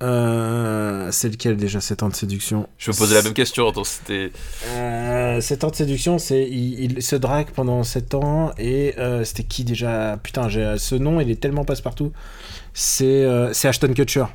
Euh, 0.04 1.12
c'est 1.12 1.30
lequel 1.30 1.58
déjà 1.58 1.82
7 1.82 2.04
ans 2.04 2.10
de 2.10 2.16
séduction 2.16 2.70
Je 2.78 2.92
me 2.92 2.96
posais 2.96 3.16
la 3.16 3.24
même 3.24 3.34
question. 3.34 3.74
C'était. 3.84 4.32
Euh, 4.68 5.42
7 5.42 5.64
ans 5.64 5.70
de 5.70 5.76
séduction, 5.76 6.20
c'est 6.20 6.48
il, 6.48 7.02
se 7.02 7.16
drague 7.16 7.50
pendant 7.52 7.84
7 7.84 8.14
ans 8.14 8.52
et 8.58 8.94
euh, 9.00 9.24
c'était 9.24 9.44
qui 9.44 9.64
déjà? 9.64 10.18
Putain, 10.22 10.50
j'ai 10.50 10.78
ce 10.78 10.96
nom, 10.96 11.20
il 11.20 11.32
est 11.32 11.40
tellement 11.42 11.66
passe-partout. 11.66 12.12
C'est 12.74 13.26
c'est 13.54 13.68
Ashton 13.68 13.94
Kutcher. 13.94 14.26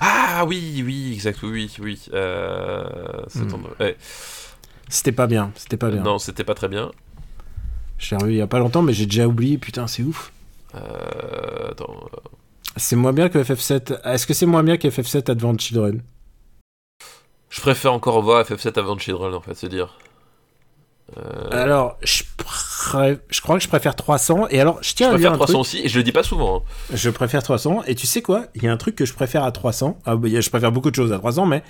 Ah 0.00 0.44
oui, 0.46 0.82
oui, 0.84 1.12
exact, 1.12 1.42
oui, 1.42 1.70
oui. 1.80 2.00
Hmm. 2.12 3.44
C'était 4.88 5.12
pas 5.12 5.26
bien, 5.26 5.52
c'était 5.54 5.76
pas 5.76 5.90
bien. 5.90 6.02
Non, 6.02 6.18
c'était 6.18 6.44
pas 6.44 6.54
très 6.54 6.68
bien. 6.68 6.90
Je 7.98 8.14
l'ai 8.14 8.22
revu 8.22 8.32
il 8.32 8.38
y 8.38 8.40
a 8.40 8.46
pas 8.46 8.58
longtemps, 8.58 8.82
mais 8.82 8.92
j'ai 8.92 9.06
déjà 9.06 9.26
oublié. 9.26 9.58
Putain, 9.58 9.86
c'est 9.86 10.02
ouf. 10.02 10.32
Euh, 10.74 11.70
attends. 11.70 12.08
C'est 12.76 12.96
moins 12.96 13.12
bien 13.12 13.28
que 13.28 13.38
FF7. 13.38 14.00
Est-ce 14.04 14.26
que 14.26 14.34
c'est 14.34 14.46
moins 14.46 14.62
bien 14.62 14.76
que 14.76 14.88
FF7 14.88 15.30
Advent 15.30 15.58
Children? 15.58 16.02
Je 17.50 17.60
préfère 17.60 17.92
encore 17.92 18.20
voir 18.22 18.44
FF7 18.44 18.78
Advent 18.78 18.98
Children, 18.98 19.34
en 19.34 19.40
fait, 19.40 19.54
c'est 19.54 19.68
dire. 19.68 19.98
Euh... 21.16 21.48
Alors, 21.50 21.96
je, 22.02 22.22
je, 23.30 23.40
crois 23.40 23.56
que 23.56 23.62
je 23.62 23.68
préfère 23.68 23.96
300. 23.96 24.48
Et 24.50 24.60
alors, 24.60 24.78
je 24.82 24.94
tiens 24.94 25.10
je 25.10 25.14
à 25.14 25.18
dire. 25.18 25.30
préfère 25.30 25.46
300 25.46 25.60
aussi, 25.60 25.80
et 25.82 25.88
je 25.88 25.96
le 25.96 26.04
dis 26.04 26.12
pas 26.12 26.22
souvent. 26.22 26.58
Hein. 26.58 26.62
Je 26.94 27.10
préfère 27.10 27.42
300. 27.42 27.84
Et 27.86 27.94
tu 27.94 28.06
sais 28.06 28.22
quoi? 28.22 28.46
Il 28.54 28.62
y 28.62 28.68
a 28.68 28.72
un 28.72 28.76
truc 28.76 28.94
que 28.94 29.06
je 29.06 29.14
préfère 29.14 29.44
à 29.44 29.52
300. 29.52 29.98
Ah, 30.04 30.16
bah, 30.16 30.28
je 30.28 30.50
préfère 30.50 30.72
beaucoup 30.72 30.90
de 30.90 30.96
choses 30.96 31.12
à 31.12 31.18
300, 31.18 31.46
mais 31.46 31.62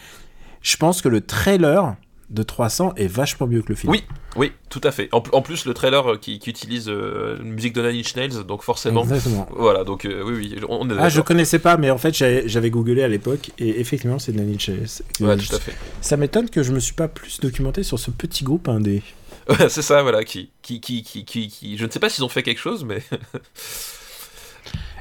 je 0.63 0.77
pense 0.77 1.01
que 1.01 1.09
le 1.09 1.21
trailer 1.21 1.95
de 2.31 2.43
300 2.43 2.95
est 2.97 3.07
vachement 3.07 3.47
mieux 3.47 3.63
que 3.63 3.71
le 3.71 3.75
film. 3.75 3.91
Oui, 3.91 4.05
oui, 4.37 4.53
tout 4.69 4.81
à 4.85 4.91
fait. 4.91 5.09
En, 5.13 5.21
plus, 5.43 5.65
le 5.65 5.75
trailer 5.75 6.13
euh, 6.13 6.17
qui, 6.17 6.37
utilise 6.37 6.89
euh, 6.89 7.37
la 7.39 7.45
musique 7.45 7.73
de 7.73 7.83
Nine 7.83 8.01
Inch 8.01 8.17
Nails, 8.17 8.45
donc 8.47 8.63
forcément. 8.63 9.03
Exactement. 9.03 9.49
Voilà, 9.51 9.85
donc 9.85 10.05
euh, 10.05 10.23
oui, 10.25 10.55
oui, 10.55 10.61
on 10.69 10.89
est 10.91 10.95
Ah, 10.99 11.09
je 11.09 11.21
connaissais 11.21 11.59
pas, 11.59 11.77
mais 11.77 11.91
en 11.91 11.99
fait, 11.99 12.15
j'avais 12.15 12.71
googlé 12.71 13.03
à 13.03 13.09
l'époque, 13.09 13.51
et 13.59 13.81
effectivement, 13.81 14.19
c'est 14.19 14.33
Nine 14.33 14.55
Inch 14.55 14.69
Nails. 14.69 15.03
Ouais, 15.21 15.37
tout 15.37 15.55
à 15.55 15.59
fait. 15.59 15.75
Ça 16.01 16.17
m'étonne 16.17 16.51
que 16.51 16.63
je 16.63 16.73
me 16.73 16.81
suis 16.81 16.95
pas 16.95 17.09
plus 17.09 17.41
documenté 17.41 17.83
sur 17.83 17.99
ce 17.99 18.11
petit 18.11 18.45
groupe 18.45 18.69
indé. 18.69 19.03
Ouais, 19.49 19.71
c'est 19.71 19.81
ça, 19.81 20.03
voilà, 20.03 20.25
qui, 20.25 20.51
qui, 20.61 20.79
qui, 20.79 21.03
qui, 21.03 21.25
qui, 21.25 21.79
Je 21.79 21.87
ne 21.87 21.91
sais 21.91 21.99
pas 21.99 22.11
s'ils 22.11 22.23
ont 22.23 22.29
fait 22.29 22.43
quelque 22.43 22.61
chose, 22.61 22.85
mais. 22.85 23.03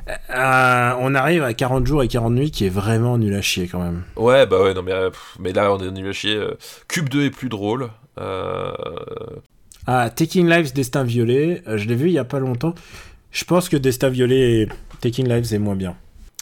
Euh, 0.07 0.93
on 0.99 1.15
arrive 1.15 1.43
à 1.43 1.53
40 1.53 1.85
jours 1.85 2.03
et 2.03 2.07
40 2.07 2.33
nuits 2.33 2.51
qui 2.51 2.65
est 2.65 2.69
vraiment 2.69 3.17
nul 3.17 3.33
à 3.33 3.41
chier 3.41 3.67
quand 3.67 3.81
même. 3.81 4.03
Ouais, 4.15 4.45
bah 4.45 4.61
ouais, 4.61 4.73
non, 4.73 4.81
mais, 4.81 4.93
euh, 4.93 5.09
mais 5.39 5.53
là 5.53 5.73
on 5.73 5.79
est 5.79 5.91
nul 5.91 6.07
à 6.09 6.13
chier. 6.13 6.35
Euh, 6.35 6.57
Cube 6.87 7.09
2 7.09 7.25
est 7.25 7.29
plus 7.29 7.49
drôle. 7.49 7.89
Ah, 9.89 10.09
Taking 10.09 10.49
Lives, 10.49 10.73
Destin 10.73 11.03
Violet, 11.03 11.61
je 11.65 11.85
l'ai 11.85 11.95
vu 11.95 12.07
il 12.07 12.13
y 12.13 12.19
a 12.19 12.25
pas 12.25 12.39
longtemps. 12.39 12.75
Je 13.31 13.45
pense 13.45 13.69
que 13.69 13.77
Destin 13.77 14.09
Violet 14.09 14.61
et 14.61 14.67
Taking 15.01 15.27
Lives 15.27 15.53
est 15.53 15.59
moins 15.59 15.75
bien. 15.75 15.95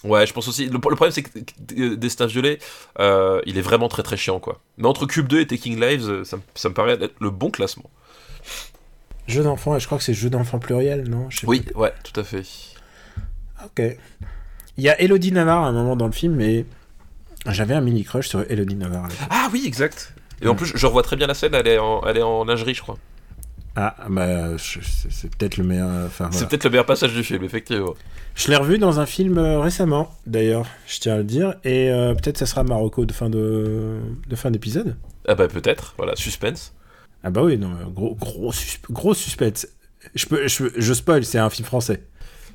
Ouais, 0.04 0.26
je 0.26 0.34
pense 0.34 0.48
aussi. 0.48 0.68
Le, 0.68 0.80
problème, 0.80 1.12
c'est 1.12 1.24
que 1.24 1.96
Destin 1.96 2.28
Violet, 2.28 2.60
il 3.00 3.58
est 3.58 3.62
vraiment 3.62 3.88
très 3.88 4.04
très 4.04 4.18
chiant, 4.18 4.40
quoi. 4.40 4.62
Mais 4.78 4.88
entre 4.88 5.06
Cube 5.06 5.28
2 5.28 5.42
et 5.42 5.48
Taking 5.48 5.80
Lives, 5.80 6.24
ça, 6.24 6.38
ça 6.56 6.70
me 6.70 6.74
paraît 6.74 6.94
être 6.94 7.16
le 7.20 7.30
bon 7.30 7.52
classement. 7.52 7.90
Jeu 9.28 9.44
d'enfant, 9.44 9.78
je 9.80 9.86
crois 9.86 9.98
que 9.98 10.04
c'est 10.04 10.14
jeu 10.14 10.30
d'enfant 10.30 10.60
pluriel, 10.60 11.10
non? 11.10 11.30
Oui, 11.46 11.66
ouais, 11.76 11.94
tout 12.04 12.20
à 12.20 12.24
fait. 12.24 12.44
Ok. 13.66 13.82
Il 14.78 14.84
y 14.84 14.90
a 14.90 15.00
Elodie 15.02 15.32
Navarre 15.32 15.64
à 15.64 15.68
un 15.68 15.72
moment 15.72 15.96
dans 15.96 16.06
le 16.08 16.12
film, 16.12 16.36
mais 16.36 16.66
j'avais 17.48 17.74
un 17.74 17.82
mini 17.82 18.04
crush 18.04 18.28
sur 18.28 18.44
Elodie 18.50 18.76
Navarre. 18.76 19.10
Ah 19.30 19.50
oui, 19.52 19.64
exact. 19.66 20.14
Et 20.42 20.48
en 20.48 20.56
plus, 20.56 20.72
je 20.76 20.86
revois 20.86 21.04
très 21.04 21.16
bien 21.16 21.28
la 21.28 21.34
scène, 21.34 21.54
elle 21.54 21.68
est 21.68 21.78
en, 21.78 22.02
elle 22.06 22.18
est 22.18 22.22
en 22.22 22.44
lingerie, 22.44 22.76
je 22.76 22.82
crois. 22.82 22.98
Ah, 23.78 23.96
bah, 24.10 24.52
c'est 24.58 25.36
peut-être 25.36 25.58
le 25.58 25.64
meilleur. 25.66 26.10
C'est 26.32 26.48
peut-être 26.48 26.64
le 26.64 26.70
meilleur 26.70 26.86
passage 26.86 27.14
du 27.14 27.24
film, 27.24 27.44
effectivement. 27.44 27.94
Je 28.34 28.50
l'ai 28.50 28.56
revu 28.58 28.78
dans 28.78 29.00
un 29.00 29.06
film 29.06 29.38
euh, 29.38 29.60
récemment, 29.60 30.14
d'ailleurs, 30.26 30.66
je 30.88 31.00
tiens 31.00 31.16
à 31.16 31.18
le 31.18 31.24
dire, 31.24 31.56
et 31.64 31.90
euh, 31.90 32.14
peut-être 32.14 32.38
ça 32.38 32.46
sera 32.46 32.64
Marocco 32.64 33.06
de 33.06 33.14
fin 33.14 33.30
de, 33.30 33.98
de 34.28 34.36
fin 34.36 34.52
d'épisode. 34.52 34.98
Ah 35.28 35.36
bah 35.36 35.48
peut-être, 35.48 35.94
voilà, 35.98 36.16
suspense. 36.16 36.74
Ah 37.24 37.30
bah 37.30 37.44
oui, 37.44 37.58
non, 37.58 37.72
gros, 37.94 38.16
gros, 38.16 38.54
gros 38.90 39.14
suspense. 39.14 39.68
Je, 40.14 40.26
peux, 40.26 40.48
je, 40.48 40.66
je 40.76 40.94
spoil, 40.94 41.24
c'est 41.24 41.40
un 41.40 41.50
film 41.50 41.66
français. 41.66 42.04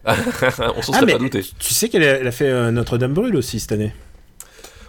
On 0.07 0.83
s'en 0.83 0.93
serait 0.93 1.05
ah, 1.09 1.13
pas 1.13 1.19
douté. 1.19 1.45
Tu 1.59 1.75
sais 1.75 1.89
qu'elle 1.89 2.27
a, 2.27 2.31
fait 2.33 2.49
euh, 2.49 2.71
Notre-Dame 2.71 3.13
brûle 3.13 3.37
aussi 3.37 3.61
cette 3.61 3.73
année. 3.73 3.93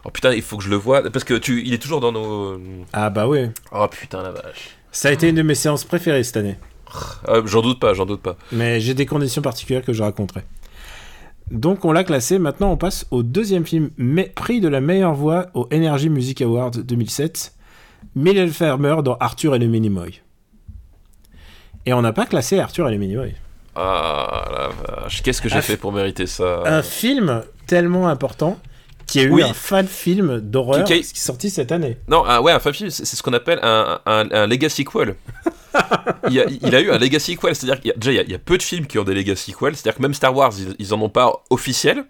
Oh 0.05 0.09
putain, 0.09 0.33
il 0.33 0.41
faut 0.41 0.57
que 0.57 0.63
je 0.63 0.69
le 0.69 0.77
vois 0.77 1.03
parce 1.11 1.23
que 1.23 1.35
tu, 1.35 1.63
il 1.63 1.73
est 1.73 1.77
toujours 1.77 1.99
dans 1.99 2.11
nos. 2.11 2.59
Ah 2.93 3.09
bah 3.09 3.27
oui. 3.27 3.49
Oh 3.71 3.87
putain 3.87 4.23
la 4.23 4.31
vache. 4.31 4.77
Ça 4.91 5.09
a 5.09 5.11
été 5.11 5.29
une 5.29 5.35
de 5.35 5.41
mes 5.41 5.55
séances 5.55 5.83
préférées 5.83 6.23
cette 6.23 6.37
année. 6.37 6.57
Ah, 7.27 7.41
j'en 7.45 7.61
doute 7.61 7.79
pas, 7.79 7.93
j'en 7.93 8.05
doute 8.05 8.21
pas. 8.21 8.35
Mais 8.51 8.79
j'ai 8.79 8.93
des 8.93 9.05
conditions 9.05 9.41
particulières 9.41 9.83
que 9.83 9.93
je 9.93 10.03
raconterai. 10.03 10.43
Donc 11.51 11.85
on 11.85 11.91
l'a 11.91 12.03
classé, 12.03 12.39
maintenant 12.39 12.71
on 12.71 12.77
passe 12.77 13.05
au 13.11 13.23
deuxième 13.23 13.65
film, 13.65 13.91
mais 13.97 14.31
prix 14.33 14.61
de 14.61 14.69
la 14.69 14.79
meilleure 14.81 15.13
voix 15.13 15.47
au 15.53 15.67
Energy 15.73 16.09
Music 16.09 16.41
Awards 16.41 16.71
2007, 16.71 17.53
Mylène 18.15 18.49
Farmer 18.49 18.97
dans 19.03 19.17
Arthur 19.19 19.55
et 19.55 19.59
les 19.59 19.67
Minimoy. 19.67 20.21
Et 21.85 21.93
on 21.93 22.01
n'a 22.01 22.13
pas 22.13 22.25
classé 22.25 22.59
Arthur 22.59 22.87
et 22.87 22.91
les 22.91 22.97
Minimoy. 22.97 23.33
Ah 23.75 24.45
la 24.51 24.69
vache, 24.69 25.23
qu'est-ce 25.23 25.41
que 25.41 25.49
j'ai 25.49 25.61
fait 25.61 25.77
pour 25.77 25.91
mériter 25.91 26.27
ça 26.27 26.63
Un 26.65 26.81
film 26.81 27.43
tellement 27.67 28.07
important 28.07 28.59
qui 29.07 29.19
a 29.19 29.23
eu 29.23 29.41
un 29.43 29.53
fan 29.53 29.87
film 29.87 30.39
d'horreur 30.39 30.85
qui, 30.85 30.93
est 30.93 31.17
sorti 31.17 31.49
cette 31.49 31.71
année. 31.71 31.97
Non, 32.07 32.23
ouais, 32.41 32.51
un 32.51 32.59
fan 32.59 32.73
film, 32.73 32.89
c'est 32.89 33.05
ce 33.05 33.21
qu'on 33.23 33.33
appelle 33.33 33.59
un, 33.61 33.99
un, 34.05 34.47
legacy 34.47 34.83
sequel. 34.83 35.15
il, 36.29 36.39
a, 36.39 36.45
il, 36.45 36.75
a, 36.75 36.81
eu 36.81 36.91
un 36.91 36.97
legacy 36.97 37.33
sequel, 37.33 37.55
c'est-à-dire 37.55 37.81
qu'il 37.81 37.89
y 37.89 37.93
a, 37.93 37.97
déjà 37.97 38.11
il 38.23 38.29
y, 38.29 38.33
a, 38.33 38.39
peu 38.39 38.57
de 38.57 38.63
films 38.63 38.87
qui 38.87 38.99
ont 38.99 39.03
des 39.03 39.13
legacy 39.13 39.51
sequels, 39.51 39.75
c'est-à-dire 39.75 39.97
que 39.97 40.01
même 40.01 40.13
Star 40.13 40.35
Wars, 40.35 40.53
ils, 40.57 40.75
ils 40.79 40.93
en 40.93 41.01
ont 41.01 41.09
pas 41.09 41.43
officiel. 41.49 42.05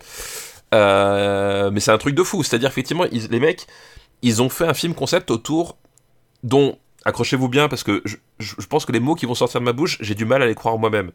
Euh, 0.74 1.70
mais 1.72 1.80
c'est 1.80 1.92
un 1.92 1.98
truc 1.98 2.16
de 2.16 2.24
fou. 2.24 2.44
C'est-à-dire, 2.44 2.70
effectivement, 2.70 3.06
ils- 3.12 3.28
les 3.28 3.40
mecs, 3.40 3.68
ils 4.22 4.42
ont 4.42 4.50
fait 4.50 4.66
un 4.66 4.74
film 4.74 4.94
concept 4.94 5.32
autour 5.32 5.78
dont, 6.44 6.78
accrochez-vous 7.06 7.50
bien, 7.50 7.68
parce 7.68 7.84
que 7.84 8.04
je, 8.40 8.54
pense 8.68 8.86
que 8.86 8.92
les 8.92 9.00
mots 9.00 9.16
qui 9.16 9.26
vont 9.26 9.36
sortir 9.36 9.60
de 9.60 9.66
ma 9.66 9.74
bouche, 9.74 9.98
j'ai 10.02 10.16
du 10.16 10.26
mal 10.26 10.42
à 10.42 10.48
les 10.48 10.56
croire 10.56 10.78
moi-même. 10.78 11.12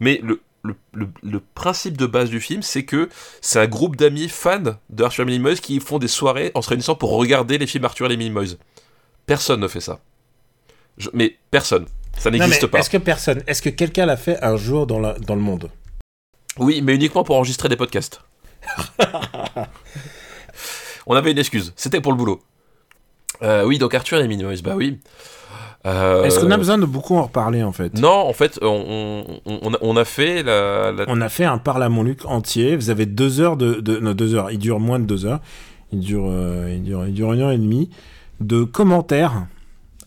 Mais 0.00 0.20
le, 0.22 0.40
le, 0.62 0.74
le- 0.92 1.08
le 1.22 1.40
principe 1.54 1.96
de 1.96 2.06
base 2.06 2.30
du 2.30 2.40
film, 2.40 2.62
c'est 2.62 2.84
que 2.84 3.08
c'est 3.40 3.58
un 3.60 3.66
groupe 3.66 3.96
d'amis 3.96 4.28
fans 4.28 4.62
de 4.90 5.04
Arthur 5.04 5.22
et 5.22 5.26
les 5.26 5.32
Minimoys 5.38 5.56
qui 5.60 5.80
font 5.80 5.98
des 5.98 6.08
soirées 6.08 6.50
en 6.54 6.62
se 6.62 6.68
réunissant 6.68 6.94
pour 6.94 7.10
regarder 7.16 7.58
les 7.58 7.66
films 7.66 7.84
Arthur 7.84 8.06
et 8.06 8.10
les 8.10 8.16
Minimoys. 8.16 8.56
Personne 9.26 9.60
ne 9.60 9.68
fait 9.68 9.80
ça. 9.80 10.00
Je- 10.98 11.10
mais 11.12 11.36
personne. 11.50 11.86
Ça 12.18 12.30
n'existe 12.30 12.66
pas. 12.68 12.78
Est-ce 12.78 12.90
que 12.90 12.96
personne, 12.96 13.42
est-ce 13.46 13.60
que 13.60 13.68
quelqu'un 13.68 14.06
l'a 14.06 14.16
fait 14.16 14.42
un 14.42 14.56
jour 14.56 14.86
dans, 14.86 14.98
la- 15.00 15.18
dans 15.18 15.34
le 15.34 15.40
monde? 15.42 15.70
Oui, 16.58 16.80
mais 16.82 16.94
uniquement 16.94 17.22
pour 17.24 17.36
enregistrer 17.36 17.68
des 17.68 17.76
podcasts. 17.76 18.22
On 21.06 21.14
avait 21.14 21.30
une 21.30 21.38
excuse, 21.38 21.72
c'était 21.76 22.00
pour 22.00 22.12
le 22.12 22.18
boulot. 22.18 22.42
Euh, 23.42 23.64
oui, 23.64 23.78
donc 23.78 23.94
Arthur 23.94 24.18
et 24.18 24.22
les 24.22 24.28
Minimoys, 24.28 24.62
bah 24.62 24.74
oui. 24.76 24.98
Euh, 25.84 26.24
Est-ce 26.24 26.40
qu'on 26.40 26.50
a 26.50 26.56
besoin 26.56 26.78
de 26.78 26.86
beaucoup 26.86 27.14
en 27.16 27.22
reparler 27.24 27.62
en 27.62 27.70
fait? 27.70 27.94
Non, 27.94 28.10
en 28.10 28.32
fait, 28.32 28.58
on, 28.60 29.24
on- 29.46 29.58
on 29.62 29.74
a, 29.74 29.78
on 29.82 29.96
a 29.96 30.04
fait 30.04 30.42
la, 30.42 30.90
la- 30.90 31.04
On 31.06 31.20
a 31.20 31.28
fait 31.28 31.44
un 31.44 31.58
parle 31.58 31.82
à 31.84 31.88
mon 31.88 32.02
Luc 32.02 32.24
entier. 32.24 32.74
Vous 32.76 32.90
avez 32.90 33.06
deux 33.06 33.40
heures 33.40 33.56
de, 33.56 33.74
de 33.74 33.98
non 33.98 34.12
deux 34.12 34.34
heures. 34.34 34.50
Il 34.50 34.58
dure 34.58 34.80
moins 34.80 34.98
de 34.98 35.04
deux 35.04 35.26
heures. 35.26 35.40
Il 35.92 36.00
dure, 36.00 36.26
euh, 36.28 36.72
il 36.74 36.82
dure, 36.82 37.06
il 37.06 37.14
dure 37.14 37.32
une 37.32 37.40
heure 37.40 37.52
et 37.52 37.58
demie 37.58 37.90
de 38.40 38.64
commentaires 38.64 39.46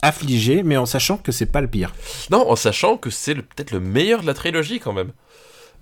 affligés, 0.01 0.63
mais 0.63 0.75
en 0.75 0.85
sachant 0.85 1.17
que 1.17 1.31
c'est 1.31 1.45
pas 1.45 1.61
le 1.61 1.67
pire. 1.67 1.93
Non, 2.29 2.49
en 2.49 2.55
sachant 2.57 2.97
que 2.97 3.09
c'est 3.09 3.35
peut-être 3.35 3.71
le 3.71 3.79
meilleur 3.79 4.21
de 4.21 4.27
la 4.27 4.33
trilogie 4.33 4.79
quand 4.81 4.93
même. 4.93 5.11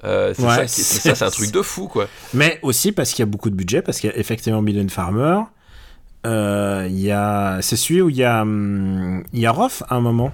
Euh, 0.03 0.33
c'est 0.35 0.43
Ouais, 0.43 0.67
ça, 0.67 1.15
c'est 1.15 1.23
un 1.25 1.31
truc 1.31 1.51
de 1.51 1.61
fou 1.63 1.87
quoi. 1.87 2.07
Mais 2.35 2.59
aussi 2.61 2.91
parce 2.91 3.11
qu'il 3.11 3.23
y 3.23 3.27
a 3.27 3.31
beaucoup 3.31 3.49
de 3.49 3.55
budget, 3.55 3.81
parce 3.81 3.99
qu'il 3.99 4.11
y 4.11 4.13
a 4.13 4.17
effectivement 4.17 4.61
Mylène 4.61 4.89
Farmer. 4.91 5.39
Euh, 6.27 6.85
Il 6.89 6.99
y 6.99 7.11
a, 7.11 7.59
c'est 7.61 7.75
celui 7.75 8.01
où 8.01 8.09
il 8.09 8.17
y 8.17 8.23
a, 8.23 8.41
hum, 8.41 9.23
y 9.33 9.45
a 9.45 9.51
à 9.51 9.95
un 9.95 10.01
moment. 10.01 10.31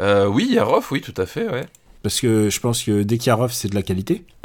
Euh, 0.00 0.26
oui, 0.26 0.46
il 0.48 0.54
y 0.54 0.58
a 0.58 0.64
Roth, 0.64 0.84
oui, 0.90 1.00
tout 1.00 1.14
à 1.16 1.26
fait, 1.26 1.48
ouais. 1.48 1.64
Parce 2.02 2.20
que 2.20 2.50
je 2.50 2.60
pense 2.60 2.82
que 2.82 3.02
dès 3.02 3.18
qu'il 3.18 3.28
y 3.28 3.30
a 3.30 3.34
Roth, 3.34 3.50
c'est 3.52 3.68
de 3.68 3.74
la 3.74 3.82
qualité. 3.82 4.24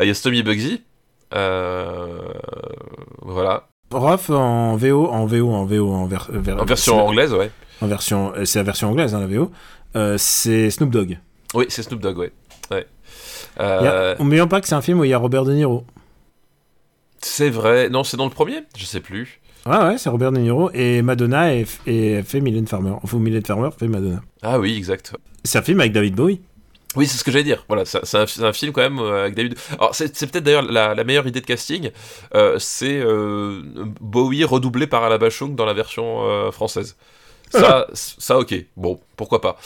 Il 0.00 0.06
y 0.08 0.10
a 0.10 0.14
Stomy 0.14 0.42
Bugsy. 0.42 0.82
Euh, 1.34 2.18
voilà. 3.22 3.68
Roth 3.92 4.30
en 4.30 4.76
VO, 4.76 5.06
en 5.08 5.26
VO, 5.26 5.52
en 5.52 5.64
VO, 5.66 5.92
en, 5.92 6.06
ver- 6.06 6.28
ver- 6.30 6.60
En 6.60 6.64
version 6.64 7.06
anglaise, 7.06 7.32
ouais. 7.32 7.50
En 7.80 7.86
version, 7.86 8.32
euh, 8.36 8.44
c'est 8.44 8.58
la 8.58 8.62
version 8.64 8.88
anglaise, 8.90 9.14
hein, 9.14 9.20
la 9.20 9.26
VO. 9.26 9.50
Euh, 9.96 10.16
c'est 10.18 10.70
Snoop 10.70 10.90
Dogg. 10.90 11.18
Oui, 11.54 11.66
c'est 11.68 11.82
Snoop 11.82 12.00
Dogg, 12.00 12.18
ouais. 12.18 12.32
ouais. 12.70 12.86
A- 13.58 14.16
N'oublions 14.18 14.48
pas 14.48 14.60
que 14.60 14.66
c'est 14.66 14.74
un 14.74 14.82
film 14.82 14.98
où 15.00 15.04
il 15.04 15.10
y 15.10 15.14
a 15.14 15.18
Robert 15.18 15.44
De 15.44 15.52
Niro. 15.52 15.84
C'est 17.24 17.50
vrai. 17.50 17.88
Non, 17.88 18.04
c'est 18.04 18.16
dans 18.16 18.24
le 18.24 18.30
premier? 18.30 18.60
Je 18.76 18.84
sais 18.84 19.00
plus. 19.00 19.40
Ouais, 19.66 19.78
ouais, 19.78 19.98
c'est 19.98 20.10
Robert 20.10 20.30
De 20.32 20.38
Niro 20.38 20.70
et 20.74 21.00
Madonna 21.00 21.54
et, 21.54 21.66
et 21.86 22.22
fait 22.22 22.40
Mylène 22.40 22.66
Farmer. 22.66 22.94
Enfin, 23.02 23.18
Mylène 23.18 23.44
Farmer 23.44 23.70
fait 23.76 23.88
Madonna. 23.88 24.20
Ah 24.42 24.58
oui, 24.58 24.76
exact. 24.76 25.14
C'est 25.42 25.58
un 25.58 25.62
film 25.62 25.80
avec 25.80 25.92
David 25.92 26.14
Bowie. 26.14 26.40
Oui, 26.96 27.06
c'est 27.06 27.18
ce 27.18 27.24
que 27.24 27.32
j'allais 27.32 27.44
dire. 27.44 27.64
Voilà, 27.68 27.84
c'est 27.84 28.14
un, 28.14 28.52
film 28.52 28.72
quand 28.72 28.82
même 28.82 28.98
euh, 29.00 29.22
avec 29.22 29.34
David. 29.34 29.56
Alors, 29.78 29.94
c'est 29.94 30.08
peut-être 30.30 30.44
d'ailleurs 30.44 30.62
la, 30.62 30.94
la 30.94 31.04
meilleure 31.04 31.26
idée 31.26 31.40
de 31.40 31.46
casting. 31.46 31.90
euh, 32.34 32.56
c'est 32.58 33.00
euh, 33.00 33.62
Bowie 34.00 34.44
redoublé 34.44 34.86
par 34.86 35.02
Alain 35.02 35.18
Bachung 35.18 35.56
dans 35.56 35.64
la 35.64 35.72
version 35.72 36.22
euh, 36.28 36.50
française. 36.50 36.96
Ça, 37.50 37.86
ça, 37.92 38.38
ok. 38.38 38.52
Bon, 38.76 38.98
pourquoi 39.16 39.40
pas. 39.40 39.60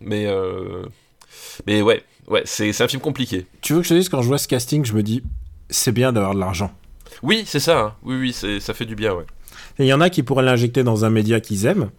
Mais, 0.00 0.26
mais 1.66 1.82
ouais, 1.82 2.02
ouais, 2.28 2.42
c'est 2.46 2.80
un 2.80 2.88
film 2.88 3.02
compliqué. 3.02 3.44
Tu 3.60 3.74
veux 3.74 3.80
que 3.80 3.84
je 3.84 3.90
te 3.90 3.94
dise, 3.98 4.08
quand 4.08 4.22
je 4.22 4.28
vois 4.28 4.38
ce 4.38 4.48
casting, 4.48 4.82
je 4.86 4.94
me 4.94 5.02
dis, 5.02 5.22
c'est 5.70 5.92
bien 5.92 6.12
d'avoir 6.12 6.34
de 6.34 6.40
l'argent. 6.40 6.72
Oui, 7.22 7.44
c'est 7.46 7.60
ça. 7.60 7.78
hein. 7.80 7.94
Oui, 8.02 8.16
oui, 8.16 8.60
ça 8.60 8.74
fait 8.74 8.86
du 8.86 8.94
bien, 8.96 9.12
ouais. 9.14 9.24
Il 9.78 9.86
y 9.86 9.92
en 9.92 10.00
a 10.00 10.10
qui 10.10 10.22
pourraient 10.22 10.44
l'injecter 10.44 10.82
dans 10.82 11.04
un 11.04 11.10
média 11.10 11.40
qu'ils 11.40 11.66
aiment. 11.66 11.90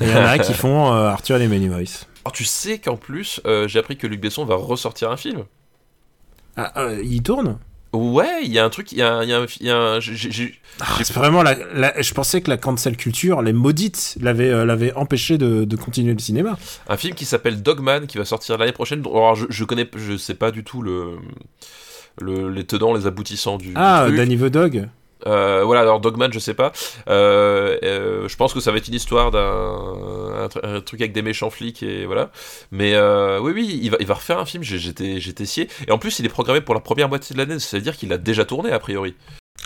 Il 0.00 0.08
y 0.08 0.14
en 0.14 0.24
a 0.24 0.38
qui 0.38 0.54
font 0.54 0.92
euh, 0.92 1.08
Arthur 1.08 1.36
et 1.36 1.40
les 1.40 1.48
Minimoys. 1.48 2.06
Alors, 2.24 2.32
tu 2.32 2.44
sais 2.44 2.78
qu'en 2.78 2.96
plus, 2.96 3.40
euh, 3.46 3.68
j'ai 3.68 3.78
appris 3.78 3.96
que 3.96 4.06
Luc 4.06 4.20
Besson 4.20 4.44
va 4.44 4.54
ressortir 4.56 5.10
un 5.10 5.16
film. 5.16 5.44
Ah, 6.56 6.72
euh, 6.80 7.00
il 7.04 7.22
tourne? 7.22 7.58
Ouais, 7.92 8.40
il 8.42 8.52
y 8.52 8.58
a 8.58 8.64
un 8.64 8.68
truc, 8.70 8.92
il 8.92 8.98
y 8.98 9.02
a, 9.02 9.22
y 9.24 9.32
a 9.32 9.38
un- 9.40 9.46
y 9.60 9.70
a 9.70 9.98
Ah, 10.80 10.86
C'est 11.02 11.12
vraiment 11.14 11.42
la, 11.42 11.54
la- 11.74 12.00
Je 12.02 12.12
pensais 12.14 12.40
que 12.40 12.50
la 12.50 12.56
cancel 12.56 12.96
culture, 12.96 13.42
les 13.42 13.52
maudites, 13.52 14.16
l'avaient 14.20 14.64
l'avaient 14.66 14.92
empêché 14.94 15.38
de, 15.38 15.64
de 15.64 15.76
continuer 15.76 16.12
le 16.12 16.18
cinéma. 16.18 16.58
un 16.88 16.96
film 16.96 17.14
qui 17.14 17.24
s'appelle 17.24 17.62
Dogman 17.62 18.06
qui 18.06 18.18
va 18.18 18.24
sortir 18.24 18.58
l'année 18.58 18.72
prochaine. 18.72 19.00
Alors, 19.06 19.34
je, 19.34 19.46
je 19.48 19.64
connais, 19.64 19.88
je 19.96 20.16
sais 20.16 20.34
pas 20.34 20.50
du 20.50 20.64
tout 20.64 20.82
le, 20.82 21.16
le 22.20 22.50
les 22.50 22.64
tenants, 22.64 22.94
les 22.94 23.06
aboutissants 23.06 23.58
du, 23.58 23.68
du 23.68 23.72
Ah, 23.76 24.04
truc. 24.06 24.16
Danny 24.16 24.36
the 24.36 24.44
Dog 24.46 24.88
Euh, 25.26 25.62
voilà, 25.64 25.80
alors 25.80 26.00
Dogman, 26.00 26.30
je 26.32 26.38
sais 26.38 26.54
pas. 26.54 26.72
Euh, 27.08 27.78
euh, 27.82 28.28
je 28.28 28.36
pense 28.36 28.52
que 28.54 28.60
ça 28.60 28.70
va 28.70 28.78
être 28.78 28.86
une 28.88 28.94
histoire 28.94 29.30
d'un 29.30 29.40
un, 30.44 30.46
tr- 30.46 30.60
un 30.62 30.80
truc 30.80 31.00
avec 31.00 31.12
des 31.12 31.22
méchants 31.22 31.50
flics 31.50 31.82
et 31.82 32.06
voilà. 32.06 32.30
Mais 32.70 32.94
oui, 33.40 33.52
oui, 33.54 33.80
il 33.82 33.90
va, 33.90 33.96
il 34.00 34.06
va 34.06 34.14
refaire 34.14 34.38
un 34.38 34.44
film. 34.44 34.62
j'ai- 34.62 34.78
J'étais, 34.78 35.20
j'étais 35.20 35.46
scié. 35.46 35.68
Et 35.88 35.90
en 35.90 35.98
plus, 35.98 36.18
il 36.20 36.26
est 36.26 36.28
programmé 36.30 36.60
pour 36.60 36.74
la 36.74 36.80
première 36.80 37.08
moitié 37.08 37.34
de 37.34 37.38
l'année. 37.38 37.58
C'est-à-dire 37.58 37.96
qu'il 37.96 38.12
a 38.12 38.18
déjà 38.18 38.44
tourné 38.44 38.70
a 38.70 38.78
priori. 38.78 39.14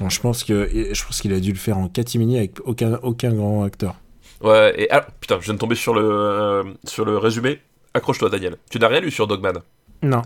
Je 0.09 0.21
pense 0.21 0.45
que 0.45 0.69
je 0.93 1.05
pense 1.05 1.21
qu'il 1.21 1.33
a 1.35 1.41
dû 1.41 1.51
le 1.53 1.59
faire 1.59 1.77
en 1.77 1.89
catimini 1.89 2.39
avec 2.39 2.53
aucun, 2.65 2.99
aucun 3.03 3.33
grand 3.33 3.65
acteur. 3.65 3.97
Ouais. 4.43 4.73
Et 4.79 4.89
alors, 4.91 5.07
putain, 5.21 5.37
je 5.41 5.45
viens 5.47 5.55
de 5.55 5.59
tomber 5.59 5.75
sur 5.75 5.93
le 5.95 6.63
sur 6.85 7.05
le 7.05 7.19
résumé. 7.19 7.61
Accroche-toi, 7.93 8.31
Daniel. 8.31 8.57
Tu 8.71 8.79
n'as 8.79 8.87
rien 8.89 9.01
lu 9.01 9.11
sur 9.11 9.27
Dogman. 9.27 9.61
Non. 10.03 10.23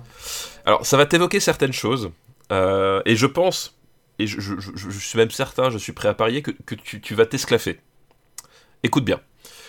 Alors, 0.66 0.86
ça 0.86 0.96
va 0.96 1.06
t'évoquer 1.06 1.40
certaines 1.40 1.72
choses. 1.72 2.10
euh, 2.52 3.00
et 3.06 3.16
je 3.16 3.26
pense, 3.26 3.74
et 4.18 4.26
je, 4.26 4.40
je- 4.40 4.60
je- 4.60 4.90
je 4.90 4.98
suis 4.98 5.16
même 5.18 5.30
certain, 5.30 5.70
je 5.70 5.78
suis 5.78 5.92
prêt 5.92 6.08
à 6.08 6.14
parier 6.14 6.42
que, 6.42 6.50
que 6.50 6.74
tu, 6.74 7.00
tu 7.00 7.14
vas 7.14 7.26
t'esclaffer. 7.26 7.80
Écoute 8.82 9.04
bien. 9.04 9.20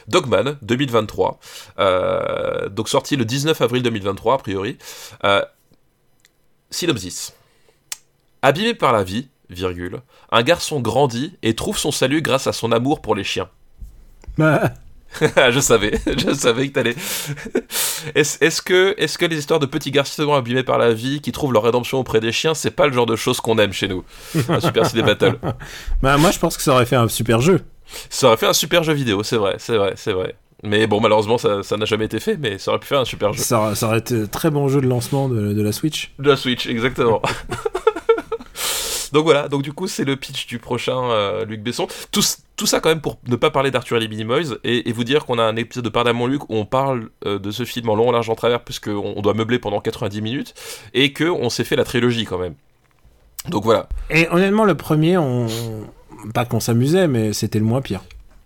Dogman 0.08 0.58
2023, 0.62 1.40
euh, 1.80 2.70
donc 2.70 2.90
sorti 2.90 3.16
le 3.16 3.26
19 3.26 3.60
avril 3.62 3.82
2023 3.82 4.36
a 4.36 4.38
priori. 4.38 4.78
Euh, 5.24 5.42
synopsis. 6.70 7.34
Abîmé 8.42 8.74
par 8.76 8.92
la 8.94 9.04
vie, 9.04 9.30
virgule, 9.50 10.02
un 10.32 10.44
garçon 10.44 10.80
grandit 10.80 11.38
et 11.42 11.56
trouve 11.56 11.78
son 11.80 11.92
salut 11.92 12.22
grâce 12.22 12.46
à 12.48 12.54
son 12.54 12.72
amour 12.72 13.02
pour 13.02 13.16
les 13.16 13.24
chiens. 13.24 13.50
Bah, 14.38 14.74
je 15.52 15.60
savais, 15.60 16.00
je 16.18 16.34
savais 16.34 16.68
que 16.70 16.74
t'allais. 16.74 16.96
Est-ce 18.16 18.38
est-ce 18.44 18.62
que, 18.62 18.94
est 18.98 19.18
que 19.18 19.26
les 19.26 19.38
histoires 19.40 19.60
de 19.60 19.66
petits 19.66 19.92
garçons 19.92 20.34
abîmés 20.34 20.64
par 20.64 20.78
la 20.78 20.94
vie 20.94 21.22
qui 21.22 21.32
trouvent 21.32 21.54
leur 21.54 21.64
rédemption 21.64 21.98
auprès 22.00 22.20
des 22.20 22.32
chiens, 22.32 22.54
c'est 22.54 22.72
pas 22.72 22.88
le 22.88 22.94
genre 22.94 23.06
de 23.08 23.16
choses 23.16 23.40
qu'on 23.40 23.58
aime 23.58 23.74
chez 23.74 23.88
nous 23.88 24.04
Un 24.50 24.60
Super 24.60 24.86
Ciné 24.86 25.02
Battle. 25.02 25.38
bah, 26.02 26.18
moi, 26.18 26.32
je 26.32 26.40
pense 26.40 26.56
que 26.58 26.64
ça 26.64 26.74
aurait 26.74 26.86
fait 26.86 26.96
un 26.96 27.08
super 27.08 27.42
jeu. 27.42 27.62
Ça 28.10 28.28
aurait 28.28 28.38
fait 28.38 28.48
un 28.48 28.54
super 28.54 28.84
jeu 28.84 28.94
vidéo, 28.94 29.24
c'est 29.24 29.38
vrai, 29.38 29.56
c'est 29.60 29.78
vrai, 29.78 29.94
c'est 29.96 30.12
vrai. 30.14 30.36
Mais 30.64 30.88
bon, 30.88 31.00
malheureusement, 31.00 31.38
ça 31.38 31.62
ça 31.64 31.78
n'a 31.78 31.86
jamais 31.86 32.06
été 32.06 32.20
fait, 32.20 32.38
mais 32.38 32.58
ça 32.58 32.72
aurait 32.72 32.80
pu 32.80 32.88
faire 32.88 33.00
un 33.00 33.06
super 33.06 33.34
jeu. 33.34 33.42
Ça, 33.42 33.60
aurait- 33.60 33.76
ça 33.76 33.88
aurait 33.88 34.00
été 34.00 34.22
un 34.22 34.26
très 34.26 34.50
bon 34.50 34.68
jeu 34.68 34.82
de 34.82 34.88
lancement 34.88 35.30
de, 35.30 35.54
de 35.54 35.62
la 35.62 35.72
Switch. 35.72 36.12
De 36.20 36.30
la 36.30 36.36
Switch, 36.38 36.66
exactement. 36.68 37.22
donc 39.14 39.24
voilà, 39.24 39.48
donc 39.48 39.62
du 39.62 39.72
coup, 39.74 39.88
c'est 39.88 40.04
le 40.04 40.16
pitch 40.16 40.48
du 40.48 40.60
prochain 40.60 40.98
euh, 41.12 41.46
Luc 41.46 41.62
Besson. 41.62 41.88
Tout, 42.12 42.22
tout 42.56 42.66
ça 42.66 42.80
quand 42.80 42.90
même 42.90 43.02
pour 43.02 43.20
ne 43.28 43.36
pas 43.36 43.52
parler 43.52 43.72
d'Arthur 43.72 43.98
et 43.98 44.00
les 44.00 44.08
Minimoys 44.08 44.58
et, 44.64 44.90
et 44.90 44.92
vous 44.92 45.04
dire 45.04 45.26
qu'on 45.26 45.40
a 45.40 45.44
un 45.44 45.56
épisode 45.56 45.84
de 45.84 45.90
Pardon 45.90 46.14
mon 46.14 46.28
Luc 46.28 46.44
où 46.50 46.56
on 46.56 46.66
parle 46.66 47.10
euh, 47.26 47.40
de 47.40 47.52
ce 47.52 47.66
film 47.66 47.90
en 47.90 47.96
long, 47.96 48.10
en 48.10 48.12
large, 48.12 48.30
en 48.30 48.36
travers, 48.36 48.64
puisqu'on 48.64 49.14
on 49.16 49.22
doit 49.22 49.34
meubler 49.34 49.60
pendant 49.60 49.82
90 49.82 50.22
minutes 50.22 50.54
et 50.94 51.14
qu'on 51.14 51.50
s'est 51.50 51.64
fait 51.64 51.76
la 51.76 51.84
trilogie 51.84 52.26
quand 52.26 52.38
même. 52.38 52.56
Donc 53.50 53.64
voilà. 53.64 53.90
Et 54.10 54.28
honnêtement, 54.30 54.64
le 54.64 54.76
premier, 54.76 55.18
on... 55.18 55.48
pas 56.34 56.46
qu'on 56.46 56.60
s'amusait, 56.60 57.08
mais 57.08 57.34
c'était 57.34 57.60
le 57.60 57.66
moins 57.66 57.82
pire. 57.82 58.02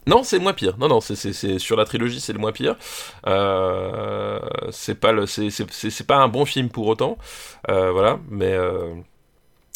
Non, 0.07 0.23
c'est 0.23 0.37
le 0.37 0.43
moins 0.43 0.53
pire. 0.53 0.75
Non, 0.79 0.87
non, 0.87 1.01
c'est, 1.01 1.59
sur 1.59 1.77
la 1.77 1.85
trilogie, 1.85 2.19
c'est 2.19 2.33
le 2.33 2.39
moins 2.39 2.51
pire. 2.51 2.75
Euh, 3.27 4.39
c'est 4.71 4.95
pas 4.95 5.11
le, 5.11 5.27
c'est 5.27 6.11
un 6.11 6.27
bon 6.27 6.45
film 6.45 6.69
pour 6.69 6.87
autant. 6.87 7.17
Euh, 7.69 7.91
voilà, 7.91 8.19
mais 8.29 8.51
euh, 8.51 8.95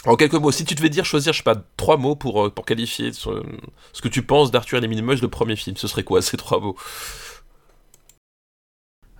en 0.05 0.15
quelques 0.15 0.33
mots, 0.33 0.51
si 0.51 0.65
tu 0.65 0.75
devais 0.75 0.89
dire 0.89 1.05
choisir, 1.05 1.31
je 1.33 1.37
sais 1.37 1.43
pas, 1.43 1.55
trois 1.77 1.97
mots 1.97 2.15
pour 2.15 2.45
euh, 2.45 2.49
pour 2.49 2.65
qualifier 2.65 3.13
ce, 3.13 3.29
ce 3.93 4.01
que 4.01 4.09
tu 4.09 4.21
penses 4.21 4.51
d'Arthur 4.51 4.77
et 4.77 4.81
les 4.81 4.87
Minimoys, 4.87 5.15
le 5.21 5.27
premier 5.29 5.55
film, 5.55 5.77
ce 5.77 5.87
serait 5.87 6.03
quoi 6.03 6.21
ces 6.21 6.37
trois 6.37 6.59
mots? 6.59 6.75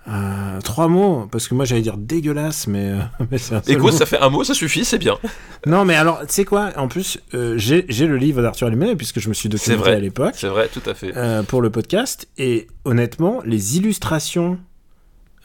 Euh, 0.06 0.60
trois 0.60 0.90
mots, 0.90 1.28
parce 1.32 1.48
que 1.48 1.56
moi 1.56 1.64
j'allais 1.64 1.82
dire 1.82 1.96
dégueulasse, 1.98 2.68
mais, 2.68 2.90
euh, 2.90 3.00
mais 3.32 3.38
c'est 3.38 3.56
un 3.56 3.64
seul 3.64 3.76
Écoute, 3.76 3.94
mot. 3.94 3.98
ça 3.98 4.06
fait 4.06 4.20
un 4.20 4.30
mot, 4.30 4.44
ça 4.44 4.54
suffit, 4.54 4.84
c'est 4.84 4.98
bien. 4.98 5.18
Non, 5.66 5.86
mais 5.86 5.96
alors, 5.96 6.20
tu 6.28 6.34
sais 6.34 6.44
quoi 6.46 6.72
En 6.76 6.90
plus, 6.90 7.20
euh, 7.34 7.58
j'ai 7.58 7.86
j'ai 7.88 8.06
le 8.06 8.18
livre 8.18 8.42
d'Arthur 8.42 8.68
Limon, 8.70 8.98
puisque 8.98 9.22
je 9.22 9.30
me 9.30 9.34
suis 9.34 9.48
documenté 9.48 9.80
vrai. 9.82 9.96
à 9.96 10.00
l'époque 10.00 10.34
C'est 10.36 10.50
vrai, 10.50 10.68
tout 10.68 10.82
à 10.86 10.94
fait. 10.94 11.14
pour 11.48 11.62
le 11.62 11.70
podcast, 11.70 12.28
et 12.38 12.68
honnêtement, 12.84 13.42
les 13.46 13.78
illustrations, 13.78 14.60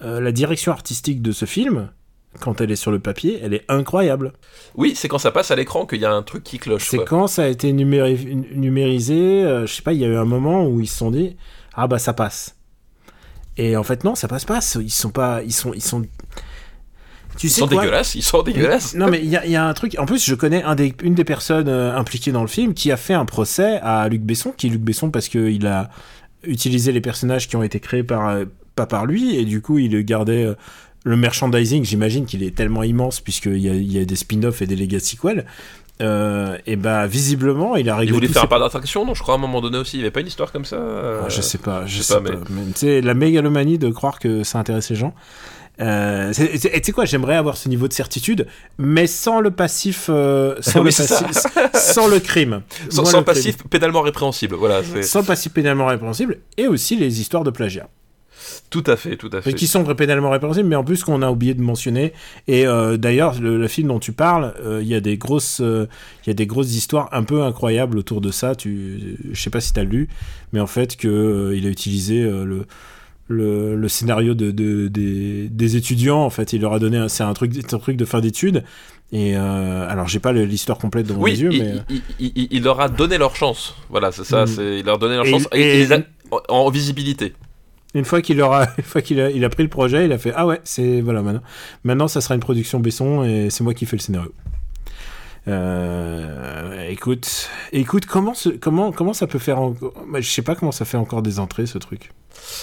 la 0.01 0.32
direction 0.32 0.72
artistique 0.72 1.22
de 1.22 1.30
ce 1.30 1.45
film, 1.45 1.91
quand 2.41 2.61
elle 2.61 2.70
est 2.70 2.76
sur 2.76 2.91
le 2.91 2.99
papier, 2.99 3.41
elle 3.43 3.55
est 3.55 3.64
incroyable. 3.68 4.33
Oui, 4.76 4.93
c'est 4.95 5.09
quand 5.09 5.18
ça 5.18 5.31
passe 5.33 5.51
à 5.51 5.57
l'écran 5.57 5.87
qu'il 5.87 6.01
y 6.01 6.05
a 6.05 6.12
un 6.12 6.22
truc 6.22 6.45
qui 6.45 6.59
cloche. 6.59 6.89
C'est 6.89 7.05
quand 7.05 7.26
ça 7.26 7.45
a 7.45 7.47
été 7.49 7.72
numéri- 7.72 8.45
numérisé, 8.55 9.14
euh, 9.45 9.66
je 9.66 9.74
sais 9.74 9.83
pas, 9.83 9.93
il 9.93 10.01
y 10.01 10.05
a 10.05 10.09
eu 10.09 10.16
un 10.16 10.24
moment 10.24 10.66
où 10.66 10.81
ils 10.81 10.87
se 10.89 10.99
sont 10.99 11.11
dit 11.11 11.37
ah 11.74 11.87
bah 11.87 11.99
ça 11.99 12.12
passe. 12.12 12.57
Et 13.57 13.76
en 13.76 13.83
fait 13.83 14.05
non, 14.05 14.14
ça 14.14 14.29
passe 14.29 14.45
pas. 14.45 14.61
Ils 14.81 14.91
sont 14.91 15.11
pas, 15.11 15.43
ils 15.43 15.53
sont, 15.53 15.72
ils 15.74 15.83
sont. 15.83 16.03
Tu 17.37 17.47
Ils 17.47 17.51
sais 17.51 17.61
sont 17.61 17.68
quoi 17.68 17.83
dégueulasses, 17.83 18.14
ils 18.16 18.22
sont 18.22 18.43
dégueulasses. 18.43 18.95
Non, 18.95 19.09
mais 19.09 19.20
il 19.20 19.29
y, 19.29 19.37
a- 19.37 19.45
il 19.47 19.53
y 19.53 19.57
a 19.57 19.64
un 19.66 19.72
truc. 19.74 19.97
En 19.99 20.07
plus, 20.07 20.24
je 20.24 20.35
connais 20.35 20.62
un 20.64 20.74
des, 20.74 20.95
une 21.03 21.14
des 21.14 21.24
personnes 21.24 21.68
euh, 21.68 21.97
impliquées 21.97 22.33
dans 22.33 22.41
le 22.43 22.49
film 22.49 22.74
qui 22.74 22.91
a 22.91 22.97
fait 22.97 23.14
un 23.14 23.24
procès 23.24 23.79
à 23.83 24.09
Luc 24.09 24.22
Besson, 24.22 24.53
qui 24.57 24.66
est 24.66 24.70
Luc 24.70 24.81
Besson 24.83 25.11
parce 25.11 25.29
qu'il 25.29 25.66
a 25.66 25.89
utilisé 26.43 26.91
les 26.93 27.01
personnages 27.01 27.49
qui 27.49 27.55
ont 27.57 27.62
été 27.62 27.79
créés 27.81 28.03
par, 28.03 28.29
euh, 28.29 28.45
pas 28.74 28.87
par 28.87 29.07
lui, 29.07 29.37
et 29.37 29.45
du 29.45 29.61
coup, 29.61 29.79
il 29.79 30.05
gardait 30.05 30.45
euh, 30.47 30.55
le 31.05 31.16
merchandising. 31.16 31.84
J'imagine 31.84 32.26
qu'il 32.26 32.42
est 32.42 32.55
tellement 32.55 32.82
immense, 32.82 33.20
puisqu'il 33.20 33.59
y 33.59 33.68
a, 33.68 33.74
il 33.74 33.92
y 33.92 33.99
a 34.01 34.05
des 34.05 34.16
spin-offs 34.16 34.62
et 34.62 34.66
des 34.66 34.76
legacy 34.76 35.16
sequels. 35.16 35.46
Euh, 36.01 36.57
et 36.66 36.76
bah, 36.76 37.07
visiblement, 37.09 37.74
il 37.74 37.90
a 37.90 37.96
réglé. 37.96 38.12
voulaient 38.12 38.28
tous 38.28 38.34
faire 38.34 38.44
un 38.44 38.46
parc 38.46 38.62
d'attraction, 38.62 39.05
non 39.05 39.14
Je 39.14 39.22
crois 39.22 39.34
à 39.34 39.36
un 39.36 39.40
moment 39.40 39.61
donné 39.61 39.78
aussi. 39.78 39.96
Il 39.96 40.01
n'y 40.01 40.05
avait 40.05 40.12
pas 40.12 40.20
une 40.20 40.28
histoire 40.28 40.53
comme 40.53 40.64
ça 40.64 40.76
euh, 40.76 41.22
Ah, 41.24 41.28
je 41.28 41.40
sais 41.40 41.59
pas, 41.59 41.86
je 41.86 41.96
je 41.96 42.03
sais 42.03 42.14
sais 42.14 42.20
pas. 42.20 42.30
pas, 42.30 42.36
mais 42.51 42.62
tu 42.66 42.72
sais, 42.78 43.01
la 43.01 43.14
mégalomanie 43.14 43.78
de 43.78 43.88
croire 43.90 44.18
que 44.20 44.44
ça 44.44 44.59
intéresse 44.61 44.90
les 44.90 44.96
gens. 44.96 45.12
Euh, 45.80 46.32
c'est- 46.32 46.57
c'est- 46.59 46.68
et 46.76 46.80
tu 46.80 46.86
sais 46.86 46.92
quoi, 46.92 47.05
j'aimerais 47.05 47.36
avoir 47.36 47.57
ce 47.57 47.68
niveau 47.68 47.86
de 47.86 47.92
certitude, 47.92 48.46
mais 48.78 49.07
sans 49.07 49.38
le 49.40 49.51
passif, 49.53 50.07
euh, 50.09 50.57
sans, 50.61 50.78
Oui, 50.80 50.86
le 50.86 50.90
c'est 50.90 51.09
passif 51.09 51.26
sans 51.74 52.09
le 52.09 52.18
crime. 52.20 52.62
Sans, 52.90 53.03
Moi, 53.03 53.11
sans 53.12 53.18
le 53.18 53.24
passif 53.24 53.57
pénalement 53.70 54.01
répréhensible. 54.03 54.57
Voilà, 54.57 54.80
c'est 54.84 55.03
Sans 55.03 55.20
le 55.20 55.26
passif 55.26 55.53
pénalement 55.53 55.86
répréhensible, 55.86 56.38
et 56.57 56.66
aussi 56.66 56.96
les 56.96 57.20
histoires 57.20 57.44
de 57.44 57.51
plagiat. 57.51 57.88
Tout 58.70 58.84
à 58.86 58.96
fait, 58.96 59.16
tout 59.16 59.30
à 59.32 59.40
fait. 59.40 59.51
Et 59.51 59.55
qui 59.55 59.66
sont 59.66 59.84
pénalement 59.94 60.30
répréhensibles, 60.30 60.68
mais 60.68 60.76
en 60.76 60.84
plus 60.84 61.05
qu'on 61.05 61.22
a 61.22 61.30
oublié 61.30 61.54
de 61.54 61.62
mentionner. 61.62 62.12
Et 62.46 62.66
euh, 62.66 62.96
d'ailleurs, 62.96 63.41
le, 63.41 63.58
le 63.58 63.68
film 63.68 63.88
dont 63.88 63.99
tu 63.99 64.12
parles, 64.12 64.54
euh, 64.64 64.80
il 64.83 64.88
y 64.88 64.95
a 64.95 65.00
des 65.00 65.16
grosses, 65.16 65.61
euh, 65.61 65.87
y 66.26 66.30
a 66.30 66.34
des 66.34 66.46
grosses 66.46 66.75
histoires 66.75 67.08
un 67.12 67.22
peu 67.22 67.42
incroyables 67.42 67.99
autour 67.99 68.20
de 68.20 68.30
ça. 68.30 68.54
Tu, 68.54 69.16
je 69.33 69.41
sais 69.41 69.50
pas 69.50 69.61
si 69.61 69.72
tu 69.72 69.80
as 69.80 69.84
lu, 69.84 70.08
mais 70.53 70.61
en 70.61 70.66
fait 70.66 70.96
que 70.96 71.53
il 71.57 71.66
a 71.66 71.70
utilisé 71.70 72.22
le 72.22 72.66
le, 73.30 73.76
le 73.76 73.88
scénario 73.88 74.33
de, 74.33 74.50
de- 74.50 74.88
des, 74.88 75.49
des 75.50 75.76
étudiants 75.76 76.20
en 76.22 76.30
fait 76.30 76.54
il 76.54 76.62
leur 76.62 76.72
a 76.72 76.79
donné 76.79 77.11
c'est 77.11 77.22
un 77.25 77.34
truc 77.34 77.53
un 77.75 77.79
truc 77.79 77.99
de 77.99 78.07
fin 78.07 78.20
d'études 78.20 78.64
et 79.12 79.37
euh, 79.37 79.87
alors 79.87 80.08
j'ai 80.08 80.18
pas 80.18 80.33
l'histoire 80.33 80.79
complète 80.79 81.07
devant 81.07 81.20
Oui, 81.20 81.33
les 81.33 81.42
yeux 81.42 81.53
il, 81.53 81.62
mais 81.62 81.75
il- 82.18 82.49
il- 82.50 82.62
leur 82.62 82.80
a 82.80 82.88
donné 82.88 83.18
leur 83.18 83.37
chance. 83.37 83.75
Voilà, 83.91 84.12
c'est 84.12 84.25
ça. 84.25 84.46
Mm. 84.46 84.49
Il 84.79 84.84
leur 84.87 84.95
a 84.95 84.99
donné 84.99 85.16
leur 85.16 85.26
Et 85.26 85.30
chance. 85.30 85.46
Et, 85.54 85.83
et- 85.83 85.87
en 86.49 86.70
visibilité. 86.70 87.34
Une 87.94 88.04
fois 88.04 88.20
qu'il 88.22 88.40
aura, 88.42 88.66
une 88.78 88.84
fois 88.84 89.00
qu'il 89.02 89.20
a, 89.20 89.30
il 89.30 89.44
a 89.44 89.48
pris 89.48 89.62
le 89.62 89.68
projet, 89.68 90.04
il 90.04 90.12
a 90.12 90.18
fait 90.18 90.32
ah 90.36 90.46
ouais, 90.46 90.60
c'est 90.64 91.00
voilà 91.00 91.22
maintenant. 91.22 91.42
Maintenant, 91.84 92.08
ça 92.08 92.20
sera 92.20 92.34
une 92.34 92.40
production 92.40 92.80
Besson 92.80 93.24
et 93.24 93.48
c'est 93.50 93.64
moi 93.64 93.74
qui 93.74 93.86
fais 93.86 93.96
le 93.96 94.02
scénario. 94.02 94.32
Euh, 95.46 96.86
écoute, 96.90 97.48
écoute, 97.72 98.04
comment, 98.06 98.34
ce- 98.34 98.50
comment, 98.50 98.92
comment 98.92 99.14
ça 99.14 99.26
peut 99.26 99.38
faire 99.38 99.58
encore 99.60 99.94
bah, 100.10 100.20
Je 100.20 100.28
sais 100.28 100.42
pas 100.42 100.54
comment 100.54 100.72
ça 100.72 100.84
fait 100.84 100.98
encore 100.98 101.22
des 101.22 101.38
entrées 101.38 101.66
ce 101.66 101.78
truc. 101.78 102.10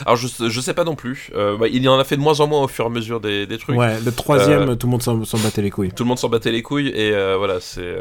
Alors, 0.05 0.15
je, 0.15 0.27
je 0.49 0.61
sais 0.61 0.73
pas 0.73 0.83
non 0.83 0.95
plus. 0.95 1.31
Euh, 1.35 1.57
bah, 1.57 1.67
il 1.67 1.81
y 1.81 1.87
en 1.87 1.97
a 1.97 2.03
fait 2.03 2.15
de 2.15 2.21
moins 2.21 2.39
en 2.39 2.47
moins 2.47 2.61
au 2.63 2.67
fur 2.67 2.85
et 2.85 2.87
à 2.87 2.91
mesure 2.91 3.19
des, 3.19 3.47
des 3.47 3.57
trucs. 3.57 3.75
Ouais, 3.75 3.99
le 3.99 4.11
troisième, 4.11 4.69
Euh, 4.69 4.75
tout 4.75 4.85
le 4.87 4.91
monde 4.91 5.01
s'en 5.01 5.23
s'en 5.25 5.39
battait 5.39 5.61
les 5.63 5.71
couilles. 5.71 5.91
Tout 5.91 6.03
le 6.03 6.09
monde 6.09 6.19
s'en 6.19 6.29
battait 6.29 6.51
les 6.51 6.61
couilles 6.61 6.89
et 6.89 7.11
euh, 7.13 7.35
voilà, 7.37 7.59
c'est. 7.59 7.95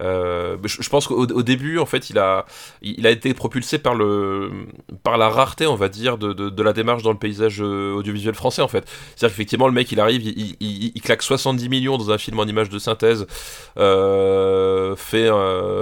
Euh, 0.00 0.56
je, 0.64 0.88
pense 0.88 1.06
qu'au 1.06 1.26
au 1.26 1.42
début, 1.42 1.78
en 1.78 1.86
fait, 1.86 2.10
il 2.10 2.18
a, 2.18 2.46
il 2.82 3.06
a 3.06 3.10
été 3.10 3.34
propulsé 3.34 3.78
par 3.78 3.94
le, 3.94 4.50
par 5.02 5.18
la 5.18 5.28
rareté, 5.28 5.66
on 5.66 5.74
va 5.74 5.88
dire, 5.88 6.18
de, 6.18 6.32
de, 6.32 6.62
la 6.62 6.72
démarche 6.72 7.02
dans 7.02 7.12
le 7.12 7.18
paysage 7.18 7.60
euh, 7.60 7.92
audiovisuel 7.94 8.34
français, 8.34 8.62
en 8.62 8.68
fait. 8.68 8.88
C'est-à-dire 9.14 9.34
qu'effectivement, 9.34 9.66
le 9.66 9.74
mec, 9.74 9.90
il 9.92 10.00
arrive, 10.00 10.22
il, 10.24 11.00
claque 11.02 11.22
70 11.22 11.68
millions 11.68 11.98
dans 11.98 12.10
un 12.10 12.18
film 12.18 12.38
en 12.38 12.44
image 12.44 12.68
de 12.68 12.78
synthèse, 12.78 13.26
euh, 13.78 14.96
fait, 14.96 15.30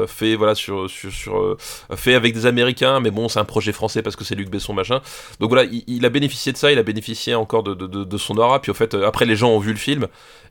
fait 0.06 0.36
voilà 0.36 0.54
sur, 0.54 0.88
sur, 0.88 1.56
fait 1.94 2.14
avec 2.14 2.34
des 2.34 2.46
Américains, 2.46 3.00
mais 3.00 3.10
bon, 3.10 3.28
c'est 3.28 3.40
un 3.40 3.44
projet 3.44 3.72
français 3.72 4.02
parce 4.02 4.16
que 4.16 4.24
c'est 4.24 4.34
Luc 4.34 4.50
Besson 4.50 4.72
machin. 4.72 5.00
Donc 5.40 5.50
voilà, 5.50 5.68
il, 5.86 6.04
a 6.04 6.08
bénéficié 6.08 6.52
de 6.52 6.56
ça, 6.56 6.72
il 6.72 6.78
a 6.78 6.82
bénéficié 6.82 7.34
encore 7.34 7.62
de, 7.62 7.74
de, 7.74 8.18
son 8.18 8.36
aura. 8.38 8.60
Puis 8.60 8.70
au 8.70 8.74
fait, 8.74 8.94
après, 8.94 9.26
les 9.26 9.36
gens 9.36 9.50
ont 9.50 9.58
vu 9.58 9.72
le 9.72 9.78
film. 9.78 10.08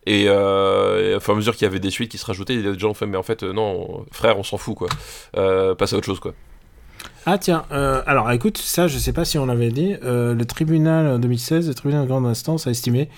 Et, 0.08 0.30
euh, 0.30 1.18
au 1.18 1.20
fur 1.20 1.34
et 1.34 1.36
à 1.36 1.38
mesure 1.38 1.54
qu'il 1.54 1.66
y 1.66 1.70
avait 1.70 1.82
des 1.82 1.90
suites 1.90 2.10
qui 2.10 2.18
se 2.18 2.26
rajoutaient, 2.26 2.56
il 2.56 2.80
gens 2.80 2.92
ont 2.92 2.94
fait, 2.94 3.06
mais 3.06 3.18
en 3.18 3.24
fait, 3.24 3.44
euh, 3.44 3.52
non, 3.52 4.06
frère, 4.10 4.40
on 4.40 4.44
s'en 4.44 4.58
fout, 4.58 4.76
quoi. 4.76 4.88
Euh, 5.36 5.76
passe 5.76 5.92
à 5.92 5.98
autre 5.98 6.06
chose, 6.06 6.22
quoi. 6.22 6.34
Ah 7.26 7.38
tiens, 7.38 7.66
euh, 7.74 8.02
alors 8.06 8.32
écoute, 8.32 8.58
ça 8.58 8.88
je 8.88 8.98
sais 8.98 9.12
pas 9.12 9.26
si 9.26 9.38
on 9.38 9.46
l'avait 9.46 9.70
dit, 9.70 9.96
euh, 10.02 10.34
le 10.34 10.46
tribunal 10.46 11.08
en 11.08 11.20
2016, 11.20 11.68
le 11.68 11.74
tribunal 11.74 12.04
de 12.04 12.08
grande 12.08 12.26
instance 12.26 12.68
a 12.68 12.72
estimé 12.72 13.10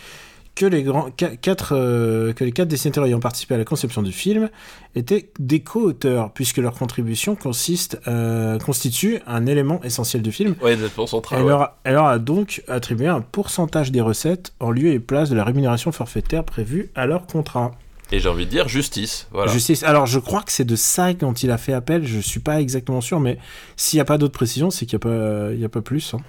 que 0.59 0.65
les, 0.65 0.83
grands, 0.83 1.07
qua- 1.17 1.37
quatre, 1.37 1.73
euh, 1.73 2.33
que 2.33 2.43
les 2.43 2.51
quatre 2.51 2.67
dessinateurs 2.67 3.05
ayant 3.05 3.21
participé 3.21 3.55
à 3.55 3.57
la 3.57 3.63
conception 3.63 4.01
du 4.01 4.11
film 4.11 4.49
étaient 4.93 5.29
des 5.39 5.61
co-auteurs, 5.61 6.33
puisque 6.33 6.57
leur 6.57 6.73
contribution 6.73 7.35
consiste, 7.37 7.97
euh, 8.09 8.59
constitue 8.59 9.19
un 9.25 9.45
élément 9.45 9.81
essentiel 9.83 10.21
du 10.21 10.33
film. 10.33 10.55
Ouais, 10.61 10.77
central. 11.07 11.39
Elle, 11.39 11.45
ouais. 11.45 11.51
leur 11.51 11.77
elle 11.85 11.93
leur 11.93 12.07
a 12.07 12.19
donc 12.19 12.61
attribué 12.67 13.07
un 13.07 13.21
pourcentage 13.21 13.93
des 13.93 14.01
recettes 14.01 14.51
en 14.59 14.69
lieu 14.69 14.91
et 14.91 14.99
place 14.99 15.29
de 15.29 15.35
la 15.37 15.45
rémunération 15.45 15.93
forfaitaire 15.93 16.43
prévue 16.43 16.91
à 16.93 17.05
leur 17.05 17.25
contrat. 17.25 17.71
Et 18.11 18.19
j'ai 18.19 18.27
envie 18.27 18.45
de 18.45 18.51
dire 18.51 18.67
justice, 18.67 19.27
voilà. 19.31 19.49
Justice. 19.53 19.83
Alors, 19.83 20.07
je 20.07 20.19
crois 20.19 20.41
que 20.41 20.51
c'est 20.51 20.65
de 20.65 20.75
ça 20.75 21.13
dont 21.13 21.31
il 21.31 21.51
a 21.51 21.57
fait 21.57 21.73
appel. 21.73 22.05
Je 22.05 22.19
suis 22.19 22.41
pas 22.41 22.59
exactement 22.59 22.99
sûr, 22.99 23.21
mais 23.21 23.37
s'il 23.77 23.95
n'y 23.97 24.01
a 24.01 24.05
pas 24.05 24.17
d'autres 24.17 24.33
précisions, 24.33 24.71
c'est 24.71 24.85
qu'il 24.85 24.99
n'y 25.01 25.05
a, 25.07 25.15
pas- 25.15 25.53
il 25.53 25.59
y 25.61 25.63
a 25.63 25.69
pas 25.69 25.81
plus. 25.81 26.13
hein. 26.15 26.19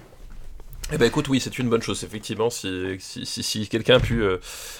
Eh 0.93 0.97
ben 0.97 1.05
écoute, 1.05 1.29
oui, 1.29 1.39
c'est 1.39 1.57
une 1.57 1.69
bonne 1.69 1.81
chose, 1.81 2.03
effectivement, 2.03 2.49
si, 2.49 2.97
si, 2.99 3.25
si, 3.25 3.43
si 3.43 3.67
quelqu'un 3.69 3.95
a 3.95 3.99
pu, 4.01 4.21
euh, 4.23 4.37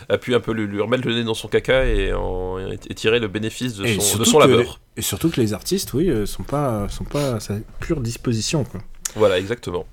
a 0.09 0.17
pu 0.17 0.35
un 0.35 0.41
peu 0.41 0.51
lui, 0.51 0.67
lui 0.67 0.81
remettre 0.81 1.07
le 1.07 1.13
nez 1.15 1.23
dans 1.23 1.33
son 1.33 1.47
caca 1.47 1.85
et, 1.85 2.11
en, 2.13 2.57
et 2.59 2.77
tirer 2.95 3.19
le 3.19 3.27
bénéfice 3.29 3.75
de 3.75 3.85
son, 3.99 4.17
de 4.17 4.23
son 4.25 4.37
que 4.39 4.43
labeur. 4.47 4.79
Et 4.97 5.01
surtout 5.01 5.29
que 5.29 5.39
les 5.39 5.53
artistes, 5.53 5.93
oui, 5.93 6.09
euh, 6.09 6.25
sont 6.25 6.43
pas, 6.43 6.89
sont 6.89 7.05
pas 7.05 7.35
à 7.35 7.39
sa 7.39 7.55
pure 7.79 8.01
disposition. 8.01 8.65
Quoi. 8.65 8.81
Voilà, 9.15 9.39
exactement. 9.39 9.85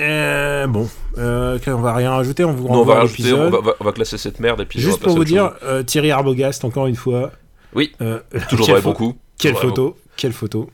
Euh, 0.00 0.66
bon, 0.66 0.88
euh, 1.18 1.58
on 1.66 1.74
va 1.80 1.94
rien 1.94 2.10
rajouter, 2.12 2.42
on 2.44 2.52
vous 2.54 2.66
va 2.84 2.94
à 2.94 2.98
rajouter, 3.00 3.24
l'épisode. 3.24 3.40
on 3.40 3.50
va, 3.50 3.58
on 3.58 3.62
va- 3.62 3.76
on 3.80 3.84
va 3.84 3.92
classer 3.92 4.16
cette 4.16 4.40
merde 4.40 4.62
et 4.62 4.64
puis 4.64 4.78
on 4.78 4.82
va 4.82 4.88
Juste 4.88 5.02
pour 5.02 5.14
vous 5.14 5.24
dire, 5.24 5.52
euh, 5.62 5.82
Thierry 5.82 6.10
Arbogast, 6.10 6.64
encore 6.64 6.86
une 6.86 6.96
fois. 6.96 7.32
Oui, 7.74 7.92
toujours 8.48 8.80
bons 8.80 8.94
coups. 8.94 9.18
quelle 9.36 9.56
photo 9.56 9.96
Quelle 10.16 10.32
photo 10.32 10.70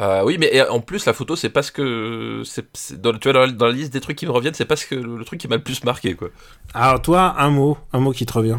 Euh, 0.00 0.22
oui, 0.24 0.38
mais 0.38 0.60
en 0.68 0.80
plus, 0.80 1.06
la 1.06 1.12
photo, 1.12 1.36
c'est 1.36 1.50
parce 1.50 1.70
que. 1.70 2.42
c'est 2.44 3.00
dans, 3.00 3.12
tu 3.16 3.30
vois, 3.30 3.32
dans 3.32 3.40
la, 3.46 3.52
dans 3.52 3.66
la 3.66 3.72
liste 3.72 3.92
des 3.92 4.00
trucs 4.00 4.16
qui 4.18 4.26
me 4.26 4.32
reviennent, 4.32 4.54
c'est 4.54 4.64
parce 4.64 4.84
que 4.84 4.94
le, 4.96 5.16
le 5.16 5.24
truc 5.24 5.38
qui 5.40 5.46
m'a 5.46 5.56
le 5.56 5.62
plus 5.62 5.84
marqué, 5.84 6.14
quoi. 6.14 6.28
Alors, 6.74 7.00
toi, 7.00 7.34
un 7.38 7.50
mot, 7.50 7.78
un 7.92 8.00
mot 8.00 8.10
qui 8.12 8.26
te 8.26 8.32
revient. 8.32 8.58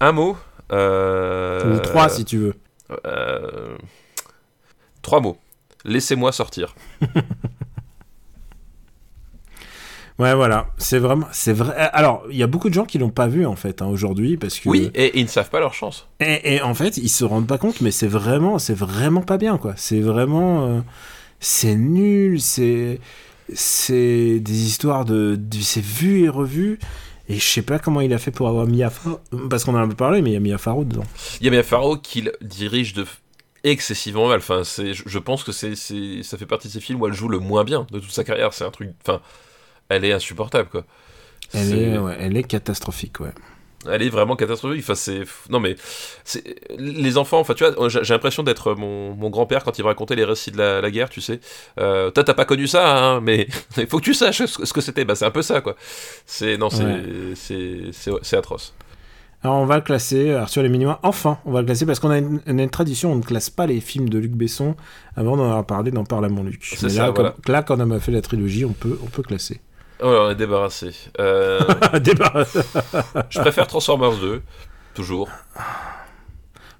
Un 0.00 0.12
mot. 0.12 0.36
euh, 0.72 1.76
Ou 1.76 1.80
trois, 1.80 2.08
si 2.08 2.24
tu 2.24 2.38
veux. 2.38 2.54
euh, 3.06 3.76
trois 5.02 5.20
mots. 5.20 5.38
Laissez-moi 5.84 6.32
sortir. 6.32 6.74
Ouais, 10.18 10.34
voilà. 10.34 10.68
C'est 10.78 10.98
vraiment. 10.98 11.26
C'est 11.32 11.52
vrai. 11.52 11.76
Alors, 11.92 12.24
il 12.30 12.36
y 12.36 12.42
a 12.42 12.46
beaucoup 12.48 12.68
de 12.68 12.74
gens 12.74 12.84
qui 12.84 12.98
l'ont 12.98 13.10
pas 13.10 13.28
vu, 13.28 13.46
en 13.46 13.54
fait, 13.54 13.82
hein, 13.82 13.86
aujourd'hui, 13.86 14.36
parce 14.36 14.58
que. 14.58 14.68
Oui, 14.68 14.90
et, 14.94 15.18
ils 15.18 15.22
ne 15.24 15.28
savent 15.28 15.50
pas 15.50 15.60
leur 15.60 15.74
chance. 15.74 16.08
Et, 16.20 16.54
et 16.56 16.62
en 16.62 16.74
fait, 16.74 16.96
ils 16.96 17.08
se 17.08 17.24
rendent 17.24 17.46
pas 17.46 17.58
compte, 17.58 17.80
mais 17.80 17.90
c'est 17.92 18.08
vraiment, 18.08 18.58
c'est 18.58 18.74
vraiment 18.74 19.22
pas 19.22 19.38
bien, 19.38 19.58
quoi. 19.58 19.74
C'est 19.76 20.00
vraiment, 20.00 20.66
euh, 20.66 20.80
c'est 21.38 21.76
nul, 21.76 22.40
c'est, 22.40 23.00
c'est 23.52 24.40
des 24.40 24.64
histoires 24.66 25.04
de, 25.04 25.36
de- 25.36 25.58
c'est 25.60 25.84
vu 25.84 26.24
et 26.24 26.28
revu. 26.28 26.78
Et 27.28 27.34
je 27.34 27.44
sais 27.44 27.62
pas 27.62 27.78
comment 27.78 28.00
il 28.00 28.12
a 28.14 28.18
fait 28.18 28.30
pour 28.30 28.48
avoir 28.48 28.66
Mia 28.66 28.88
Farrow, 28.88 29.20
parce 29.50 29.62
qu'on 29.64 29.74
en 29.74 29.78
a 29.78 29.82
un 29.82 29.88
peu 29.88 29.94
parlé, 29.94 30.22
mais 30.22 30.30
il 30.30 30.32
y 30.32 30.36
a 30.36 30.40
Mia 30.40 30.56
Farrow 30.58 30.84
dedans. 30.84 31.04
Il 31.40 31.46
y 31.46 31.48
a 31.48 31.52
Mia 31.52 31.62
Farrow 31.62 31.96
qui 31.98 32.22
le 32.22 32.32
dirige 32.40 32.94
de 32.94 33.04
excessivement 33.64 34.28
mal. 34.28 34.38
Enfin, 34.38 34.64
c'est, 34.64 34.94
je, 34.94 35.02
je 35.04 35.18
pense 35.18 35.44
que 35.44 35.52
c'est, 35.52 35.76
c'est, 35.76 36.22
ça 36.22 36.38
fait 36.38 36.46
partie 36.46 36.68
de 36.68 36.72
ces 36.72 36.80
films 36.80 37.00
où 37.02 37.06
elle 37.06 37.12
joue 37.12 37.28
le 37.28 37.38
moins 37.38 37.64
bien 37.64 37.86
de 37.92 37.98
toute 38.00 38.10
sa 38.12 38.24
carrière. 38.24 38.52
C'est 38.54 38.64
un 38.64 38.70
truc. 38.70 38.90
Enfin, 39.06 39.20
elle 39.88 40.04
est 40.04 40.12
insupportable, 40.12 40.68
quoi. 40.68 40.84
Elle 41.54 41.72
est, 41.78 41.98
ouais, 41.98 42.16
elle 42.20 42.36
est 42.36 42.42
catastrophique, 42.42 43.20
ouais. 43.20 43.32
Elle 43.88 44.02
est 44.02 44.08
vraiment 44.08 44.34
catastrophique. 44.34 44.82
Enfin, 44.82 44.96
c'est 44.96 45.20
non 45.50 45.60
mais 45.60 45.76
c'est 46.24 46.42
les 46.78 47.16
enfants. 47.16 47.38
Enfin, 47.38 47.54
tu 47.54 47.64
vois, 47.64 47.88
j'ai 47.88 48.02
j'ai 48.02 48.12
l'impression 48.12 48.42
d'être 48.42 48.74
mon, 48.74 49.14
mon 49.14 49.30
grand-père 49.30 49.62
quand 49.62 49.78
il 49.78 49.82
me 49.82 49.86
racontait 49.86 50.16
les 50.16 50.24
récits 50.24 50.50
de 50.50 50.58
la, 50.58 50.80
la 50.80 50.90
guerre. 50.90 51.08
Tu 51.08 51.20
sais, 51.20 51.38
euh, 51.78 52.10
toi 52.10 52.24
t'as 52.24 52.34
pas 52.34 52.44
connu 52.44 52.66
ça, 52.66 52.98
hein, 52.98 53.20
mais 53.20 53.46
il 53.76 53.86
faut 53.86 53.98
que 53.98 54.04
tu 54.04 54.14
saches 54.14 54.44
ce, 54.44 54.72
que 54.72 54.80
c'était. 54.80 55.04
Bah, 55.04 55.14
c'est 55.14 55.24
un 55.26 55.30
peu 55.30 55.42
ça, 55.42 55.60
quoi. 55.60 55.76
C'est 56.26 56.56
non, 56.58 56.70
c'est 56.70 56.84
Ouais. 56.84 57.90
c'est 58.22 58.36
atroce. 58.36 58.74
Alors 59.44 59.58
on 59.58 59.66
va 59.66 59.76
le 59.76 59.82
classer, 59.82 60.32
Arthur 60.34 60.64
les 60.64 60.68
Minimois, 60.68 60.98
enfin, 61.04 61.38
on 61.44 61.52
va 61.52 61.60
le 61.60 61.66
classer 61.66 61.86
parce 61.86 62.00
qu'on 62.00 62.10
a 62.10 62.18
une, 62.18 62.70
tradition, 62.70 63.12
on 63.12 63.16
ne 63.16 63.22
classe 63.22 63.48
pas 63.50 63.68
les 63.68 63.80
films 63.80 64.08
de 64.08 64.18
Luc 64.18 64.32
Besson 64.32 64.74
avant 65.14 65.36
d'en 65.36 65.44
avoir 65.44 65.64
parlé 65.64 65.92
dans 65.92 66.02
Parle 66.04 66.24
à 66.24 66.28
mon 66.28 66.42
Luc. 66.42 66.76
Mais 66.82 66.88
ça, 66.88 67.02
là, 67.04 67.10
voilà. 67.12 67.30
comme- 67.30 67.52
là, 67.54 67.62
quand 67.62 67.80
on 67.80 67.90
a 67.92 68.00
fait 68.00 68.10
la 68.10 68.20
trilogie, 68.22 68.64
on 68.64 68.72
peut, 68.72 68.98
on 69.04 69.06
peut 69.06 69.22
classer. 69.22 69.60
Oh, 70.00 70.06
on 70.26 70.30
est 70.30 70.34
débarrassé. 70.36 70.90
Euh, 71.18 71.60
Débarrasse. 72.00 72.56
je 73.30 73.40
préfère 73.40 73.66
Transformers 73.66 74.16
2, 74.16 74.42
toujours. 74.94 75.28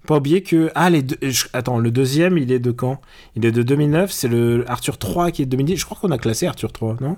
Pas 0.07 0.17
oublier 0.17 0.43
que. 0.43 0.71
Ah, 0.75 0.89
les 0.89 1.03
deux... 1.03 1.17
je- 1.23 1.47
Attends, 1.53 1.79
le 1.79 1.91
deuxième, 1.91 2.39
il 2.39 2.51
est 2.53 2.59
de 2.61 2.71
quand? 2.71 3.01
Il 3.35 3.45
est 3.45 3.53
de 3.53 3.63
2009, 3.63 4.11
c'est 4.11 4.29
le 4.29 4.65
Arthur 4.71 4.99
3 4.99 5.31
qui 5.33 5.43
est 5.43 5.45
de 5.47 5.51
2010. 5.51 5.77
Je 5.77 5.85
crois 5.85 5.99
qu'on 6.01 6.11
a 6.13 6.19
classé 6.19 6.47
Arthur 6.47 6.73
3, 6.73 6.97
non? 7.01 7.17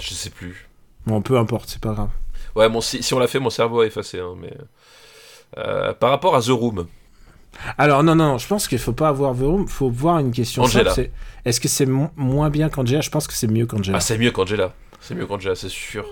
Je 0.00 0.10
sais 0.14 0.30
plus. 0.30 0.68
Bon, 1.06 1.22
peu 1.22 1.36
importe, 1.38 1.68
c'est 1.70 1.80
pas 1.80 1.92
grave. 1.94 2.10
Ouais, 2.54 2.68
bon, 2.68 2.80
si, 2.80 3.02
si 3.02 3.14
on 3.14 3.18
l'a 3.18 3.26
fait, 3.26 3.38
mon 3.40 3.50
cerveau 3.50 3.80
a 3.80 3.86
effacé. 3.86 4.20
Hein, 4.20 4.34
mais 4.40 4.52
euh, 5.56 5.92
par 5.94 6.10
rapport 6.10 6.36
à 6.36 6.42
The 6.42 6.48
Room, 6.50 6.86
Alors, 7.78 8.04
non, 8.04 8.14
non, 8.14 8.38
je 8.38 8.46
pense 8.46 8.68
qu'il 8.68 8.78
faut 8.78 8.92
pas 8.92 9.08
avoir 9.08 9.34
The 9.34 9.40
Room, 9.40 9.66
faut 9.66 9.88
voir 9.90 10.18
une 10.18 10.30
question 10.30 10.62
Angela. 10.62 10.94
est-ce 11.44 11.60
que 11.60 11.68
c'est 11.68 11.86
mo- 11.86 12.10
moins 12.16 12.50
bien 12.50 12.68
qu'Angela? 12.68 13.00
Je 13.00 13.10
pense 13.10 13.26
que 13.26 13.32
c'est 13.32 13.46
mieux 13.48 13.66
qu'Angela. 13.66 13.96
ah, 13.98 14.00
c'est 14.00 14.18
mieux 14.18 14.30
qu'Angela. 14.30 14.74
C'est 15.00 15.14
mieux 15.14 15.26
qu'Angela, 15.26 15.54
c'est 15.54 15.68
sûr. 15.68 16.06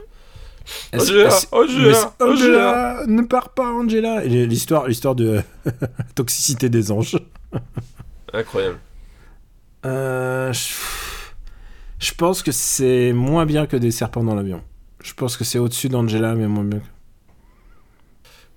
Angela, 0.93 1.29
Angela, 1.53 2.15
Angela. 2.21 3.03
Ne 3.07 3.23
pars 3.23 3.51
pas, 3.51 3.71
Angela. 3.71 4.25
L'histoire, 4.25 4.89
l'histoire 4.89 5.15
de 5.15 5.41
toxicité 6.15 6.69
des 6.69 6.91
anges. 6.91 7.17
Incroyable. 8.33 8.79
Euh, 9.85 10.53
je... 10.53 10.75
je 12.01 12.13
pense 12.15 12.43
que 12.43 12.51
c'est 12.53 13.13
moins 13.13 13.47
bien 13.47 13.67
que 13.67 13.77
des 13.77 13.93
serpents 13.93 14.25
dans 14.25 14.35
l'avion. 14.35 14.61
Je 15.05 15.15
pense 15.15 15.37
que 15.37 15.45
c'est 15.45 15.59
au-dessus 15.61 15.89
d'Angela, 15.89 16.35
mais 16.35 16.49
moins 16.49 16.65
bien. 16.65 16.81
que- 16.81 16.85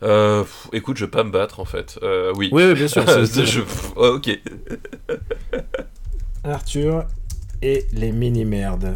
Euh, 0.02 0.42
pff, 0.44 0.70
écoute, 0.74 0.98
je 0.98 1.06
vais 1.06 1.12
pas 1.12 1.24
me 1.24 1.30
battre 1.32 1.60
en 1.60 1.66
fait. 1.66 2.00
Euh, 2.02 2.34
oui. 2.36 2.50
Oui, 2.52 2.64
oui, 2.66 2.74
bien 2.74 2.88
sûr. 2.88 3.04
Je- 3.46 3.62
oh, 3.96 4.16
ok. 4.16 4.40
Arthur 6.44 7.06
et 7.62 7.86
les 7.94 8.12
mini-merdes. 8.12 8.96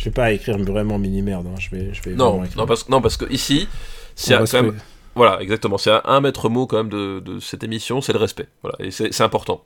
Je 0.00 0.06
vais 0.06 0.10
pas 0.12 0.32
écrire 0.32 0.56
vraiment 0.56 0.98
mini-merde. 0.98 1.46
hein. 1.46 1.58
Je 1.58 1.68
vais, 1.68 1.92
je 1.92 2.00
vais 2.02 2.14
Non, 2.14 2.42
non 2.56 2.64
parce, 2.64 2.88
non, 2.88 3.02
parce 3.02 3.18
que 3.18 3.30
ici, 3.30 3.68
c'est 4.14 4.34
quand 4.34 4.62
même. 4.62 4.78
Voilà, 5.14 5.42
exactement. 5.42 5.76
C'est 5.76 5.90
un, 6.04 6.20
maître 6.22 6.48
mot 6.48 6.66
quand 6.66 6.78
même 6.78 6.88
de, 6.88 7.20
de 7.20 7.38
cette 7.38 7.62
émission, 7.64 8.00
c'est 8.00 8.14
le 8.14 8.18
respect. 8.18 8.48
Voilà, 8.62 8.78
et 8.80 8.90
c'est 8.90 9.20
important. 9.20 9.62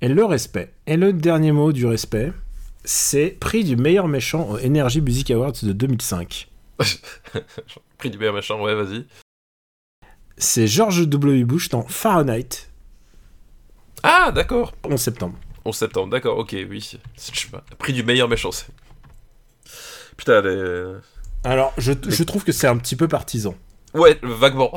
Et 0.00 0.06
le 0.08 0.24
respect. 0.24 0.72
Et 0.86 0.96
le 0.96 1.12
dernier 1.12 1.50
mot 1.50 1.72
du 1.72 1.84
respect, 1.84 2.32
c'est 2.84 3.30
prix 3.40 3.64
du 3.64 3.74
meilleur 3.74 4.06
méchant 4.06 4.48
au 4.50 4.56
Energy 4.58 5.00
Music 5.00 5.32
Awards 5.32 5.54
de 5.60 5.72
2005. 5.72 6.48
Prix 7.98 8.10
du 8.10 8.18
meilleur 8.18 8.34
machin, 8.34 8.54
ouais, 8.60 8.74
vas-y. 8.76 9.04
C'est 10.36 10.68
George 10.68 11.08
W. 11.08 11.42
Bush 11.44 11.70
dans 11.70 11.82
Fahrenheit, 11.82 12.68
Ah, 14.04 14.30
d'accord. 14.32 14.74
11 14.84 15.00
septembre. 15.00 15.34
11 15.64 15.74
septembre, 15.74 16.10
d'accord, 16.10 16.38
ok, 16.38 16.54
oui. 16.70 16.92
Prix 17.78 17.92
du 17.94 18.04
meilleur 18.04 18.28
méchant, 18.28 18.52
c'est. 18.52 18.66
Putain, 20.16 20.40
les... 20.42 20.94
Alors, 21.44 21.72
je, 21.78 21.92
je 22.08 22.22
trouve 22.24 22.44
que 22.44 22.52
c'est 22.52 22.66
un 22.66 22.76
petit 22.76 22.96
peu 22.96 23.08
partisan. 23.08 23.54
Ouais, 23.94 24.18
vaguement. 24.22 24.72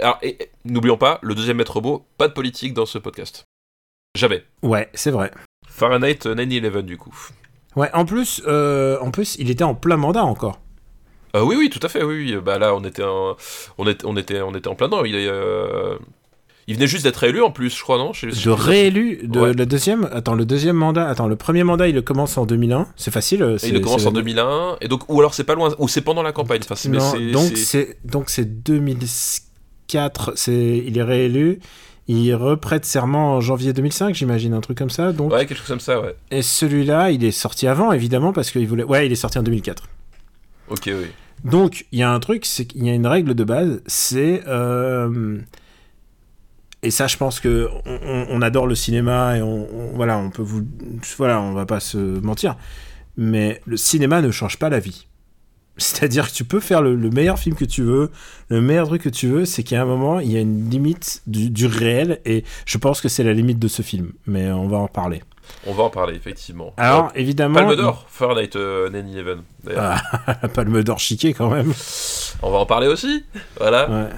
Alors, 0.00 0.18
et- 0.22 0.42
et 0.42 0.50
n'oublions 0.64 0.96
pas, 0.98 1.18
le 1.22 1.34
deuxième 1.34 1.56
maître 1.56 1.80
mot, 1.80 2.04
pas 2.18 2.28
de 2.28 2.32
politique 2.32 2.74
dans 2.74 2.86
ce 2.86 2.98
podcast. 2.98 3.44
Jamais. 4.16 4.44
Ouais, 4.62 4.88
c'est 4.94 5.10
vrai. 5.10 5.30
Fahrenheit 5.66 6.14
9-11, 6.26 6.82
du 6.82 6.96
coup. 6.98 7.14
Ouais, 7.76 7.90
en 7.94 8.04
plus, 8.04 8.42
euh, 8.46 8.98
en 9.00 9.10
plus, 9.10 9.36
il 9.38 9.50
était 9.50 9.64
en 9.64 9.74
plein 9.74 9.96
mandat 9.96 10.24
encore. 10.24 10.60
Euh, 11.36 11.42
oui, 11.42 11.54
oui, 11.56 11.70
tout 11.70 11.78
à 11.84 11.88
fait, 11.88 12.02
oui, 12.02 12.32
oui. 12.34 12.40
Bah 12.42 12.58
là, 12.58 12.74
on 12.74 12.82
était 12.84 13.04
en, 13.04 13.36
on 13.78 13.86
était, 13.86 14.04
on 14.04 14.16
était, 14.16 14.40
on 14.42 14.52
était 14.54 14.68
en 14.68 14.74
plein 14.74 14.88
dedans. 14.88 15.04
Il 15.04 15.14
est, 15.14 15.28
euh, 15.28 15.96
il 16.70 16.76
venait 16.76 16.86
juste 16.86 17.02
d'être 17.02 17.16
réélu 17.16 17.42
en 17.42 17.50
plus, 17.50 17.76
je 17.76 17.82
crois, 17.82 17.98
non? 17.98 18.12
Je- 18.12 18.30
je- 18.30 18.44
De 18.44 18.50
réélu 18.50 19.20
de 19.24 19.40
Ouais. 19.40 19.52
la 19.54 19.64
deuxième. 19.66 20.08
Attends, 20.12 20.34
le 20.34 20.44
deuxième 20.44 20.76
mandat. 20.76 21.08
Attends, 21.08 21.26
le 21.26 21.34
premier 21.36 21.64
mandat, 21.64 21.88
il 21.88 21.94
le 21.96 22.02
commence 22.02 22.38
en 22.38 22.46
2001. 22.46 22.86
C'est 22.96 23.10
facile. 23.10 23.42
euh, 23.42 23.58
il 23.62 23.80
commence 23.80 24.02
c'est 24.02 24.06
en 24.06 24.10
la- 24.12 24.14
2001, 24.20 24.76
et 24.80 24.86
donc, 24.88 25.02
ou 25.12 25.18
alors 25.18 25.34
c'est 25.34 25.42
pas 25.44 25.54
loin, 25.56 25.74
ou 25.78 25.88
c'est 25.88 26.00
pendant 26.00 26.22
la 26.22 26.30
campagne. 26.32 26.60
Enfin, 26.62 26.76
mais 26.88 26.98
Non, 26.98 27.10
c'est- 27.12 27.30
donc 27.32 27.42
c'est- 27.48 27.56
c'est 27.64 27.96
donc 28.04 28.30
c'est 28.30 28.62
2004. 28.62 30.32
C'est 30.36 30.82
il 30.86 30.96
est 30.98 31.02
réélu. 31.02 31.58
Il 32.08 32.34
reprête 32.34 32.84
serment 32.84 33.34
en 33.36 33.40
janvier 33.40 33.72
2005, 33.72 34.14
j'imagine 34.14 34.52
un 34.54 34.60
truc 34.60 34.76
comme 34.78 34.90
ça. 34.90 35.12
Donc 35.12 35.32
Ouais, 35.32 35.46
quelque 35.46 35.58
chose 35.58 35.68
comme 35.68 35.80
ça, 35.80 36.00
ouais. 36.00 36.14
et 36.30 36.42
celui-là, 36.42 37.10
il 37.10 37.24
est 37.24 37.30
sorti 37.30 37.66
avant 37.68 37.92
évidemment 37.92 38.32
parce 38.32 38.50
qu'il 38.50 38.66
voulait. 38.66 38.84
Ouais, 38.84 39.06
il 39.06 39.12
est 39.12 39.16
sorti 39.16 39.38
en 39.38 39.42
2004. 39.42 39.84
Ok, 40.68 40.82
oui. 40.86 41.06
Donc, 41.44 41.86
il 41.90 41.98
y 42.00 42.02
a 42.02 42.10
un 42.12 42.20
truc, 42.20 42.44
c'est 42.44 42.66
qu'il 42.66 42.84
y 42.84 42.90
a 42.90 42.94
une 42.94 43.06
règle 43.06 43.34
de 43.34 43.44
base, 43.44 43.80
c'est... 43.86 44.42
euh, 44.46 45.38
Et 46.82 46.90
ça, 46.90 47.06
je 47.06 47.16
pense 47.18 47.40
que 47.40 47.68
on, 48.30 48.40
adore 48.40 48.66
le 48.66 48.74
cinéma 48.74 49.36
et 49.36 49.42
on, 49.42 49.68
on- 49.74 49.92
voilà, 49.94 50.16
on 50.18 50.30
peut 50.30 50.42
vous, 50.42 50.62
voilà, 51.18 51.40
on 51.40 51.52
va 51.52 51.66
pas 51.66 51.80
se 51.80 51.98
mentir, 51.98 52.56
mais 53.16 53.60
le 53.66 53.76
cinéma 53.76 54.22
ne 54.22 54.30
change 54.30 54.58
pas 54.58 54.70
la 54.70 54.78
vie. 54.78 55.06
C'est-à-dire 55.76 56.28
que 56.28 56.34
tu 56.34 56.44
peux 56.44 56.60
faire 56.60 56.80
le, 56.82 56.94
le 56.94 57.10
meilleur 57.10 57.38
film 57.38 57.54
que 57.54 57.64
tu 57.66 57.82
veux, 57.82 58.10
le 58.48 58.60
meilleur 58.60 58.86
truc 58.86 59.02
que 59.02 59.08
tu 59.10 59.28
veux, 59.28 59.44
c'est 59.44 59.62
qu'à 59.62 59.82
un 59.82 59.84
moment, 59.84 60.20
il 60.20 60.32
y 60.32 60.36
a 60.36 60.40
une 60.40 60.68
limite 60.70 61.22
du, 61.26 61.50
du 61.50 61.66
réel, 61.66 62.20
et 62.24 62.44
je 62.66 62.78
pense 62.78 63.00
que 63.00 63.08
c'est 63.08 63.24
la 63.24 63.32
limite 63.34 63.58
de 63.58 63.68
ce 63.68 63.82
film, 63.82 64.12
mais 64.26 64.50
on 64.50 64.66
va 64.68 64.78
en 64.78 64.88
parler. 64.88 65.22
On 65.66 65.72
va 65.74 65.82
en 65.84 65.90
parler, 65.90 66.14
effectivement. 66.14 66.72
Alors, 66.76 67.06
Euh, 67.06 67.08
évidemment... 67.18 67.56
Palme 67.58 67.76
d'Or, 67.76 68.06
Fahrenheit 68.08 68.50
euh, 68.56 68.88
9-11, 68.90 69.38
d'ailleurs. 69.64 70.02
Ah, 70.26 70.48
Palme 70.54 70.82
d'Or 70.82 70.98
chiqué 70.98 71.34
quand 71.34 71.50
même. 71.50 71.72
On 72.42 72.50
va 72.50 72.58
en 72.58 72.66
parler 72.66 72.86
aussi. 72.86 73.24
Voilà. 73.58 73.90
Ouais. 73.90 74.08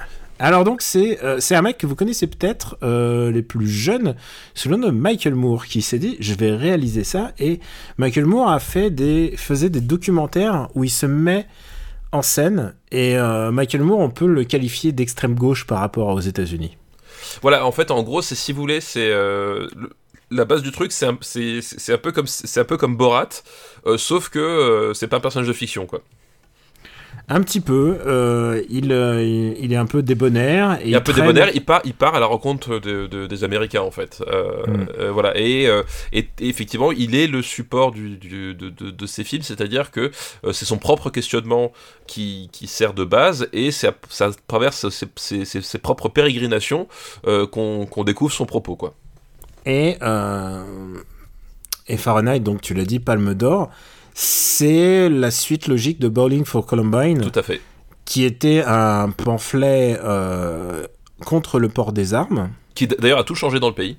Alors 0.43 0.65
donc 0.65 0.83
c'est 0.83 1.23
euh, 1.23 1.39
c'est 1.39 1.55
un 1.55 1.63
mec 1.63 1.79
que 1.79 1.87
vous 1.87 1.95
connaissez 1.95 2.27
peut-être 2.27 2.77
euh, 2.83 3.31
les 3.31 3.43
plus 3.43 3.69
jeunes, 3.69 4.17
c'est 4.57 4.69
le 4.69 4.77
nom 4.77 4.89
de 4.89 4.93
Michael 4.93 5.37
Moore 5.37 5.67
qui 5.67 5.83
s'est 5.83 6.01
dit 6.01 6.17
je 6.19 6.35
vais 6.35 6.51
réaliser 6.51 7.05
ça 7.05 7.31
et 7.39 7.61
Michael 7.97 8.27
Moore 8.27 8.51
a 8.51 8.59
fait 8.59 8.91
des 8.91 9.37
faisait 9.37 9.71
des 9.71 9.81
documentaires 9.81 10.69
où 10.75 10.83
il 10.83 10.91
se 10.91 11.07
met 11.07 11.47
en 12.11 12.23
scène 12.23 12.75
et 12.91 13.17
euh, 13.17 13.53
Michael 13.53 13.83
Moore 13.83 14.01
on 14.01 14.11
peut 14.11 14.27
le 14.27 14.43
qualifier 14.43 14.91
d'extrême 14.91 15.37
gauche 15.37 15.65
par 15.65 15.79
rapport 15.79 16.09
aux 16.09 16.21
États-Unis. 16.21 16.77
Voilà, 17.41 17.65
en 17.65 17.71
fait, 17.71 17.93
en 17.93 18.03
gros, 18.03 18.21
c'est 18.21 18.35
si 18.35 18.53
vous 18.53 18.61
voulez, 18.61 18.81
c'est 18.81 19.13
la 20.33 20.45
base 20.45 20.63
du 20.63 20.73
truc, 20.73 20.91
c'est 20.91 21.07
un, 21.07 21.13
un 21.15 21.99
peu 21.99 22.11
comme 22.11 22.27
c'est 22.27 22.61
un 22.61 22.65
peu 22.65 22.77
comme 22.77 22.97
Borat, 22.97 23.29
sauf 23.97 24.29
que 24.29 24.41
euh, 24.41 24.93
c'est 24.93 25.07
pas 25.07 25.19
un 25.19 25.21
personnage 25.21 25.47
de 25.47 25.53
fiction, 25.53 25.87
quoi. 25.87 26.03
Un 27.29 27.41
petit 27.41 27.61
peu, 27.61 27.99
euh, 28.05 28.63
il, 28.69 28.93
euh, 28.93 29.23
il 29.59 29.73
est 29.73 29.77
un 29.77 29.87
peu 29.87 30.03
débonnaire 30.03 30.79
et 30.83 30.89
Il 30.89 30.93
est 30.93 30.97
un 30.97 31.01
peu 31.01 31.13
traîne- 31.13 31.25
débonnaire, 31.27 31.51
il 31.55 31.65
part, 31.65 31.81
il 31.85 31.95
part 31.95 32.15
à 32.15 32.21
la 32.21 32.27
rencontre 32.27 32.79
de, 32.79 33.07
de- 33.07 33.27
des 33.27 33.45
Américains 33.45 33.81
en 33.81 33.91
fait. 33.93 34.23
Euh, 34.27 34.67
Mm. 34.67 34.87
euh, 34.99 35.13
voilà, 35.13 35.33
et, 35.39 35.67
euh, 35.67 35.83
et, 36.13 36.29
et 36.41 36.49
effectivement, 36.49 36.91
il 36.93 37.15
est 37.15 37.29
le 37.29 37.41
support 37.41 37.93
du, 37.93 38.17
du- 38.17 38.55
de, 38.55 38.69
de- 38.71 38.91
de 38.91 39.07
ces 39.07 39.25
films, 39.25 39.43
c'est-à-dire 39.43 39.91
que 39.93 40.11
euh, 40.45 40.53
c'est 40.53 40.65
son 40.67 40.79
propre 40.79 41.11
questionnement 41.11 41.73
qui, 42.07 42.51
qui 42.53 42.67
sert 42.67 42.93
de 42.93 43.05
base 43.05 43.49
et 43.53 43.71
c'est 43.71 43.89
à, 43.89 43.95
ça 44.11 44.31
traverse 44.49 44.89
ses, 44.91 45.07
ses- 45.17 45.45
ses- 45.45 45.63
ses 45.63 45.79
propres 45.79 46.09
pérégrinations 46.09 46.87
euh, 47.27 47.47
qu'on 47.47 47.87
qu'on 47.87 48.05
découvre 48.05 48.33
son 48.33 48.47
propos, 48.47 48.77
quoi. 48.77 48.95
Et, 49.65 49.97
euh, 50.03 50.65
et 51.89 51.97
Fahrenheit, 51.97 52.41
donc 52.41 52.61
tu 52.61 52.75
l'as 52.75 52.85
dit, 52.85 52.99
Palme 52.99 53.33
d'Or, 53.35 53.71
c'est 54.15 55.09
la 55.09 55.31
suite 55.31 55.67
logique 55.69 55.99
de 56.01 56.09
Bowling 56.09 56.45
for 56.45 56.67
Columbine, 56.67 57.21
Tout 57.31 57.39
à 57.39 57.43
fait. 57.43 57.61
qui 58.05 58.25
était 58.25 58.63
un 58.67 59.11
pamphlet 59.11 59.99
euh, 60.03 60.87
contre 61.25 61.59
le 61.59 61.69
port 61.69 61.93
des 61.93 62.15
armes. 62.15 62.51
Qui 62.75 62.87
d'ailleurs 62.87 63.19
a 63.21 63.25
tout 63.25 63.35
changé 63.35 63.61
dans 63.61 63.69
le 63.69 63.75
pays. 63.75 63.97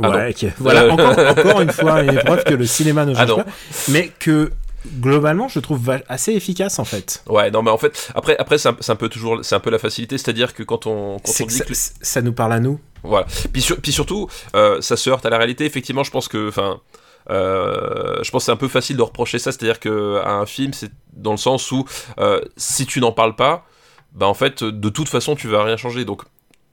Ah 0.00 0.08
Ouais, 0.10 0.32
qui- 0.32 0.48
voilà, 0.58 0.84
Euh. 0.84 0.90
encore, 0.90 1.18
encore 1.18 1.60
une 1.60 1.70
fois, 1.72 2.02
une 2.02 2.18
preuve 2.24 2.44
que 2.44 2.54
le 2.54 2.64
cinéma 2.66 3.04
ne 3.04 3.12
Ah 3.14 3.20
change 3.26 3.28
non. 3.28 3.36
pas, 3.38 3.46
mais 3.88 4.10
que 4.18 4.52
globalement, 4.98 5.48
je 5.48 5.60
trouve 5.60 5.98
assez 6.08 6.32
efficace 6.32 6.78
en 6.78 6.84
fait. 6.84 7.22
Ouais, 7.28 7.50
non, 7.50 7.62
mais 7.62 7.70
en 7.70 7.76
fait, 7.78 8.10
après, 8.14 8.36
après 8.38 8.56
c'est 8.58 8.68
un, 8.68 8.96
peu 8.96 9.08
toujours, 9.08 9.40
c'est 9.44 9.54
un 9.54 9.60
peu 9.60 9.70
la 9.70 9.78
facilité, 9.78 10.16
c'est-à-dire 10.18 10.54
que 10.54 10.62
quand 10.62 10.86
on, 10.86 11.18
quand 11.18 11.32
on 11.40 11.44
que 11.44 11.48
dit 11.50 11.56
ça, 11.58 11.64
que 11.64 11.72
ça 11.74 12.22
nous 12.22 12.32
parle 12.32 12.54
à 12.54 12.60
nous. 12.60 12.80
Voilà. 13.04 13.26
Puis, 13.52 13.60
sur- 13.62 13.76
puis 13.80 13.92
surtout, 13.92 14.28
euh, 14.56 14.80
ça 14.80 14.96
se 14.96 15.10
heurte 15.10 15.26
à 15.26 15.30
la 15.30 15.36
réalité. 15.38 15.66
Effectivement, 15.66 16.04
je 16.04 16.10
pense 16.10 16.26
que, 16.28 16.48
enfin, 16.48 16.80
je 17.28 18.30
pense 18.30 18.44
c'est 18.44 18.52
un 18.52 18.56
peu 18.56 18.68
facile 18.68 18.96
de 18.96 19.02
reprocher 19.02 19.38
ça, 19.38 19.52
c'est-à-dire 19.52 19.80
que 19.80 20.20
à 20.24 20.32
un 20.32 20.46
film, 20.46 20.72
c'est 20.72 20.90
dans 21.12 21.32
le 21.32 21.36
sens 21.36 21.70
où 21.72 21.84
euh, 22.18 22.40
si 22.56 22.86
tu 22.86 23.00
n'en 23.00 23.12
parles 23.12 23.36
pas, 23.36 23.64
bah 24.12 24.26
en 24.26 24.34
fait, 24.34 24.64
de 24.64 24.88
toute 24.88 25.08
façon, 25.08 25.36
tu 25.36 25.48
vas 25.48 25.64
rien 25.64 25.76
changer. 25.76 26.04
Donc, 26.04 26.22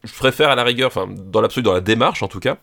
je 0.03 0.13
préfère 0.13 0.49
à 0.49 0.55
la 0.55 0.63
rigueur, 0.63 0.87
enfin, 0.87 1.07
dans 1.07 1.41
l'absolu, 1.41 1.63
dans 1.63 1.73
la 1.73 1.81
démarche 1.81 2.23
en 2.23 2.27
tout 2.27 2.39
cas. 2.39 2.57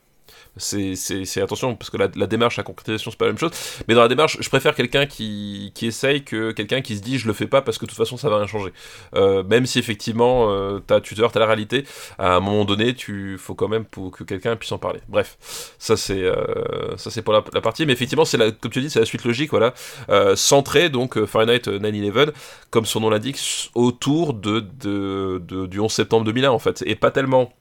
C'est, 0.56 1.42
attention 1.42 1.74
parce 1.76 1.90
que 1.90 1.96
la, 1.98 2.26
démarche, 2.26 2.56
la 2.56 2.62
concrétisation, 2.62 3.10
c'est 3.10 3.18
pas 3.18 3.26
la 3.26 3.32
même 3.32 3.38
chose. 3.38 3.50
Mais 3.88 3.94
dans 3.94 4.02
la 4.02 4.08
démarche, 4.08 4.38
je 4.40 4.48
préfère 4.48 4.74
quelqu'un 4.74 5.06
qui, 5.06 5.72
qui 5.74 5.86
essaye 5.86 6.22
que 6.24 6.52
quelqu'un 6.52 6.80
qui 6.80 6.96
se 6.96 7.02
dit 7.02 7.18
je 7.18 7.26
le 7.26 7.34
fais 7.34 7.46
pas 7.46 7.62
parce 7.62 7.78
que 7.78 7.84
de 7.84 7.90
toute 7.90 7.98
façon 7.98 8.16
ça 8.16 8.28
va 8.28 8.38
rien 8.38 8.46
changer. 8.46 8.72
Euh, 9.14 9.42
même 9.42 9.66
si 9.66 9.78
effectivement 9.78 10.50
euh, 10.50 10.80
t'as, 10.86 11.00
tu 11.00 11.14
te 11.14 11.38
la 11.38 11.46
réalité, 11.46 11.84
à 12.18 12.36
un 12.36 12.40
moment 12.40 12.64
donné, 12.64 12.94
tu 12.94 13.36
faut 13.38 13.54
quand 13.54 13.68
même 13.68 13.84
pour 13.84 14.10
que 14.10 14.24
quelqu'un 14.24 14.56
puisse 14.56 14.72
en 14.72 14.78
parler. 14.78 15.00
Bref, 15.08 15.36
ça 15.78 15.96
c'est 15.96 16.22
euh, 16.22 16.96
ça 16.96 17.10
c'est 17.10 17.22
pour 17.22 17.32
la, 17.34 17.42
partie, 17.42 17.86
mais 17.86 17.92
effectivement 17.92 18.24
c'est 18.24 18.38
comme 18.60 18.70
tu 18.70 18.80
dis, 18.80 18.90
c'est 18.90 19.00
la 19.00 19.06
suite 19.06 19.24
logique, 19.24 19.50
voilà, 19.50 19.74
euh, 20.08 20.36
centrée 20.36 20.88
donc 20.88 21.16
euh, 21.18 21.26
Fahrenheit 21.26 21.66
9/11, 21.66 22.32
comme 22.70 22.86
son 22.86 23.00
nom 23.00 23.10
l'indique, 23.10 23.70
autour 23.74 24.34
de, 24.34 24.60
de, 24.60 25.42
de- 25.46 25.66
du 25.66 25.80
11 25.80 25.92
septembre 25.92 26.24
2001 26.24 26.50
en 26.50 26.58
fait, 26.58 26.82
et 26.86 26.94
pas 26.94 27.10
tellement. 27.10 27.52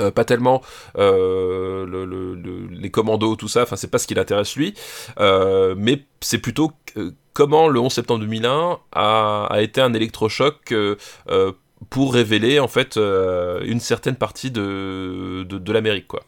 Euh, 0.00 0.10
pas 0.10 0.24
tellement 0.24 0.62
euh, 0.98 1.86
le- 1.86 2.04
le- 2.04 2.34
le- 2.34 2.66
les 2.70 2.90
commandos, 2.90 3.36
tout 3.36 3.48
ça, 3.48 3.62
enfin 3.62 3.76
c'est 3.76 3.90
pas 3.90 3.98
ce 3.98 4.06
qui 4.06 4.14
l'intéresse 4.14 4.56
lui, 4.56 4.74
euh, 5.18 5.74
mais 5.76 6.04
c'est 6.20 6.38
plutôt 6.38 6.72
comment 7.32 7.68
le 7.68 7.78
11 7.80 7.92
septembre 7.92 8.20
2001 8.20 8.78
a, 8.92 9.46
a 9.50 9.60
été 9.62 9.80
un 9.80 9.94
électrochoc 9.94 10.74
pour 11.88 12.14
révéler 12.14 12.60
en 12.60 12.68
fait 12.68 12.96
une 12.96 13.80
certaine 13.80 14.16
partie 14.16 14.50
de, 14.50 15.44
de, 15.44 15.72
l'Amérique 15.72 16.08
quoi. 16.08 16.20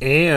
Et, 0.00 0.30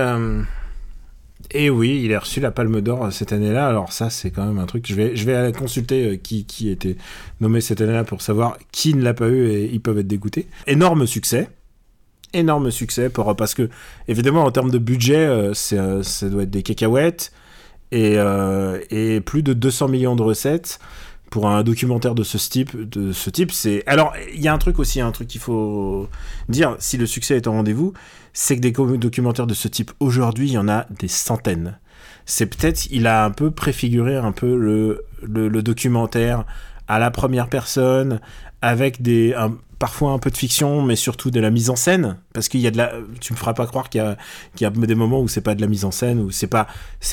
et 1.53 1.69
oui, 1.69 2.01
il 2.03 2.13
a 2.13 2.19
reçu 2.19 2.39
la 2.39 2.51
Palme 2.51 2.79
d'Or 2.81 3.11
cette 3.11 3.33
année-là. 3.33 3.67
Alors 3.67 3.91
ça, 3.91 4.09
c'est 4.09 4.31
quand 4.31 4.45
même 4.45 4.59
un 4.59 4.65
truc. 4.65 4.85
Je 4.87 4.95
vais, 4.95 5.15
je 5.15 5.25
vais 5.25 5.33
aller 5.33 5.51
consulter 5.51 6.19
qui, 6.19 6.45
qui 6.45 6.69
était 6.69 6.95
nommé 7.41 7.59
cette 7.61 7.81
année-là 7.81 8.03
pour 8.03 8.21
savoir 8.21 8.57
qui 8.71 8.93
ne 8.93 9.01
l'a 9.03 9.13
pas 9.13 9.27
eu 9.27 9.49
et 9.49 9.65
ils 9.65 9.81
peuvent 9.81 9.97
être 9.97 10.07
dégoûtés. 10.07 10.47
Énorme 10.67 11.05
succès. 11.05 11.49
Énorme 12.33 12.71
succès 12.71 13.09
parce 13.09 13.53
que, 13.53 13.69
évidemment, 14.07 14.43
en 14.43 14.51
termes 14.51 14.71
de 14.71 14.77
budget, 14.77 15.17
euh, 15.17 15.53
c'est, 15.53 15.77
euh, 15.77 16.01
ça 16.03 16.29
doit 16.29 16.43
être 16.43 16.49
des 16.49 16.63
cacahuètes. 16.63 17.31
et, 17.91 18.13
euh, 18.15 18.79
et 18.89 19.19
plus 19.19 19.43
de 19.43 19.51
200 19.51 19.89
millions 19.89 20.15
de 20.15 20.21
recettes 20.21 20.79
pour 21.29 21.49
un 21.49 21.63
documentaire 21.63 22.13
de 22.13 22.23
ce 22.23 22.37
type. 22.37 22.77
De 22.89 23.11
ce 23.11 23.29
type, 23.29 23.51
alors 23.87 24.13
il 24.33 24.41
y 24.41 24.47
a 24.47 24.53
un 24.53 24.57
truc 24.57 24.79
aussi, 24.79 25.01
un 25.01 25.11
truc 25.11 25.27
qu'il 25.27 25.41
faut 25.41 26.07
dire 26.49 26.75
si 26.79 26.97
le 26.97 27.05
succès 27.05 27.37
est 27.37 27.47
au 27.47 27.51
rendez-vous, 27.51 27.93
c'est 28.33 28.55
que 28.55 28.61
des 28.61 28.71
documentaires 28.71 29.47
de 29.47 29.53
ce 29.53 29.67
type 29.67 29.91
aujourd'hui, 29.99 30.49
il 30.49 30.53
y 30.53 30.57
en 30.57 30.69
a 30.69 30.85
des 30.99 31.07
centaines. 31.07 31.79
C'est 32.25 32.45
peut-être 32.45 32.87
il 32.91 33.07
a 33.07 33.25
un 33.25 33.31
peu 33.31 33.51
préfiguré 33.51 34.15
un 34.17 34.31
peu 34.31 34.55
le 34.55 35.05
le, 35.23 35.61
documentaire 35.61 36.45
à 36.87 36.99
la 36.99 37.11
première 37.11 37.47
personne 37.47 38.19
avec 38.61 39.01
des 39.01 39.33
parfois 39.81 40.11
un 40.11 40.19
peu 40.19 40.29
de 40.29 40.37
fiction 40.37 40.83
mais 40.83 40.95
surtout 40.95 41.31
de 41.31 41.39
la 41.39 41.49
mise 41.49 41.71
en 41.71 41.75
scène 41.75 42.19
parce 42.33 42.49
qu'il 42.49 42.59
y 42.59 42.67
a 42.67 42.71
de 42.71 42.77
la 42.77 42.93
tu 43.19 43.33
me 43.33 43.37
feras 43.37 43.55
pas 43.55 43.65
croire 43.65 43.89
qu'il 43.89 43.99
y 43.99 44.03
a 44.03 44.15
y 44.61 44.65
a 44.65 44.69
des 44.69 44.93
moments 44.93 45.19
où 45.21 45.27
c'est 45.27 45.41
pas 45.41 45.55
de 45.55 45.61
la 45.61 45.65
mise 45.65 45.85
en 45.85 45.89
scène 45.91 46.19
où 46.19 46.29
c'est 46.29 46.45
pas 46.45 46.67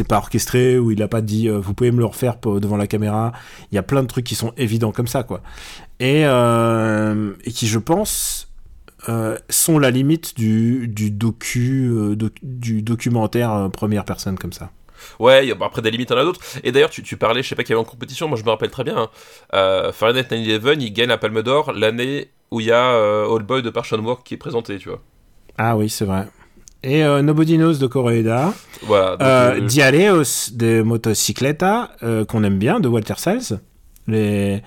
pas 0.06 0.18
orchestré 0.18 0.78
où 0.78 0.90
il 0.90 1.02
a 1.02 1.08
pas 1.08 1.22
dit 1.22 1.48
euh, 1.48 1.58
vous 1.58 1.72
pouvez 1.72 1.90
me 1.92 1.98
le 2.00 2.04
refaire 2.04 2.36
devant 2.60 2.76
la 2.76 2.86
caméra 2.86 3.32
il 3.72 3.76
y 3.76 3.78
a 3.78 3.82
plein 3.82 4.02
de 4.02 4.06
trucs 4.06 4.26
qui 4.26 4.34
sont 4.34 4.52
évidents 4.58 4.92
comme 4.92 5.08
ça 5.08 5.22
quoi 5.22 5.40
et 5.98 6.26
euh, 6.26 7.32
qui 7.54 7.66
je 7.66 7.78
pense 7.78 8.50
euh, 9.08 9.38
sont 9.48 9.78
la 9.78 9.90
limite 9.90 10.36
du 10.36 10.88
du 10.88 11.10
docu 11.10 11.90
doc- 12.16 12.38
du 12.42 12.82
documentaire 12.82 13.70
première 13.72 14.04
personne 14.04 14.36
comme 14.38 14.52
ça 14.52 14.70
Ouais, 15.20 15.54
bon, 15.54 15.64
après 15.64 15.80
des 15.82 15.90
limites, 15.92 16.10
il 16.10 16.14
y 16.14 16.16
en 16.16 16.20
a 16.20 16.24
d'autres. 16.24 16.40
Et 16.64 16.72
d'ailleurs, 16.72 16.90
tu, 16.90 17.02
tu 17.02 17.16
parlais, 17.16 17.42
je 17.42 17.48
sais 17.48 17.54
pas 17.54 17.62
qui 17.64 17.72
avait 17.72 17.80
en 17.80 17.84
compétition, 17.84 18.28
moi 18.28 18.36
je 18.36 18.44
me 18.44 18.50
rappelle 18.50 18.70
très 18.70 18.84
bien. 18.84 18.96
Hein, 18.98 19.08
euh, 19.54 19.92
Fahrenheit 19.92 20.24
9/11, 20.30 20.76
il 20.80 20.92
gagne 20.92 21.08
la 21.08 21.18
Palme 21.18 21.42
d'Or 21.42 21.72
l'année 21.72 22.30
où 22.50 22.60
il 22.60 22.66
y 22.66 22.72
a 22.72 22.92
euh, 22.92 23.26
Old 23.26 23.46
Boy 23.46 23.62
de 23.62 23.70
Park 23.70 23.86
Chan-wook 23.86 24.22
qui 24.24 24.34
est 24.34 24.38
présenté, 24.38 24.78
tu 24.78 24.88
vois. 24.88 25.00
ah 25.58 25.76
oui 25.76 25.88
c'est 25.88 26.04
vrai 26.04 26.26
et 26.84 27.02
euh, 27.04 27.22
Nobody 27.22 27.56
Knows 27.56 27.74
de 27.74 27.86
Koreeda 27.88 28.52
Voilà. 28.82 29.10
donc, 29.16 29.22
Euh, 29.22 29.60
Dialeos 29.66 30.50
de 30.54 30.80
Motocicleta, 30.82 31.90
qu'on 32.28 32.44
aime 32.44 32.58
bien, 32.58 32.78
de 32.78 32.86
Walter 32.86 33.14
Sales. 33.16 33.58
Les, 34.06 34.62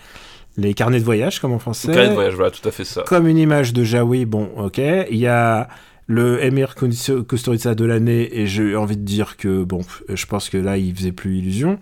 les 0.58 0.74
carnets 0.74 1.00
de 1.00 1.06
voyage, 1.06 1.40
comme 1.40 1.54
en 1.54 1.58
français. 1.60 1.90
carnet 1.94 2.10
de 2.10 2.14
voyage, 2.14 2.36
voilà, 2.36 2.52
tout 2.52 2.68
à 2.68 2.72
fait 2.72 2.84
ça. 2.84 3.04
Comme 3.08 3.28
une 3.30 3.38
image 3.38 3.72
de 3.72 3.86
Jaoui, 3.86 4.26
bon, 4.26 4.50
ok. 4.58 4.78
Il 5.10 5.18
y 5.18 5.26
a 5.28 5.70
le 6.08 6.44
Emir 6.44 6.76
Kus- 6.76 7.24
Kusturica 7.26 7.76
de 7.76 7.86
l'année, 7.86 8.30
et 8.42 8.46
j'ai 8.46 8.76
envie 8.76 8.98
de 8.98 9.06
dire 9.06 9.38
que, 9.38 9.64
bon, 9.64 9.80
je 10.10 10.26
pense 10.26 10.50
que 10.50 10.58
là, 10.58 10.76
il 10.76 10.94
faisait 10.94 11.14
plus 11.14 11.38
illusion. 11.38 11.80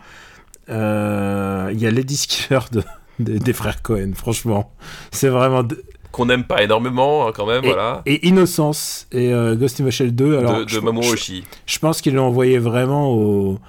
Euh, 0.70 1.70
Il 1.74 1.82
y 1.82 1.88
a 1.88 1.92
Lady 1.92 2.16
Skiller 2.18 2.60
de, 2.72 2.84
des- 3.20 3.40
des 3.40 3.54
frères 3.54 3.82
Cohen, 3.82 4.12
franchement. 4.16 4.72
C'est 5.12 5.30
vraiment. 5.30 5.64
de- 5.64 5.84
Qu'on 6.12 6.26
n'aime 6.26 6.44
pas 6.44 6.64
énormément, 6.64 7.28
hein, 7.28 7.32
quand 7.36 7.46
même, 7.46 7.64
Et, 7.64 7.68
voilà. 7.68 8.02
et 8.08 8.28
Innocence 8.28 9.08
et 9.12 9.32
euh, 9.32 9.56
Ghost 9.56 9.80
in 9.80 9.86
the 9.86 9.92
Shell 9.92 10.16
2. 10.16 10.40
Alors, 10.40 10.58
de 10.60 10.64
de 10.64 10.70
je- 10.70 10.80
Mamoru 10.80 11.12
Oshii. 11.14 11.44
je 11.68 11.80
pense 11.80 12.02
qu'ils 12.02 12.16
l'ont 12.16 12.26
envoyé 12.26 12.58
vraiment 12.58 13.12
au, 13.14 13.60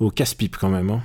au 0.00 0.10
casse-pipe 0.10 0.56
quand 0.58 0.70
même. 0.70 0.88
Hein. 0.90 1.00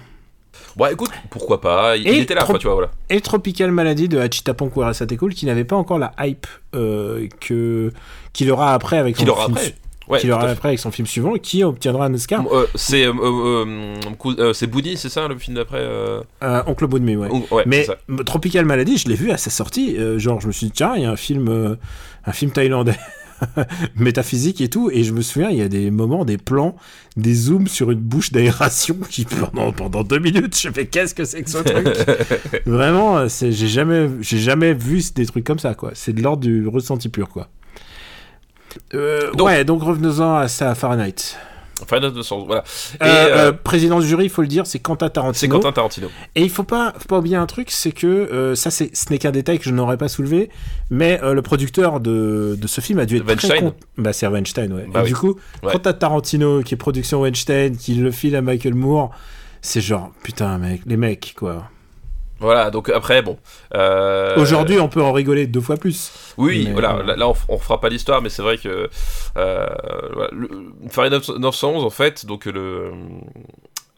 Bon, 0.78 0.86
écoute, 0.88 1.12
pourquoi 1.30 1.60
pas, 1.62 1.96
il, 1.98 2.08
Et 2.08 2.20
était 2.22 2.34
là, 2.36 2.44
quoi, 2.44 2.58
tu 2.60 2.68
vois, 2.68 2.76
voilà. 2.76 2.92
Et 3.10 3.22
Tropical 3.22 3.72
Malady 3.72 4.08
de 4.10 4.20
Hachita 4.20 4.54
Cool 4.54 5.34
qui 5.34 5.46
n'avait 5.46 5.64
pas 5.64 5.76
encore 5.78 6.00
la 6.00 6.12
hype 6.20 6.48
euh, 6.76 7.28
que 7.40 7.92
qu'il 8.34 8.52
aura 8.52 8.74
après 8.74 8.98
avec 8.98 9.16
son 9.18 9.28
aura 9.28 9.46
film 9.46 9.58
après. 9.58 9.76
Su- 10.06 10.12
Ouais, 10.12 10.20
qu'il 10.20 10.30
tout 10.30 10.36
aura 10.36 10.44
à 10.44 10.48
fait. 10.48 10.54
après 10.54 10.68
avec 10.70 10.80
son 10.80 10.92
film 10.92 11.08
suivant 11.08 11.36
et 11.36 11.40
qui 11.40 11.64
obtiendra 11.64 12.06
un 12.06 12.14
Oscar. 12.14 12.44
Euh, 12.52 12.66
c'est 12.76 13.06
euh, 13.06 13.14
euh, 13.22 13.96
euh, 14.40 14.54
c'est 14.54 14.68
Boody, 14.68 14.98
c'est 14.98 15.10
ça, 15.10 15.28
le 15.28 15.38
film 15.38 15.56
d'après 15.58 15.86
Oncle 16.68 16.88
Boudemy, 16.88 17.16
ouais. 17.16 17.30
ou- 17.32 17.46
ouais, 17.56 17.64
Mais 17.66 17.88
Tropical 18.26 18.66
Malady, 18.66 18.98
je 18.98 19.08
l'ai 19.10 19.16
vu 19.16 19.32
à 19.32 19.38
sa 19.38 19.50
sortie. 19.50 19.98
genre, 20.18 20.40
je 20.42 20.48
me 20.48 20.52
suis 20.52 20.68
dit 20.68 20.72
tiens, 20.74 20.94
il 20.96 21.04
y 21.04 21.06
a 21.06 21.12
un 21.12 21.16
film, 21.16 21.78
un 22.26 22.32
film 22.32 22.52
thaïlandais. 22.52 22.98
métaphysique 23.98 24.62
et 24.62 24.70
tout 24.70 24.90
et 24.94 25.04
je 25.04 25.12
me 25.12 25.22
souviens 25.22 25.50
il 25.50 25.58
y 25.58 25.62
a 25.62 25.68
des 25.68 25.92
moments 25.92 26.24
des 26.24 26.38
plans 26.38 26.76
des 27.18 27.34
zooms 27.34 27.68
sur 27.68 27.92
une 27.92 28.00
bouche 28.00 28.32
d'aération 28.32 28.96
qui 29.10 29.26
pendant 29.26 29.74
pendant 29.74 30.04
deux 30.04 30.20
minutes 30.20 30.58
je 30.58 30.70
fais 30.70 30.86
qu'est-ce 30.86 31.14
que 31.14 31.26
c'est 31.26 31.44
que 31.44 31.50
ce 31.50 31.58
truc? 31.58 31.86
Vraiment 32.66 33.28
j'ai 33.28 33.52
jamais 33.52 34.10
j'ai 34.22 34.38
jamais 34.40 34.74
vu 34.74 35.02
des 35.14 35.26
trucs 35.26 35.44
comme 35.44 35.60
ça 35.60 35.76
quoi 35.76 35.92
c'est 35.96 36.14
de 36.14 36.22
l'ordre 36.22 36.44
du 36.44 36.66
ressenti 36.68 37.10
pur 37.10 37.28
quoi 37.28 37.50
Donc- 38.94 39.48
ouais 39.48 39.64
donc 39.64 39.82
revenons-en 39.84 40.36
à 40.36 40.48
ça 40.48 40.72
à 40.72 40.76
Fahrenheit 40.76 41.36
Final 41.90 42.14
200, 42.14 42.46
voilà. 42.46 42.64
Et, 43.02 43.04
Euh, 43.04 43.06
euh, 43.06 43.38
euh, 43.38 43.52
président 43.52 44.00
du 44.00 44.08
jury 44.08 44.24
il 44.24 44.30
faut 44.30 44.42
le 44.42 44.48
dire 44.48 44.66
c'est 44.66 44.80
Quentin 44.80 45.08
c'est 45.08 45.14
Tarantino 45.14 45.56
Quentin 45.60 45.74
Tarantino. 45.74 46.08
et 46.34 46.42
il 46.42 46.50
faut 46.50 46.64
pas, 46.64 46.94
faut 46.98 47.08
pas 47.10 47.18
oublier 47.18 47.36
un 47.36 47.46
truc, 47.48 47.70
c'est 47.70 47.92
que 47.92 48.08
euh, 48.08 48.56
ça, 48.56 48.72
c'est, 48.72 48.96
ce 48.96 49.12
n'est 49.12 49.18
qu'un 49.18 49.32
détail 49.32 49.60
que 49.60 49.66
je 49.66 49.72
n'aurais 49.72 49.98
pas 49.98 50.08
soulevé, 50.08 50.50
mais 50.90 51.20
euh, 51.22 51.34
le 51.34 51.42
producteur 51.42 52.00
de, 52.00 52.58
de 52.58 52.68
ce 52.68 52.80
film 52.80 53.00
a 53.00 53.06
dû 53.06 53.18
être 53.18 53.26
très 53.26 53.50
Weinstein 53.50 53.60
con- 53.72 53.76
Bah, 53.98 54.14
c'est 54.14 54.26
Weinstein, 54.26 54.72
ouais. 54.72 54.88
Bah 54.90 55.02
et 55.02 55.04
oui. 55.04 55.10
du 55.10 55.16
coup, 55.16 55.36
Ouais. 55.64 55.74
t'as 55.78 55.92
Tarantino 55.92 56.62
qui 56.64 56.76
est 56.76 56.78
production 56.78 57.20
Weinstein, 57.22 57.76
qui 57.76 57.96
le 57.96 58.10
file 58.12 58.38
à 58.38 58.42
Michael 58.42 58.74
Moore, 58.74 59.12
c'est 59.62 59.82
genre 59.82 60.12
putain, 60.24 60.58
mec, 60.58 60.82
les 60.86 60.96
mecs, 60.96 61.36
quoi. 61.38 61.70
Voilà, 62.40 62.70
donc 62.70 62.90
après, 62.90 63.22
bon. 63.22 63.38
euh, 63.76 64.36
Aujourd'hui, 64.38 64.80
on 64.80 64.90
peut 64.90 65.02
en 65.02 65.14
rigoler 65.14 65.48
deux 65.48 65.62
fois 65.62 65.78
plus. 65.78 66.34
Oui, 66.38 66.66
Mais, 66.66 66.74
voilà, 66.74 66.98
euh, 66.98 67.04
là, 67.04 67.16
là, 67.16 67.30
on, 67.30 67.36
on 67.48 67.58
fera 67.58 67.80
pas 67.80 67.90
l'histoire, 67.90 68.22
mais 68.22 68.30
c'est 68.30 68.42
vrai 68.42 68.58
que 68.58 68.90
euh, 69.38 69.68
voilà, 70.14 70.30
le, 70.34 70.50
Fahrenheit 70.90 71.22
911, 71.40 71.84
en 71.86 71.90
fait, 71.90 72.26
donc 72.26 72.46
le 72.46 72.92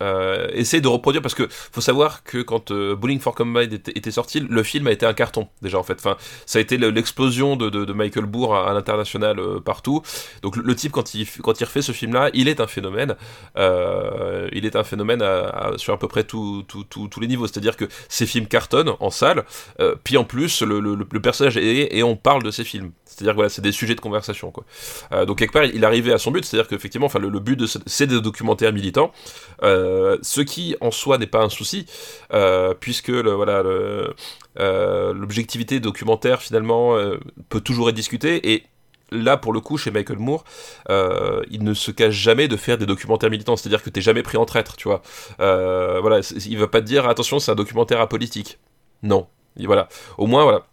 euh, 0.01 0.47
essaie 0.53 0.81
de 0.81 0.87
reproduire 0.87 1.21
parce 1.21 1.33
que 1.35 1.47
faut 1.49 1.81
savoir 1.81 2.23
que 2.23 2.39
quand 2.41 2.71
euh, 2.71 2.95
Bowling 2.95 3.19
for 3.19 3.33
Combine 3.35 3.73
était, 3.73 4.11
sorti, 4.11 4.39
le 4.39 4.63
film 4.63 4.87
a 4.87 4.91
été 4.91 5.05
un 5.05 5.13
carton 5.13 5.47
déjà 5.61 5.77
en 5.79 5.83
fait. 5.83 5.95
Enfin, 5.99 6.17
ça 6.45 6.59
a 6.59 6.61
été 6.61 6.77
le- 6.77 6.89
l'explosion 6.89 7.55
de, 7.55 7.69
de, 7.69 7.93
Michael 7.93 8.25
Moore 8.27 8.55
à, 8.55 8.73
l'international 8.73 9.39
euh, 9.39 9.59
partout. 9.59 10.01
Donc 10.43 10.55
le, 10.55 10.75
type 10.75 10.91
quand 10.91 11.15
il 11.15 11.27
quand 11.41 11.59
il 11.59 11.63
refait 11.65 11.81
ce 11.81 11.91
film-là, 11.91 12.29
il 12.33 12.47
est 12.47 12.59
un 12.61 12.67
phénomène. 12.67 13.15
Euh, 13.57 14.47
il 14.53 14.65
est 14.65 14.75
un 14.75 14.83
phénomène 14.83 15.23
sur 15.77 15.93
à 15.93 15.99
peu 15.99 16.07
près 16.07 16.23
tout- 16.23 16.63
tous 16.67 17.19
les 17.19 17.27
niveaux. 17.27 17.47
C'est-à-dire 17.47 17.75
que 17.75 17.85
ces 18.09 18.25
films 18.25 18.47
cartonnent 18.47 18.93
en 18.99 19.09
salle, 19.09 19.45
euh, 19.79 19.95
puis 20.03 20.17
en 20.17 20.23
plus 20.23 20.61
le, 20.61 20.79
le- 20.79 20.95
le 21.11 21.21
personnage 21.21 21.57
est 21.57 21.95
et 21.97 22.03
on 22.03 22.15
parle 22.15 22.43
de 22.43 22.51
ces 22.51 22.63
films. 22.63 22.91
C'est-à-dire 23.05 23.33
que 23.33 23.37
voilà, 23.37 23.49
c'est 23.49 23.61
des 23.61 23.71
sujets 23.71 23.95
de 23.95 24.01
conversation 24.01 24.51
quoi. 24.51 24.65
Donc 25.25 25.39
quelque 25.39 25.53
part, 25.53 25.63
il 25.65 25.83
arrivait 25.85 26.13
à 26.13 26.17
son 26.17 26.31
but, 26.31 26.45
c'est-à-dire 26.45 26.67
qu'effectivement, 26.67 27.07
enfin 27.07 27.19
le, 27.19 27.39
but 27.39 27.55
de 27.55 27.65
ce- 27.65 27.79
c'est 27.85 28.07
des 28.07 28.21
documentaires 28.21 28.73
militants. 28.73 29.11
Ce 30.21 30.41
qui 30.41 30.75
en 30.81 30.91
soi 30.91 31.17
n'est 31.17 31.27
pas 31.27 31.43
un 31.43 31.49
souci, 31.49 31.85
euh, 32.33 32.73
puisque 32.79 33.09
voilà, 33.09 33.63
euh, 34.59 35.13
l'objectivité 35.13 35.79
documentaire 35.79 36.41
finalement 36.41 36.95
euh, 36.95 37.17
peut 37.49 37.61
toujours 37.61 37.89
être 37.89 37.95
discutée 37.95 38.53
et 38.53 38.63
Là, 39.09 39.37
pour 39.37 39.53
le 39.53 39.61
coup, 39.61 39.77
chez 39.77 39.89
Michael 39.89 40.17
Moore, 40.17 40.43
euh, 40.89 41.41
il 41.49 41.63
ne 41.63 41.73
se 41.73 41.91
cache 41.91 42.13
jamais 42.13 42.49
de 42.49 42.57
faire 42.57 42.77
des 42.77 42.85
documentaires 42.85 43.29
militants. 43.29 43.55
C'est-à-dire 43.55 43.81
que 43.81 43.89
t'es 43.89 44.01
jamais 44.01 44.21
pris 44.21 44.35
en 44.35 44.43
traître, 44.43 44.75
tu 44.75 44.89
vois. 44.89 45.01
Euh, 45.39 45.99
voilà, 46.01 46.19
il 46.45 46.57
va 46.57 46.67
pas 46.67 46.81
te 46.81 46.85
dire 46.85 47.07
attention, 47.07 47.39
c'est 47.39 47.49
un 47.49 47.55
documentaire 47.55 48.01
apolitique. 48.01 48.59
Non. 49.03 49.27
Voilà. 49.57 49.87
Au 50.17 50.27
moins, 50.27 50.43
voilà. 50.43 50.65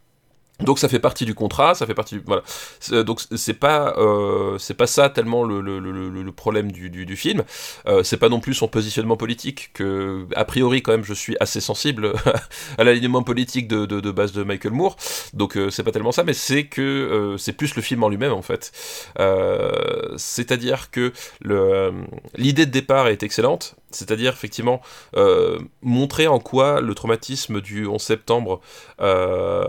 Donc 0.60 0.78
ça 0.78 0.89
fait 0.89 1.01
partie 1.01 1.24
du 1.24 1.35
contrat, 1.35 1.74
ça 1.74 1.85
fait 1.85 1.94
partie 1.94 2.14
du 2.14 2.22
voilà. 2.24 2.43
C'est- 2.78 3.02
Donc 3.02 3.20
c'est 3.35 3.55
pas 3.55 3.94
euh, 3.98 4.56
c'est 4.59 4.74
pas 4.74 4.86
ça 4.86 5.10
tellement 5.10 5.43
le, 5.43 5.60
le, 5.60 5.81
le, 5.81 5.90
le- 6.09 6.32
problème 6.32 6.70
du, 6.72 6.90
du, 6.90 7.06
du 7.06 7.16
film. 7.16 7.43
Euh, 7.86 8.02
c'est 8.05 8.16
pas 8.16 8.28
non 8.28 8.39
plus 8.40 8.55
son 8.55 8.68
positionnement 8.68 9.16
politique 9.16 9.70
que 9.74 10.26
a 10.36 10.44
priori 10.44 10.81
quand 10.82 10.93
même 10.93 11.05
je 11.05 11.12
suis 11.14 11.36
assez 11.40 11.60
sensible 11.60 12.12
à 12.78 12.85
l'alignement 12.85 13.22
politique 13.24 13.66
de, 13.68 13.85
de, 13.86 14.01
de 14.01 14.10
base 14.12 14.32
de 14.32 14.43
Michael 14.44 14.72
Moore. 14.72 14.97
Donc 15.32 15.56
euh, 15.56 15.70
c'est 15.70 15.82
pas 15.82 15.90
tellement 15.93 16.12
ça, 16.12 16.22
mais 16.24 16.35
c'est 16.35 16.66
que 16.66 16.81
euh, 16.82 17.36
c'est 17.39 17.52
plus 17.52 17.74
le 17.74 17.82
film 17.82 18.02
en 18.05 18.09
lui-même 18.09 18.32
en 18.32 18.43
fait. 18.43 18.72
Euh, 19.18 20.14
C'est-à-dire 20.16 20.90
que 20.90 21.12
euh, 21.47 21.90
l'idée 22.36 22.66
de 22.66 22.70
départ 22.70 23.09
est 23.09 23.22
excellente. 23.22 23.74
C'est-à-dire 23.90 24.32
effectivement 24.32 24.81
euh, 25.16 25.59
montrer 25.82 26.26
en 26.26 26.39
quoi 26.40 26.81
le 26.81 26.94
traumatisme 26.94 27.60
du 27.60 27.86
11 27.86 28.01
septembre 28.02 28.60
euh, 29.01 29.62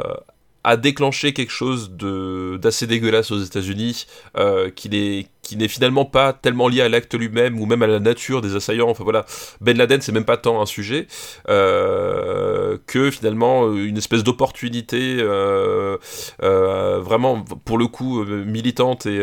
a 0.66 0.78
déclenché 0.78 1.32
quelque 1.32 1.52
chose 1.52 1.92
d'assez 1.92 2.88
dégueulasse 2.88 3.30
aux 3.32 3.38
États-Unis, 3.38 4.08
euh, 4.36 4.72
qui 4.72 4.90
n'est 4.90 5.68
finalement 5.68 6.06
pas 6.06 6.34
tellement 6.34 6.68
lié 6.68 6.82
à 6.82 6.90
l'acte 6.90 7.14
lui-même 7.14 7.60
ou 7.60 7.68
même 7.68 7.84
à 7.84 7.88
la 7.88 8.00
nature 8.00 8.42
des 8.42 8.56
assaillants. 8.56 8.90
Enfin 8.90 9.04
voilà, 9.04 9.26
Ben 9.62 9.78
Laden 9.78 10.02
c'est 10.02 10.12
même 10.12 10.26
pas 10.26 10.38
tant 10.38 10.60
un 10.60 10.66
sujet 10.66 11.06
euh, 11.50 12.80
que 12.88 13.12
finalement 13.12 13.72
une 13.72 13.98
espèce 13.98 14.24
d'opportunité 14.24 15.18
euh, 15.20 15.98
euh, 16.42 17.00
vraiment 17.00 17.44
pour 17.44 17.78
le 17.78 17.86
coup 17.86 18.24
euh, 18.24 18.44
militante 18.44 19.06
et 19.06 19.22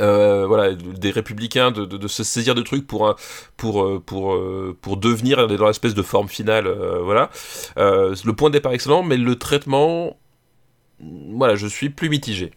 euh, 0.00 0.46
voilà, 0.46 0.74
des 0.74 1.10
républicains 1.10 1.70
de, 1.70 1.84
de, 1.84 1.96
de, 1.96 2.08
se 2.08 2.24
saisir 2.24 2.54
de 2.54 2.62
trucs 2.62 2.86
pour 2.86 3.14
pour 3.56 3.84
euh, 3.84 4.02
pour 4.04 4.34
euh, 4.34 4.76
pour 4.80 4.96
devenir 4.96 5.46
dans 5.46 5.66
l'espèce 5.66 5.94
de 5.94 6.02
forme 6.02 6.28
finale, 6.28 6.66
euh, 6.66 7.00
voilà. 7.02 7.30
le 7.76 8.32
point 8.32 8.50
de 8.50 8.54
départ 8.54 8.72
excellent, 8.72 9.02
mais 9.02 9.16
le 9.16 9.36
traitement, 9.36 10.16
voilà, 11.00 11.54
je 11.54 11.66
suis 11.66 11.90
plus 11.90 12.08
mitigé. 12.08 12.50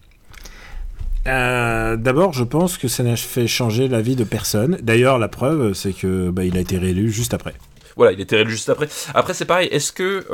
D'abord, 1.26 2.32
je 2.32 2.46
pense 2.46 2.78
que 2.78 2.88
ça 2.88 3.04
n'a 3.04 3.18
fait 3.18 3.48
changer 3.48 3.90
la 3.90 4.02
vie 4.02 4.16
de 4.16 4.24
personne. 4.24 4.78
D'ailleurs, 4.82 5.20
la 5.20 5.28
preuve, 5.28 5.74
c'est 5.74 5.92
que 5.92 6.30
bah, 6.30 6.46
il 6.46 6.56
a 6.56 6.62
été 6.62 6.78
réélu 6.78 7.12
juste 7.12 7.34
après. 7.34 7.54
Voilà, 7.98 8.14
il 8.14 8.20
a 8.20 8.24
été 8.24 8.38
réélu 8.38 8.52
juste 8.52 8.70
après. 8.70 8.88
Après, 9.14 9.34
c'est 9.34 9.44
pareil. 9.44 9.68
Est-ce 9.70 9.92
que 9.92 10.26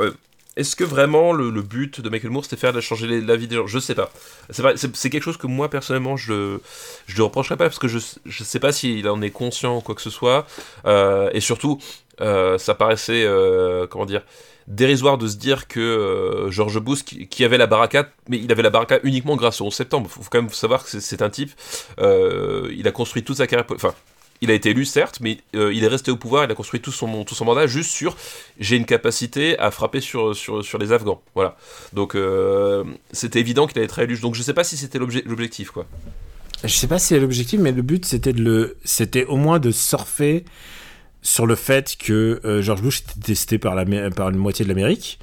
est-ce 0.56 0.76
que 0.76 0.84
vraiment 0.84 1.32
le, 1.32 1.50
but 1.62 2.00
de 2.00 2.08
Michael 2.08 2.30
Moore 2.30 2.44
c'était 2.44 2.56
faire 2.56 2.80
changer 2.80 3.20
la 3.20 3.36
vie 3.36 3.48
des 3.48 3.56
gens? 3.56 3.66
Je 3.66 3.78
sais 3.78 3.94
pas. 3.94 4.10
C'est 4.50 5.10
quelque 5.10 5.22
chose 5.22 5.36
que 5.36 5.48
moi 5.48 5.68
personnellement 5.68 6.16
je 6.16 6.58
je 7.06 7.16
le 7.16 7.24
reprocherais 7.24 7.56
pas 7.56 7.64
parce 7.64 7.78
que 7.78 7.88
je 7.88 7.98
je 8.24 8.44
sais 8.44 8.60
pas 8.60 8.70
s'il 8.70 9.08
en 9.08 9.20
est 9.20 9.30
conscient 9.30 9.78
ou 9.78 9.80
quoi 9.80 9.94
que 9.94 10.02
ce 10.02 10.10
soit. 10.10 10.46
Euh, 10.86 11.28
et 11.32 11.40
surtout, 11.40 11.80
euh, 12.20 12.56
ça 12.58 12.74
paraissait 12.74 13.24
euh, 13.24 13.86
comment 13.88 14.06
dire 14.06 14.22
dérisoire 14.68 15.18
de 15.18 15.26
se 15.26 15.36
dire 15.36 15.68
que 15.68 16.46
George 16.48 16.78
Bush 16.80 17.02
qui, 17.02 17.44
avait 17.44 17.58
la 17.58 17.66
baraka, 17.66 18.08
mais 18.30 18.38
il 18.38 18.50
avait 18.50 18.62
la 18.62 18.70
baraka 18.70 18.98
uniquement 19.02 19.36
grâce 19.36 19.60
au 19.60 19.66
11 19.66 19.74
septembre. 19.74 20.08
Faut 20.08 20.22
quand 20.30 20.40
même 20.40 20.50
savoir 20.50 20.84
que 20.84 21.00
c'est 21.00 21.20
un 21.20 21.28
type. 21.28 21.50
il 21.98 22.88
a 22.88 22.90
construit 22.90 23.24
toute 23.24 23.36
sa 23.36 23.46
carrière. 23.46 23.66
Enfin, 23.74 23.92
il 24.40 24.50
a 24.50 24.54
été 24.54 24.70
élu, 24.70 24.84
certes, 24.84 25.18
mais 25.20 25.38
euh, 25.54 25.72
il 25.72 25.84
est 25.84 25.88
resté 25.88 26.10
au 26.10 26.16
pouvoir, 26.16 26.44
il 26.44 26.50
a 26.50 26.54
construit 26.54 26.80
tout 26.80 26.92
son, 26.92 27.24
tout 27.24 27.34
son 27.34 27.44
mandat 27.44 27.66
juste 27.66 27.90
sur 27.90 28.16
j'ai 28.58 28.76
une 28.76 28.84
capacité 28.84 29.58
à 29.58 29.70
frapper 29.70 30.00
sur, 30.00 30.36
sur, 30.36 30.64
sur 30.64 30.78
les 30.78 30.92
Afghans. 30.92 31.22
Voilà. 31.34 31.56
Donc 31.92 32.14
euh, 32.14 32.84
c'était 33.12 33.40
évident 33.40 33.66
qu'il 33.66 33.78
allait 33.78 33.86
être 33.86 33.98
élu. 33.98 34.18
Donc 34.18 34.34
je 34.34 34.42
sais 34.42 34.54
pas 34.54 34.64
si 34.64 34.76
c'était 34.76 34.98
l'objectif, 34.98 35.70
quoi. 35.70 35.86
Je 36.62 36.72
sais 36.72 36.86
pas 36.86 36.98
si 36.98 37.08
c'est 37.08 37.20
l'objectif, 37.20 37.60
mais 37.60 37.72
le 37.72 37.82
but 37.82 38.04
c'était 38.04 38.32
de 38.32 38.42
le, 38.42 38.76
c'était 38.84 39.24
au 39.24 39.36
moins 39.36 39.58
de 39.58 39.70
surfer 39.70 40.44
sur 41.22 41.46
le 41.46 41.54
fait 41.54 41.96
que 41.96 42.40
euh, 42.44 42.62
George 42.62 42.82
Bush 42.82 43.00
était 43.00 43.20
testé 43.20 43.58
par, 43.58 43.74
la, 43.74 44.10
par 44.10 44.28
une 44.28 44.36
moitié 44.36 44.64
de 44.64 44.68
l'Amérique 44.68 45.18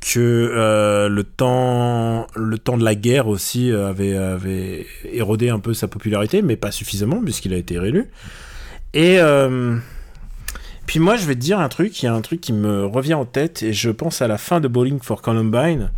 que 0.00 0.18
euh, 0.18 1.08
le 1.08 1.24
temps 1.24 2.26
le 2.34 2.58
temps 2.58 2.76
de 2.76 2.84
la 2.84 2.94
guerre 2.94 3.28
aussi 3.28 3.72
avait, 3.72 4.16
avait 4.16 4.86
érodé 5.04 5.50
un 5.50 5.58
peu 5.58 5.74
sa 5.74 5.88
popularité 5.88 6.42
mais 6.42 6.56
pas 6.56 6.70
suffisamment 6.70 7.20
puisqu'il 7.22 7.52
a 7.52 7.56
été 7.56 7.78
réélu 7.78 8.10
et 8.94 9.20
euh, 9.20 9.76
puis 10.86 10.98
moi 10.98 11.16
je 11.16 11.26
vais 11.26 11.34
te 11.34 11.40
dire 11.40 11.60
un 11.60 11.68
truc 11.68 12.02
il 12.02 12.06
y 12.06 12.08
a 12.08 12.14
un 12.14 12.20
truc 12.20 12.40
qui 12.40 12.52
me 12.52 12.84
revient 12.86 13.14
en 13.14 13.24
tête 13.24 13.62
et 13.62 13.72
je 13.72 13.90
pense 13.90 14.22
à 14.22 14.28
la 14.28 14.38
fin 14.38 14.60
de 14.60 14.68
Bowling 14.68 15.00
for 15.00 15.22
Columbine 15.22 15.90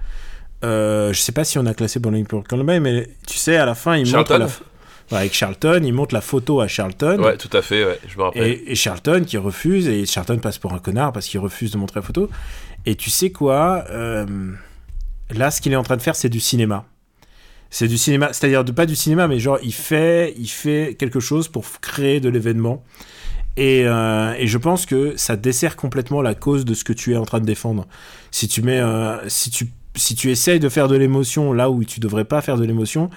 euh, 0.62 1.12
je 1.12 1.20
sais 1.20 1.32
pas 1.32 1.44
si 1.44 1.58
on 1.58 1.66
a 1.66 1.74
classé 1.74 2.00
Bowling 2.00 2.26
for 2.28 2.44
Columbine 2.44 2.80
mais 2.80 3.08
tu 3.26 3.38
sais 3.38 3.56
à 3.56 3.66
la 3.66 3.74
fin 3.74 3.96
il 3.96 4.10
montre 4.10 4.36
la 4.36 4.48
avec 5.12 5.34
Charlton, 5.34 5.80
il 5.82 5.92
montre 5.92 6.14
la 6.14 6.20
photo 6.20 6.60
à 6.60 6.68
Charlton. 6.68 7.18
Ouais, 7.20 7.36
tout 7.36 7.54
à 7.56 7.62
fait, 7.62 7.84
ouais, 7.84 7.98
je 8.06 8.16
me 8.16 8.22
rappelle. 8.22 8.46
Et, 8.46 8.62
et, 8.68 8.74
Charlton 8.74 9.24
qui 9.26 9.36
refuse, 9.38 9.88
et 9.88 10.06
Charlton 10.06 10.38
passe 10.38 10.58
pour 10.58 10.72
un 10.72 10.78
connard 10.78 11.12
parce 11.12 11.26
qu'il 11.26 11.40
refuse 11.40 11.72
de 11.72 11.78
montrer 11.78 11.98
la 12.00 12.06
photo. 12.06 12.30
Et 12.86 12.94
tu 12.94 13.10
sais 13.10 13.30
quoi 13.30 13.84
euh, 13.90 14.26
Là, 15.30 15.50
ce 15.50 15.60
qu'il 15.60 15.72
est 15.72 15.76
en 15.76 15.82
train 15.82 15.96
de 15.96 16.02
faire, 16.02 16.16
c'est 16.16 16.28
du 16.28 16.40
cinéma. 16.40 16.86
C'est 17.70 17.86
du 17.86 17.98
cinéma, 17.98 18.32
c'est-à-dire 18.32 18.64
pas 18.74 18.86
du 18.86 18.96
cinéma, 18.96 19.28
mais 19.28 19.38
genre 19.38 19.58
il 19.62 19.72
fait, 19.72 20.34
il 20.36 20.48
fait 20.48 20.96
quelque 20.98 21.20
chose 21.20 21.46
pour 21.46 21.64
créer 21.80 22.18
de 22.18 22.28
l'événement. 22.28 22.82
Et, 23.56 23.84
euh, 23.84 24.32
et, 24.38 24.46
je 24.46 24.58
pense 24.58 24.86
que 24.86 25.16
ça 25.16 25.36
dessert 25.36 25.76
complètement 25.76 26.22
la 26.22 26.34
cause 26.34 26.64
de 26.64 26.74
ce 26.74 26.82
que 26.82 26.92
tu 26.92 27.12
es 27.12 27.16
en 27.16 27.24
train 27.24 27.40
de 27.40 27.46
défendre. 27.46 27.86
Si 28.30 28.48
tu 28.48 28.62
mets, 28.62 28.80
euh, 28.80 29.28
si 29.28 29.50
tu 29.50 29.68
si 29.96 30.14
tu 30.14 30.30
essayes 30.30 30.60
de 30.60 30.68
faire 30.68 30.88
de 30.88 30.96
l'émotion 30.96 31.52
là 31.52 31.68
où 31.68 31.84
tu 31.84 32.00
devrais 32.00 32.24
pas 32.24 32.40
faire 32.40 32.56
de 32.56 32.64
l'émotion, 32.64 33.10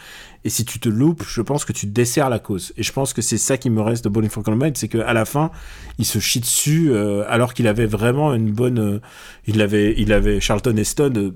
et 0.46 0.50
si 0.50 0.66
tu 0.66 0.80
te 0.80 0.90
loupes, 0.90 1.24
je 1.26 1.42
pense 1.42 1.64
que 1.64 1.72
tu 1.72 1.86
desserres 1.86 2.30
la 2.30 2.40
cause. 2.40 2.74
Et 2.76 2.84
je 2.84 2.92
pense 2.92 3.14
que 3.14 3.22
c'est 3.22 3.38
ça 3.38 3.58
qui 3.58 3.70
me 3.70 3.82
reste 3.82 4.04
de 4.04 4.10
Bowling 4.10 4.30
for 4.30 4.44
Columbine, 4.44 4.76
c'est 4.76 4.90
qu'à 4.90 5.14
la 5.14 5.26
fin, 5.26 5.52
il 6.00 6.06
se 6.06 6.20
chie 6.20 6.42
dessus 6.42 6.92
euh, 6.92 7.24
alors 7.30 7.54
qu'il 7.54 7.68
avait 7.68 7.86
vraiment 7.86 8.34
une 8.34 8.52
bonne, 8.52 8.80
euh, 8.80 9.00
il 9.48 9.62
avait, 9.62 10.40
Charlton 10.42 10.76
Heston 10.76 11.14
euh, 11.16 11.32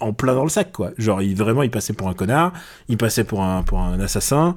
en 0.00 0.12
plein 0.12 0.34
dans 0.34 0.42
le 0.42 0.48
sac 0.48 0.72
quoi. 0.72 0.90
Genre 0.98 1.22
il 1.22 1.36
vraiment 1.36 1.62
il 1.62 1.70
passait 1.70 1.92
pour 1.92 2.08
un 2.08 2.14
connard, 2.14 2.52
il 2.88 2.96
passait 2.96 3.24
pour 3.24 3.42
un 3.42 3.62
pour 3.62 3.80
un 3.80 4.00
assassin 4.00 4.56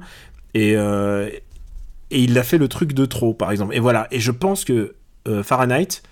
et 0.54 0.72
et 0.72 2.20
il 2.22 2.38
a 2.38 2.42
fait 2.42 2.58
le 2.58 2.68
truc 2.68 2.94
de 2.94 3.04
trop 3.04 3.34
par 3.34 3.50
exemple. 3.50 3.74
Et 3.74 3.80
voilà. 3.80 4.08
Et 4.10 4.20
je 4.20 4.30
pense 4.30 4.64
que 4.64 4.94
Fahrenheit, 5.42 6.02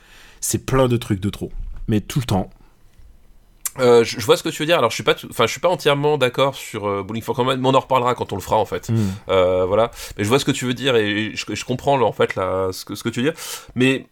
c'est 0.40 0.66
plein 0.66 0.86
de 0.86 0.98
trucs 0.98 1.20
de 1.20 1.30
trop, 1.30 1.50
mais 1.88 2.00
tout 2.00 2.18
le 2.18 2.26
temps. 2.26 2.50
Euh, 3.78 4.04
je, 4.04 4.20
vois 4.24 4.36
ce 4.36 4.42
que 4.42 4.48
tu 4.48 4.62
veux 4.62 4.66
dire. 4.66 4.78
Alors, 4.78 4.90
je 4.90 4.94
suis 4.94 5.04
pas, 5.04 5.14
enfin, 5.30 5.46
je 5.46 5.50
suis 5.50 5.60
pas 5.60 5.68
entièrement 5.68 6.18
d'accord 6.18 6.54
sur 6.54 6.86
euh, 6.86 7.02
Bowling 7.02 7.22
for 7.22 7.34
Columbine, 7.34 7.60
mais 7.60 7.68
on 7.68 7.74
en 7.74 7.80
reparlera 7.80 8.14
quand 8.14 8.32
on 8.32 8.36
le 8.36 8.42
fera 8.42 8.56
en 8.56 8.64
fait. 8.64 8.90
Hmm. 8.90 9.10
Euh, 9.28 9.64
voilà. 9.64 9.90
Mais 10.16 10.24
je 10.24 10.28
vois 10.28 10.38
ce 10.38 10.44
que 10.44 10.50
tu 10.50 10.66
veux 10.66 10.74
dire 10.74 10.96
et 10.96 11.32
je, 11.34 11.64
comprends 11.64 12.00
en 12.00 12.12
fait 12.12 12.34
là, 12.34 12.70
ce 12.72 12.84
que 12.84 12.94
ce 12.94 13.02
que 13.02 13.08
tu 13.08 13.20
veux 13.20 13.30
dire. 13.30 13.40
Mais 13.74 14.06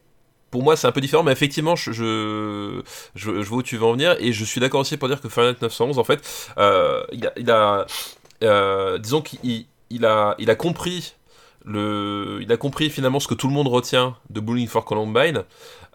pour 0.50 0.62
moi, 0.62 0.76
c'est 0.76 0.86
un 0.86 0.92
peu 0.92 1.00
différent, 1.00 1.22
mais 1.22 1.32
effectivement, 1.32 1.76
je, 1.76 1.92
je, 1.92 2.82
je, 3.14 3.30
vois 3.30 3.58
où 3.58 3.62
tu 3.62 3.76
veux 3.76 3.84
en 3.84 3.92
venir, 3.92 4.16
et 4.18 4.32
je 4.32 4.44
suis 4.44 4.60
d'accord 4.60 4.80
aussi 4.80 4.96
pour 4.96 5.08
dire 5.08 5.20
que 5.20 5.28
Fahrenheit 5.28 5.58
911, 5.62 5.98
en 5.98 6.04
fait, 6.04 6.20
il 7.12 7.26
a, 7.26 7.32
il 7.36 7.50
a 7.50 8.98
disons 8.98 9.22
qu'il 9.22 9.66
il 9.90 10.04
a, 10.06 10.34
il 10.38 10.50
a 10.50 10.54
compris 10.54 11.14
il 11.66 12.46
a 12.50 12.56
compris 12.56 12.90
finalement 12.90 13.20
ce 13.20 13.28
que 13.28 13.34
tout 13.34 13.48
le 13.48 13.54
monde 13.54 13.68
retient 13.68 14.16
de 14.30 14.40
Bowling 14.40 14.66
for 14.66 14.84
Columbine, 14.84 15.44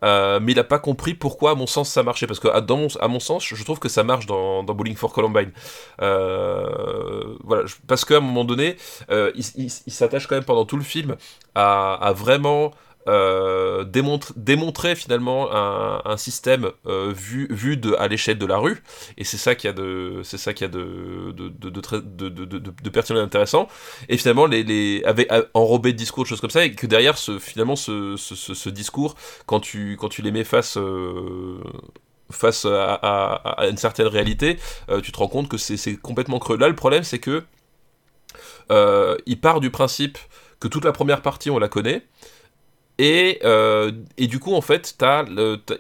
euh, 0.04 0.40
mais 0.42 0.52
il 0.52 0.56
n'a 0.56 0.64
pas 0.64 0.80
compris 0.80 1.14
pourquoi, 1.14 1.52
à 1.52 1.56
mon 1.56 1.68
sens, 1.68 1.90
ça 1.90 2.04
marchait. 2.04 2.28
Parce 2.28 2.40
que, 2.40 2.48
à, 2.48 2.62
mon, 2.62 2.88
à 3.00 3.08
mon 3.08 3.20
sens, 3.20 3.46
je 3.46 3.64
trouve 3.64 3.80
que 3.80 3.90
ça 3.90 4.04
marche 4.04 4.26
dans, 4.26 4.64
dans 4.64 4.74
Bowling 4.74 4.96
for 4.96 5.14
Columbine. 5.14 5.52
Euh, 6.02 7.38
voilà, 7.44 7.64
parce 7.88 8.06
qu'à 8.06 8.18
un 8.18 8.22
moment 8.22 8.44
donné, 8.44 8.78
euh, 9.10 9.32
il, 9.36 9.70
s'attache 9.70 10.28
quand 10.28 10.36
même 10.36 10.44
pendant 10.44 10.66
tout 10.66 10.78
le 10.78 10.84
film 10.84 11.16
à 11.56 12.14
vraiment 12.16 12.72
euh, 13.08 13.84
démontrer 13.84 14.96
finalement 14.96 15.50
un, 15.54 16.18
système 16.18 16.72
euh, 16.88 17.14
vu, 17.16 17.78
de, 17.78 17.94
à 18.00 18.08
l'échelle 18.08 18.40
de 18.40 18.46
la 18.48 18.58
rue. 18.58 18.82
Et 19.18 19.24
c'est 19.24 19.38
ça 19.38 19.54
qui 19.54 19.68
a 19.68 19.74
de 19.74 20.22
c'est 20.24 20.40
ça 20.40 20.52
a 20.52 20.68
de 20.68 21.32
de, 21.32 21.50
de, 21.50 21.70
de, 21.70 22.90
pertinent 22.90 23.20
et 23.20 23.24
intéressant. 23.24 23.68
Et 24.10 24.18
finalement 24.18 24.48
les, 24.48 24.64
les 24.64 25.04
enrobé 25.54 25.92
de 25.92 25.98
discours 25.98 26.24
de 26.24 26.30
choses 26.30 26.42
comme 26.42 26.50
ça 26.50 26.66
et 26.66 26.72
que 26.72 26.88
derrière 26.88 27.18
ce 27.18 27.38
finalement 27.38 27.76
ce, 27.76 28.70
discours 28.70 29.16
quand 29.46 29.60
tu 29.60 29.98
quand 30.00 30.10
tu 30.10 30.24
les 30.24 30.32
mets 30.32 30.44
face 30.44 30.78
euh, 30.78 31.60
face 32.32 32.66
à, 32.66 32.96
à, 32.96 33.68
une 33.68 33.78
certaine 33.78 34.08
réalité 34.08 34.58
tu 35.04 35.12
te 35.12 35.18
rends 35.20 35.28
compte 35.28 35.48
que 35.48 35.58
c'est 35.58 35.98
complètement 35.98 36.40
creux. 36.40 36.58
Là 36.58 36.70
le 36.70 36.76
problème 36.76 37.04
c'est 37.04 37.20
que 37.20 37.44
il 39.28 39.40
part 39.40 39.60
du 39.60 39.70
principe 39.70 40.18
que 40.60 40.68
toute 40.68 40.86
la 40.86 40.92
première 40.92 41.22
partie 41.22 41.52
on 41.52 41.60
la 41.60 41.68
connaît 41.68 42.02
et, 42.98 43.40
euh, 43.44 43.92
et 44.18 44.28
du 44.28 44.40
coup, 44.40 44.54
en 44.54 44.62
fait, 44.62 44.96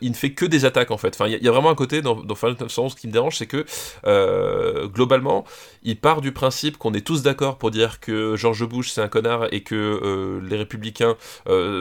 il 0.01 0.09
ne 0.09 0.15
fait 0.15 0.33
que 0.33 0.45
des 0.45 0.65
attaques, 0.65 0.91
en 0.91 0.97
fait. 0.97 1.15
Enfin, 1.15 1.27
il 1.27 1.43
y, 1.43 1.47
a 1.47 1.51
vraiment 1.51 1.69
un 1.69 1.75
côté 1.75 2.01
dans, 2.01 2.15
Final 2.35 2.57
Fantasy 2.57 2.95
qui 2.95 3.07
me 3.07 3.13
dérange, 3.13 3.37
c'est 3.37 3.47
que, 3.47 3.65
euh, 4.05 4.87
globalement, 4.87 5.45
il 5.83 5.97
part 5.97 6.21
du 6.21 6.31
principe 6.31 6.77
qu'on 6.77 6.93
est 6.93 7.05
tous 7.05 7.23
d'accord 7.23 7.57
pour 7.57 7.71
dire 7.71 7.99
que 7.99 8.35
George 8.35 8.65
Bush, 8.67 8.89
c'est 8.91 9.01
un 9.01 9.07
connard 9.07 9.47
et 9.53 9.61
que 9.61 9.75
euh, 9.75 10.41
les 10.47 10.57
républicains, 10.57 11.15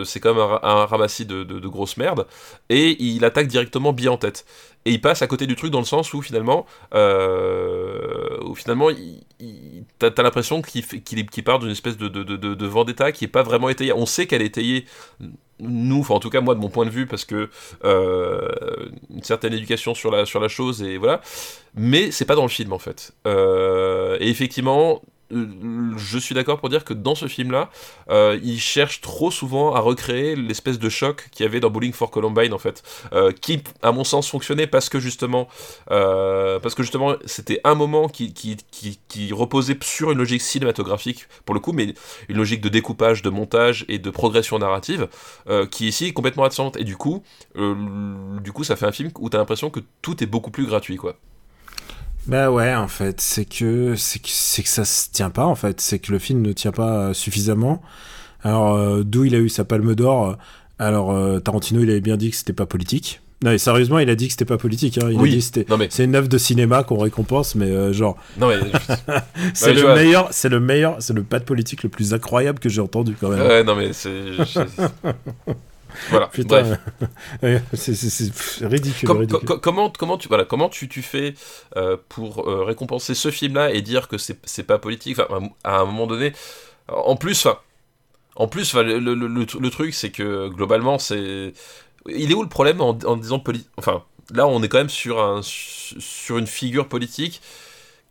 c'est 0.05 0.21
quand 0.21 0.35
même 0.35 0.43
un, 0.43 0.61
un 0.63 0.87
ramassis 0.87 1.27
de, 1.27 1.43
de, 1.43 1.59
de 1.59 1.69
grosses 1.69 1.97
merdes, 1.97 2.27
et 2.69 3.03
il 3.03 3.25
attaque 3.25 3.49
directement 3.49 3.93
bien 3.93 4.13
en 4.13 4.19
tête 4.19 4.45
et 4.85 4.93
il 4.93 5.01
passe 5.01 5.23
à 5.23 5.27
côté 5.27 5.47
du 5.47 5.57
truc 5.57 5.71
dans 5.71 5.79
le 5.79 5.85
sens 5.85 6.13
où 6.13 6.21
finalement, 6.21 6.67
euh, 6.95 8.39
où 8.43 8.55
finalement, 8.55 8.89
t'as, 9.99 10.23
l'impression 10.23 10.61
qu'il, 10.61 10.85
qu'il, 10.85 11.45
part 11.45 11.59
d'une 11.59 11.71
espèce 11.71 11.97
de, 11.97 12.09
de, 12.09 12.23
de, 12.23 12.37
de, 12.37 12.67
vendetta 12.67 13.11
qui 13.11 13.25
est 13.25 13.29
pas 13.29 13.43
vraiment 13.43 13.71
étayée. 13.71 13.93
On 13.93 14.07
sait 14.07 14.27
qu'elle 14.27 14.43
est 14.43 14.47
étayée, 14.47 14.85
nous, 15.59 16.01
enfin 16.01 16.15
en 16.15 16.21
tout 16.21 16.31
cas 16.31 16.41
moi 16.41 16.55
de 16.55 16.61
mon 16.61 16.69
point 16.69 16.85
de 16.85 16.91
vue, 16.91 17.07
parce 17.07 17.25
que 17.25 17.49
euh, 17.85 18.49
une 19.11 19.23
certaine 19.23 19.55
éducation 19.55 19.95
sur 19.95 20.11
la 20.11 20.27
sur 20.27 20.41
la 20.41 20.49
chose 20.49 20.83
et 20.83 20.99
voilà, 20.99 21.23
mais 21.75 22.11
c'est 22.11 22.27
pas 22.27 22.35
dans 22.35 22.43
le 22.43 22.49
film 22.49 22.73
en 22.73 22.79
fait. 22.79 23.13
Euh, 23.27 24.19
et 24.21 24.29
effectivement, 24.29 25.01
je 25.31 26.19
suis 26.19 26.35
d'accord 26.35 26.61
pour 26.61 26.69
dire 26.69 26.85
que 26.85 26.95
dans 26.95 27.15
ce 27.15 27.27
film-là, 27.27 27.71
euh, 28.11 28.39
il 28.43 28.61
cherche 28.61 29.01
trop 29.01 29.31
souvent 29.31 29.75
à 29.75 29.81
recréer 29.81 30.37
l'espèce 30.37 30.79
de 30.79 30.89
choc 30.89 31.29
qu'il 31.31 31.45
y 31.45 31.49
avait 31.49 31.61
dans 31.61 31.71
Bowling 31.71 31.93
for 31.93 32.11
Columbine 32.11 32.53
en 32.53 32.59
fait, 32.59 32.83
euh, 33.13 33.33
qui, 33.33 33.63
à 33.83 33.93
mon 33.93 34.05
sens, 34.05 34.29
fonctionnait 34.29 34.67
parce 34.67 34.89
que 34.89 35.01
justement, 35.01 35.49
euh, 35.91 36.59
justement, 36.79 37.15
c'était 37.25 37.61
un 37.65 37.75
moment 37.75 38.09
qui, 38.09 38.33
reposait 39.33 39.79
sur 39.83 40.11
une 40.11 40.19
logique 40.19 40.43
cinématographique 40.43 41.27
pour 41.45 41.55
le 41.55 41.61
coup, 41.61 41.73
mais 41.73 41.95
une 42.29 42.37
logique 42.37 42.61
de 42.61 42.69
découpage, 42.69 43.23
de 43.23 43.31
montage 43.31 43.85
et 43.89 43.99
de 43.99 44.11
progression 44.11 44.59
narrative, 44.59 45.09
qui 45.71 45.89
ici 45.89 46.07
est 46.07 46.13
complètement 46.13 46.45
absente. 46.45 46.77
Et 46.77 46.85
du 46.85 46.97
coup, 46.97 47.23
coup, 48.55 48.65
ça 48.65 48.77
fait 48.77 48.87
un 48.87 48.93
film 48.93 49.11
où 49.19 49.29
t'as 49.29 49.39
l'impression 49.39 49.69
que 49.69 49.81
tout 50.01 50.23
est 50.23 50.27
beaucoup 50.27 50.51
plus 50.51 50.65
gratuit, 50.65 50.97
quoi. 50.97 51.17
Bah 52.27 52.51
ouais, 52.51 52.75
en 52.75 52.89
fait, 52.89 53.21
c'est 53.21 53.45
que 53.45 53.95
c'est 53.97 54.19
que 54.19 54.63
que 54.63 54.69
ça 54.69 54.85
se 54.85 55.11
tient 55.11 55.31
pas 55.31 55.45
en 55.45 55.55
fait, 55.55 55.81
c'est 55.81 55.99
que 55.99 56.11
le 56.11 56.19
film 56.19 56.41
ne 56.41 56.53
tient 56.53 56.73
pas 56.73 57.09
euh, 57.09 57.15
suffisamment. 57.15 57.83
Alors 58.43 58.75
euh, 58.75 59.03
d'où 59.05 59.25
il 59.25 59.35
a 59.35 59.39
eu 59.39 59.49
sa 59.49 59.65
Palme 59.65 59.95
d'Or. 59.95 60.37
Alors 60.79 61.13
euh, 61.13 61.39
Tarantino, 61.41 61.83
il 61.83 61.91
avait 61.91 62.01
bien 62.01 62.17
dit 62.17 62.31
que 62.31 62.37
c'était 62.37 62.55
pas 62.55 62.67
politique. 62.67 63.21
Non, 63.43 63.51
mais 63.51 63.59
sérieusement, 63.59 63.99
il 63.99 64.09
a 64.09 64.15
dit 64.15 64.27
que 64.27 64.33
c'était 64.33 64.47
pas 64.47 64.57
politique. 64.57 64.97
Hein. 64.97 65.09
Il 65.11 65.19
oui. 65.19 65.33
a 65.33 65.35
dit 65.35 65.43
c'était 65.43 65.67
mais... 65.77 65.89
c'est 65.91 66.05
une 66.05 66.15
œuvre 66.15 66.29
de 66.29 66.39
cinéma 66.39 66.83
qu'on 66.83 66.99
récompense, 66.99 67.57
mais 67.57 67.93
genre. 67.93 68.17
Non 68.39 68.49
mais 68.49 68.57
c'est 69.55 69.75
le 69.75 69.95
meilleur, 69.95 70.29
c'est 70.31 70.49
le 70.49 70.61
meilleur, 70.61 70.97
c'est 71.01 71.13
le 71.13 71.25
pas 71.25 71.41
de 71.41 71.45
politique 71.45 71.83
le 71.83 71.91
plus 71.91 72.15
incroyable 72.15 72.59
que 72.59 72.71
j'ai 72.71 72.81
entendu 72.81 73.17
quand 73.21 73.29
même. 73.29 73.47
Ouais, 73.47 73.65
non 73.65 73.77
mais 73.77 73.93
c'est. 73.93 74.23
Voilà. 76.11 76.29
Putain, 76.29 76.79
c'est 77.75 78.67
ridicule. 78.67 79.09
comment, 79.63 79.91
comment 79.91 80.19
tu, 80.19 80.29
voilà, 80.29 80.45
comment 80.45 80.69
tu, 80.69 80.89
tu 80.89 81.03
fais 81.03 81.35
euh, 81.77 81.97
pour 82.09 82.49
euh, 82.49 82.65
récompenser 82.65 83.15
ce 83.15 83.31
film-là 83.31 83.73
et 83.73 83.83
dire 83.83 84.09
que 84.09 84.17
c'est 84.19 84.63
pas 84.65 84.79
politique? 84.79 85.19
Enfin, 85.19 85.49
À 85.65 85.81
un 85.81 85.85
moment 85.85 86.07
donné, 86.07 86.33
en 86.89 87.17
plus, 87.17 87.47
en 88.37 88.49
plus, 88.49 88.75
le, 88.75 88.99
le, 88.99 89.15
le, 89.15 89.71
truc, 89.71 89.95
c'est 89.95 90.11
que 90.11 90.49
globalement, 90.49 90.99
c'est. 90.99 91.53
Il 92.07 92.31
est 92.31 92.35
où 92.35 92.43
le 92.43 92.49
problème 92.49 92.81
en, 92.81 92.91
en 93.07 93.17
disant 93.17 93.39
politique 93.39 93.71
Enfin, 93.79 94.03
là, 94.33 94.47
on 94.47 94.63
est 94.63 94.69
quand 94.69 94.79
même 94.79 94.91
sur, 94.91 95.23
un, 95.23 95.41
sur 95.43 96.39
une 96.39 96.47
figure 96.47 96.89
politique 96.89 97.41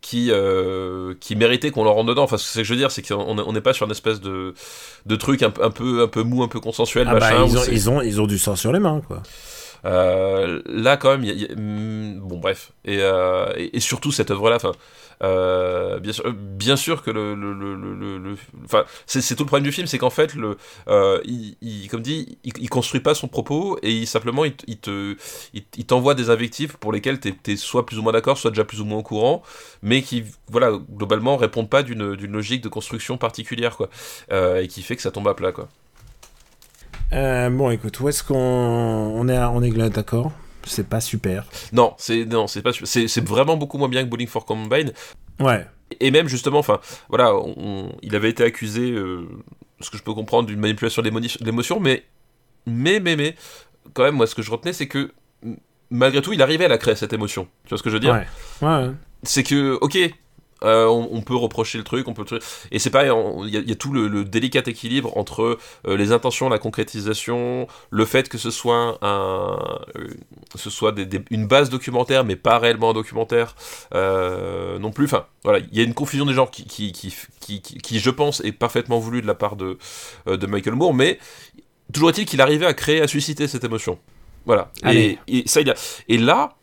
qui, 0.03 0.31
euh, 0.31 1.15
qui 1.21 1.35
méritait 1.37 1.71
qu'on 1.71 1.85
leur 1.85 1.93
rentre 1.93 2.09
dedans. 2.09 2.23
Enfin, 2.23 2.37
ce 2.37 2.59
que 2.59 2.63
je 2.63 2.73
veux 2.73 2.77
dire, 2.77 2.91
c'est 2.91 3.01
qu'on 3.01 3.53
n'est 3.53 3.61
pas 3.61 3.73
sur 3.73 3.85
une 3.85 3.91
espèce 3.91 4.19
de, 4.19 4.53
de 5.05 5.15
truc 5.15 5.41
un, 5.41 5.53
un, 5.61 5.71
peu, 5.71 6.03
un 6.03 6.07
peu 6.07 6.23
mou, 6.23 6.43
un 6.43 6.49
peu 6.49 6.59
consensuel. 6.59 7.07
Ah 7.09 7.15
bah, 7.15 7.31
ils, 7.31 7.57
ont, 7.57 7.63
ils, 7.71 7.89
ont, 7.89 8.01
ils, 8.01 8.21
ont, 8.21 8.27
du 8.27 8.37
sang 8.37 8.57
sur 8.57 8.73
les 8.73 8.79
mains, 8.79 9.01
quoi. 9.07 9.23
Euh, 9.85 10.61
là, 10.65 10.97
quand 10.97 11.11
même, 11.11 11.23
y 11.23 11.31
a, 11.31 11.33
y 11.33 11.45
a, 11.45 11.55
hmm, 11.55 12.19
bon, 12.19 12.37
bref. 12.37 12.73
Et, 12.83 12.97
euh, 12.99 13.53
et, 13.55 13.77
et, 13.77 13.79
surtout, 13.79 14.11
cette 14.11 14.29
œuvre-là, 14.29 14.57
enfin, 14.57 14.73
euh, 15.21 15.99
bien, 15.99 16.13
sûr, 16.13 16.33
bien 16.33 16.75
sûr 16.75 17.03
que 17.03 17.11
le, 17.11 17.35
le, 17.35 17.53
le, 17.53 18.17
le 18.17 18.35
c'est 19.05 19.35
tout 19.35 19.43
le 19.43 19.47
problème 19.47 19.63
du 19.63 19.71
film, 19.71 19.87
c'est 19.87 19.97
qu'en 19.97 20.09
fait, 20.09 20.35
le, 20.35 20.57
euh, 20.87 21.21
il, 21.25 21.87
comme 21.89 22.01
dit, 22.01 22.37
il, 22.43 22.53
il, 22.59 22.69
construit 22.69 23.01
pas 23.01 23.13
son 23.13 23.27
propos 23.27 23.77
et 23.81 23.91
il, 23.91 24.07
simplement, 24.07 24.45
il, 24.45 24.53
te, 24.55 25.15
il 25.53 25.85
t'envoie 25.85 26.15
des 26.15 26.29
invectives 26.29 26.77
pour 26.77 26.91
lesquelles 26.91 27.19
tu 27.19 27.33
es, 27.47 27.55
soit 27.55 27.85
plus 27.85 27.97
ou 27.97 28.01
moins 28.01 28.13
d'accord, 28.13 28.37
soit 28.37 28.51
déjà 28.51 28.63
plus 28.63 28.81
ou 28.81 28.85
moins 28.85 28.99
au 28.99 29.03
courant, 29.03 29.43
mais 29.81 30.01
qui, 30.01 30.23
voilà, 30.49 30.71
globalement, 30.91 31.37
répondent 31.37 31.69
pas 31.69 31.83
d'une 31.83 32.13
logique 32.13 32.61
de 32.61 32.69
construction 32.69 33.17
particulière, 33.17 33.77
quoi, 33.77 33.89
euh, 34.31 34.61
et 34.61 34.67
qui 34.67 34.81
fait 34.81 34.95
que 34.95 35.01
ça 35.01 35.11
tombe 35.11 35.27
à 35.27 35.33
plat, 35.33 35.51
quoi. 35.51 35.69
Euh, 37.13 37.49
bon, 37.49 37.69
écoute, 37.69 37.99
où 37.99 38.09
est-ce 38.09 38.23
qu'on 38.23 38.35
on 38.35 39.27
est, 39.27 39.37
on 39.37 39.61
est 39.61 39.89
d'accord 39.89 40.31
c'est 40.65 40.87
pas 40.87 41.01
super. 41.01 41.45
Non, 41.71 41.93
c'est 41.97 42.25
non, 42.25 42.47
c'est 42.47 42.61
pas 42.61 42.71
c'est 42.83 43.27
vraiment 43.27 43.57
beaucoup 43.57 43.77
moins 43.77 43.89
bien 43.89 44.03
que 44.03 44.09
Bowling 44.09 44.27
for 44.27 44.45
Combine. 44.45 44.91
Ouais. 45.39 45.65
Et 45.99 46.11
même 46.11 46.27
justement, 46.27 46.59
enfin, 46.59 46.79
voilà, 47.09 47.35
on, 47.35 47.91
il 48.01 48.15
avait 48.15 48.29
été 48.29 48.43
accusé, 48.43 48.91
euh, 48.91 49.27
ce 49.79 49.89
que 49.89 49.97
je 49.97 50.03
peux 50.03 50.13
comprendre, 50.13 50.47
d'une 50.47 50.59
manipulation 50.59 51.01
de 51.01 51.09
l'émotion, 51.41 51.79
mais 51.79 52.03
mais 52.65 52.99
mais 52.99 53.15
mais 53.15 53.35
quand 53.93 54.03
même, 54.03 54.15
moi, 54.15 54.27
ce 54.27 54.35
que 54.35 54.41
je 54.41 54.51
retenais, 54.51 54.73
c'est 54.73 54.87
que 54.87 55.11
malgré 55.89 56.21
tout, 56.21 56.33
il 56.33 56.41
arrivait 56.41 56.65
à 56.65 56.69
la 56.69 56.77
créer 56.77 56.95
cette 56.95 57.13
émotion. 57.13 57.47
Tu 57.63 57.69
vois 57.69 57.77
ce 57.77 57.83
que 57.83 57.89
je 57.89 57.95
veux 57.95 57.99
dire? 57.99 58.13
Ouais. 58.61 58.67
ouais. 58.67 58.91
C'est 59.23 59.43
que, 59.43 59.77
ok, 59.81 59.97
euh, 60.63 60.85
on, 60.87 61.09
on, 61.11 61.21
peut 61.21 61.35
reprocher 61.35 61.77
le 61.77 61.83
truc, 61.83 62.07
on 62.07 62.13
peut 62.13 62.23
et 62.71 62.79
c'est 62.79 62.89
pareil, 62.89 63.11
il 63.43 63.49
y, 63.49 63.69
y, 63.69 63.71
a 63.71 63.75
tout 63.75 63.91
le, 63.91 64.07
le, 64.07 64.23
délicat 64.23 64.61
équilibre 64.65 65.17
entre 65.17 65.57
euh, 65.87 65.97
les 65.97 66.11
intentions, 66.11 66.49
la 66.49 66.59
concrétisation, 66.59 67.67
le 67.89 68.05
fait 68.05 68.29
que 68.29 68.37
ce 68.37 68.49
soit 68.49 68.97
un, 69.01 69.59
euh, 69.95 70.07
ce 70.55 70.69
soit 70.69 70.91
des, 70.91 71.05
des, 71.05 71.21
une 71.31 71.47
base 71.47 71.69
documentaire, 71.69 72.23
mais 72.23 72.35
pas 72.35 72.59
réellement 72.59 72.91
un 72.91 72.93
documentaire 72.93 73.55
non 73.93 74.91
plus. 74.91 75.05
Enfin, 75.05 75.25
voilà, 75.43 75.59
il 75.59 75.77
y 75.77 75.81
a 75.81 75.83
une 75.83 75.93
confusion 75.93 76.25
des 76.25 76.33
genres 76.33 76.51
qui, 76.51 76.65
qui, 76.65 76.91
qui, 76.91 77.13
qui, 77.39 77.61
qui 77.61 77.99
je 77.99 78.09
pense, 78.09 78.41
est 78.43 78.51
parfaitement 78.51 78.99
voulue 78.99 79.21
de 79.21 79.27
la 79.27 79.35
part 79.35 79.55
de, 79.55 79.77
de 80.25 80.47
Michael 80.47 80.75
Moore, 80.75 80.93
mais 80.93 81.19
toujours 81.91 82.09
est-il 82.09 82.25
qu'il 82.25 82.41
arrivait 82.41 82.65
à 82.65 82.73
créer, 82.73 83.01
à 83.01 83.07
susciter 83.07 83.47
cette 83.47 83.63
émotion. 83.63 83.99
Voilà. 84.45 84.71
Et, 84.91 85.17
et, 85.27 85.43
ça, 85.47 85.61
il 85.61 85.67
y 85.67 85.71
a... 85.71 85.75
et 86.09 86.17
là, 86.17 86.55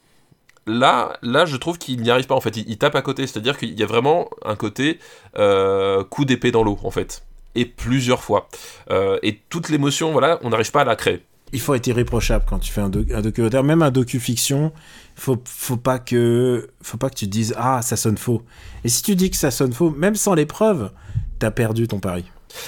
là, 0.67 1.17
là, 1.23 1.45
je 1.45 1.57
trouve 1.57 1.79
qu'il 1.79 2.01
n'y 2.03 2.11
arrive 2.11 2.27
pas 2.27 2.35
en 2.35 2.41
fait. 2.41 2.57
Il, 2.57 2.69
il 2.69 2.79
tape 2.79 2.95
à 2.95 3.03
côté, 3.03 3.27
c'est-à-dire 3.27 3.59
qu'il 3.59 3.79
y 3.79 3.83
a 3.83 3.87
vraiment 3.87 4.29
un 4.45 4.57
côté 4.57 4.99
euh, 5.39 6.05
coup 6.05 6.25
d'épée 6.25 6.51
dans 6.51 6.63
l'eau 6.63 6.79
en 6.83 6.91
fait, 6.91 7.25
et 7.55 7.65
plusieurs 7.65 8.23
fois. 8.23 8.49
Euh, 8.91 9.19
et 9.23 9.41
toute 9.49 9.69
l'émotion, 9.69 10.13
voilà, 10.13 10.39
on 10.43 10.51
n'arrive 10.51 10.71
pas 10.71 10.83
à 10.83 10.85
la 10.85 10.97
créer. 10.97 11.23
Il 11.53 11.61
faut 11.61 11.75
être 11.75 11.87
irréprochable 11.89 12.45
quand 12.49 12.61
tu 12.61 12.71
fais 12.71 12.81
un, 12.81 12.89
doc 12.89 13.11
un 13.11 13.23
documentaire, 13.23 13.65
même 13.65 13.83
un 13.83 13.91
docu-fiction. 13.91 14.73
Faut, 15.17 15.37
faut 15.45 15.77
pas 15.77 15.99
que, 15.99 16.71
faut 16.81 16.97
pas 16.97 17.11
que 17.11 17.17
tu 17.17 17.27
te 17.27 17.31
dises 17.31 17.55
ah 17.59 17.83
ça 17.83 17.97
sonne 17.97 18.17
faux. 18.17 18.43
Et 18.85 18.89
si 18.89 19.03
tu 19.03 19.17
dis 19.17 19.31
que 19.31 19.37
ça 19.37 19.51
sonne 19.51 19.73
faux, 19.73 19.91
même 19.91 20.15
sans 20.15 20.35
les 20.35 20.47
preuves, 20.47 20.93
t'as 21.41 21.51
perdu 21.51 21.89
ton 21.89 21.99
pari. 21.99 22.25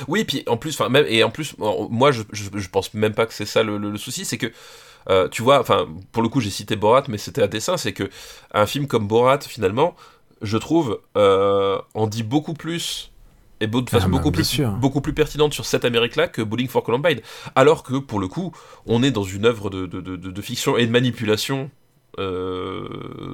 Oui, 0.08 0.24
puis 0.24 0.42
en 0.48 0.56
plus, 0.56 0.74
enfin 0.74 0.88
même 0.88 1.06
et 1.08 1.22
en 1.24 1.30
plus, 1.30 1.54
moi 1.58 2.10
je, 2.10 2.22
je, 2.32 2.44
je 2.54 2.68
pense 2.68 2.92
même 2.94 3.14
pas 3.14 3.26
que 3.26 3.34
c'est 3.34 3.46
ça 3.46 3.62
le, 3.62 3.78
le, 3.78 3.90
le 3.90 3.98
souci, 3.98 4.24
c'est 4.24 4.38
que 4.38 4.52
euh, 5.10 5.28
tu 5.28 5.42
vois, 5.42 5.60
enfin, 5.60 5.86
pour 6.12 6.22
le 6.22 6.28
coup, 6.28 6.40
j'ai 6.40 6.50
cité 6.50 6.76
Borat, 6.76 7.04
mais 7.08 7.18
c'était 7.18 7.42
à 7.42 7.48
dessein, 7.48 7.76
c'est 7.76 7.92
que 7.92 8.10
un 8.52 8.66
film 8.66 8.86
comme 8.86 9.06
Borat, 9.06 9.40
finalement, 9.40 9.94
je 10.42 10.56
trouve, 10.56 11.00
euh, 11.16 11.80
en 11.94 12.06
dit 12.06 12.22
beaucoup 12.22 12.54
plus 12.54 13.12
et 13.62 13.68
de 13.68 13.88
façon 13.88 14.06
ah, 14.06 14.10
beaucoup, 14.10 14.32
plus, 14.32 14.44
sûr. 14.44 14.72
beaucoup 14.72 15.00
plus 15.00 15.12
pertinente 15.12 15.52
sur 15.52 15.66
cette 15.66 15.84
Amérique-là 15.84 16.26
que 16.26 16.42
Bowling 16.42 16.66
for 16.66 16.82
Columbine. 16.82 17.20
Alors 17.54 17.84
que, 17.84 17.94
pour 17.94 18.18
le 18.18 18.26
coup, 18.26 18.52
on 18.86 19.04
est 19.04 19.12
dans 19.12 19.22
une 19.22 19.46
œuvre 19.46 19.70
de, 19.70 19.86
de, 19.86 20.00
de, 20.00 20.16
de 20.16 20.42
fiction 20.42 20.76
et 20.76 20.84
de 20.84 20.90
manipulation. 20.90 21.70
Euh, 22.18 22.88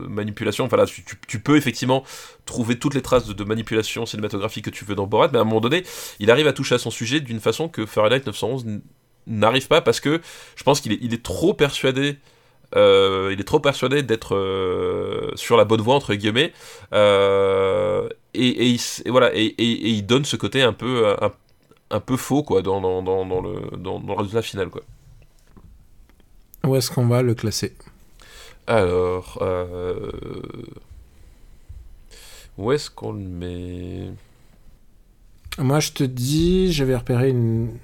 manipulation, 0.09 0.67
enfin 0.67 0.77
là, 0.77 0.87
tu, 0.87 1.03
tu, 1.27 1.41
peux 1.41 1.57
effectivement 1.57 2.05
trouver 2.45 2.79
toutes 2.79 2.95
les 2.95 3.03
traces 3.03 3.27
de, 3.27 3.45
manipulation 3.45 4.07
cinématographique 4.07 4.67
que 4.67 4.71
tu 4.71 4.85
veux 4.85 4.95
dans 4.95 5.07
Borat, 5.07 5.31
mais 5.33 5.39
à 5.39 5.41
un 5.41 5.45
moment 5.45 5.61
donné, 5.61 5.83
il 6.21 6.31
arrive 6.31 6.47
à 6.47 6.53
toucher 6.53 6.77
à 6.77 6.79
son 6.79 6.91
sujet 6.91 7.21
d'une 7.21 7.41
façon 7.41 7.69
que 7.69 7.87
Fahrenheit 7.87 8.23
911 8.25 8.81
n'arrive 9.29 9.69
pas 9.69 9.81
parce 9.81 10.01
que 10.01 10.21
je 10.57 10.63
pense 10.65 10.81
qu'il 10.81 10.93
est, 10.93 10.99
il 11.01 11.15
est 11.15 11.23
trop 11.23 11.55
persuadé 11.55 12.17
euh, 12.77 13.31
il 13.33 13.41
est 13.41 13.45
trop 13.45 13.61
persuadé 13.61 14.03
d'être 14.03 14.35
euh, 14.35 15.31
sur 15.37 15.57
la 15.57 15.65
bonne 15.65 15.81
voie 15.81 15.95
entre 15.95 16.15
guillemets. 16.15 16.53
Euh, 16.93 18.09
et, 18.35 18.47
et, 18.47 18.67
il, 18.67 18.81
et, 19.05 19.11
voilà 19.11 19.35
et, 19.35 19.47
et, 19.47 19.89
il 19.89 20.05
donne 20.05 20.25
ce 20.25 20.37
côté 20.37 20.63
un 20.63 20.75
peu 20.75 21.09
un, 21.09 21.33
un 21.91 22.01
peu 22.01 22.17
faux 22.17 22.43
quoi 22.43 22.61
dans, 22.63 22.81
dans, 22.81 23.03
dans, 23.03 23.25
dans 23.25 23.41
le 23.41 23.77
dans, 23.79 23.99
le 23.99 24.13
résultat 24.13 24.43
final 24.43 24.69
quoi. 24.69 24.83
Où 26.65 26.77
est-ce 26.77 26.91
qu'on 26.91 27.07
va 27.07 27.23
le 27.23 27.35
classer? 27.35 27.75
Alors 28.67 29.43
où 32.59 32.73
est-ce 32.73 32.91
qu'on 32.91 33.13
le 33.13 33.21
met? 33.21 34.11
Moi 35.57 35.81
je 35.81 35.93
te 35.93 36.05
dis 36.05 36.71
j'avais 36.71 36.97
repéré 36.97 37.31
une 37.31 37.79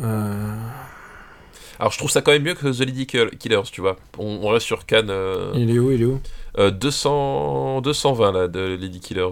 euh... 0.00 0.54
Alors 1.80 1.92
je 1.92 1.98
trouve 1.98 2.10
ça 2.10 2.22
quand 2.22 2.32
même 2.32 2.42
mieux 2.42 2.54
que 2.54 2.66
The 2.66 2.80
Lady 2.86 3.06
Killers, 3.06 3.62
tu 3.70 3.80
vois. 3.80 3.96
On, 4.18 4.40
on 4.42 4.48
reste 4.48 4.66
sur 4.66 4.84
Cannes. 4.84 5.10
Euh... 5.10 5.52
Il 5.54 5.70
est 5.74 5.78
où 5.78 5.90
Il 5.92 6.02
est 6.02 6.06
où? 6.06 6.20
euh, 6.58 6.70
200... 6.70 7.80
220 7.82 8.32
là 8.32 8.48
de 8.48 8.76
Lady 8.80 9.00
Killers. 9.00 9.30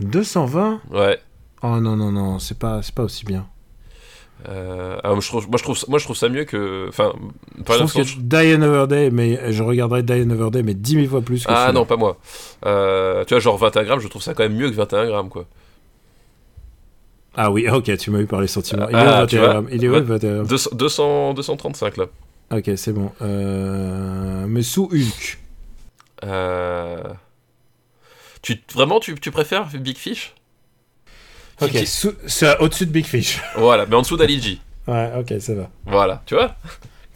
220 0.00 0.80
Ouais. 0.90 1.20
Oh 1.62 1.78
non 1.80 1.96
non 1.96 2.10
non, 2.10 2.38
c'est 2.40 2.58
pas 2.58 2.82
c'est 2.82 2.94
pas 2.94 3.04
aussi 3.04 3.24
bien. 3.24 3.46
Euh, 4.48 4.98
alors, 5.02 5.20
je 5.22 5.28
trouve, 5.28 5.48
moi, 5.48 5.56
je 5.56 5.62
trouve, 5.62 5.78
moi 5.88 5.98
je 5.98 6.04
trouve 6.04 6.16
ça 6.16 6.28
mieux 6.28 6.44
que. 6.44 6.86
Enfin, 6.88 7.12
par 7.64 7.76
je 7.76 7.84
trouve 7.84 7.94
que 7.94 8.02
je... 8.02 8.16
Die 8.18 8.36
Another 8.52 8.86
Day, 8.88 9.10
mais 9.10 9.52
je 9.52 9.62
regarderais 9.62 10.02
Die 10.02 10.12
Another 10.12 10.50
Day, 10.50 10.62
mais 10.62 10.74
10 10.74 10.92
000 10.96 11.06
fois 11.06 11.22
plus 11.22 11.46
que 11.46 11.50
Ah 11.50 11.70
non, 11.72 11.86
pas 11.86 11.96
moi. 11.96 12.18
Tu 12.62 12.68
vois, 13.34 13.38
genre 13.40 13.56
21 13.56 13.84
grammes, 13.84 14.00
je 14.00 14.08
trouve 14.08 14.20
ça 14.20 14.34
quand 14.34 14.42
même 14.42 14.54
mieux 14.56 14.68
que 14.70 14.74
21 14.74 15.06
grammes, 15.06 15.28
quoi. 15.30 15.46
Ah 17.36 17.50
oui, 17.50 17.68
ok, 17.68 17.96
tu 17.96 18.10
m'as 18.10 18.20
eu 18.20 18.26
par 18.26 18.40
les 18.40 18.46
sentiments. 18.46 18.88
Il 18.88 18.96
ah, 18.96 19.26
est 19.28 19.36
où 19.36 19.40
21 19.40 19.66
Il 19.72 19.84
est 19.84 19.88
où 19.88 20.04
21 20.04 20.44
200, 20.44 21.34
235 21.34 21.96
là. 21.96 22.06
Ok, 22.52 22.70
c'est 22.76 22.92
bon. 22.92 23.10
Euh... 23.22 24.46
Mais 24.46 24.62
sous 24.62 24.88
Hulk. 24.92 25.38
Euh... 26.24 27.02
Tu, 28.42 28.60
vraiment, 28.74 29.00
tu, 29.00 29.14
tu 29.14 29.30
préfères 29.30 29.66
Big 29.74 29.96
Fish? 29.96 30.34
Ok, 31.60 31.70
qui... 31.70 31.86
c'est 31.86 32.58
au-dessus 32.60 32.86
de 32.86 32.92
Big 32.92 33.06
Fish. 33.06 33.40
Voilà, 33.56 33.86
mais 33.86 33.96
en 33.96 34.02
dessous 34.02 34.16
d'Aligi. 34.16 34.60
ouais, 34.86 35.12
ok, 35.18 35.40
ça 35.40 35.54
va. 35.54 35.70
Voilà, 35.86 36.22
tu 36.26 36.34
vois 36.34 36.54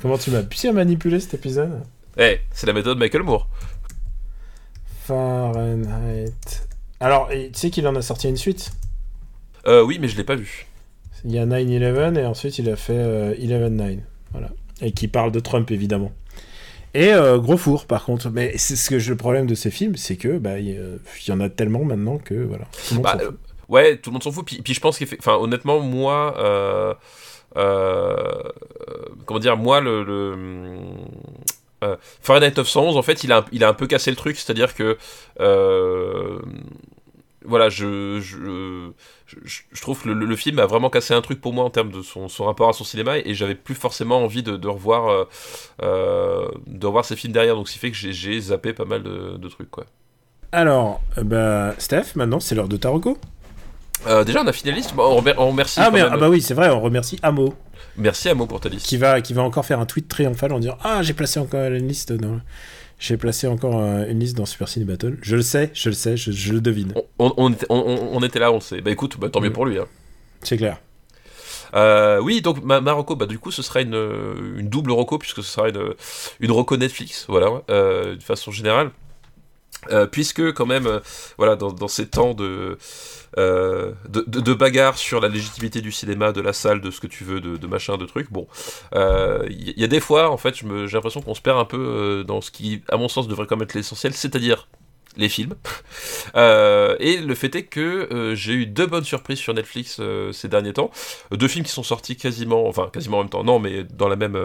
Comment 0.00 0.16
tu 0.16 0.30
m'as 0.30 0.42
bien 0.42 0.72
manipulé 0.72 1.20
cet 1.20 1.34
épisode? 1.34 1.82
Eh, 2.16 2.22
hey, 2.22 2.40
c'est 2.52 2.66
la 2.66 2.72
méthode 2.72 2.98
Michael 2.98 3.22
Moore. 3.22 3.48
Fahrenheit. 5.04 6.32
Alors, 7.00 7.28
tu 7.30 7.50
sais 7.52 7.70
qu'il 7.70 7.86
en 7.86 7.94
a 7.96 8.02
sorti 8.02 8.28
une 8.28 8.36
suite? 8.36 8.72
Euh, 9.68 9.82
oui, 9.82 9.98
mais 10.00 10.08
je 10.08 10.16
l'ai 10.16 10.24
pas 10.24 10.36
vu. 10.36 10.66
Il 11.24 11.32
y 11.32 11.38
a 11.38 11.46
9-11 11.46 12.18
et 12.18 12.24
ensuite 12.24 12.58
il 12.58 12.68
a 12.70 12.76
fait 12.76 12.92
euh, 12.94 13.34
11-9. 13.34 13.98
Voilà. 14.32 14.50
Et 14.80 14.92
qui 14.92 15.08
parle 15.08 15.32
de 15.32 15.40
Trump, 15.40 15.70
évidemment. 15.70 16.12
Et 16.94 17.12
euh, 17.12 17.38
gros 17.38 17.56
four, 17.56 17.86
par 17.86 18.04
contre. 18.04 18.30
Mais 18.30 18.56
c'est 18.56 18.76
ce 18.76 18.88
que 18.88 18.98
je, 18.98 19.10
le 19.10 19.16
problème 19.16 19.46
de 19.46 19.54
ces 19.54 19.70
films, 19.70 19.96
c'est 19.96 20.16
que 20.16 20.38
bah, 20.38 20.58
il 20.58 20.68
y, 20.68 21.28
y, 21.28 21.32
en 21.32 21.40
a 21.40 21.48
tellement 21.48 21.84
maintenant 21.84 22.18
que 22.18 22.34
voilà. 22.34 22.66
Tout 22.88 22.94
le 22.94 22.96
monde 22.96 23.04
bah, 23.04 23.18
ouais, 23.68 23.96
tout 23.96 24.10
le 24.10 24.14
monde 24.14 24.22
s'en 24.22 24.32
fout. 24.32 24.46
Puis, 24.46 24.62
puis 24.62 24.74
je 24.74 24.80
pense 24.80 24.98
qu'honnêtement, 24.98 25.40
honnêtement, 25.42 25.80
moi. 25.80 26.94
Euh, 27.56 28.42
comment 29.26 29.40
dire, 29.40 29.56
moi, 29.56 29.80
le. 29.80 30.04
le 30.04 30.36
euh, 31.84 31.96
Fahrenheit 32.20 32.56
911, 32.56 32.96
en 32.96 33.02
fait, 33.02 33.22
il 33.22 33.30
a, 33.32 33.44
il 33.52 33.62
a 33.62 33.68
un 33.68 33.74
peu 33.74 33.86
cassé 33.86 34.10
le 34.10 34.16
truc, 34.16 34.36
c'est-à-dire 34.36 34.74
que 34.74 34.98
euh, 35.40 36.40
voilà, 37.44 37.68
je, 37.68 38.20
je, 38.20 38.90
je, 39.26 39.36
je, 39.72 39.80
trouve 39.80 40.02
que 40.02 40.08
le, 40.08 40.26
le, 40.26 40.36
film 40.36 40.58
a 40.58 40.66
vraiment 40.66 40.90
cassé 40.90 41.14
un 41.14 41.20
truc 41.20 41.40
pour 41.40 41.52
moi 41.52 41.64
en 41.64 41.70
termes 41.70 41.90
de 41.90 42.02
son, 42.02 42.28
son 42.28 42.44
rapport 42.44 42.68
à 42.68 42.72
son 42.72 42.84
cinéma 42.84 43.18
et 43.18 43.34
j'avais 43.34 43.54
plus 43.54 43.74
forcément 43.74 44.18
envie 44.18 44.42
de, 44.42 44.56
de 44.56 44.68
revoir, 44.68 45.08
euh, 45.08 45.24
euh, 45.82 46.48
de 46.66 46.86
revoir 46.86 47.04
ces 47.04 47.16
films 47.16 47.32
derrière. 47.32 47.54
Donc, 47.54 47.68
ce 47.68 47.74
qui 47.74 47.78
fait 47.78 47.90
que 47.90 47.96
j'ai 47.96 48.40
zappé 48.40 48.72
pas 48.72 48.84
mal 48.84 49.02
de, 49.02 49.36
de 49.36 49.48
trucs, 49.48 49.70
quoi. 49.70 49.84
Alors, 50.50 51.00
bah, 51.22 51.74
Steph, 51.78 52.16
maintenant 52.16 52.40
c'est 52.40 52.54
l'heure 52.54 52.68
de 52.68 52.76
Taroko. 52.76 53.18
Euh, 54.06 54.24
déjà, 54.24 54.42
on 54.42 54.46
a 54.46 54.52
finaliste. 54.52 54.94
Bon, 54.94 55.22
on, 55.36 55.48
remercie. 55.48 55.80
Ah, 55.80 55.90
mais, 55.92 56.00
ah, 56.00 56.16
bah 56.16 56.28
oui, 56.28 56.40
c'est 56.40 56.54
vrai, 56.54 56.70
on 56.70 56.80
remercie 56.80 57.18
Amo. 57.22 57.54
Merci 57.96 58.28
Amo 58.28 58.46
pour 58.46 58.60
ta 58.60 58.68
liste. 58.68 58.86
Qui 58.86 58.96
va, 58.96 59.20
qui 59.20 59.34
va 59.34 59.42
encore 59.42 59.66
faire 59.66 59.80
un 59.80 59.86
tweet 59.86 60.08
triomphal 60.08 60.52
en 60.52 60.60
disant 60.60 60.78
Ah, 60.82 61.02
j'ai 61.02 61.14
placé 61.14 61.40
encore 61.40 61.64
une 61.64 61.88
liste 61.88 62.12
dans. 62.12 62.40
J'ai 62.98 63.16
placé 63.16 63.46
encore 63.46 63.74
une 63.74 64.18
liste 64.18 64.36
dans 64.36 64.46
Super 64.46 64.68
Cine 64.68 64.84
Battle. 64.84 65.18
Je 65.22 65.36
le 65.36 65.42
sais, 65.42 65.70
je 65.72 65.88
le 65.88 65.94
sais, 65.94 66.16
je, 66.16 66.32
je 66.32 66.52
le 66.52 66.60
devine. 66.60 66.94
On, 67.18 67.32
on, 67.36 67.52
était, 67.52 67.66
on, 67.68 68.22
était, 68.22 68.38
là, 68.40 68.50
on 68.50 68.56
le 68.56 68.60
sait. 68.60 68.80
Bah 68.80 68.90
écoute, 68.90 69.18
bah, 69.18 69.28
tant 69.28 69.40
mieux 69.40 69.52
pour 69.52 69.66
lui. 69.66 69.78
Hein. 69.78 69.86
C'est 70.42 70.56
clair. 70.56 70.80
oui, 72.22 72.42
donc 72.42 72.64
ma, 72.64 72.80
Marocco, 72.80 73.14
bah 73.14 73.26
du 73.26 73.38
coup, 73.38 73.52
ce 73.52 73.62
sera 73.62 73.82
une, 73.82 73.94
une 74.56 74.68
double 74.68 74.90
Rocco 74.90 75.18
puisque 75.18 75.44
ce 75.44 75.50
sera 75.50 75.68
une 75.68 75.94
une 76.40 76.50
Rocco 76.50 76.76
Netflix, 76.76 77.26
voilà, 77.28 77.62
de 77.68 78.22
façon 78.22 78.50
générale. 78.50 78.90
Puisque 80.12 80.52
quand 80.52 80.66
même, 80.66 81.00
voilà, 81.36 81.56
dans, 81.56 81.88
ces 81.88 82.08
temps 82.08 82.34
de, 82.34 82.78
euh, 83.36 83.92
de, 84.08 84.22
de, 84.22 84.54
bagarre 84.54 84.96
sur 84.96 85.20
la 85.20 85.28
légitimité 85.28 85.80
du 85.80 85.92
cinéma, 85.92 86.32
de 86.32 86.40
la 86.40 86.52
salle, 86.52 86.80
de 86.80 86.90
ce 86.90 86.98
que 86.98 87.06
tu 87.06 87.24
veux, 87.24 87.40
de, 87.40 87.56
de 87.56 87.66
machin, 87.66 87.96
de 87.98 88.06
trucs. 88.06 88.32
Bon, 88.32 88.46
il 88.92 88.98
euh, 88.98 89.46
y, 89.50 89.84
a 89.84 89.86
des 89.86 90.00
fois, 90.00 90.30
en 90.30 90.38
fait, 90.38 90.54
j'ai 90.54 90.64
l'impression 90.64 91.20
qu'on 91.20 91.34
se 91.34 91.42
perd 91.42 91.58
un 91.58 91.64
peu 91.64 91.78
euh, 91.78 92.24
dans 92.24 92.40
ce 92.40 92.50
qui, 92.50 92.82
à 92.88 92.96
mon 92.96 93.08
sens, 93.08 93.28
devrait 93.28 93.46
quand 93.46 93.56
même 93.56 93.64
être 93.64 93.74
l'essentiel, 93.74 94.14
c'est-à-dire 94.14 94.68
les 95.16 95.28
films. 95.28 95.54
et 96.34 97.18
le 97.18 97.34
fait 97.34 97.54
est 97.54 97.64
que 97.64 98.32
j'ai 98.34 98.54
eu 98.54 98.66
deux 98.66 98.86
bonnes 98.86 99.04
surprises 99.04 99.38
sur 99.38 99.52
Netflix 99.52 100.00
ces 100.32 100.48
derniers 100.48 100.72
temps. 100.72 100.90
Deux 101.32 101.48
films 101.48 101.64
qui 101.64 101.72
sont 101.72 101.82
sortis 101.82 102.16
quasiment, 102.16 102.66
enfin 102.66 102.88
quasiment 102.92 103.18
en 103.18 103.22
même 103.22 103.30
temps, 103.30 103.44
non, 103.44 103.58
mais 103.58 103.84
dans 103.84 104.08
la 104.08 104.16
même 104.16 104.36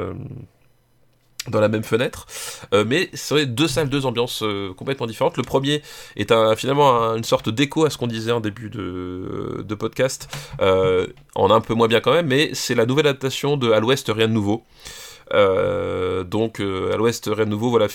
dans 1.50 1.60
la 1.60 1.68
même 1.68 1.84
fenêtre, 1.84 2.26
euh, 2.74 2.86
mais 2.88 3.10
c'est 3.14 3.46
deux 3.46 3.68
salles, 3.68 3.90
deux 3.90 4.06
ambiances 4.06 4.44
euh, 4.44 4.74
complètement 4.74 5.08
différentes. 5.08 5.38
Le 5.38 5.44
premier 5.44 5.82
est 6.16 6.34
finalement 6.56 7.16
une 7.16 7.24
sorte 7.24 7.50
d'écho 7.50 7.86
à 7.86 7.90
ce 7.90 7.98
qu'on 7.98 8.08
disait 8.08 8.32
en 8.32 8.40
début 8.40 8.70
de, 8.70 9.64
de 9.66 9.76
podcast, 9.76 10.30
euh, 10.62 11.08
en 11.36 11.52
un 11.52 11.62
peu 11.62 11.74
moins 11.74 11.88
bien 11.88 12.00
quand 12.00 12.14
même, 12.14 12.28
mais 12.28 12.52
c'est 12.54 12.76
la 12.76 12.86
nouvelle 12.86 13.08
adaptation 13.08 13.58
de 13.58 13.72
À 13.72 13.80
l'Ouest, 13.80 14.12
rien 14.14 14.28
de 14.28 14.34
nouveau. 14.34 14.64
donc 15.32 16.60
à 16.60 16.98
l'Ouest, 16.98 17.30
rien 17.34 17.46
de 17.46 17.50
nouveau, 17.50 17.70
voilà, 17.70 17.88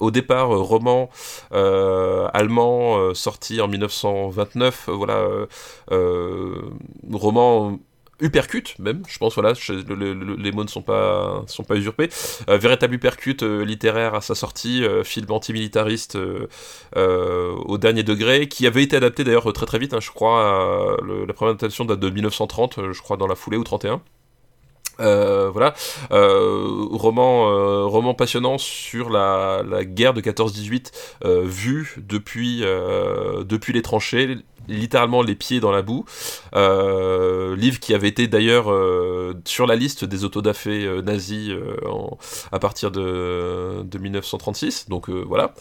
au 0.00 0.10
départ, 0.10 0.48
roman 0.48 1.10
allemand 1.52 3.14
sorti 3.14 3.60
en 3.60 3.68
1929, 3.68 4.88
voilà, 4.88 5.24
roman 7.12 7.78
Uppercut 8.22 8.74
même, 8.78 9.02
je 9.08 9.18
pense 9.18 9.34
voilà, 9.34 9.52
les 9.88 10.52
mots 10.52 10.64
ne 10.64 10.68
sont 10.68 10.82
pas 10.82 11.44
usurpés. 11.70 12.08
Euh, 12.48 12.56
véritable 12.56 12.94
uppercut 12.94 13.42
euh, 13.42 13.64
littéraire 13.64 14.14
à 14.14 14.20
sa 14.20 14.34
sortie, 14.34 14.84
euh, 14.84 15.04
film 15.04 15.30
antimilitariste 15.30 16.18
au 16.96 17.78
dernier 17.78 18.02
degré, 18.02 18.48
qui 18.48 18.66
avait 18.66 18.82
été 18.82 18.96
adapté 18.96 19.24
d'ailleurs 19.24 19.52
très 19.52 19.66
très 19.66 19.78
vite, 19.78 19.94
hein, 19.94 20.00
je 20.00 20.10
crois. 20.10 20.96
la 21.02 21.32
première 21.32 21.50
adaptation 21.50 21.84
date 21.84 22.00
de 22.00 22.10
1930, 22.10 22.92
je 22.92 23.02
crois 23.02 23.16
dans 23.16 23.26
la 23.26 23.34
foulée 23.34 23.56
ou 23.56 23.64
31. 23.64 24.00
voilà, 24.98 25.74
roman, 26.10 28.14
passionnant 28.14 28.58
sur 28.58 29.10
la, 29.10 29.62
guerre 29.84 30.14
de 30.14 30.20
14-18 30.20 30.92
vue 31.44 31.96
depuis 31.98 32.64
les 33.72 33.82
tranchées, 33.82 34.38
littéralement 34.68 35.22
les 35.22 35.34
pieds 35.34 35.60
dans 35.60 35.72
la 35.72 35.82
boue. 35.82 36.04
Euh, 36.54 37.56
livre 37.56 37.80
qui 37.80 37.94
avait 37.94 38.08
été 38.08 38.28
d'ailleurs 38.28 38.70
euh, 38.70 39.34
sur 39.44 39.66
la 39.66 39.76
liste 39.76 40.04
des 40.04 40.24
autodafés 40.24 40.84
euh, 40.84 41.02
nazis 41.02 41.50
euh, 41.50 41.76
à 42.50 42.58
partir 42.58 42.90
de, 42.90 43.82
de 43.84 43.98
1936. 43.98 44.88
Donc 44.88 45.08
voilà, 45.10 45.54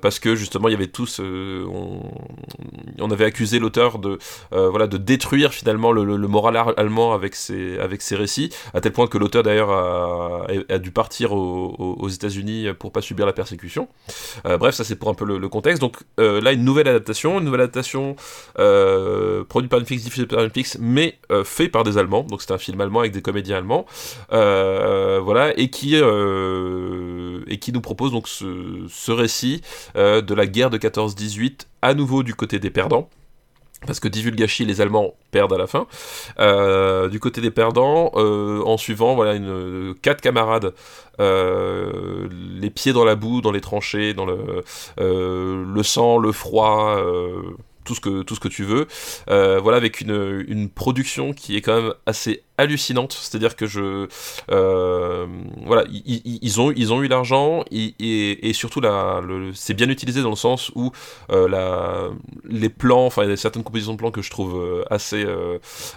parce 0.00 0.18
que 0.18 0.34
justement 0.34 0.68
il 0.68 0.72
y 0.72 0.74
avait 0.74 0.86
tous, 0.86 1.20
on, 1.20 3.10
avait 3.10 3.24
accusé 3.24 3.58
l'auteur 3.58 3.98
de 3.98 4.18
voilà 4.50 4.86
de 4.86 4.96
détruire 4.96 5.52
finalement 5.52 5.92
le, 5.92 6.16
moral 6.28 6.56
allemand 6.76 7.12
avec 7.12 7.34
ses 7.34 7.78
avec 7.78 8.02
ses 8.02 8.16
récits, 8.16 8.50
à 8.74 8.80
tel 8.80 8.92
point 8.92 9.06
que 9.06 9.18
l'auteur 9.18 9.42
d'ailleurs 9.42 9.70
a, 9.70 10.78
dû 10.78 10.90
partir 10.90 11.32
aux, 11.32 12.08
États-Unis 12.08 12.68
pour 12.78 12.92
pas 12.92 13.02
subir 13.02 13.26
la 13.26 13.32
persécution. 13.32 13.88
bref, 14.44 14.74
ça 14.74 14.84
c'est 14.84 14.96
pour 14.96 15.08
un 15.08 15.14
peu 15.14 15.24
le, 15.24 15.38
le 15.38 15.48
contexte. 15.48 15.80
Donc 15.80 15.98
là 16.18 16.52
une 16.52 16.64
nouvelle 16.64 16.88
adaptation, 16.88 17.38
une 17.38 17.44
nouvelle 17.44 17.62
adaptation 17.62 18.16
produit 19.48 19.68
par 19.68 19.78
Netflix, 19.78 20.04
diffusé 20.04 20.26
par 20.26 20.42
Netflix, 20.42 20.76
mais 20.80 21.18
euh, 21.30 21.44
fait 21.44 21.68
par 21.68 21.84
des 21.84 21.98
Allemands. 21.98 22.24
Donc 22.24 22.42
c'est 22.42 22.52
un 22.52 22.58
film 22.58 22.80
allemand 22.80 23.00
avec 23.00 23.12
des 23.12 23.22
comédiens 23.22 23.58
allemands, 23.58 23.86
euh, 24.32 25.20
voilà, 25.22 25.58
et 25.58 25.68
qui 25.68 25.94
et 25.94 27.58
qui 27.58 27.72
nous 27.72 27.80
propose 27.80 28.12
donc 28.12 28.28
ce, 28.28 29.12
récit 29.12 29.62
de 29.94 30.34
la 30.34 30.46
guerre 30.46 30.70
de 30.70 30.78
14-18 30.78 31.66
à 31.82 31.94
nouveau 31.94 32.22
du 32.22 32.34
côté 32.34 32.58
des 32.58 32.70
perdants 32.70 33.08
parce 33.86 34.00
que 34.00 34.08
divulgachi 34.08 34.64
les 34.64 34.80
Allemands 34.80 35.14
perdent 35.30 35.52
à 35.52 35.58
la 35.58 35.66
fin. 35.66 35.86
Euh, 36.38 37.08
du 37.08 37.20
côté 37.20 37.40
des 37.40 37.50
perdants, 37.50 38.12
euh, 38.14 38.62
en 38.64 38.76
suivant 38.76 39.14
voilà 39.14 39.34
une 39.34 39.94
quatre 40.02 40.20
camarades, 40.20 40.72
euh, 41.20 42.28
les 42.30 42.70
pieds 42.70 42.92
dans 42.92 43.04
la 43.04 43.16
boue, 43.16 43.40
dans 43.40 43.52
les 43.52 43.60
tranchées, 43.60 44.14
dans 44.14 44.26
le 44.26 44.62
le 44.98 45.82
sang, 45.82 46.18
le 46.18 46.32
froid 46.32 46.96
tout 47.84 47.94
ce 47.94 48.00
que 48.00 48.22
tout 48.22 48.34
ce 48.34 48.40
que 48.40 48.48
tu 48.48 48.64
veux. 48.64 48.86
Euh, 49.28 49.60
voilà 49.60 49.76
avec 49.76 50.00
une, 50.00 50.44
une 50.48 50.68
production 50.68 51.32
qui 51.32 51.56
est 51.56 51.60
quand 51.60 51.80
même 51.80 51.94
assez 52.06 52.42
hallucinante. 52.58 53.12
C'est 53.12 53.36
à 53.36 53.38
dire 53.38 53.56
que 53.56 53.66
je 53.66 54.08
euh, 54.50 55.26
voilà 55.64 55.84
ils, 55.90 56.60
ont 56.60 56.72
ils 56.72 56.92
ont 56.92 57.02
eu 57.02 57.08
l'argent 57.08 57.64
et, 57.70 57.94
et, 58.48 58.52
surtout 58.52 58.80
la 58.80 59.20
c'est 59.54 59.74
bien 59.74 59.88
utilisé 59.88 60.22
dans 60.22 60.30
le 60.30 60.36
sens 60.36 60.70
où 60.74 60.92
euh, 61.30 61.48
la 61.48 62.10
les 62.44 62.68
plans 62.68 63.06
enfin 63.06 63.24
il 63.24 63.30
y 63.30 63.32
a 63.32 63.36
certaines 63.36 63.64
compositions 63.64 63.92
de 63.92 63.98
plans 63.98 64.10
que 64.10 64.22
je 64.22 64.30
trouve 64.30 64.84
assez 64.90 65.26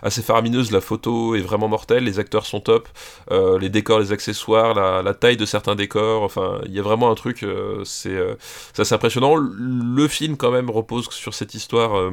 assez 0.02 0.22
faramineuses. 0.22 0.72
La 0.72 0.82
photo 0.82 1.36
est 1.36 1.42
vraiment 1.42 1.68
mortelle 1.68 2.04
les 2.04 2.20
acteurs 2.20 2.46
sont 2.46 2.60
top 2.60 2.88
les 3.32 3.70
décors 3.70 4.00
les 4.00 4.12
accessoires 4.12 4.74
la, 4.74 5.14
taille 5.14 5.38
de 5.38 5.46
certains 5.46 5.76
décors 5.76 6.24
enfin 6.24 6.60
il 6.66 6.74
y 6.74 6.80
a 6.80 6.82
vraiment 6.82 7.12
un 7.12 7.16
truc 7.16 7.46
c'est 7.84 8.18
c'est 8.74 8.94
impressionnant. 8.94 9.36
Le 9.36 10.08
film 10.08 10.38
quand 10.38 10.52
même 10.52 10.70
repose 10.70 11.10
sur 11.12 11.34
cette 11.34 11.54
histoire 11.54 11.98
euh, 11.98 12.12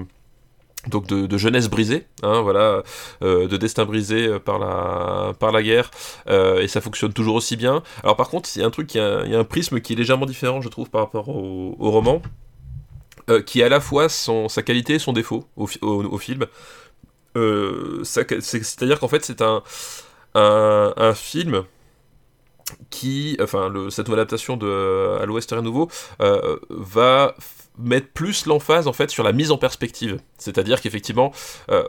donc 0.89 1.07
de, 1.07 1.39
jeunesse 1.39 1.69
brisée, 1.69 2.07
hein, 2.23 2.41
voilà, 2.43 2.83
euh, 3.23 3.47
de 3.47 3.57
destin 3.57 3.85
brisé 3.85 4.27
euh, 4.27 4.39
par 4.39 4.59
la, 4.59 5.63
guerre, 5.63 5.91
et 6.29 6.69
ça 6.69 6.81
fonctionne 6.81 7.13
toujours 7.13 7.37
aussi 7.37 7.57
bien. 7.57 7.83
Alors 8.03 8.17
par 8.17 8.29
contre, 8.29 8.51
il 8.57 8.61
y 8.61 8.63
a 8.63 8.67
un 8.67 8.71
truc, 8.71 8.95
il 8.95 8.99
y, 8.99 9.35
a 9.35 9.39
un 9.39 9.45
prisme 9.45 9.81
qui 9.81 9.93
est 9.93 9.97
légèrement 9.97 10.27
différent, 10.27 10.61
je 10.61 10.69
trouve, 10.69 10.91
par 10.91 11.03
rapport 11.03 11.29
au, 11.29 11.91
roman, 11.91 12.23
qui 13.47 13.63
a 13.63 13.67
à 13.67 13.69
la 13.69 13.81
fois 13.81 14.09
son, 14.09 14.49
sa 14.49 14.63
qualité 14.63 14.95
et 14.95 14.99
son 14.99 15.13
défaut 15.13 15.45
au, 15.57 15.69
au, 15.83 16.19
film. 16.19 16.47
C'est-à-dire 18.05 18.99
qu'en 18.99 19.09
fait, 19.09 19.25
c'est 19.25 19.41
un, 19.41 19.63
un, 20.35 21.15
film 21.15 21.65
qui, 23.03 23.37
enfin, 23.41 23.69
le, 23.69 23.91
cette 23.91 24.09
adaptation 24.09 24.57
de 24.57 25.19
À 25.21 25.27
l'Ouest 25.27 25.51
Rien 25.51 25.63
Nouveau 25.63 25.89
va 26.71 27.35
mettre 27.79 28.09
plus 28.09 28.47
l'emphase 28.47 28.87
en 28.87 28.93
fait 28.93 29.11
sur 29.11 29.25
la 29.25 29.33
mise 29.33 29.51
en 29.51 29.59
perspective. 29.59 30.19
C'est-à-dire 30.39 30.81
qu'effectivement, 30.81 31.33
euh, 31.71 31.85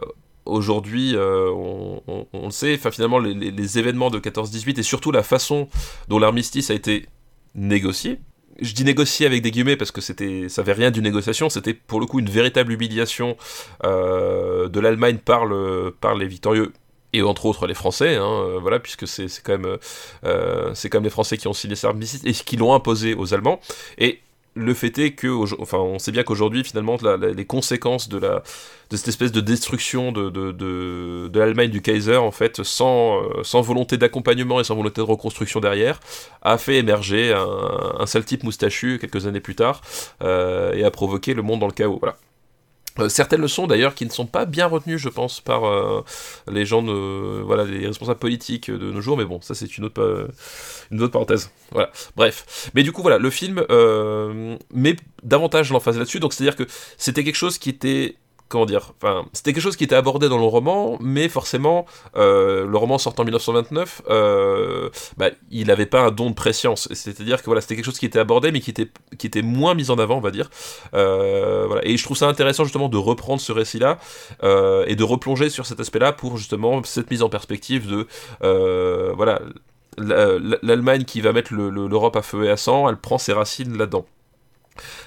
aujourd'hui, 0.45 1.15
euh, 1.15 1.49
on, 1.52 2.49
sait, 2.49 2.77
finalement 2.77 3.19
les, 3.19 3.80
événements 3.80 4.10
de 4.10 4.19
14-18 4.19 4.80
et 4.80 4.84
surtout 4.84 5.11
la 5.11 5.23
façon 5.23 5.68
dont 6.07 6.19
l'armistice 6.19 6.69
a 6.69 6.73
été 6.73 7.07
négocié. 7.56 8.19
Je 8.61 8.73
dis 8.73 8.84
négocié 8.84 9.26
avec 9.26 9.41
des 9.41 9.49
guillemets 9.49 9.77
parce 9.77 9.91
que 9.91 9.99
c'était, 9.99 10.48
ça 10.48 10.61
avait 10.61 10.73
rien 10.73 10.91
d'une 10.91 11.03
négociation, 11.03 11.49
c'était 11.49 11.73
pour 11.73 11.99
le 11.99 12.06
coup 12.06 12.19
une 12.19 12.30
véritable 12.30 12.72
humiliation 12.72 13.35
euh, 13.84 14.69
de 14.69 14.80
l'Allemagne 14.80 15.18
par, 15.18 15.45
le, 15.45 15.95
par 15.99 16.15
les 16.15 16.27
victorieux 16.27 16.72
et 17.14 17.22
entre 17.22 17.45
autres 17.45 17.68
les 17.68 17.73
Français, 17.73 18.15
hein, 18.15 18.57
voilà, 18.61 18.80
puisque 18.80 19.07
c'est, 19.07 19.27
quand 19.44 19.57
même 19.57 19.77
c'est 20.73 20.90
quand 20.90 21.02
les 21.02 21.10
Français 21.10 21.38
qui 21.38 21.48
ont 21.48 21.53
signé 21.53 21.76
cet 21.76 21.85
armistice 21.85 22.22
et 22.26 22.34
qui 22.34 22.57
l'ont 22.57 22.73
imposé 22.73 23.14
aux 23.14 23.34
Allemands. 23.34 23.60
Et 23.98 24.19
le 24.56 24.73
fait 24.73 24.98
est 24.99 25.11
que, 25.11 25.61
enfin, 25.61 25.80
on 25.80 25.99
sait 25.99 26.11
bien 26.11 26.23
qu'aujourd'hui, 26.23 26.64
finalement, 26.64 26.98
les 27.22 27.45
conséquences 27.45 28.10
de, 28.10 28.22
cette 28.91 29.07
espèce 29.07 29.31
de 29.31 29.41
destruction 29.41 30.11
de, 30.11 31.31
l'Allemagne 31.34 31.72
du 31.72 31.81
Kaiser, 31.81 32.18
en 32.18 32.31
fait, 32.31 32.64
sans, 32.64 33.22
euh, 33.23 33.61
volonté 33.61 33.98
d'accompagnement 33.98 34.60
et 34.60 34.64
sans 34.64 34.76
volonté 34.76 35.02
de 35.02 35.06
reconstruction 35.06 35.60
derrière, 35.60 35.99
a 36.41 36.57
fait 36.57 36.77
émerger 36.77 37.34
un, 37.34 37.95
un 37.99 38.06
sale 38.06 38.26
type 38.26 38.44
moustachu 38.44 38.99
quelques 38.99 39.26
années 39.26 39.40
plus 39.40 39.56
tard 39.56 39.81
euh, 40.22 40.73
et 40.73 40.84
a 40.84 40.91
provoqué 40.91 41.34
le 41.34 41.41
monde 41.41 41.60
dans 41.60 41.68
le 41.68 41.73
chaos. 41.73 41.98
Voilà. 41.99 42.15
Euh, 42.99 43.09
certaines 43.09 43.41
leçons 43.41 43.67
d'ailleurs 43.67 43.95
qui 43.95 44.05
ne 44.05 44.11
sont 44.11 44.25
pas 44.25 44.45
bien 44.45 44.67
retenues, 44.67 44.99
je 44.99 45.09
pense, 45.09 45.41
par 45.41 45.65
euh, 45.65 46.03
les 46.51 46.65
gens, 46.65 46.83
de, 46.83 47.41
voilà, 47.41 47.63
les 47.63 47.87
responsables 47.87 48.19
politiques 48.19 48.69
de 48.69 48.91
nos 48.91 49.01
jours, 49.01 49.17
mais 49.17 49.25
bon, 49.25 49.41
ça 49.41 49.55
c'est 49.55 49.77
une 49.77 49.85
autre, 49.85 50.29
une 50.91 51.01
autre 51.01 51.13
parenthèse. 51.13 51.51
Voilà, 51.71 51.91
bref. 52.15 52.69
Mais 52.75 52.83
du 52.83 52.91
coup, 52.91 53.01
voilà, 53.01 53.17
le 53.17 53.29
film 53.29 53.63
euh, 53.69 54.55
met 54.71 54.95
davantage 55.23 55.71
l'emphase 55.71 55.97
là-dessus, 55.97 56.19
donc 56.19 56.33
c'est-à-dire 56.33 56.55
que 56.55 56.67
c'était 56.97 57.23
quelque 57.23 57.35
chose 57.35 57.57
qui 57.57 57.69
était 57.69 58.15
comment 58.53 58.67
dire, 58.67 58.93
enfin, 59.01 59.25
c'était 59.34 59.51
quelque 59.51 59.63
chose 59.63 59.75
qui 59.75 59.84
était 59.84 59.95
abordé 59.95 60.30
dans 60.30 60.38
le 60.38 60.45
roman, 60.45 60.99
mais 61.01 61.27
forcément, 61.27 61.88
euh, 62.15 62.67
le 62.67 62.77
roman 62.77 62.99
sortant 62.99 63.23
en 63.23 63.25
1929, 63.25 64.03
euh, 64.11 64.91
bah, 65.17 65.31
il 65.49 65.65
n'avait 65.65 65.88
pas 65.88 66.01
un 66.01 66.11
don 66.11 66.30
de 66.30 66.35
préscience. 66.35 66.88
C'est-à-dire 66.91 67.39
que 67.39 67.45
voilà, 67.47 67.61
c'était 67.61 67.75
quelque 67.75 67.85
chose 67.85 67.97
qui 67.97 68.05
était 68.05 68.19
abordé, 68.19 68.51
mais 68.51 68.61
qui 68.61 68.69
était, 68.69 69.41
moins 69.41 69.73
mis 69.73 69.89
en 69.89 69.97
avant, 69.97 70.17
on 70.17 70.21
va 70.21 70.30
dire. 70.30 70.51
Euh. 70.93 71.80
Et 71.81 71.97
je 71.97 72.03
trouve 72.03 72.15
ça 72.15 72.27
intéressant 72.27 72.63
justement 72.63 72.89
de 72.89 72.97
reprendre 72.97 73.41
ce 73.41 73.51
récit-là 73.51 73.97
et 74.43 74.95
de 74.95 75.03
replonger 75.03 75.49
sur 75.49 75.65
cet 75.65 75.80
aspect-là 75.80 76.13
pour 76.13 76.38
justement 76.38 76.84
cette 76.84 77.09
mise 77.09 77.23
en 77.23 77.30
perspective 77.30 77.88
de, 77.89 78.07
voilà, 79.15 79.41
l'Allemagne 79.97 81.05
qui 81.05 81.21
va 81.21 81.34
mettre 81.34 81.55
l'Europe 81.55 82.15
à 82.15 82.21
feu 82.21 82.45
et 82.45 82.51
à 82.51 82.57
sang, 82.57 82.88
elle 82.88 82.97
prend 82.97 83.17
ses 83.17 83.34
racines 83.34 83.75
là-dedans. 83.75 84.05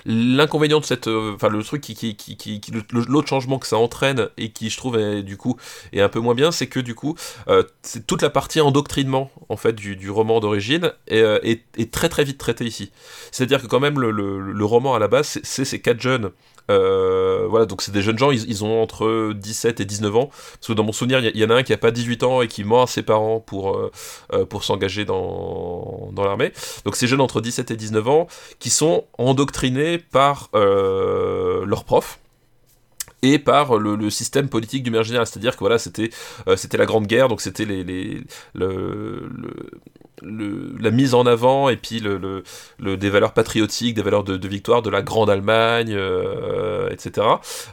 L'inconvénient 0.05 0.80
de 0.80 0.84
cette, 0.84 1.09
euh, 1.09 1.34
enfin 1.34 1.48
le 1.48 1.62
truc 1.62 1.80
qui, 1.80 1.94
qui, 1.94 2.36
qui, 2.36 2.60
l'autre 2.93 3.28
changement 3.28 3.59
que 3.59 3.66
ça 3.66 3.76
entraîne 3.76 4.28
et 4.36 4.51
qui 4.51 4.70
je 4.70 4.76
trouve 4.76 4.98
est, 4.98 5.22
du 5.22 5.36
coup 5.36 5.56
est 5.93 6.01
un 6.01 6.09
peu 6.09 6.20
moins 6.20 6.34
bien, 6.34 6.52
c'est 6.52 6.66
que 6.66 6.80
du 6.80 6.94
coup 6.94 7.16
euh, 7.48 7.62
c'est 7.82 8.06
toute 8.06 8.22
la 8.22 8.30
partie 8.30 8.60
endoctrinement 8.60 9.30
en 9.48 9.56
fait 9.56 9.72
du, 9.72 10.10
roman 10.10 10.40
d'origine 10.40 10.93
est, 11.09 11.20
euh, 11.20 11.38
est, 11.43 11.90
très 11.93 12.09
très 12.09 12.24
vite 12.24 12.38
traitée 12.38 12.64
ici. 12.64 12.93
C'est-à-dire 13.32 13.60
que 13.60 13.66
quand 13.66 13.80
même 13.80 13.98
le, 13.98 14.10
le, 14.10 14.52
le 14.52 14.64
roman 14.64 14.94
à 14.94 14.98
la 14.98 15.09
base 15.09 15.38
c'est 15.43 15.64
ces 15.64 15.80
quatre 15.80 16.01
jeunes 16.01 16.30
euh, 16.70 17.47
voilà, 17.48 17.66
donc 17.66 17.82
c'est 17.82 17.93
des 17.93 18.02
jeunes 18.02 18.18
gens, 18.18 18.30
ils, 18.30 18.64
ont 18.64 18.82
entre 18.82 19.32
17 19.34 19.80
et 19.80 19.84
19 19.84 20.16
ans. 20.16 20.26
Parce 20.26 20.68
que 20.68 20.72
dans 20.72 20.84
mon 20.84 20.93
souvenir, 20.93 21.20
il 21.20 21.36
y, 21.36 21.44
en 21.44 21.51
a 21.51 21.55
un 21.55 21.62
qui 21.62 21.72
a 21.72 21.78
pas 21.78 21.90
18 21.90 22.22
ans 22.22 22.43
et 22.43 22.48
qui 22.48 22.64
mord 22.64 22.88
ses 22.88 23.02
parents 23.02 23.40
pour, 23.40 23.76
euh, 23.76 23.90
euh, 24.32 24.44
pour 24.44 24.64
s'engager 24.64 25.05
dans, 25.05 26.10
dans 26.12 26.24
l'armée. 26.24 26.52
Donc 26.84 26.97
ces 26.97 27.06
jeunes 27.06 27.20
entre 27.20 27.40
17 27.40 27.70
et 27.70 27.76
19 27.76 28.09
ans 28.09 28.26
qui 28.59 28.70
sont 28.70 29.05
endoctrinés 29.18 29.98
par 29.98 30.51
leurs 30.52 31.84
profs 31.84 32.18
et 33.22 33.38
par 33.38 33.76
le, 33.78 34.10
système 34.10 34.48
politique 34.48 34.82
du 34.82 34.90
maire 34.90 35.02
général. 35.02 35.26
C'est-à-dire 35.26 35.55
que 35.55 35.60
voilà, 35.60 35.78
c'était 35.78 36.10
la 36.76 36.86
Grande 36.86 37.06
Guerre, 37.06 37.28
donc 37.28 37.40
c'était 37.40 37.64
les, 37.64 37.84
les 37.84 38.22
le, 38.55 39.28
le, 39.34 39.70
la 40.27 40.90
mise 40.90 41.15
en 41.15 41.27
avant 41.27 41.69
et 41.69 41.77
puis 41.77 42.03
des 42.81 43.11
valeurs 43.11 43.32
patriotiques, 43.32 43.94
des 43.94 44.03
valeurs 44.03 44.24
de, 44.24 44.48
victoire 44.48 44.82
de 44.82 44.90
la 44.90 45.03
grande 45.03 45.31
Allemagne, 45.31 45.93
euh, 45.93 46.90
etc. 46.90 47.27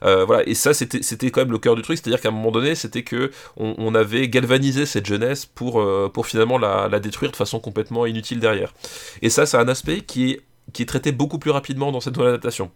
Euh, 0.04 0.26
voilà, 0.26 0.48
et 0.48 0.56
ça 0.56 0.74
c'était 0.74 1.32
quand 1.32 1.42
même 1.42 1.52
le 1.52 1.58
cœur 1.58 1.76
du 1.76 1.82
truc, 1.82 1.98
c'est-à-dire 1.98 2.22
qu'à 2.22 2.30
un 2.30 2.34
moment 2.34 2.52
donné 2.52 2.76
c'était 2.76 3.04
que 3.04 3.32
on, 3.58 3.94
avait 3.96 4.28
galvanisé 4.28 4.86
cette 4.86 5.06
jeunesse 5.06 5.46
pour 5.46 5.80
euh, 5.80 6.12
finalement 6.24 6.58
la, 6.58 7.00
détruire 7.00 7.32
de 7.32 7.36
façon 7.36 7.60
complètement 7.60 8.06
inutile 8.06 8.40
derrière. 8.40 8.74
Et 9.22 9.30
ça 9.30 9.46
c'est 9.46 9.58
un 9.58 9.68
aspect 9.68 10.02
qui 10.02 10.40
est 10.80 10.86
traité 10.86 11.12
beaucoup 11.12 11.40
plus 11.40 11.52
rapidement 11.52 11.92
dans 11.92 12.00
cette 12.00 12.16
nouvelle 12.16 12.34
adaptation. 12.34 12.72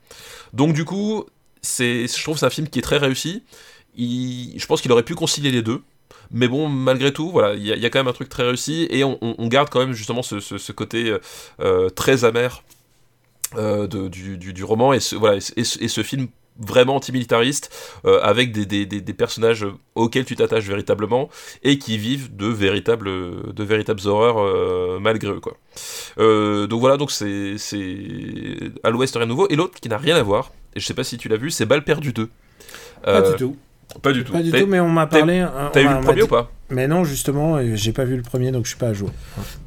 Donc 0.54 0.74
du 0.74 0.86
coup, 0.86 1.26
je 1.64 2.24
trouve 2.24 2.38
c'est 2.38 2.46
un 2.46 2.50
film 2.50 2.68
qui 2.68 2.80
est 2.80 2.84
très 2.84 2.98
réussi. 2.98 3.44
Je 3.98 4.66
pense 4.68 4.82
qu'il 4.82 4.92
aurait 4.92 5.04
pu 5.04 5.16
concilier 5.16 5.52
les 5.52 5.62
deux. 5.62 5.82
Mais 6.32 6.48
bon, 6.48 6.68
malgré 6.68 7.12
tout, 7.14 7.30
voilà, 7.30 7.56
il 7.56 7.62
y, 7.62 7.70
y, 7.70 7.86
a 7.86 7.90
quand 7.90 8.00
même 8.00 8.08
un 8.08 8.14
truc 8.14 8.30
très 8.30 8.44
réussi 8.44 8.88
et 8.90 9.04
on, 9.04 9.18
on 9.22 9.48
garde 9.48 9.70
quand 9.70 9.80
même 9.80 9.94
justement 9.94 10.24
ce, 10.24 10.40
ce, 10.40 10.58
ce 10.58 10.72
côté 10.72 11.16
euh, 11.60 11.90
très 11.90 12.26
amer 12.26 12.64
euh, 13.56 13.88
de, 13.88 14.08
du, 14.08 14.38
du, 14.38 14.54
du, 14.54 14.64
roman 14.64 14.94
et 14.94 15.00
ce, 15.00 15.16
voilà, 15.16 15.38
et, 15.38 15.62
et, 15.62 15.88
ce 15.88 16.04
film 16.04 16.28
vraiment 16.60 16.96
antimilitariste 16.96 17.72
euh, 18.06 18.20
avec 18.22 18.52
des, 18.52 18.66
des, 18.66 18.86
des, 18.86 19.14
personnages 19.14 19.66
auxquels 19.96 20.26
tu 20.26 20.36
t'attaches 20.36 20.66
véritablement 20.66 21.30
et 21.64 21.78
qui 21.78 21.98
vivent 21.98 22.36
de 22.36 22.48
véritables 22.48 23.54
de 23.54 23.64
véritables 23.64 24.08
horreurs 24.08 24.40
euh, 24.40 25.00
malgré 25.00 25.32
eux 25.32 25.40
quoi. 25.40 25.56
Euh, 26.18 26.68
donc 26.68 26.80
voilà 26.80 26.98
donc 26.98 27.12
c'est 27.12 27.58
c'est 27.58 28.58
à 28.84 28.90
l'Ouest 28.90 29.16
rien 29.16 29.26
de 29.26 29.30
nouveau 29.30 29.48
et 29.50 29.56
l'autre 29.56 29.80
qui 29.80 29.90
n'a 29.90 29.98
rien 29.98 30.16
à 30.16 30.24
voir 30.24 30.52
et 30.76 30.80
je 30.80 30.86
sais 30.86 30.94
pas 30.94 31.04
si 31.04 31.18
tu 31.18 31.30
l'as 31.30 31.38
vu 31.38 31.52
c'est 31.52 31.66
Balle 31.66 31.84
perdue 31.84 32.14
2. 32.14 32.30
Pas 33.04 33.22
du 33.22 33.38
tout. 33.38 33.56
Pas 34.02 34.12
du 34.12 34.24
tout. 34.24 34.34
Pas 34.34 34.42
du 34.42 34.52
tout, 34.52 34.68
mais 34.68 34.80
on 34.80 34.90
m'a 34.90 35.08
parlé. 35.08 35.46
T'as 35.74 35.82
vu 35.82 35.88
le 35.88 36.02
premier 36.02 36.24
ou 36.24 36.28
pas? 36.28 36.52
Mais 36.70 36.88
non, 36.88 37.06
justement, 37.06 37.60
j'ai 37.76 37.94
pas 37.94 38.04
vu 38.04 38.18
le 38.18 38.24
premier, 38.24 38.52
donc 38.52 38.66
je 38.66 38.70
suis 38.70 38.78
pas 38.78 38.90
à 38.90 38.94
jour. 38.94 39.10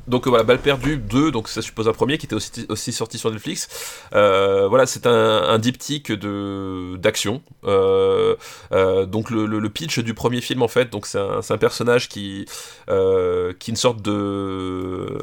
Donc 0.06 0.26
voilà, 0.26 0.44
Balle 0.44 0.58
perdue 0.58 0.98
2, 0.98 1.30
donc 1.30 1.48
ça 1.48 1.62
suppose 1.62 1.88
un 1.88 1.92
premier 1.92 2.18
qui 2.18 2.26
était 2.26 2.34
aussi, 2.34 2.66
aussi 2.68 2.92
sorti 2.92 3.16
sur 3.16 3.30
Netflix. 3.30 3.68
Euh, 4.14 4.68
voilà, 4.68 4.84
c'est 4.84 5.06
un, 5.06 5.12
un, 5.12 5.58
diptyque 5.58 6.12
de 6.12 6.96
d'action. 6.96 7.42
Euh, 7.64 8.36
euh, 8.72 9.06
donc 9.06 9.30
le, 9.30 9.46
le, 9.46 9.60
le, 9.60 9.70
pitch 9.70 10.00
du 10.00 10.12
premier 10.12 10.40
film 10.40 10.62
en 10.62 10.68
fait, 10.68 10.90
donc 10.90 11.06
c'est 11.06 11.18
un, 11.18 11.40
un, 11.48 11.58
personnage 11.58 12.08
qui 12.08 12.44
euh, 12.90 13.52
qui 13.58 13.70
une 13.70 13.76
sorte 13.76 14.02
de 14.02 15.16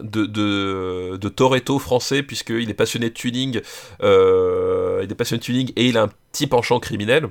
de, 0.00 0.26
de, 0.26 1.16
de 1.16 1.28
Toretto 1.28 1.78
français 1.78 2.22
puisqu'il 2.22 2.70
est 2.70 2.74
passionné 2.74 3.08
de 3.08 3.14
tuning, 3.14 3.60
euh, 4.02 5.00
il 5.02 5.10
est 5.10 5.14
passionné 5.14 5.40
de 5.40 5.44
tuning 5.44 5.72
et 5.76 5.88
il 5.88 5.96
a 5.96 6.02
un 6.02 6.10
petit 6.32 6.46
penchant 6.46 6.78
criminel. 6.80 7.28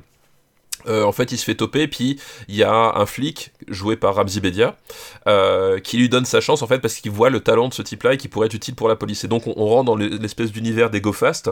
Euh, 0.87 1.03
en 1.03 1.11
fait, 1.11 1.31
il 1.31 1.37
se 1.37 1.45
fait 1.45 1.55
toper, 1.55 1.87
puis 1.87 2.19
il 2.47 2.55
y 2.55 2.63
a 2.63 2.73
un 2.73 3.05
flic 3.05 3.51
joué 3.67 3.95
par 3.95 4.15
Ramzi 4.15 4.39
Bedia 4.39 4.75
euh, 5.27 5.79
qui 5.79 5.97
lui 5.97 6.09
donne 6.09 6.25
sa 6.25 6.41
chance 6.41 6.61
en 6.61 6.67
fait 6.67 6.79
parce 6.79 6.95
qu'il 6.95 7.11
voit 7.11 7.29
le 7.29 7.39
talent 7.39 7.67
de 7.67 7.73
ce 7.73 7.81
type-là 7.81 8.13
et 8.13 8.17
qui 8.17 8.27
pourrait 8.27 8.47
être 8.47 8.53
utile 8.53 8.75
pour 8.75 8.87
la 8.87 8.95
police. 8.95 9.23
Et 9.23 9.27
donc 9.27 9.43
on, 9.47 9.65
rentre 9.65 9.85
dans 9.85 9.95
l'espèce 9.95 10.51
d'univers 10.51 10.89
des 10.89 11.01
Go 11.01 11.13
Fast. 11.13 11.49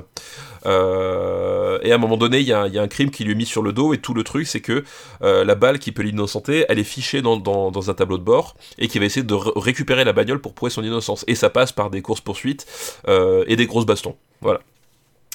Euh, 0.66 1.80
et 1.84 1.92
à 1.92 1.96
un 1.96 1.98
moment 1.98 2.18
donné, 2.18 2.40
il 2.40 2.48
y, 2.48 2.54
a 2.54 2.64
un 2.64 2.88
crime 2.88 3.12
qui 3.12 3.24
lui 3.24 3.34
est 3.34 3.36
mis 3.36 3.46
sur 3.46 3.62
le 3.62 3.74
dos 3.74 3.94
et 3.94 3.98
tout 3.98 4.14
le 4.14 4.24
truc, 4.24 4.48
c'est 4.48 4.62
que 4.62 4.84
la 5.22 5.56
balle 5.56 5.80
qui 5.80 5.92
peut 5.92 6.04
l'innocenter, 6.04 6.66
elle 6.70 6.80
est 6.80 6.84
fichée 6.84 7.22
dans, 7.22 7.38
dans, 7.38 7.90
un 7.90 7.94
tableau 7.94 8.18
de 8.18 8.24
bord 8.24 8.56
et 8.78 8.88
qui 8.88 9.00
va 9.00 9.06
essayer 9.06 9.24
de 9.24 9.34
récupérer 9.34 10.04
la 10.04 10.14
bagnole 10.14 10.40
pour 10.40 10.54
prouver 10.54 10.72
son 10.72 10.84
innocence. 10.84 11.24
Et 11.28 11.36
ça 11.36 11.50
passe 11.50 11.72
par 11.72 11.90
des 11.90 12.02
courses 12.02 12.22
poursuites 12.22 12.66
et 13.08 13.56
des 13.56 13.66
grosses 13.66 13.86
bastons. 13.86 14.16
Voilà. 14.42 14.62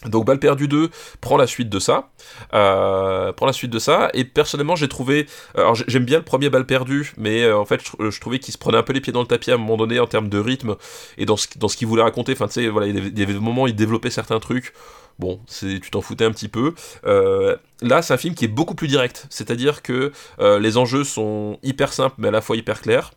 Donc 0.06 0.26
Balle 0.26 0.38
perdue 0.38 0.68
2 0.68 0.90
prend 1.20 1.36
la 1.36 1.46
suite 1.46 1.70
de 1.70 1.78
ça, 1.78 2.10
euh, 2.52 3.32
la 3.40 3.52
suite 3.52 3.70
de 3.70 3.78
ça, 3.78 4.10
et 4.12 4.24
personnellement 4.24 4.76
j'ai 4.76 4.88
trouvé, 4.88 5.26
alors 5.54 5.74
j'aime 5.74 6.04
bien 6.04 6.18
le 6.18 6.24
premier 6.24 6.50
Balle 6.50 6.66
perdue, 6.66 7.12
mais 7.16 7.42
euh, 7.42 7.56
en 7.56 7.64
fait 7.64 7.80
je, 7.98 8.20
trouvais 8.20 8.38
qu'il 8.38 8.52
se 8.52 8.58
prenait 8.58 8.78
un 8.78 8.82
peu 8.82 8.92
les 8.92 9.00
pieds 9.00 9.12
dans 9.12 9.22
le 9.22 9.26
tapis 9.26 9.50
à 9.50 9.54
un 9.54 9.58
moment 9.58 9.76
donné 9.76 9.98
en 10.00 10.06
termes 10.06 10.28
de 10.28 10.38
rythme 10.38 10.76
et 11.16 11.26
dans 11.26 11.36
ce, 11.36 11.46
dans 11.56 11.68
ce 11.68 11.76
qu'il 11.76 11.86
voulait 11.86 12.02
raconter, 12.02 12.32
enfin 12.32 12.48
tu 12.48 12.54
sais, 12.54 12.68
voilà, 12.68 12.86
il 12.86 12.94
y, 12.94 12.98
avait, 12.98 13.10
des 13.10 13.26
moments 13.40 13.62
où 13.62 13.68
il 13.68 13.74
développait 13.74 14.10
certains 14.10 14.40
trucs, 14.40 14.74
bon, 15.18 15.40
c'est, 15.46 15.80
tu 15.80 15.90
t'en 15.90 16.00
foutais 16.00 16.24
un 16.24 16.32
petit 16.32 16.48
peu. 16.48 16.74
Euh, 17.06 17.56
là 17.80 18.02
c'est 18.02 18.12
un 18.12 18.18
film 18.18 18.34
qui 18.34 18.44
est 18.44 18.48
beaucoup 18.48 18.74
plus 18.74 18.88
direct, 18.88 19.26
c'est-à-dire 19.30 19.82
que 19.82 20.12
euh, 20.40 20.58
les 20.58 20.76
enjeux 20.76 21.04
sont 21.04 21.58
hyper 21.62 21.92
simples 21.92 22.16
mais 22.18 22.28
à 22.28 22.32
la 22.32 22.40
fois 22.40 22.56
hyper 22.56 22.80
clairs. 22.80 23.12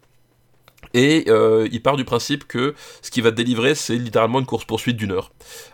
Et 0.93 1.25
euh, 1.27 1.67
il 1.71 1.81
part 1.81 1.97
du 1.97 2.05
principe 2.05 2.47
que 2.47 2.73
ce 3.01 3.11
qui 3.11 3.21
va 3.21 3.31
te 3.31 3.35
délivrer, 3.35 3.75
c'est 3.75 3.95
littéralement 3.95 4.39
une 4.39 4.45
course-poursuite 4.45 4.97
d'une 4.97 5.11
heure. 5.11 5.31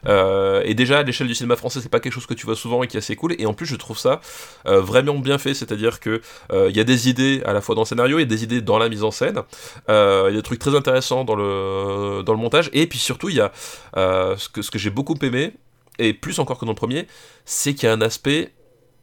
Euh, 0.08 0.62
et 0.66 0.74
déjà, 0.74 1.00
à 1.00 1.04
l'échelle 1.04 1.28
du 1.28 1.36
cinéma 1.36 1.56
français, 1.56 1.82
c'est 1.82 1.90
pas 1.90 2.00
quelque 2.00 2.14
chose 2.14 2.26
que 2.26 2.34
tu 2.34 2.46
vois 2.46 2.56
souvent 2.56 2.84
et 2.84 2.88
qui 2.88 2.98
est 2.98 3.00
assez 3.00 3.16
cool. 3.16 3.36
Et 3.40 3.46
en 3.46 3.54
plus, 3.54 3.66
je 3.66 3.76
trouve 3.76 3.98
ça 3.98 4.22
euh, 4.68 4.82
vraiment 4.82 5.18
bien 5.20 5.38
fait. 5.38 5.54
C'est-à-dire 5.54 6.00
que 6.00 6.22
il 6.52 6.76
y 6.76 6.80
a 6.80 6.84
des 6.84 7.10
idées 7.10 7.42
à 7.46 7.54
la 7.54 7.62
fois 7.62 7.76
dans 7.76 7.82
le 7.82 7.88
scénario, 7.88 8.18
il 8.18 8.22
y 8.22 8.26
a 8.26 8.28
des 8.28 8.44
idées 8.44 8.62
dans 8.62 8.78
la 8.78 8.90
mise 8.90 9.04
en 9.04 9.12
scène. 9.12 9.42
Il 9.88 9.92
y 9.92 9.94
a 9.94 10.32
des 10.32 10.42
trucs 10.42 10.60
très 10.60 10.76
intéressants 10.76 11.24
dans 11.24 11.36
le, 11.36 12.24
dans 12.24 12.34
le 12.34 12.40
montage. 12.40 12.70
Et 12.74 12.88
puis 12.88 13.00
surtout, 13.00 13.30
il 13.30 13.36
y 13.36 13.42
a 13.42 13.52
ce 13.96 14.50
que, 14.50 14.80
j'ai 14.80 14.90
beaucoup 14.90 15.16
aimé, 15.22 15.54
et 16.00 16.14
plus 16.14 16.40
encore 16.40 16.58
que 16.58 16.66
dans 16.66 16.72
le 16.72 16.76
premier, 16.76 17.08
c'est 17.46 17.74
qu'il 17.74 17.88
y 17.88 17.92
a 17.92 17.94
un 17.94 18.02
aspect 18.02 18.54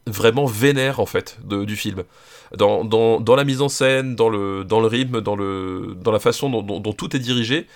vraiment 0.07 0.45
vénère 0.45 0.99
en 0.99 1.05
fait 1.05 1.37
du 1.45 1.75
film 1.75 2.03
dans, 2.57 3.35
la 3.35 3.43
mise 3.43 3.61
en 3.61 3.69
scène 3.69 4.15
dans 4.15 4.29
le, 4.29 4.65
rythme 4.87 5.21
dans, 5.21 5.35
la 5.35 6.19
façon 6.19 6.49
dont, 6.49 6.93
tout 6.93 7.15
est 7.15 7.19
dirigé 7.19 7.67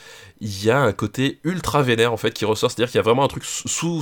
il 0.42 0.66
y 0.66 0.70
a 0.70 0.80
un 0.80 0.92
côté 0.92 1.40
ultra 1.44 1.82
vénère 1.82 2.12
en 2.12 2.18
fait 2.18 2.32
qui 2.32 2.46
ressort, 2.46 2.70
c'est-à-dire 2.70 2.92
qu'il 2.92 2.98
y 2.98 3.00
a 3.00 3.04
vraiment 3.04 3.24
un 3.24 3.28
truc 3.28 3.44
sous, 3.46 4.02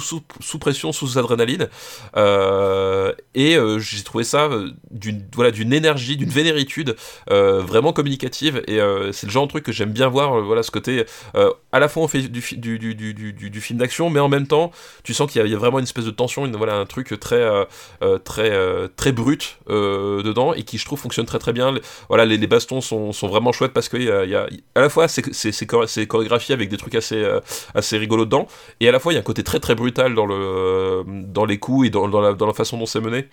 pression, 0.59 0.91
sous 0.91 1.17
adrénaline, 1.17 1.69
euh, 2.17 3.13
et 3.35 3.55
euh, 3.55 3.77
j'ai 3.79 4.03
trouvé 4.03 4.23
ça 4.23 4.49
d'une 4.89 5.23
voilà 5.33 5.51
énergie, 5.51 6.17
d'une 6.17 6.29
vénéritude 6.29 6.95
euh, 7.29 7.61
vraiment 7.61 7.93
communicative, 7.93 8.63
et 8.67 8.79
euh, 8.79 9.11
c'est 9.11 9.27
le 9.27 9.31
genre 9.31 9.45
de 9.45 9.49
truc 9.49 9.63
que 9.63 9.71
j'aime 9.71 9.91
bien 9.91 10.07
voir, 10.07 10.41
voilà 10.41 10.63
ce 10.63 10.71
côté, 10.71 11.05
euh, 11.35 11.51
à 11.71 11.79
la 11.79 11.87
fois 11.87 12.03
on 12.03 12.07
fait 12.07 12.21
du, 12.23 12.41
film 12.41 13.79
d'action, 13.79 14.09
mais 14.09 14.19
en 14.19 14.29
même 14.29 14.47
temps 14.47 14.71
tu 15.03 15.13
sens 15.13 15.31
qu'il 15.31 15.45
y, 15.45 15.53
a 15.53 15.57
vraiment 15.57 15.79
une 15.79 15.83
espèce 15.83 16.05
de 16.05 16.11
tension, 16.11 16.49
voilà 16.51 16.75
un 16.75 16.85
truc 16.85 17.17
très 17.19 17.43
très 18.23 18.51
très 18.95 19.11
brut 19.11 19.59
dedans 19.67 20.53
qui 20.63 20.77
je 20.77 20.85
trouve 20.85 20.99
fonctionne 20.99 21.25
très 21.25 21.39
très 21.39 21.53
bien. 21.53 21.73
Voilà 22.09 22.25
les, 22.25 22.47
bastons 22.47 22.81
sont, 22.81 23.11
vraiment 23.27 23.51
chouettes 23.51 23.73
parce 23.73 23.89
qu'il 23.89 24.03
y 24.03 24.09
à 24.09 24.47
la 24.75 24.89
fois 24.89 25.07
c'est 25.07 26.07
chorégraphie 26.07 26.53
avec 26.53 26.69
des 26.69 26.77
trucs 26.77 26.95
assez, 26.95 27.15
euh, 27.15 27.39
assez 27.75 27.97
rigolos 27.97 28.25
dedans. 28.25 28.47
Et 28.79 28.89
à 28.89 28.91
la 28.91 28.99
fois, 28.99 29.13
il 29.13 29.15
y 29.15 29.17
a 29.17 29.21
un 29.21 29.23
côté 29.23 29.43
très 29.43 29.59
très 29.59 29.75
brutal 29.75 30.15
dans, 30.15 30.27
euh, 30.29 31.03
les 31.47 31.59
coups 31.59 31.87
et 31.87 31.89
dans 31.89 32.07
la 32.07 32.53
façon 32.53 32.77
dont 32.77 32.85
c'est 32.85 33.01
mené. 33.01 33.27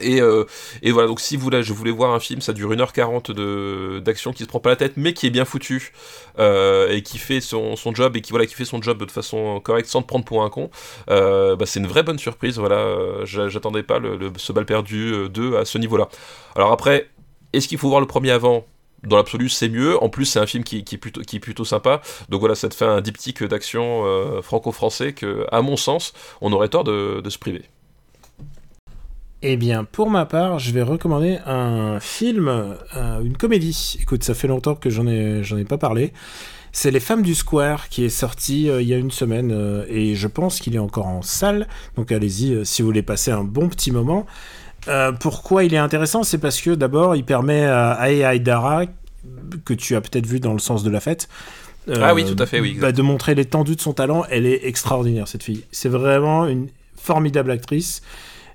Et, 0.00 0.20
euh, 0.20 0.44
et, 0.82 0.92
voilà, 0.92 1.08
donc 1.08 1.20
si 1.20 1.36
vous 1.36 1.50
là, 1.50 1.62
je 1.62 1.72
voulais 1.72 1.90
voir 1.90 2.12
un 2.14 2.20
film, 2.20 2.40
ça 2.40 2.52
dure 2.52 2.72
1h40 2.72 3.98
d'action 4.00 4.32
qui 4.32 4.44
se 4.44 4.48
prend 4.48 4.60
pas 4.60 4.70
la 4.70 4.76
tête, 4.76 4.92
mais 4.96 5.12
qui 5.12 5.26
est 5.26 5.30
bien 5.30 5.44
foutu, 5.44 5.92
euh, 6.38 6.88
et 6.90 7.02
qui 7.02 7.18
fait 7.18 7.40
son, 7.40 7.76
son, 7.76 7.94
job, 7.94 8.16
et 8.16 8.20
qui, 8.20 8.30
voilà, 8.30 8.46
qui 8.46 8.54
fait 8.54 8.64
son 8.64 8.80
job 8.80 9.04
de 9.04 9.10
façon 9.10 9.60
correcte 9.60 9.88
sans 9.88 10.02
te 10.02 10.06
prendre 10.06 10.24
pour 10.24 10.44
un 10.44 10.50
con, 10.50 10.70
euh, 11.10 11.56
bah, 11.56 11.66
c'est 11.66 11.80
une 11.80 11.86
vraie 11.86 12.02
bonne 12.02 12.18
surprise, 12.18 12.58
voilà, 12.58 13.24
j'attendais 13.24 13.82
pas 13.82 13.98
le, 13.98 14.16
le, 14.16 14.32
ce 14.36 14.52
bal 14.52 14.64
perdu 14.64 15.28
2 15.28 15.56
à 15.56 15.64
ce 15.64 15.78
niveau-là. 15.78 16.08
Alors 16.54 16.72
après, 16.72 17.08
est-ce 17.52 17.68
qu'il 17.68 17.78
faut 17.78 17.88
voir 17.88 18.00
le 18.00 18.06
premier 18.06 18.30
avant? 18.30 18.66
Dans 19.02 19.16
l'absolu 19.16 19.48
c'est 19.48 19.70
mieux. 19.70 19.96
En 20.02 20.10
plus 20.10 20.26
c'est 20.26 20.40
un 20.40 20.46
film 20.46 20.62
qui, 20.62 20.84
qui, 20.84 20.96
est 20.96 20.98
plutôt, 20.98 21.22
qui 21.22 21.36
est 21.36 21.40
plutôt 21.40 21.64
sympa. 21.64 22.02
Donc 22.28 22.40
voilà 22.40 22.54
ça 22.54 22.68
te 22.68 22.74
fait 22.74 22.84
un 22.84 23.00
diptyque 23.00 23.42
d'action 23.42 24.04
franco-français 24.42 25.14
que 25.14 25.46
à 25.50 25.62
mon 25.62 25.78
sens 25.78 26.12
on 26.42 26.52
aurait 26.52 26.68
tort 26.68 26.84
de, 26.84 27.22
de 27.22 27.30
se 27.30 27.38
priver 27.38 27.62
eh 29.42 29.56
bien, 29.56 29.84
pour 29.84 30.10
ma 30.10 30.26
part, 30.26 30.58
je 30.58 30.70
vais 30.72 30.82
recommander 30.82 31.38
un 31.46 31.98
film, 32.00 32.48
euh, 32.48 33.20
une 33.22 33.36
comédie. 33.36 33.98
Écoute, 34.02 34.22
ça 34.22 34.34
fait 34.34 34.48
longtemps 34.48 34.74
que 34.74 34.90
j'en 34.90 35.06
ai, 35.06 35.42
j'en 35.42 35.56
ai 35.56 35.64
pas 35.64 35.78
parlé. 35.78 36.12
C'est 36.72 36.90
Les 36.90 37.00
Femmes 37.00 37.22
du 37.22 37.34
Square 37.34 37.88
qui 37.88 38.04
est 38.04 38.10
sorti 38.10 38.68
euh, 38.68 38.80
il 38.82 38.88
y 38.88 38.94
a 38.94 38.96
une 38.96 39.10
semaine 39.10 39.50
euh, 39.52 39.84
et 39.88 40.14
je 40.14 40.28
pense 40.28 40.60
qu'il 40.60 40.76
est 40.76 40.80
encore 40.80 41.06
en 41.06 41.22
salle. 41.22 41.66
Donc 41.96 42.12
allez-y 42.12 42.64
si 42.64 42.82
vous 42.82 42.86
voulez 42.86 43.02
passer 43.02 43.30
un 43.30 43.42
bon 43.44 43.68
petit 43.68 43.90
moment. 43.90 44.26
Pourquoi 45.20 45.64
il 45.64 45.74
est 45.74 45.78
intéressant? 45.78 46.22
C'est 46.22 46.38
parce 46.38 46.60
que 46.60 46.70
d'abord, 46.70 47.14
il 47.14 47.24
permet 47.24 47.66
à 47.66 48.10
Ae 48.10 48.24
Aïdara, 48.24 48.84
que 49.66 49.74
tu 49.74 49.94
as 49.94 50.00
peut-être 50.00 50.26
vu 50.26 50.40
dans 50.40 50.54
le 50.54 50.58
sens 50.58 50.82
de 50.82 50.90
la 50.90 51.00
fête, 51.00 51.28
Ah 52.00 52.14
oui, 52.14 52.24
tout 52.24 52.40
à 52.42 52.46
fait, 52.46 52.60
oui, 52.60 52.70
exact. 52.70 52.80
bah, 52.80 52.92
de 52.92 53.02
montrer 53.02 53.34
l'étendue 53.34 53.76
de 53.76 53.80
son 53.80 53.92
talent. 53.92 54.24
Elle 54.30 54.46
est 54.46 54.66
extraordinaire, 54.66 55.28
cette 55.28 55.42
fille. 55.42 55.64
C'est 55.70 55.90
vraiment 55.90 56.46
une 56.46 56.68
formidable 56.96 57.50
actrice. 57.50 58.00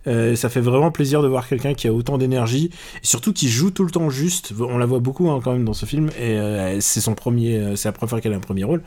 Euh, 0.07 0.35
ça 0.35 0.49
fait 0.49 0.61
vraiment 0.61 0.91
plaisir 0.91 1.21
de 1.21 1.27
voir 1.27 1.47
quelqu'un 1.47 1.73
qui 1.73 1.87
a 1.87 1.93
autant 1.93 2.17
d'énergie 2.17 2.69
et 3.03 3.05
surtout 3.05 3.33
qui 3.33 3.49
joue 3.49 3.71
tout 3.71 3.83
le 3.83 3.91
temps 3.91 4.09
juste. 4.09 4.53
On 4.59 4.77
la 4.77 4.85
voit 4.85 4.99
beaucoup 4.99 5.29
hein, 5.29 5.39
quand 5.43 5.53
même 5.53 5.65
dans 5.65 5.73
ce 5.73 5.85
film 5.85 6.09
et 6.19 6.37
euh, 6.37 6.79
c'est 6.79 7.01
son 7.01 7.15
premier, 7.15 7.57
euh, 7.57 7.75
c'est 7.75 7.87
la 7.87 7.93
première 7.93 8.09
fois 8.09 8.21
qu'elle 8.21 8.33
a 8.33 8.37
un 8.37 8.39
premier 8.39 8.63
rôle 8.63 8.81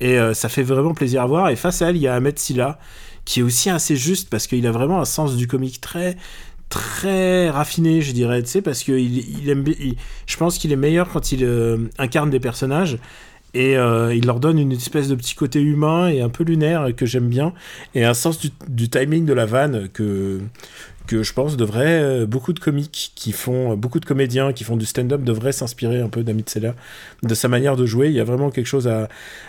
et 0.00 0.18
ça 0.34 0.48
fait 0.48 0.62
vraiment 0.62 0.94
plaisir 0.94 1.22
à 1.22 1.26
voir. 1.26 1.50
Et 1.50 1.56
face 1.56 1.82
à 1.82 1.90
elle, 1.90 1.96
il 1.96 2.02
y 2.02 2.08
a 2.08 2.14
Ahmed 2.14 2.38
Silla 2.38 2.78
qui 3.24 3.40
est 3.40 3.42
aussi 3.42 3.70
assez 3.70 3.96
juste 3.96 4.30
parce 4.30 4.46
qu'il 4.46 4.66
a 4.66 4.72
vraiment 4.72 5.00
un 5.00 5.04
sens 5.04 5.36
du 5.36 5.46
comique 5.46 5.80
très 5.80 6.16
très 6.68 7.50
raffiné, 7.50 8.00
je 8.00 8.12
dirais, 8.12 8.44
tu 8.44 8.62
parce 8.62 8.84
que 8.84 8.92
il, 8.92 9.50
aime, 9.50 9.64
je 10.26 10.36
pense 10.36 10.56
qu'il 10.56 10.70
est 10.72 10.76
meilleur 10.76 11.08
quand 11.08 11.32
il 11.32 11.44
incarne 11.98 12.30
des 12.30 12.38
personnages 12.38 12.98
et 13.54 13.76
euh, 13.76 14.14
il 14.14 14.26
leur 14.26 14.40
donne 14.40 14.58
une 14.58 14.72
espèce 14.72 15.08
de 15.08 15.14
petit 15.14 15.34
côté 15.34 15.60
humain 15.60 16.08
et 16.08 16.20
un 16.20 16.28
peu 16.28 16.44
lunaire 16.44 16.88
que 16.96 17.06
j'aime 17.06 17.28
bien. 17.28 17.52
Et 17.94 18.04
un 18.04 18.14
sens 18.14 18.38
du, 18.68 18.88
timing 18.88 19.24
de 19.24 19.32
la 19.32 19.46
vanne 19.46 19.88
que 19.88 20.40
que 21.06 21.24
je 21.24 21.32
pense 21.32 21.56
devrait 21.56 22.00
euh, 22.02 22.26
beaucoup 22.26 22.52
de 22.52 22.60
comiques 22.60 23.12
qui 23.16 23.32
font 23.32 23.76
beaucoup 23.76 23.98
de 23.98 24.04
comédiens 24.04 24.52
qui 24.52 24.62
font 24.62 24.76
du 24.76 24.86
stand-up 24.86 25.24
devraient 25.24 25.50
s'inspirer 25.50 26.00
un 26.00 26.08
peu 26.08 26.22
d'Amit 26.22 26.44
Seller 26.46 26.70
de 27.24 27.34
sa 27.34 27.48
manière 27.48 27.74
de 27.74 27.84
jouer. 27.84 28.08
Il 28.08 28.14
y 28.14 28.20
a 28.20 28.24
vraiment 28.24 28.50
quelque 28.50 28.66
chose 28.66 28.86
à 28.86 29.08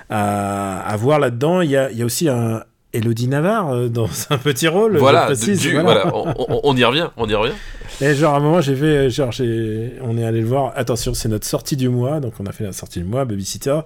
à, 0.09 0.95
voir 0.97 1.19
là-dedans. 1.19 1.61
Il 1.61 1.69
il 1.69 1.97
y 1.97 2.01
a 2.01 2.05
aussi 2.05 2.29
un 2.29 2.63
Elodie 2.93 3.27
Navarre 3.27 3.69
euh, 3.73 3.87
dans 3.89 4.07
un 4.29 4.37
petit 4.37 4.67
rôle 4.67 4.97
Voilà, 4.97 5.25
précise, 5.25 5.59
du- 5.61 5.71
voilà. 5.73 6.05
voilà, 6.07 6.35
on, 6.63 6.75
y 6.75 6.83
revient, 6.83 7.09
on 7.17 7.27
y 7.29 7.35
revient. 7.35 7.53
Et 8.01 8.15
genre 8.15 8.33
à 8.33 8.37
un 8.37 8.39
moment 8.39 8.61
j'ai 8.61 8.75
fait 8.75 9.09
genre 9.09 9.31
j'ai 9.31 9.93
on 10.01 10.17
est 10.17 10.23
allé 10.23 10.41
le 10.41 10.47
voir 10.47 10.73
attention 10.75 11.13
c'est 11.13 11.29
notre 11.29 11.45
sortie 11.45 11.75
du 11.77 11.87
mois 11.89 12.19
donc 12.19 12.33
on 12.39 12.45
a 12.47 12.51
fait 12.51 12.63
la 12.63 12.71
sortie 12.73 12.99
du 12.99 13.05
mois 13.05 13.25
babysitter. 13.25 13.79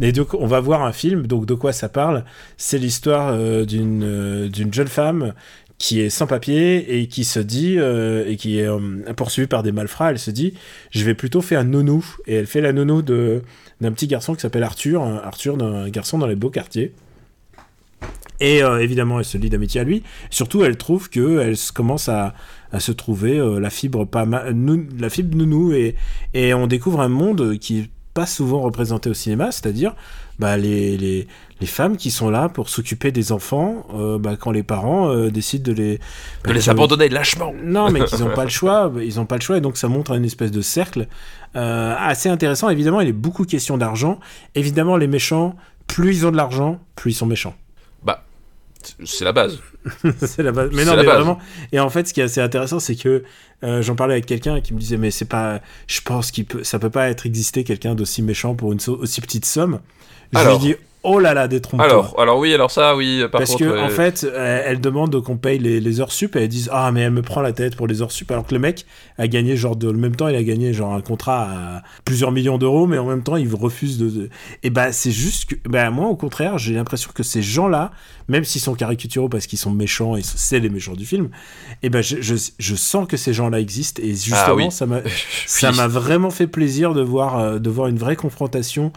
Et 0.00 0.12
donc 0.12 0.34
on 0.34 0.46
va 0.46 0.60
voir 0.60 0.82
un 0.82 0.92
film 0.92 1.26
donc 1.26 1.46
de 1.46 1.54
quoi 1.54 1.72
ça 1.72 1.88
parle? 1.88 2.24
C'est 2.56 2.78
l'histoire 2.78 3.32
euh, 3.34 3.64
d'une 3.64 4.02
euh, 4.04 4.48
d'une 4.48 4.72
jeune 4.72 4.88
femme 4.88 5.34
qui 5.78 6.00
est 6.00 6.10
sans 6.10 6.26
papier 6.26 7.00
et 7.00 7.06
qui 7.06 7.24
se 7.24 7.40
dit 7.40 7.76
euh, 7.78 8.24
et 8.26 8.36
qui 8.36 8.58
est 8.58 8.66
euh, 8.68 8.78
poursuivie 9.16 9.46
par 9.48 9.62
des 9.62 9.72
malfrats. 9.72 10.10
Elle 10.10 10.18
se 10.18 10.30
dit 10.30 10.54
je 10.90 11.04
vais 11.04 11.14
plutôt 11.14 11.40
faire 11.42 11.60
un 11.60 11.64
nounou. 11.64 12.04
Et 12.26 12.34
elle 12.36 12.46
fait 12.46 12.60
la 12.60 12.72
nounou 12.72 13.02
de 13.02 13.42
d'un 13.80 13.92
petit 13.92 14.06
garçon 14.06 14.34
qui 14.34 14.40
s'appelle 14.40 14.62
Arthur 14.62 15.02
Arthur 15.02 15.56
d'un 15.56 15.88
garçon 15.88 16.18
dans 16.18 16.26
les 16.26 16.34
beaux 16.36 16.50
quartiers 16.50 16.92
et 18.40 18.62
euh, 18.62 18.78
évidemment, 18.80 19.18
elle 19.18 19.24
se 19.24 19.36
lie 19.38 19.50
d'amitié 19.50 19.80
à 19.80 19.84
lui. 19.84 20.02
Surtout, 20.30 20.64
elle 20.64 20.76
trouve 20.76 21.10
que 21.10 21.40
elle 21.40 21.56
commence 21.74 22.08
à, 22.08 22.34
à 22.72 22.80
se 22.80 22.92
trouver 22.92 23.38
euh, 23.38 23.58
la 23.60 23.70
fibre 23.70 24.04
pas 24.06 24.24
nou- 24.52 24.86
la 24.98 25.10
fibre 25.10 25.36
nounou, 25.36 25.72
et, 25.72 25.94
et 26.34 26.54
on 26.54 26.66
découvre 26.66 27.00
un 27.00 27.08
monde 27.08 27.58
qui 27.58 27.80
est 27.80 27.90
pas 28.14 28.26
souvent 28.26 28.60
représenté 28.62 29.08
au 29.08 29.14
cinéma, 29.14 29.52
c'est-à-dire 29.52 29.94
bah, 30.40 30.56
les, 30.56 30.96
les, 30.96 31.28
les 31.60 31.66
femmes 31.66 31.96
qui 31.96 32.10
sont 32.10 32.28
là 32.30 32.48
pour 32.48 32.68
s'occuper 32.68 33.12
des 33.12 33.30
enfants 33.30 33.86
euh, 33.94 34.18
bah, 34.18 34.36
quand 34.40 34.50
les 34.50 34.62
parents 34.64 35.10
euh, 35.10 35.30
décident 35.30 35.70
de 35.70 35.76
les 35.76 35.98
bah, 36.42 36.48
De 36.48 36.52
les 36.54 36.68
abandonner 36.70 37.08
lâchement. 37.08 37.52
non, 37.62 37.90
mais 37.90 38.02
qu'ils 38.04 38.20
n'ont 38.20 38.30
pas 38.34 38.44
le 38.44 38.50
choix. 38.50 38.90
Ils 39.00 39.16
n'ont 39.16 39.26
pas 39.26 39.36
le 39.36 39.42
choix 39.42 39.58
et 39.58 39.60
donc 39.60 39.76
ça 39.76 39.86
montre 39.86 40.12
une 40.12 40.24
espèce 40.24 40.50
de 40.50 40.60
cercle 40.62 41.06
euh, 41.56 41.94
assez 41.98 42.28
intéressant. 42.28 42.68
Évidemment, 42.70 43.00
il 43.00 43.08
est 43.08 43.12
beaucoup 43.12 43.44
question 43.44 43.76
d'argent. 43.78 44.18
Évidemment, 44.56 44.96
les 44.96 45.06
méchants, 45.06 45.54
plus 45.86 46.16
ils 46.16 46.26
ont 46.26 46.30
de 46.32 46.36
l'argent, 46.36 46.80
plus 46.96 47.12
ils 47.12 47.14
sont 47.14 47.26
méchants. 47.26 47.54
C'est 49.04 49.24
la 49.24 49.32
base. 49.32 49.58
c'est 50.26 50.42
la 50.42 50.52
base. 50.52 50.70
Mais 50.72 50.84
non, 50.84 50.96
mais 50.96 51.04
base. 51.04 51.16
vraiment. 51.16 51.38
Et 51.72 51.80
en 51.80 51.90
fait, 51.90 52.06
ce 52.08 52.14
qui 52.14 52.20
est 52.20 52.24
assez 52.24 52.40
intéressant, 52.40 52.80
c'est 52.80 52.96
que 52.96 53.22
euh, 53.64 53.82
j'en 53.82 53.94
parlais 53.96 54.14
avec 54.14 54.26
quelqu'un 54.26 54.60
qui 54.60 54.74
me 54.74 54.78
disait, 54.78 54.96
mais 54.96 55.10
c'est 55.10 55.24
pas. 55.24 55.60
Je 55.86 56.00
pense 56.00 56.30
qu'il 56.30 56.44
peut, 56.46 56.64
ça 56.64 56.78
peut 56.78 56.90
pas 56.90 57.08
être 57.10 57.26
existé 57.26 57.64
quelqu'un 57.64 57.94
d'aussi 57.94 58.22
méchant 58.22 58.54
pour 58.54 58.72
une 58.72 58.80
so- 58.80 58.96
aussi 58.98 59.20
petite 59.20 59.44
somme. 59.44 59.80
Je 60.32 60.38
Alors. 60.38 60.58
lui 60.60 60.68
dis, 60.68 60.76
oh 61.02 61.18
là 61.18 61.32
là, 61.34 61.48
détrompe-toi. 61.48 61.84
Alors, 61.86 62.14
alors 62.20 62.38
oui, 62.38 62.52
alors 62.52 62.70
ça, 62.70 62.94
oui, 62.96 63.20
par 63.30 63.40
Parce 63.40 63.52
contre. 63.52 63.64
que 63.64 63.78
en 63.80 63.88
fait, 63.88 64.24
euh, 64.24 64.62
elle 64.66 64.80
demande 64.80 65.22
qu'on 65.22 65.36
paye 65.36 65.58
les, 65.58 65.80
les 65.80 66.00
heures 66.00 66.12
sup 66.12 66.36
et 66.36 66.40
elles 66.42 66.48
disent 66.48 66.68
ah 66.72 66.92
mais 66.92 67.00
elle 67.02 67.10
me 67.12 67.22
prend 67.22 67.40
la 67.40 67.52
tête 67.52 67.76
pour 67.76 67.86
les 67.86 68.02
heures 68.02 68.12
sup 68.12 68.30
alors 68.30 68.46
que 68.46 68.54
le 68.54 68.60
mec 68.60 68.84
a 69.18 69.26
gagné 69.28 69.56
genre 69.56 69.76
de 69.76 69.90
le 69.90 69.98
même 69.98 70.14
temps 70.16 70.28
il 70.28 70.36
a 70.36 70.42
gagné 70.42 70.72
genre 70.72 70.92
un 70.94 71.00
contrat 71.00 71.42
à 71.50 71.82
plusieurs 72.04 72.32
millions 72.32 72.58
d'euros 72.58 72.86
mais 72.86 72.98
en 72.98 73.06
même 73.06 73.22
temps 73.22 73.36
il 73.36 73.52
refuse 73.54 73.98
de, 73.98 74.08
de- 74.08 74.30
et 74.62 74.70
bah 74.70 74.92
c'est 74.92 75.10
juste 75.10 75.44
que 75.50 75.68
bah 75.68 75.90
moi 75.90 76.06
au 76.08 76.16
contraire 76.16 76.58
j'ai 76.58 76.74
l'impression 76.74 77.10
que 77.14 77.22
ces 77.22 77.42
gens 77.42 77.68
là 77.68 77.92
même 78.28 78.44
s'ils 78.44 78.60
sont 78.60 78.74
caricaturaux 78.74 79.28
parce 79.28 79.46
qu'ils 79.46 79.58
sont 79.58 79.70
méchants 79.72 80.16
et 80.16 80.22
c'est 80.22 80.60
les 80.60 80.68
méchants 80.70 80.94
du 80.94 81.04
film 81.04 81.28
et 81.82 81.90
ben 81.90 82.02
je, 82.02 82.20
je, 82.20 82.34
je 82.58 82.74
sens 82.76 83.06
que 83.08 83.16
ces 83.16 83.32
gens 83.34 83.48
là 83.50 83.60
existent 83.60 84.02
et 84.02 84.10
justement 84.14 84.38
Ah 84.46 84.54
oui. 84.54 84.70
ça 84.70 84.86
m'a 84.86 85.00
ça 85.46 85.70
Oui. 85.70 85.76
m'a 85.76 85.86
vraiment 85.88 86.30
fait 86.30 86.46
plaisir 86.46 86.94
de 86.94 87.02
voir, 87.02 87.38
euh, 87.38 87.58
de 87.58 87.68
voir 87.70 87.88
une 87.88 87.98
vraie 87.98 88.16
confrontation, 88.16 88.92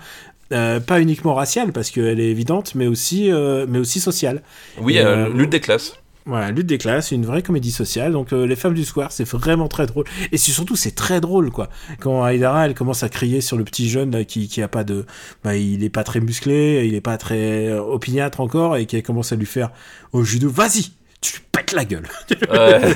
euh, 0.51 0.79
pas 0.79 1.01
uniquement 1.01 1.33
raciale, 1.33 1.71
parce 1.71 1.89
qu'elle 1.89 2.19
est 2.19 2.29
évidente, 2.29 2.75
mais 2.75 2.87
aussi, 2.87 3.31
euh, 3.31 3.65
mais 3.67 3.79
aussi 3.79 3.99
sociale. 3.99 4.41
Oui, 4.79 4.97
euh, 4.99 5.29
lutte 5.29 5.49
des 5.49 5.59
classes. 5.59 5.97
Voilà, 6.25 6.51
lutte 6.51 6.67
des 6.67 6.77
classes, 6.77 7.11
une 7.11 7.25
vraie 7.25 7.41
comédie 7.41 7.71
sociale. 7.71 8.13
Donc, 8.13 8.31
Les 8.31 8.55
Femmes 8.55 8.73
du 8.73 8.85
Square, 8.85 9.11
c'est 9.11 9.27
vraiment 9.27 9.67
très 9.67 9.87
drôle. 9.87 10.05
Et 10.31 10.37
surtout, 10.37 10.77
c'est 10.77 10.95
très 10.95 11.19
drôle, 11.19 11.51
quoi. 11.51 11.69
Quand 11.99 12.23
Aïdara, 12.23 12.65
elle 12.65 12.75
commence 12.75 13.03
à 13.03 13.09
crier 13.09 13.41
sur 13.41 13.57
le 13.57 13.65
petit 13.65 13.89
jeune, 13.89 14.11
là, 14.11 14.23
qui, 14.23 14.47
qui 14.47 14.61
a 14.61 14.69
pas 14.69 14.85
de. 14.85 15.05
Bah, 15.43 15.57
il 15.57 15.83
est 15.83 15.89
pas 15.89 16.05
très 16.05 16.21
musclé, 16.21 16.85
il 16.87 16.95
est 16.95 17.01
pas 17.01 17.17
très 17.17 17.73
opiniâtre 17.73 18.39
encore, 18.39 18.77
et 18.77 18.85
qui 18.85 19.03
commence 19.03 19.33
à 19.33 19.35
lui 19.35 19.45
faire 19.45 19.71
au 20.13 20.23
judo, 20.23 20.49
vas-y, 20.49 20.91
tu 21.19 21.33
lui 21.33 21.41
pètes 21.51 21.73
la 21.73 21.83
gueule. 21.83 22.07
Ouais. 22.49 22.95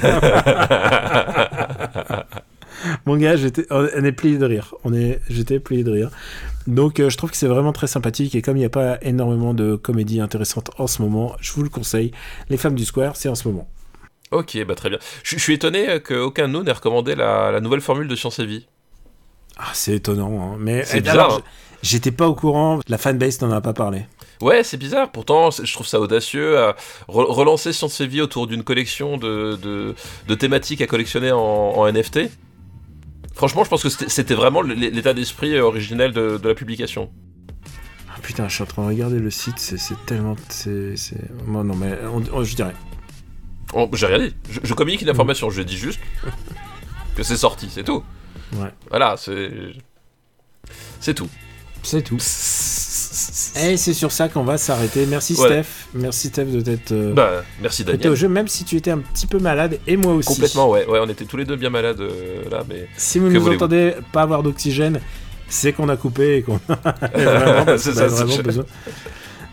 Mon 3.06 3.18
gars, 3.18 3.36
j'étais, 3.36 3.66
on 3.72 4.04
est 4.04 4.12
plié 4.12 4.38
de 4.38 4.46
rire. 4.46 4.76
On 4.84 4.94
est, 4.94 5.20
j'étais 5.30 5.60
plié 5.60 5.84
de 5.84 5.92
rire. 5.92 6.12
Donc, 6.68 7.00
euh, 7.00 7.10
je 7.10 7.18
trouve 7.18 7.32
que 7.32 7.38
c'est 7.38 7.48
vraiment 7.48 7.72
très 7.74 7.88
sympathique. 7.88 8.36
Et 8.36 8.42
comme 8.42 8.58
il 8.58 8.62
n'y 8.62 8.66
a 8.66 8.70
pas 8.70 8.98
énormément 9.02 9.54
de 9.54 9.76
comédies 9.76 10.20
intéressantes 10.22 10.70
en 10.78 10.88
ce 10.88 11.02
moment, 11.02 11.36
je 11.40 11.52
vous 11.54 11.64
le 11.64 11.70
conseille. 11.70 12.12
Les 12.50 12.58
femmes 12.58 12.76
du 12.76 12.86
Square, 12.86 13.16
c'est 13.16 13.30
en 13.30 13.36
ce 13.36 13.48
moment. 13.48 13.68
ok, 14.32 14.66
bah 14.66 14.76
très 14.76 14.90
bien. 14.90 15.00
Je, 15.24 15.38
je 15.38 15.42
suis 15.42 15.54
étonné 15.54 15.90
euh, 15.90 16.00
qu'aucun 16.00 16.48
de 16.48 16.54
nous 16.54 16.64
n'ait 16.64 16.72
recommandé 16.74 17.16
la, 17.16 17.52
la 17.52 17.62
nouvelle 17.62 17.82
formule 17.82 18.08
de 18.08 18.16
Science 18.16 18.40
et 18.40 18.46
Vie. 18.46 18.68
Ah, 19.58 19.70
c'est 19.74 19.94
étonnant. 19.96 20.54
hein. 20.54 20.58
Mais 20.60 20.84
C'est 20.84 20.98
eh, 20.98 21.02
bizarre, 21.02 21.36
hein. 21.36 21.42
j'étais 21.82 22.12
pas 22.12 22.28
au 22.28 22.36
courant. 22.36 22.80
La 22.90 22.98
fanbase 22.98 23.42
n'en 23.42 23.52
a 23.52 23.62
pas 23.62 23.74
parlé. 23.74 24.06
Ouais, 24.42 24.64
c'est 24.64 24.78
bizarre. 24.78 25.12
Pourtant, 25.12 25.50
je 25.50 25.74
trouve 25.74 25.88
ça 25.88 26.00
audacieux. 26.00 26.60
à 26.60 26.72
re- 27.08 27.32
relancer 27.32 27.74
Science 27.74 28.00
et 28.02 28.08
Vie 28.08 28.22
autour 28.22 28.46
d'une 28.46 28.64
collection 28.64 29.18
de, 29.18 29.58
de, 29.60 29.96
de 30.28 30.36
thématiques 30.36 30.82
à 30.82 30.88
collectionner 30.88 31.32
en, 31.32 31.40
en 31.40 31.92
NFT. 31.92 32.30
Franchement, 33.38 33.64
je 33.64 33.70
pense 33.70 33.84
que 33.84 33.90
c'était 33.90 34.34
vraiment 34.34 34.62
l'état 34.64 35.14
d'esprit 35.14 35.54
euh, 35.56 35.62
originel 35.64 36.12
de, 36.12 36.38
de 36.42 36.48
la 36.50 36.56
publication. 36.56 37.12
Ah, 38.10 38.18
putain, 38.22 38.48
je 38.50 38.56
suis 38.56 38.64
en 38.64 38.66
train 38.68 38.82
de 38.82 38.88
regarder 38.88 39.20
le 39.20 39.30
site. 39.30 39.60
C'est, 39.60 39.78
tellement, 40.08 40.36
c'est, 40.50 40.96
c'est. 40.98 41.22
Moi, 41.46 41.64
non, 41.64 41.76
mais 41.76 41.98
on- 42.12 42.24
on- 42.40 42.44
je 42.44 42.56
dirais. 42.56 42.74
Oh, 43.74 43.88
J'ai 43.94 44.08
rien 44.08 44.20
dit. 44.20 44.36
Je, 44.50 44.60
je 44.64 44.74
communique 44.74 45.04
une 45.04 45.10
information. 45.10 45.52
Je 45.52 45.62
dis 45.62 45.78
juste 45.78 46.00
que 47.16 47.22
c'est 47.22 47.38
sorti, 47.38 47.70
c'est 47.72 47.84
tout. 47.84 48.04
Ouais. 48.54 48.72
Voilà, 48.90 49.16
c'est. 49.18 49.52
C'est 51.00 51.14
tout. 51.14 51.30
C'est 51.84 52.02
tout. 52.02 52.18
Et 53.64 53.78
c'est 53.78 53.94
sur 53.94 54.12
ça 54.12 54.30
qu'on 54.30 54.44
va 54.44 54.58
s'arrêter. 54.58 55.06
Merci 55.06 55.34
Ouais. 55.36 55.48
Steph. 55.48 55.66
Merci 55.94 56.28
Steph 56.30 56.46
de 56.46 56.62
t'être 56.62 56.92
euh, 56.92 57.14
Bah, 57.14 57.44
merci 57.62 57.84
Daniel. 57.84 58.10
au 58.12 58.16
jeu, 58.16 58.28
même 58.28 58.48
si 58.48 58.64
tu 58.64 58.76
étais 58.76 58.92
un 58.92 59.00
petit 59.00 59.28
peu 59.28 59.40
malade 59.40 59.80
et 59.88 59.98
moi 59.98 60.14
aussi. 60.14 60.28
Complètement, 60.30 60.70
ouais. 60.70 60.86
Ouais, 60.88 61.00
on 61.02 61.10
était 61.10 61.26
tous 61.26 61.38
les 61.38 61.46
deux 61.46 61.56
bien 61.56 61.70
malades 61.70 62.00
euh, 62.02 62.44
là, 62.50 62.64
mais. 62.70 62.88
Si 62.98 63.20
vous 63.20 63.30
nous 63.30 63.48
entendez 63.50 63.94
pas 64.12 64.22
avoir 64.22 64.44
d'oxygène, 64.44 65.00
c'est 65.50 65.74
qu'on 65.74 65.90
a 65.90 65.98
coupé 65.98 66.38
et 66.38 66.42
qu'on 66.44 66.60
a 66.70 66.92
vraiment, 67.14 67.78
ça, 67.78 67.92
vraiment 68.08 68.38
besoin. 68.38 68.66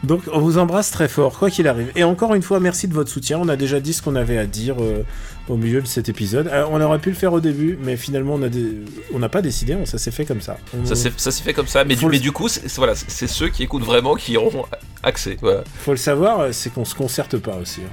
Donc 0.04 0.22
on 0.32 0.38
vous 0.40 0.58
embrasse 0.58 0.90
très 0.90 1.08
fort, 1.08 1.38
quoi 1.38 1.50
qu'il 1.50 1.66
arrive. 1.68 1.90
Et 1.96 2.04
encore 2.04 2.34
une 2.34 2.42
fois, 2.42 2.60
merci 2.60 2.88
de 2.88 2.94
votre 2.94 3.10
soutien. 3.10 3.38
On 3.40 3.48
a 3.48 3.56
déjà 3.56 3.80
dit 3.80 3.92
ce 3.92 4.02
qu'on 4.02 4.16
avait 4.16 4.38
à 4.38 4.46
dire 4.46 4.76
euh, 4.80 5.02
au 5.48 5.56
milieu 5.56 5.80
de 5.80 5.86
cet 5.86 6.08
épisode. 6.08 6.48
Euh, 6.48 6.64
on 6.70 6.80
aurait 6.80 6.98
pu 6.98 7.08
le 7.10 7.14
faire 7.16 7.32
au 7.32 7.40
début, 7.40 7.78
mais 7.82 7.96
finalement 7.96 8.34
on 8.34 8.42
a 8.42 8.48
dé- 8.48 8.82
on 9.14 9.18
n'a 9.18 9.28
pas 9.28 9.42
décidé. 9.42 9.74
on- 9.74 9.86
Ça 9.86 9.98
s'est 9.98 10.10
fait 10.10 10.24
comme 10.24 10.40
ça. 10.40 10.56
On- 10.76 10.84
Ça 10.86 10.94
s'est 10.94 11.10
fait 11.42 11.52
comme 11.54 11.66
ça, 11.66 11.84
mais, 11.84 11.96
du, 11.96 12.04
le- 12.04 12.10
mais 12.10 12.18
du 12.18 12.32
coup, 12.32 12.48
c'est 12.48 12.70
voilà, 12.76 12.94
ceux 12.94 13.48
qui 13.48 13.62
écoutent 13.62 13.84
vraiment 13.84 14.14
qui 14.14 14.36
auront 14.36 14.64
accès. 15.02 15.36
Voilà. 15.40 15.64
Faut 15.80 15.92
le 15.92 15.96
savoir, 15.96 16.40
euh, 16.40 16.48
c'est 16.52 16.72
qu'on 16.72 16.84
se 16.84 16.94
concerte 16.94 17.36
pas 17.38 17.56
aussi. 17.56 17.80
hein. 17.80 17.90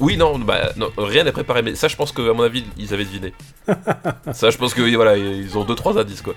Oui, 0.00 0.16
non, 0.16 0.38
bah, 0.38 0.70
non, 0.76 0.90
rien 0.96 1.24
n'est 1.24 1.32
préparé, 1.32 1.60
mais 1.62 1.74
ça, 1.74 1.88
je 1.88 1.96
pense 1.96 2.12
que 2.12 2.30
à 2.30 2.32
mon 2.32 2.44
avis, 2.44 2.64
ils 2.78 2.94
avaient 2.94 3.04
deviné. 3.04 3.32
ça, 4.32 4.50
je 4.50 4.56
pense 4.56 4.72
que 4.72 4.94
voilà, 4.94 5.16
ils 5.16 5.58
ont 5.58 5.64
deux 5.64 5.74
trois 5.74 5.98
indices 5.98 6.22
quoi. 6.22 6.34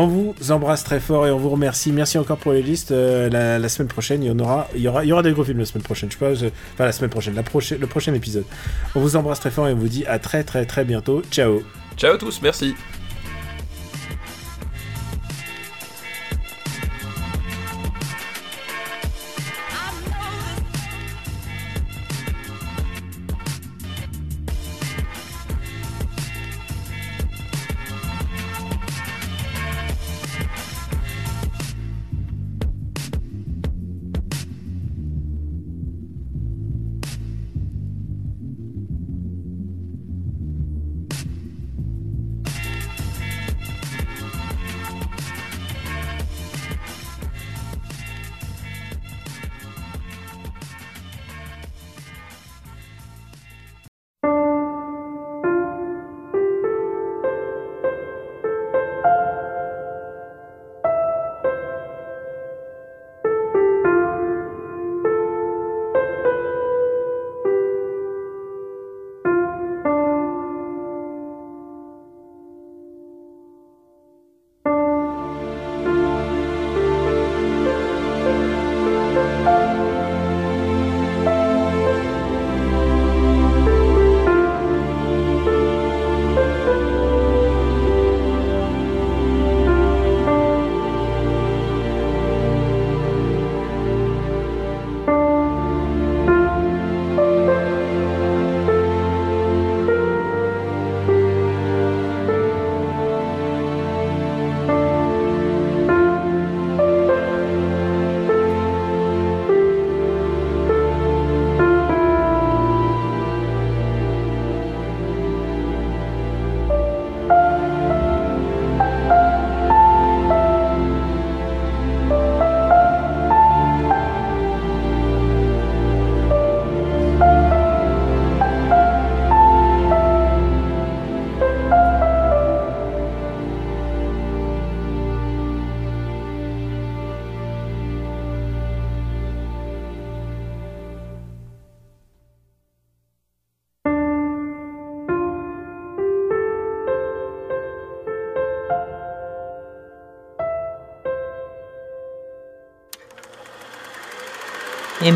On 0.00 0.06
vous 0.06 0.52
embrasse 0.52 0.84
très 0.84 1.00
fort 1.00 1.26
et 1.26 1.32
on 1.32 1.38
vous 1.38 1.50
remercie. 1.50 1.90
Merci 1.90 2.18
encore 2.18 2.36
pour 2.36 2.52
les 2.52 2.62
listes. 2.62 2.92
Euh, 2.92 3.28
la, 3.58 3.68
semaine 3.68 3.88
prochaine, 3.88 4.22
il 4.22 4.28
y 4.28 4.86
aura, 4.86 5.22
des 5.24 5.32
gros 5.32 5.42
films 5.42 5.58
la 5.58 5.64
semaine 5.64 5.82
prochaine. 5.82 6.08
Je 6.08 6.16
sais 6.16 6.52
enfin 6.74 6.84
la 6.84 6.92
semaine 6.92 7.10
prochaine, 7.10 7.34
prochaine, 7.42 7.80
le 7.80 7.88
prochain 7.88 8.14
épisode. 8.14 8.44
On 8.94 9.00
vous 9.00 9.16
embrasse 9.16 9.40
très 9.40 9.50
fort 9.50 9.66
et 9.66 9.72
on 9.72 9.76
vous 9.76 9.88
dit 9.88 10.06
à 10.06 10.20
très 10.20 10.44
très 10.44 10.66
très 10.66 10.84
bientôt. 10.84 11.22
Ciao. 11.32 11.62
Ciao 11.96 12.16
tous, 12.16 12.40
merci. 12.42 12.76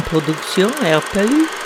Production 0.01 0.71
RPU. 0.71 1.62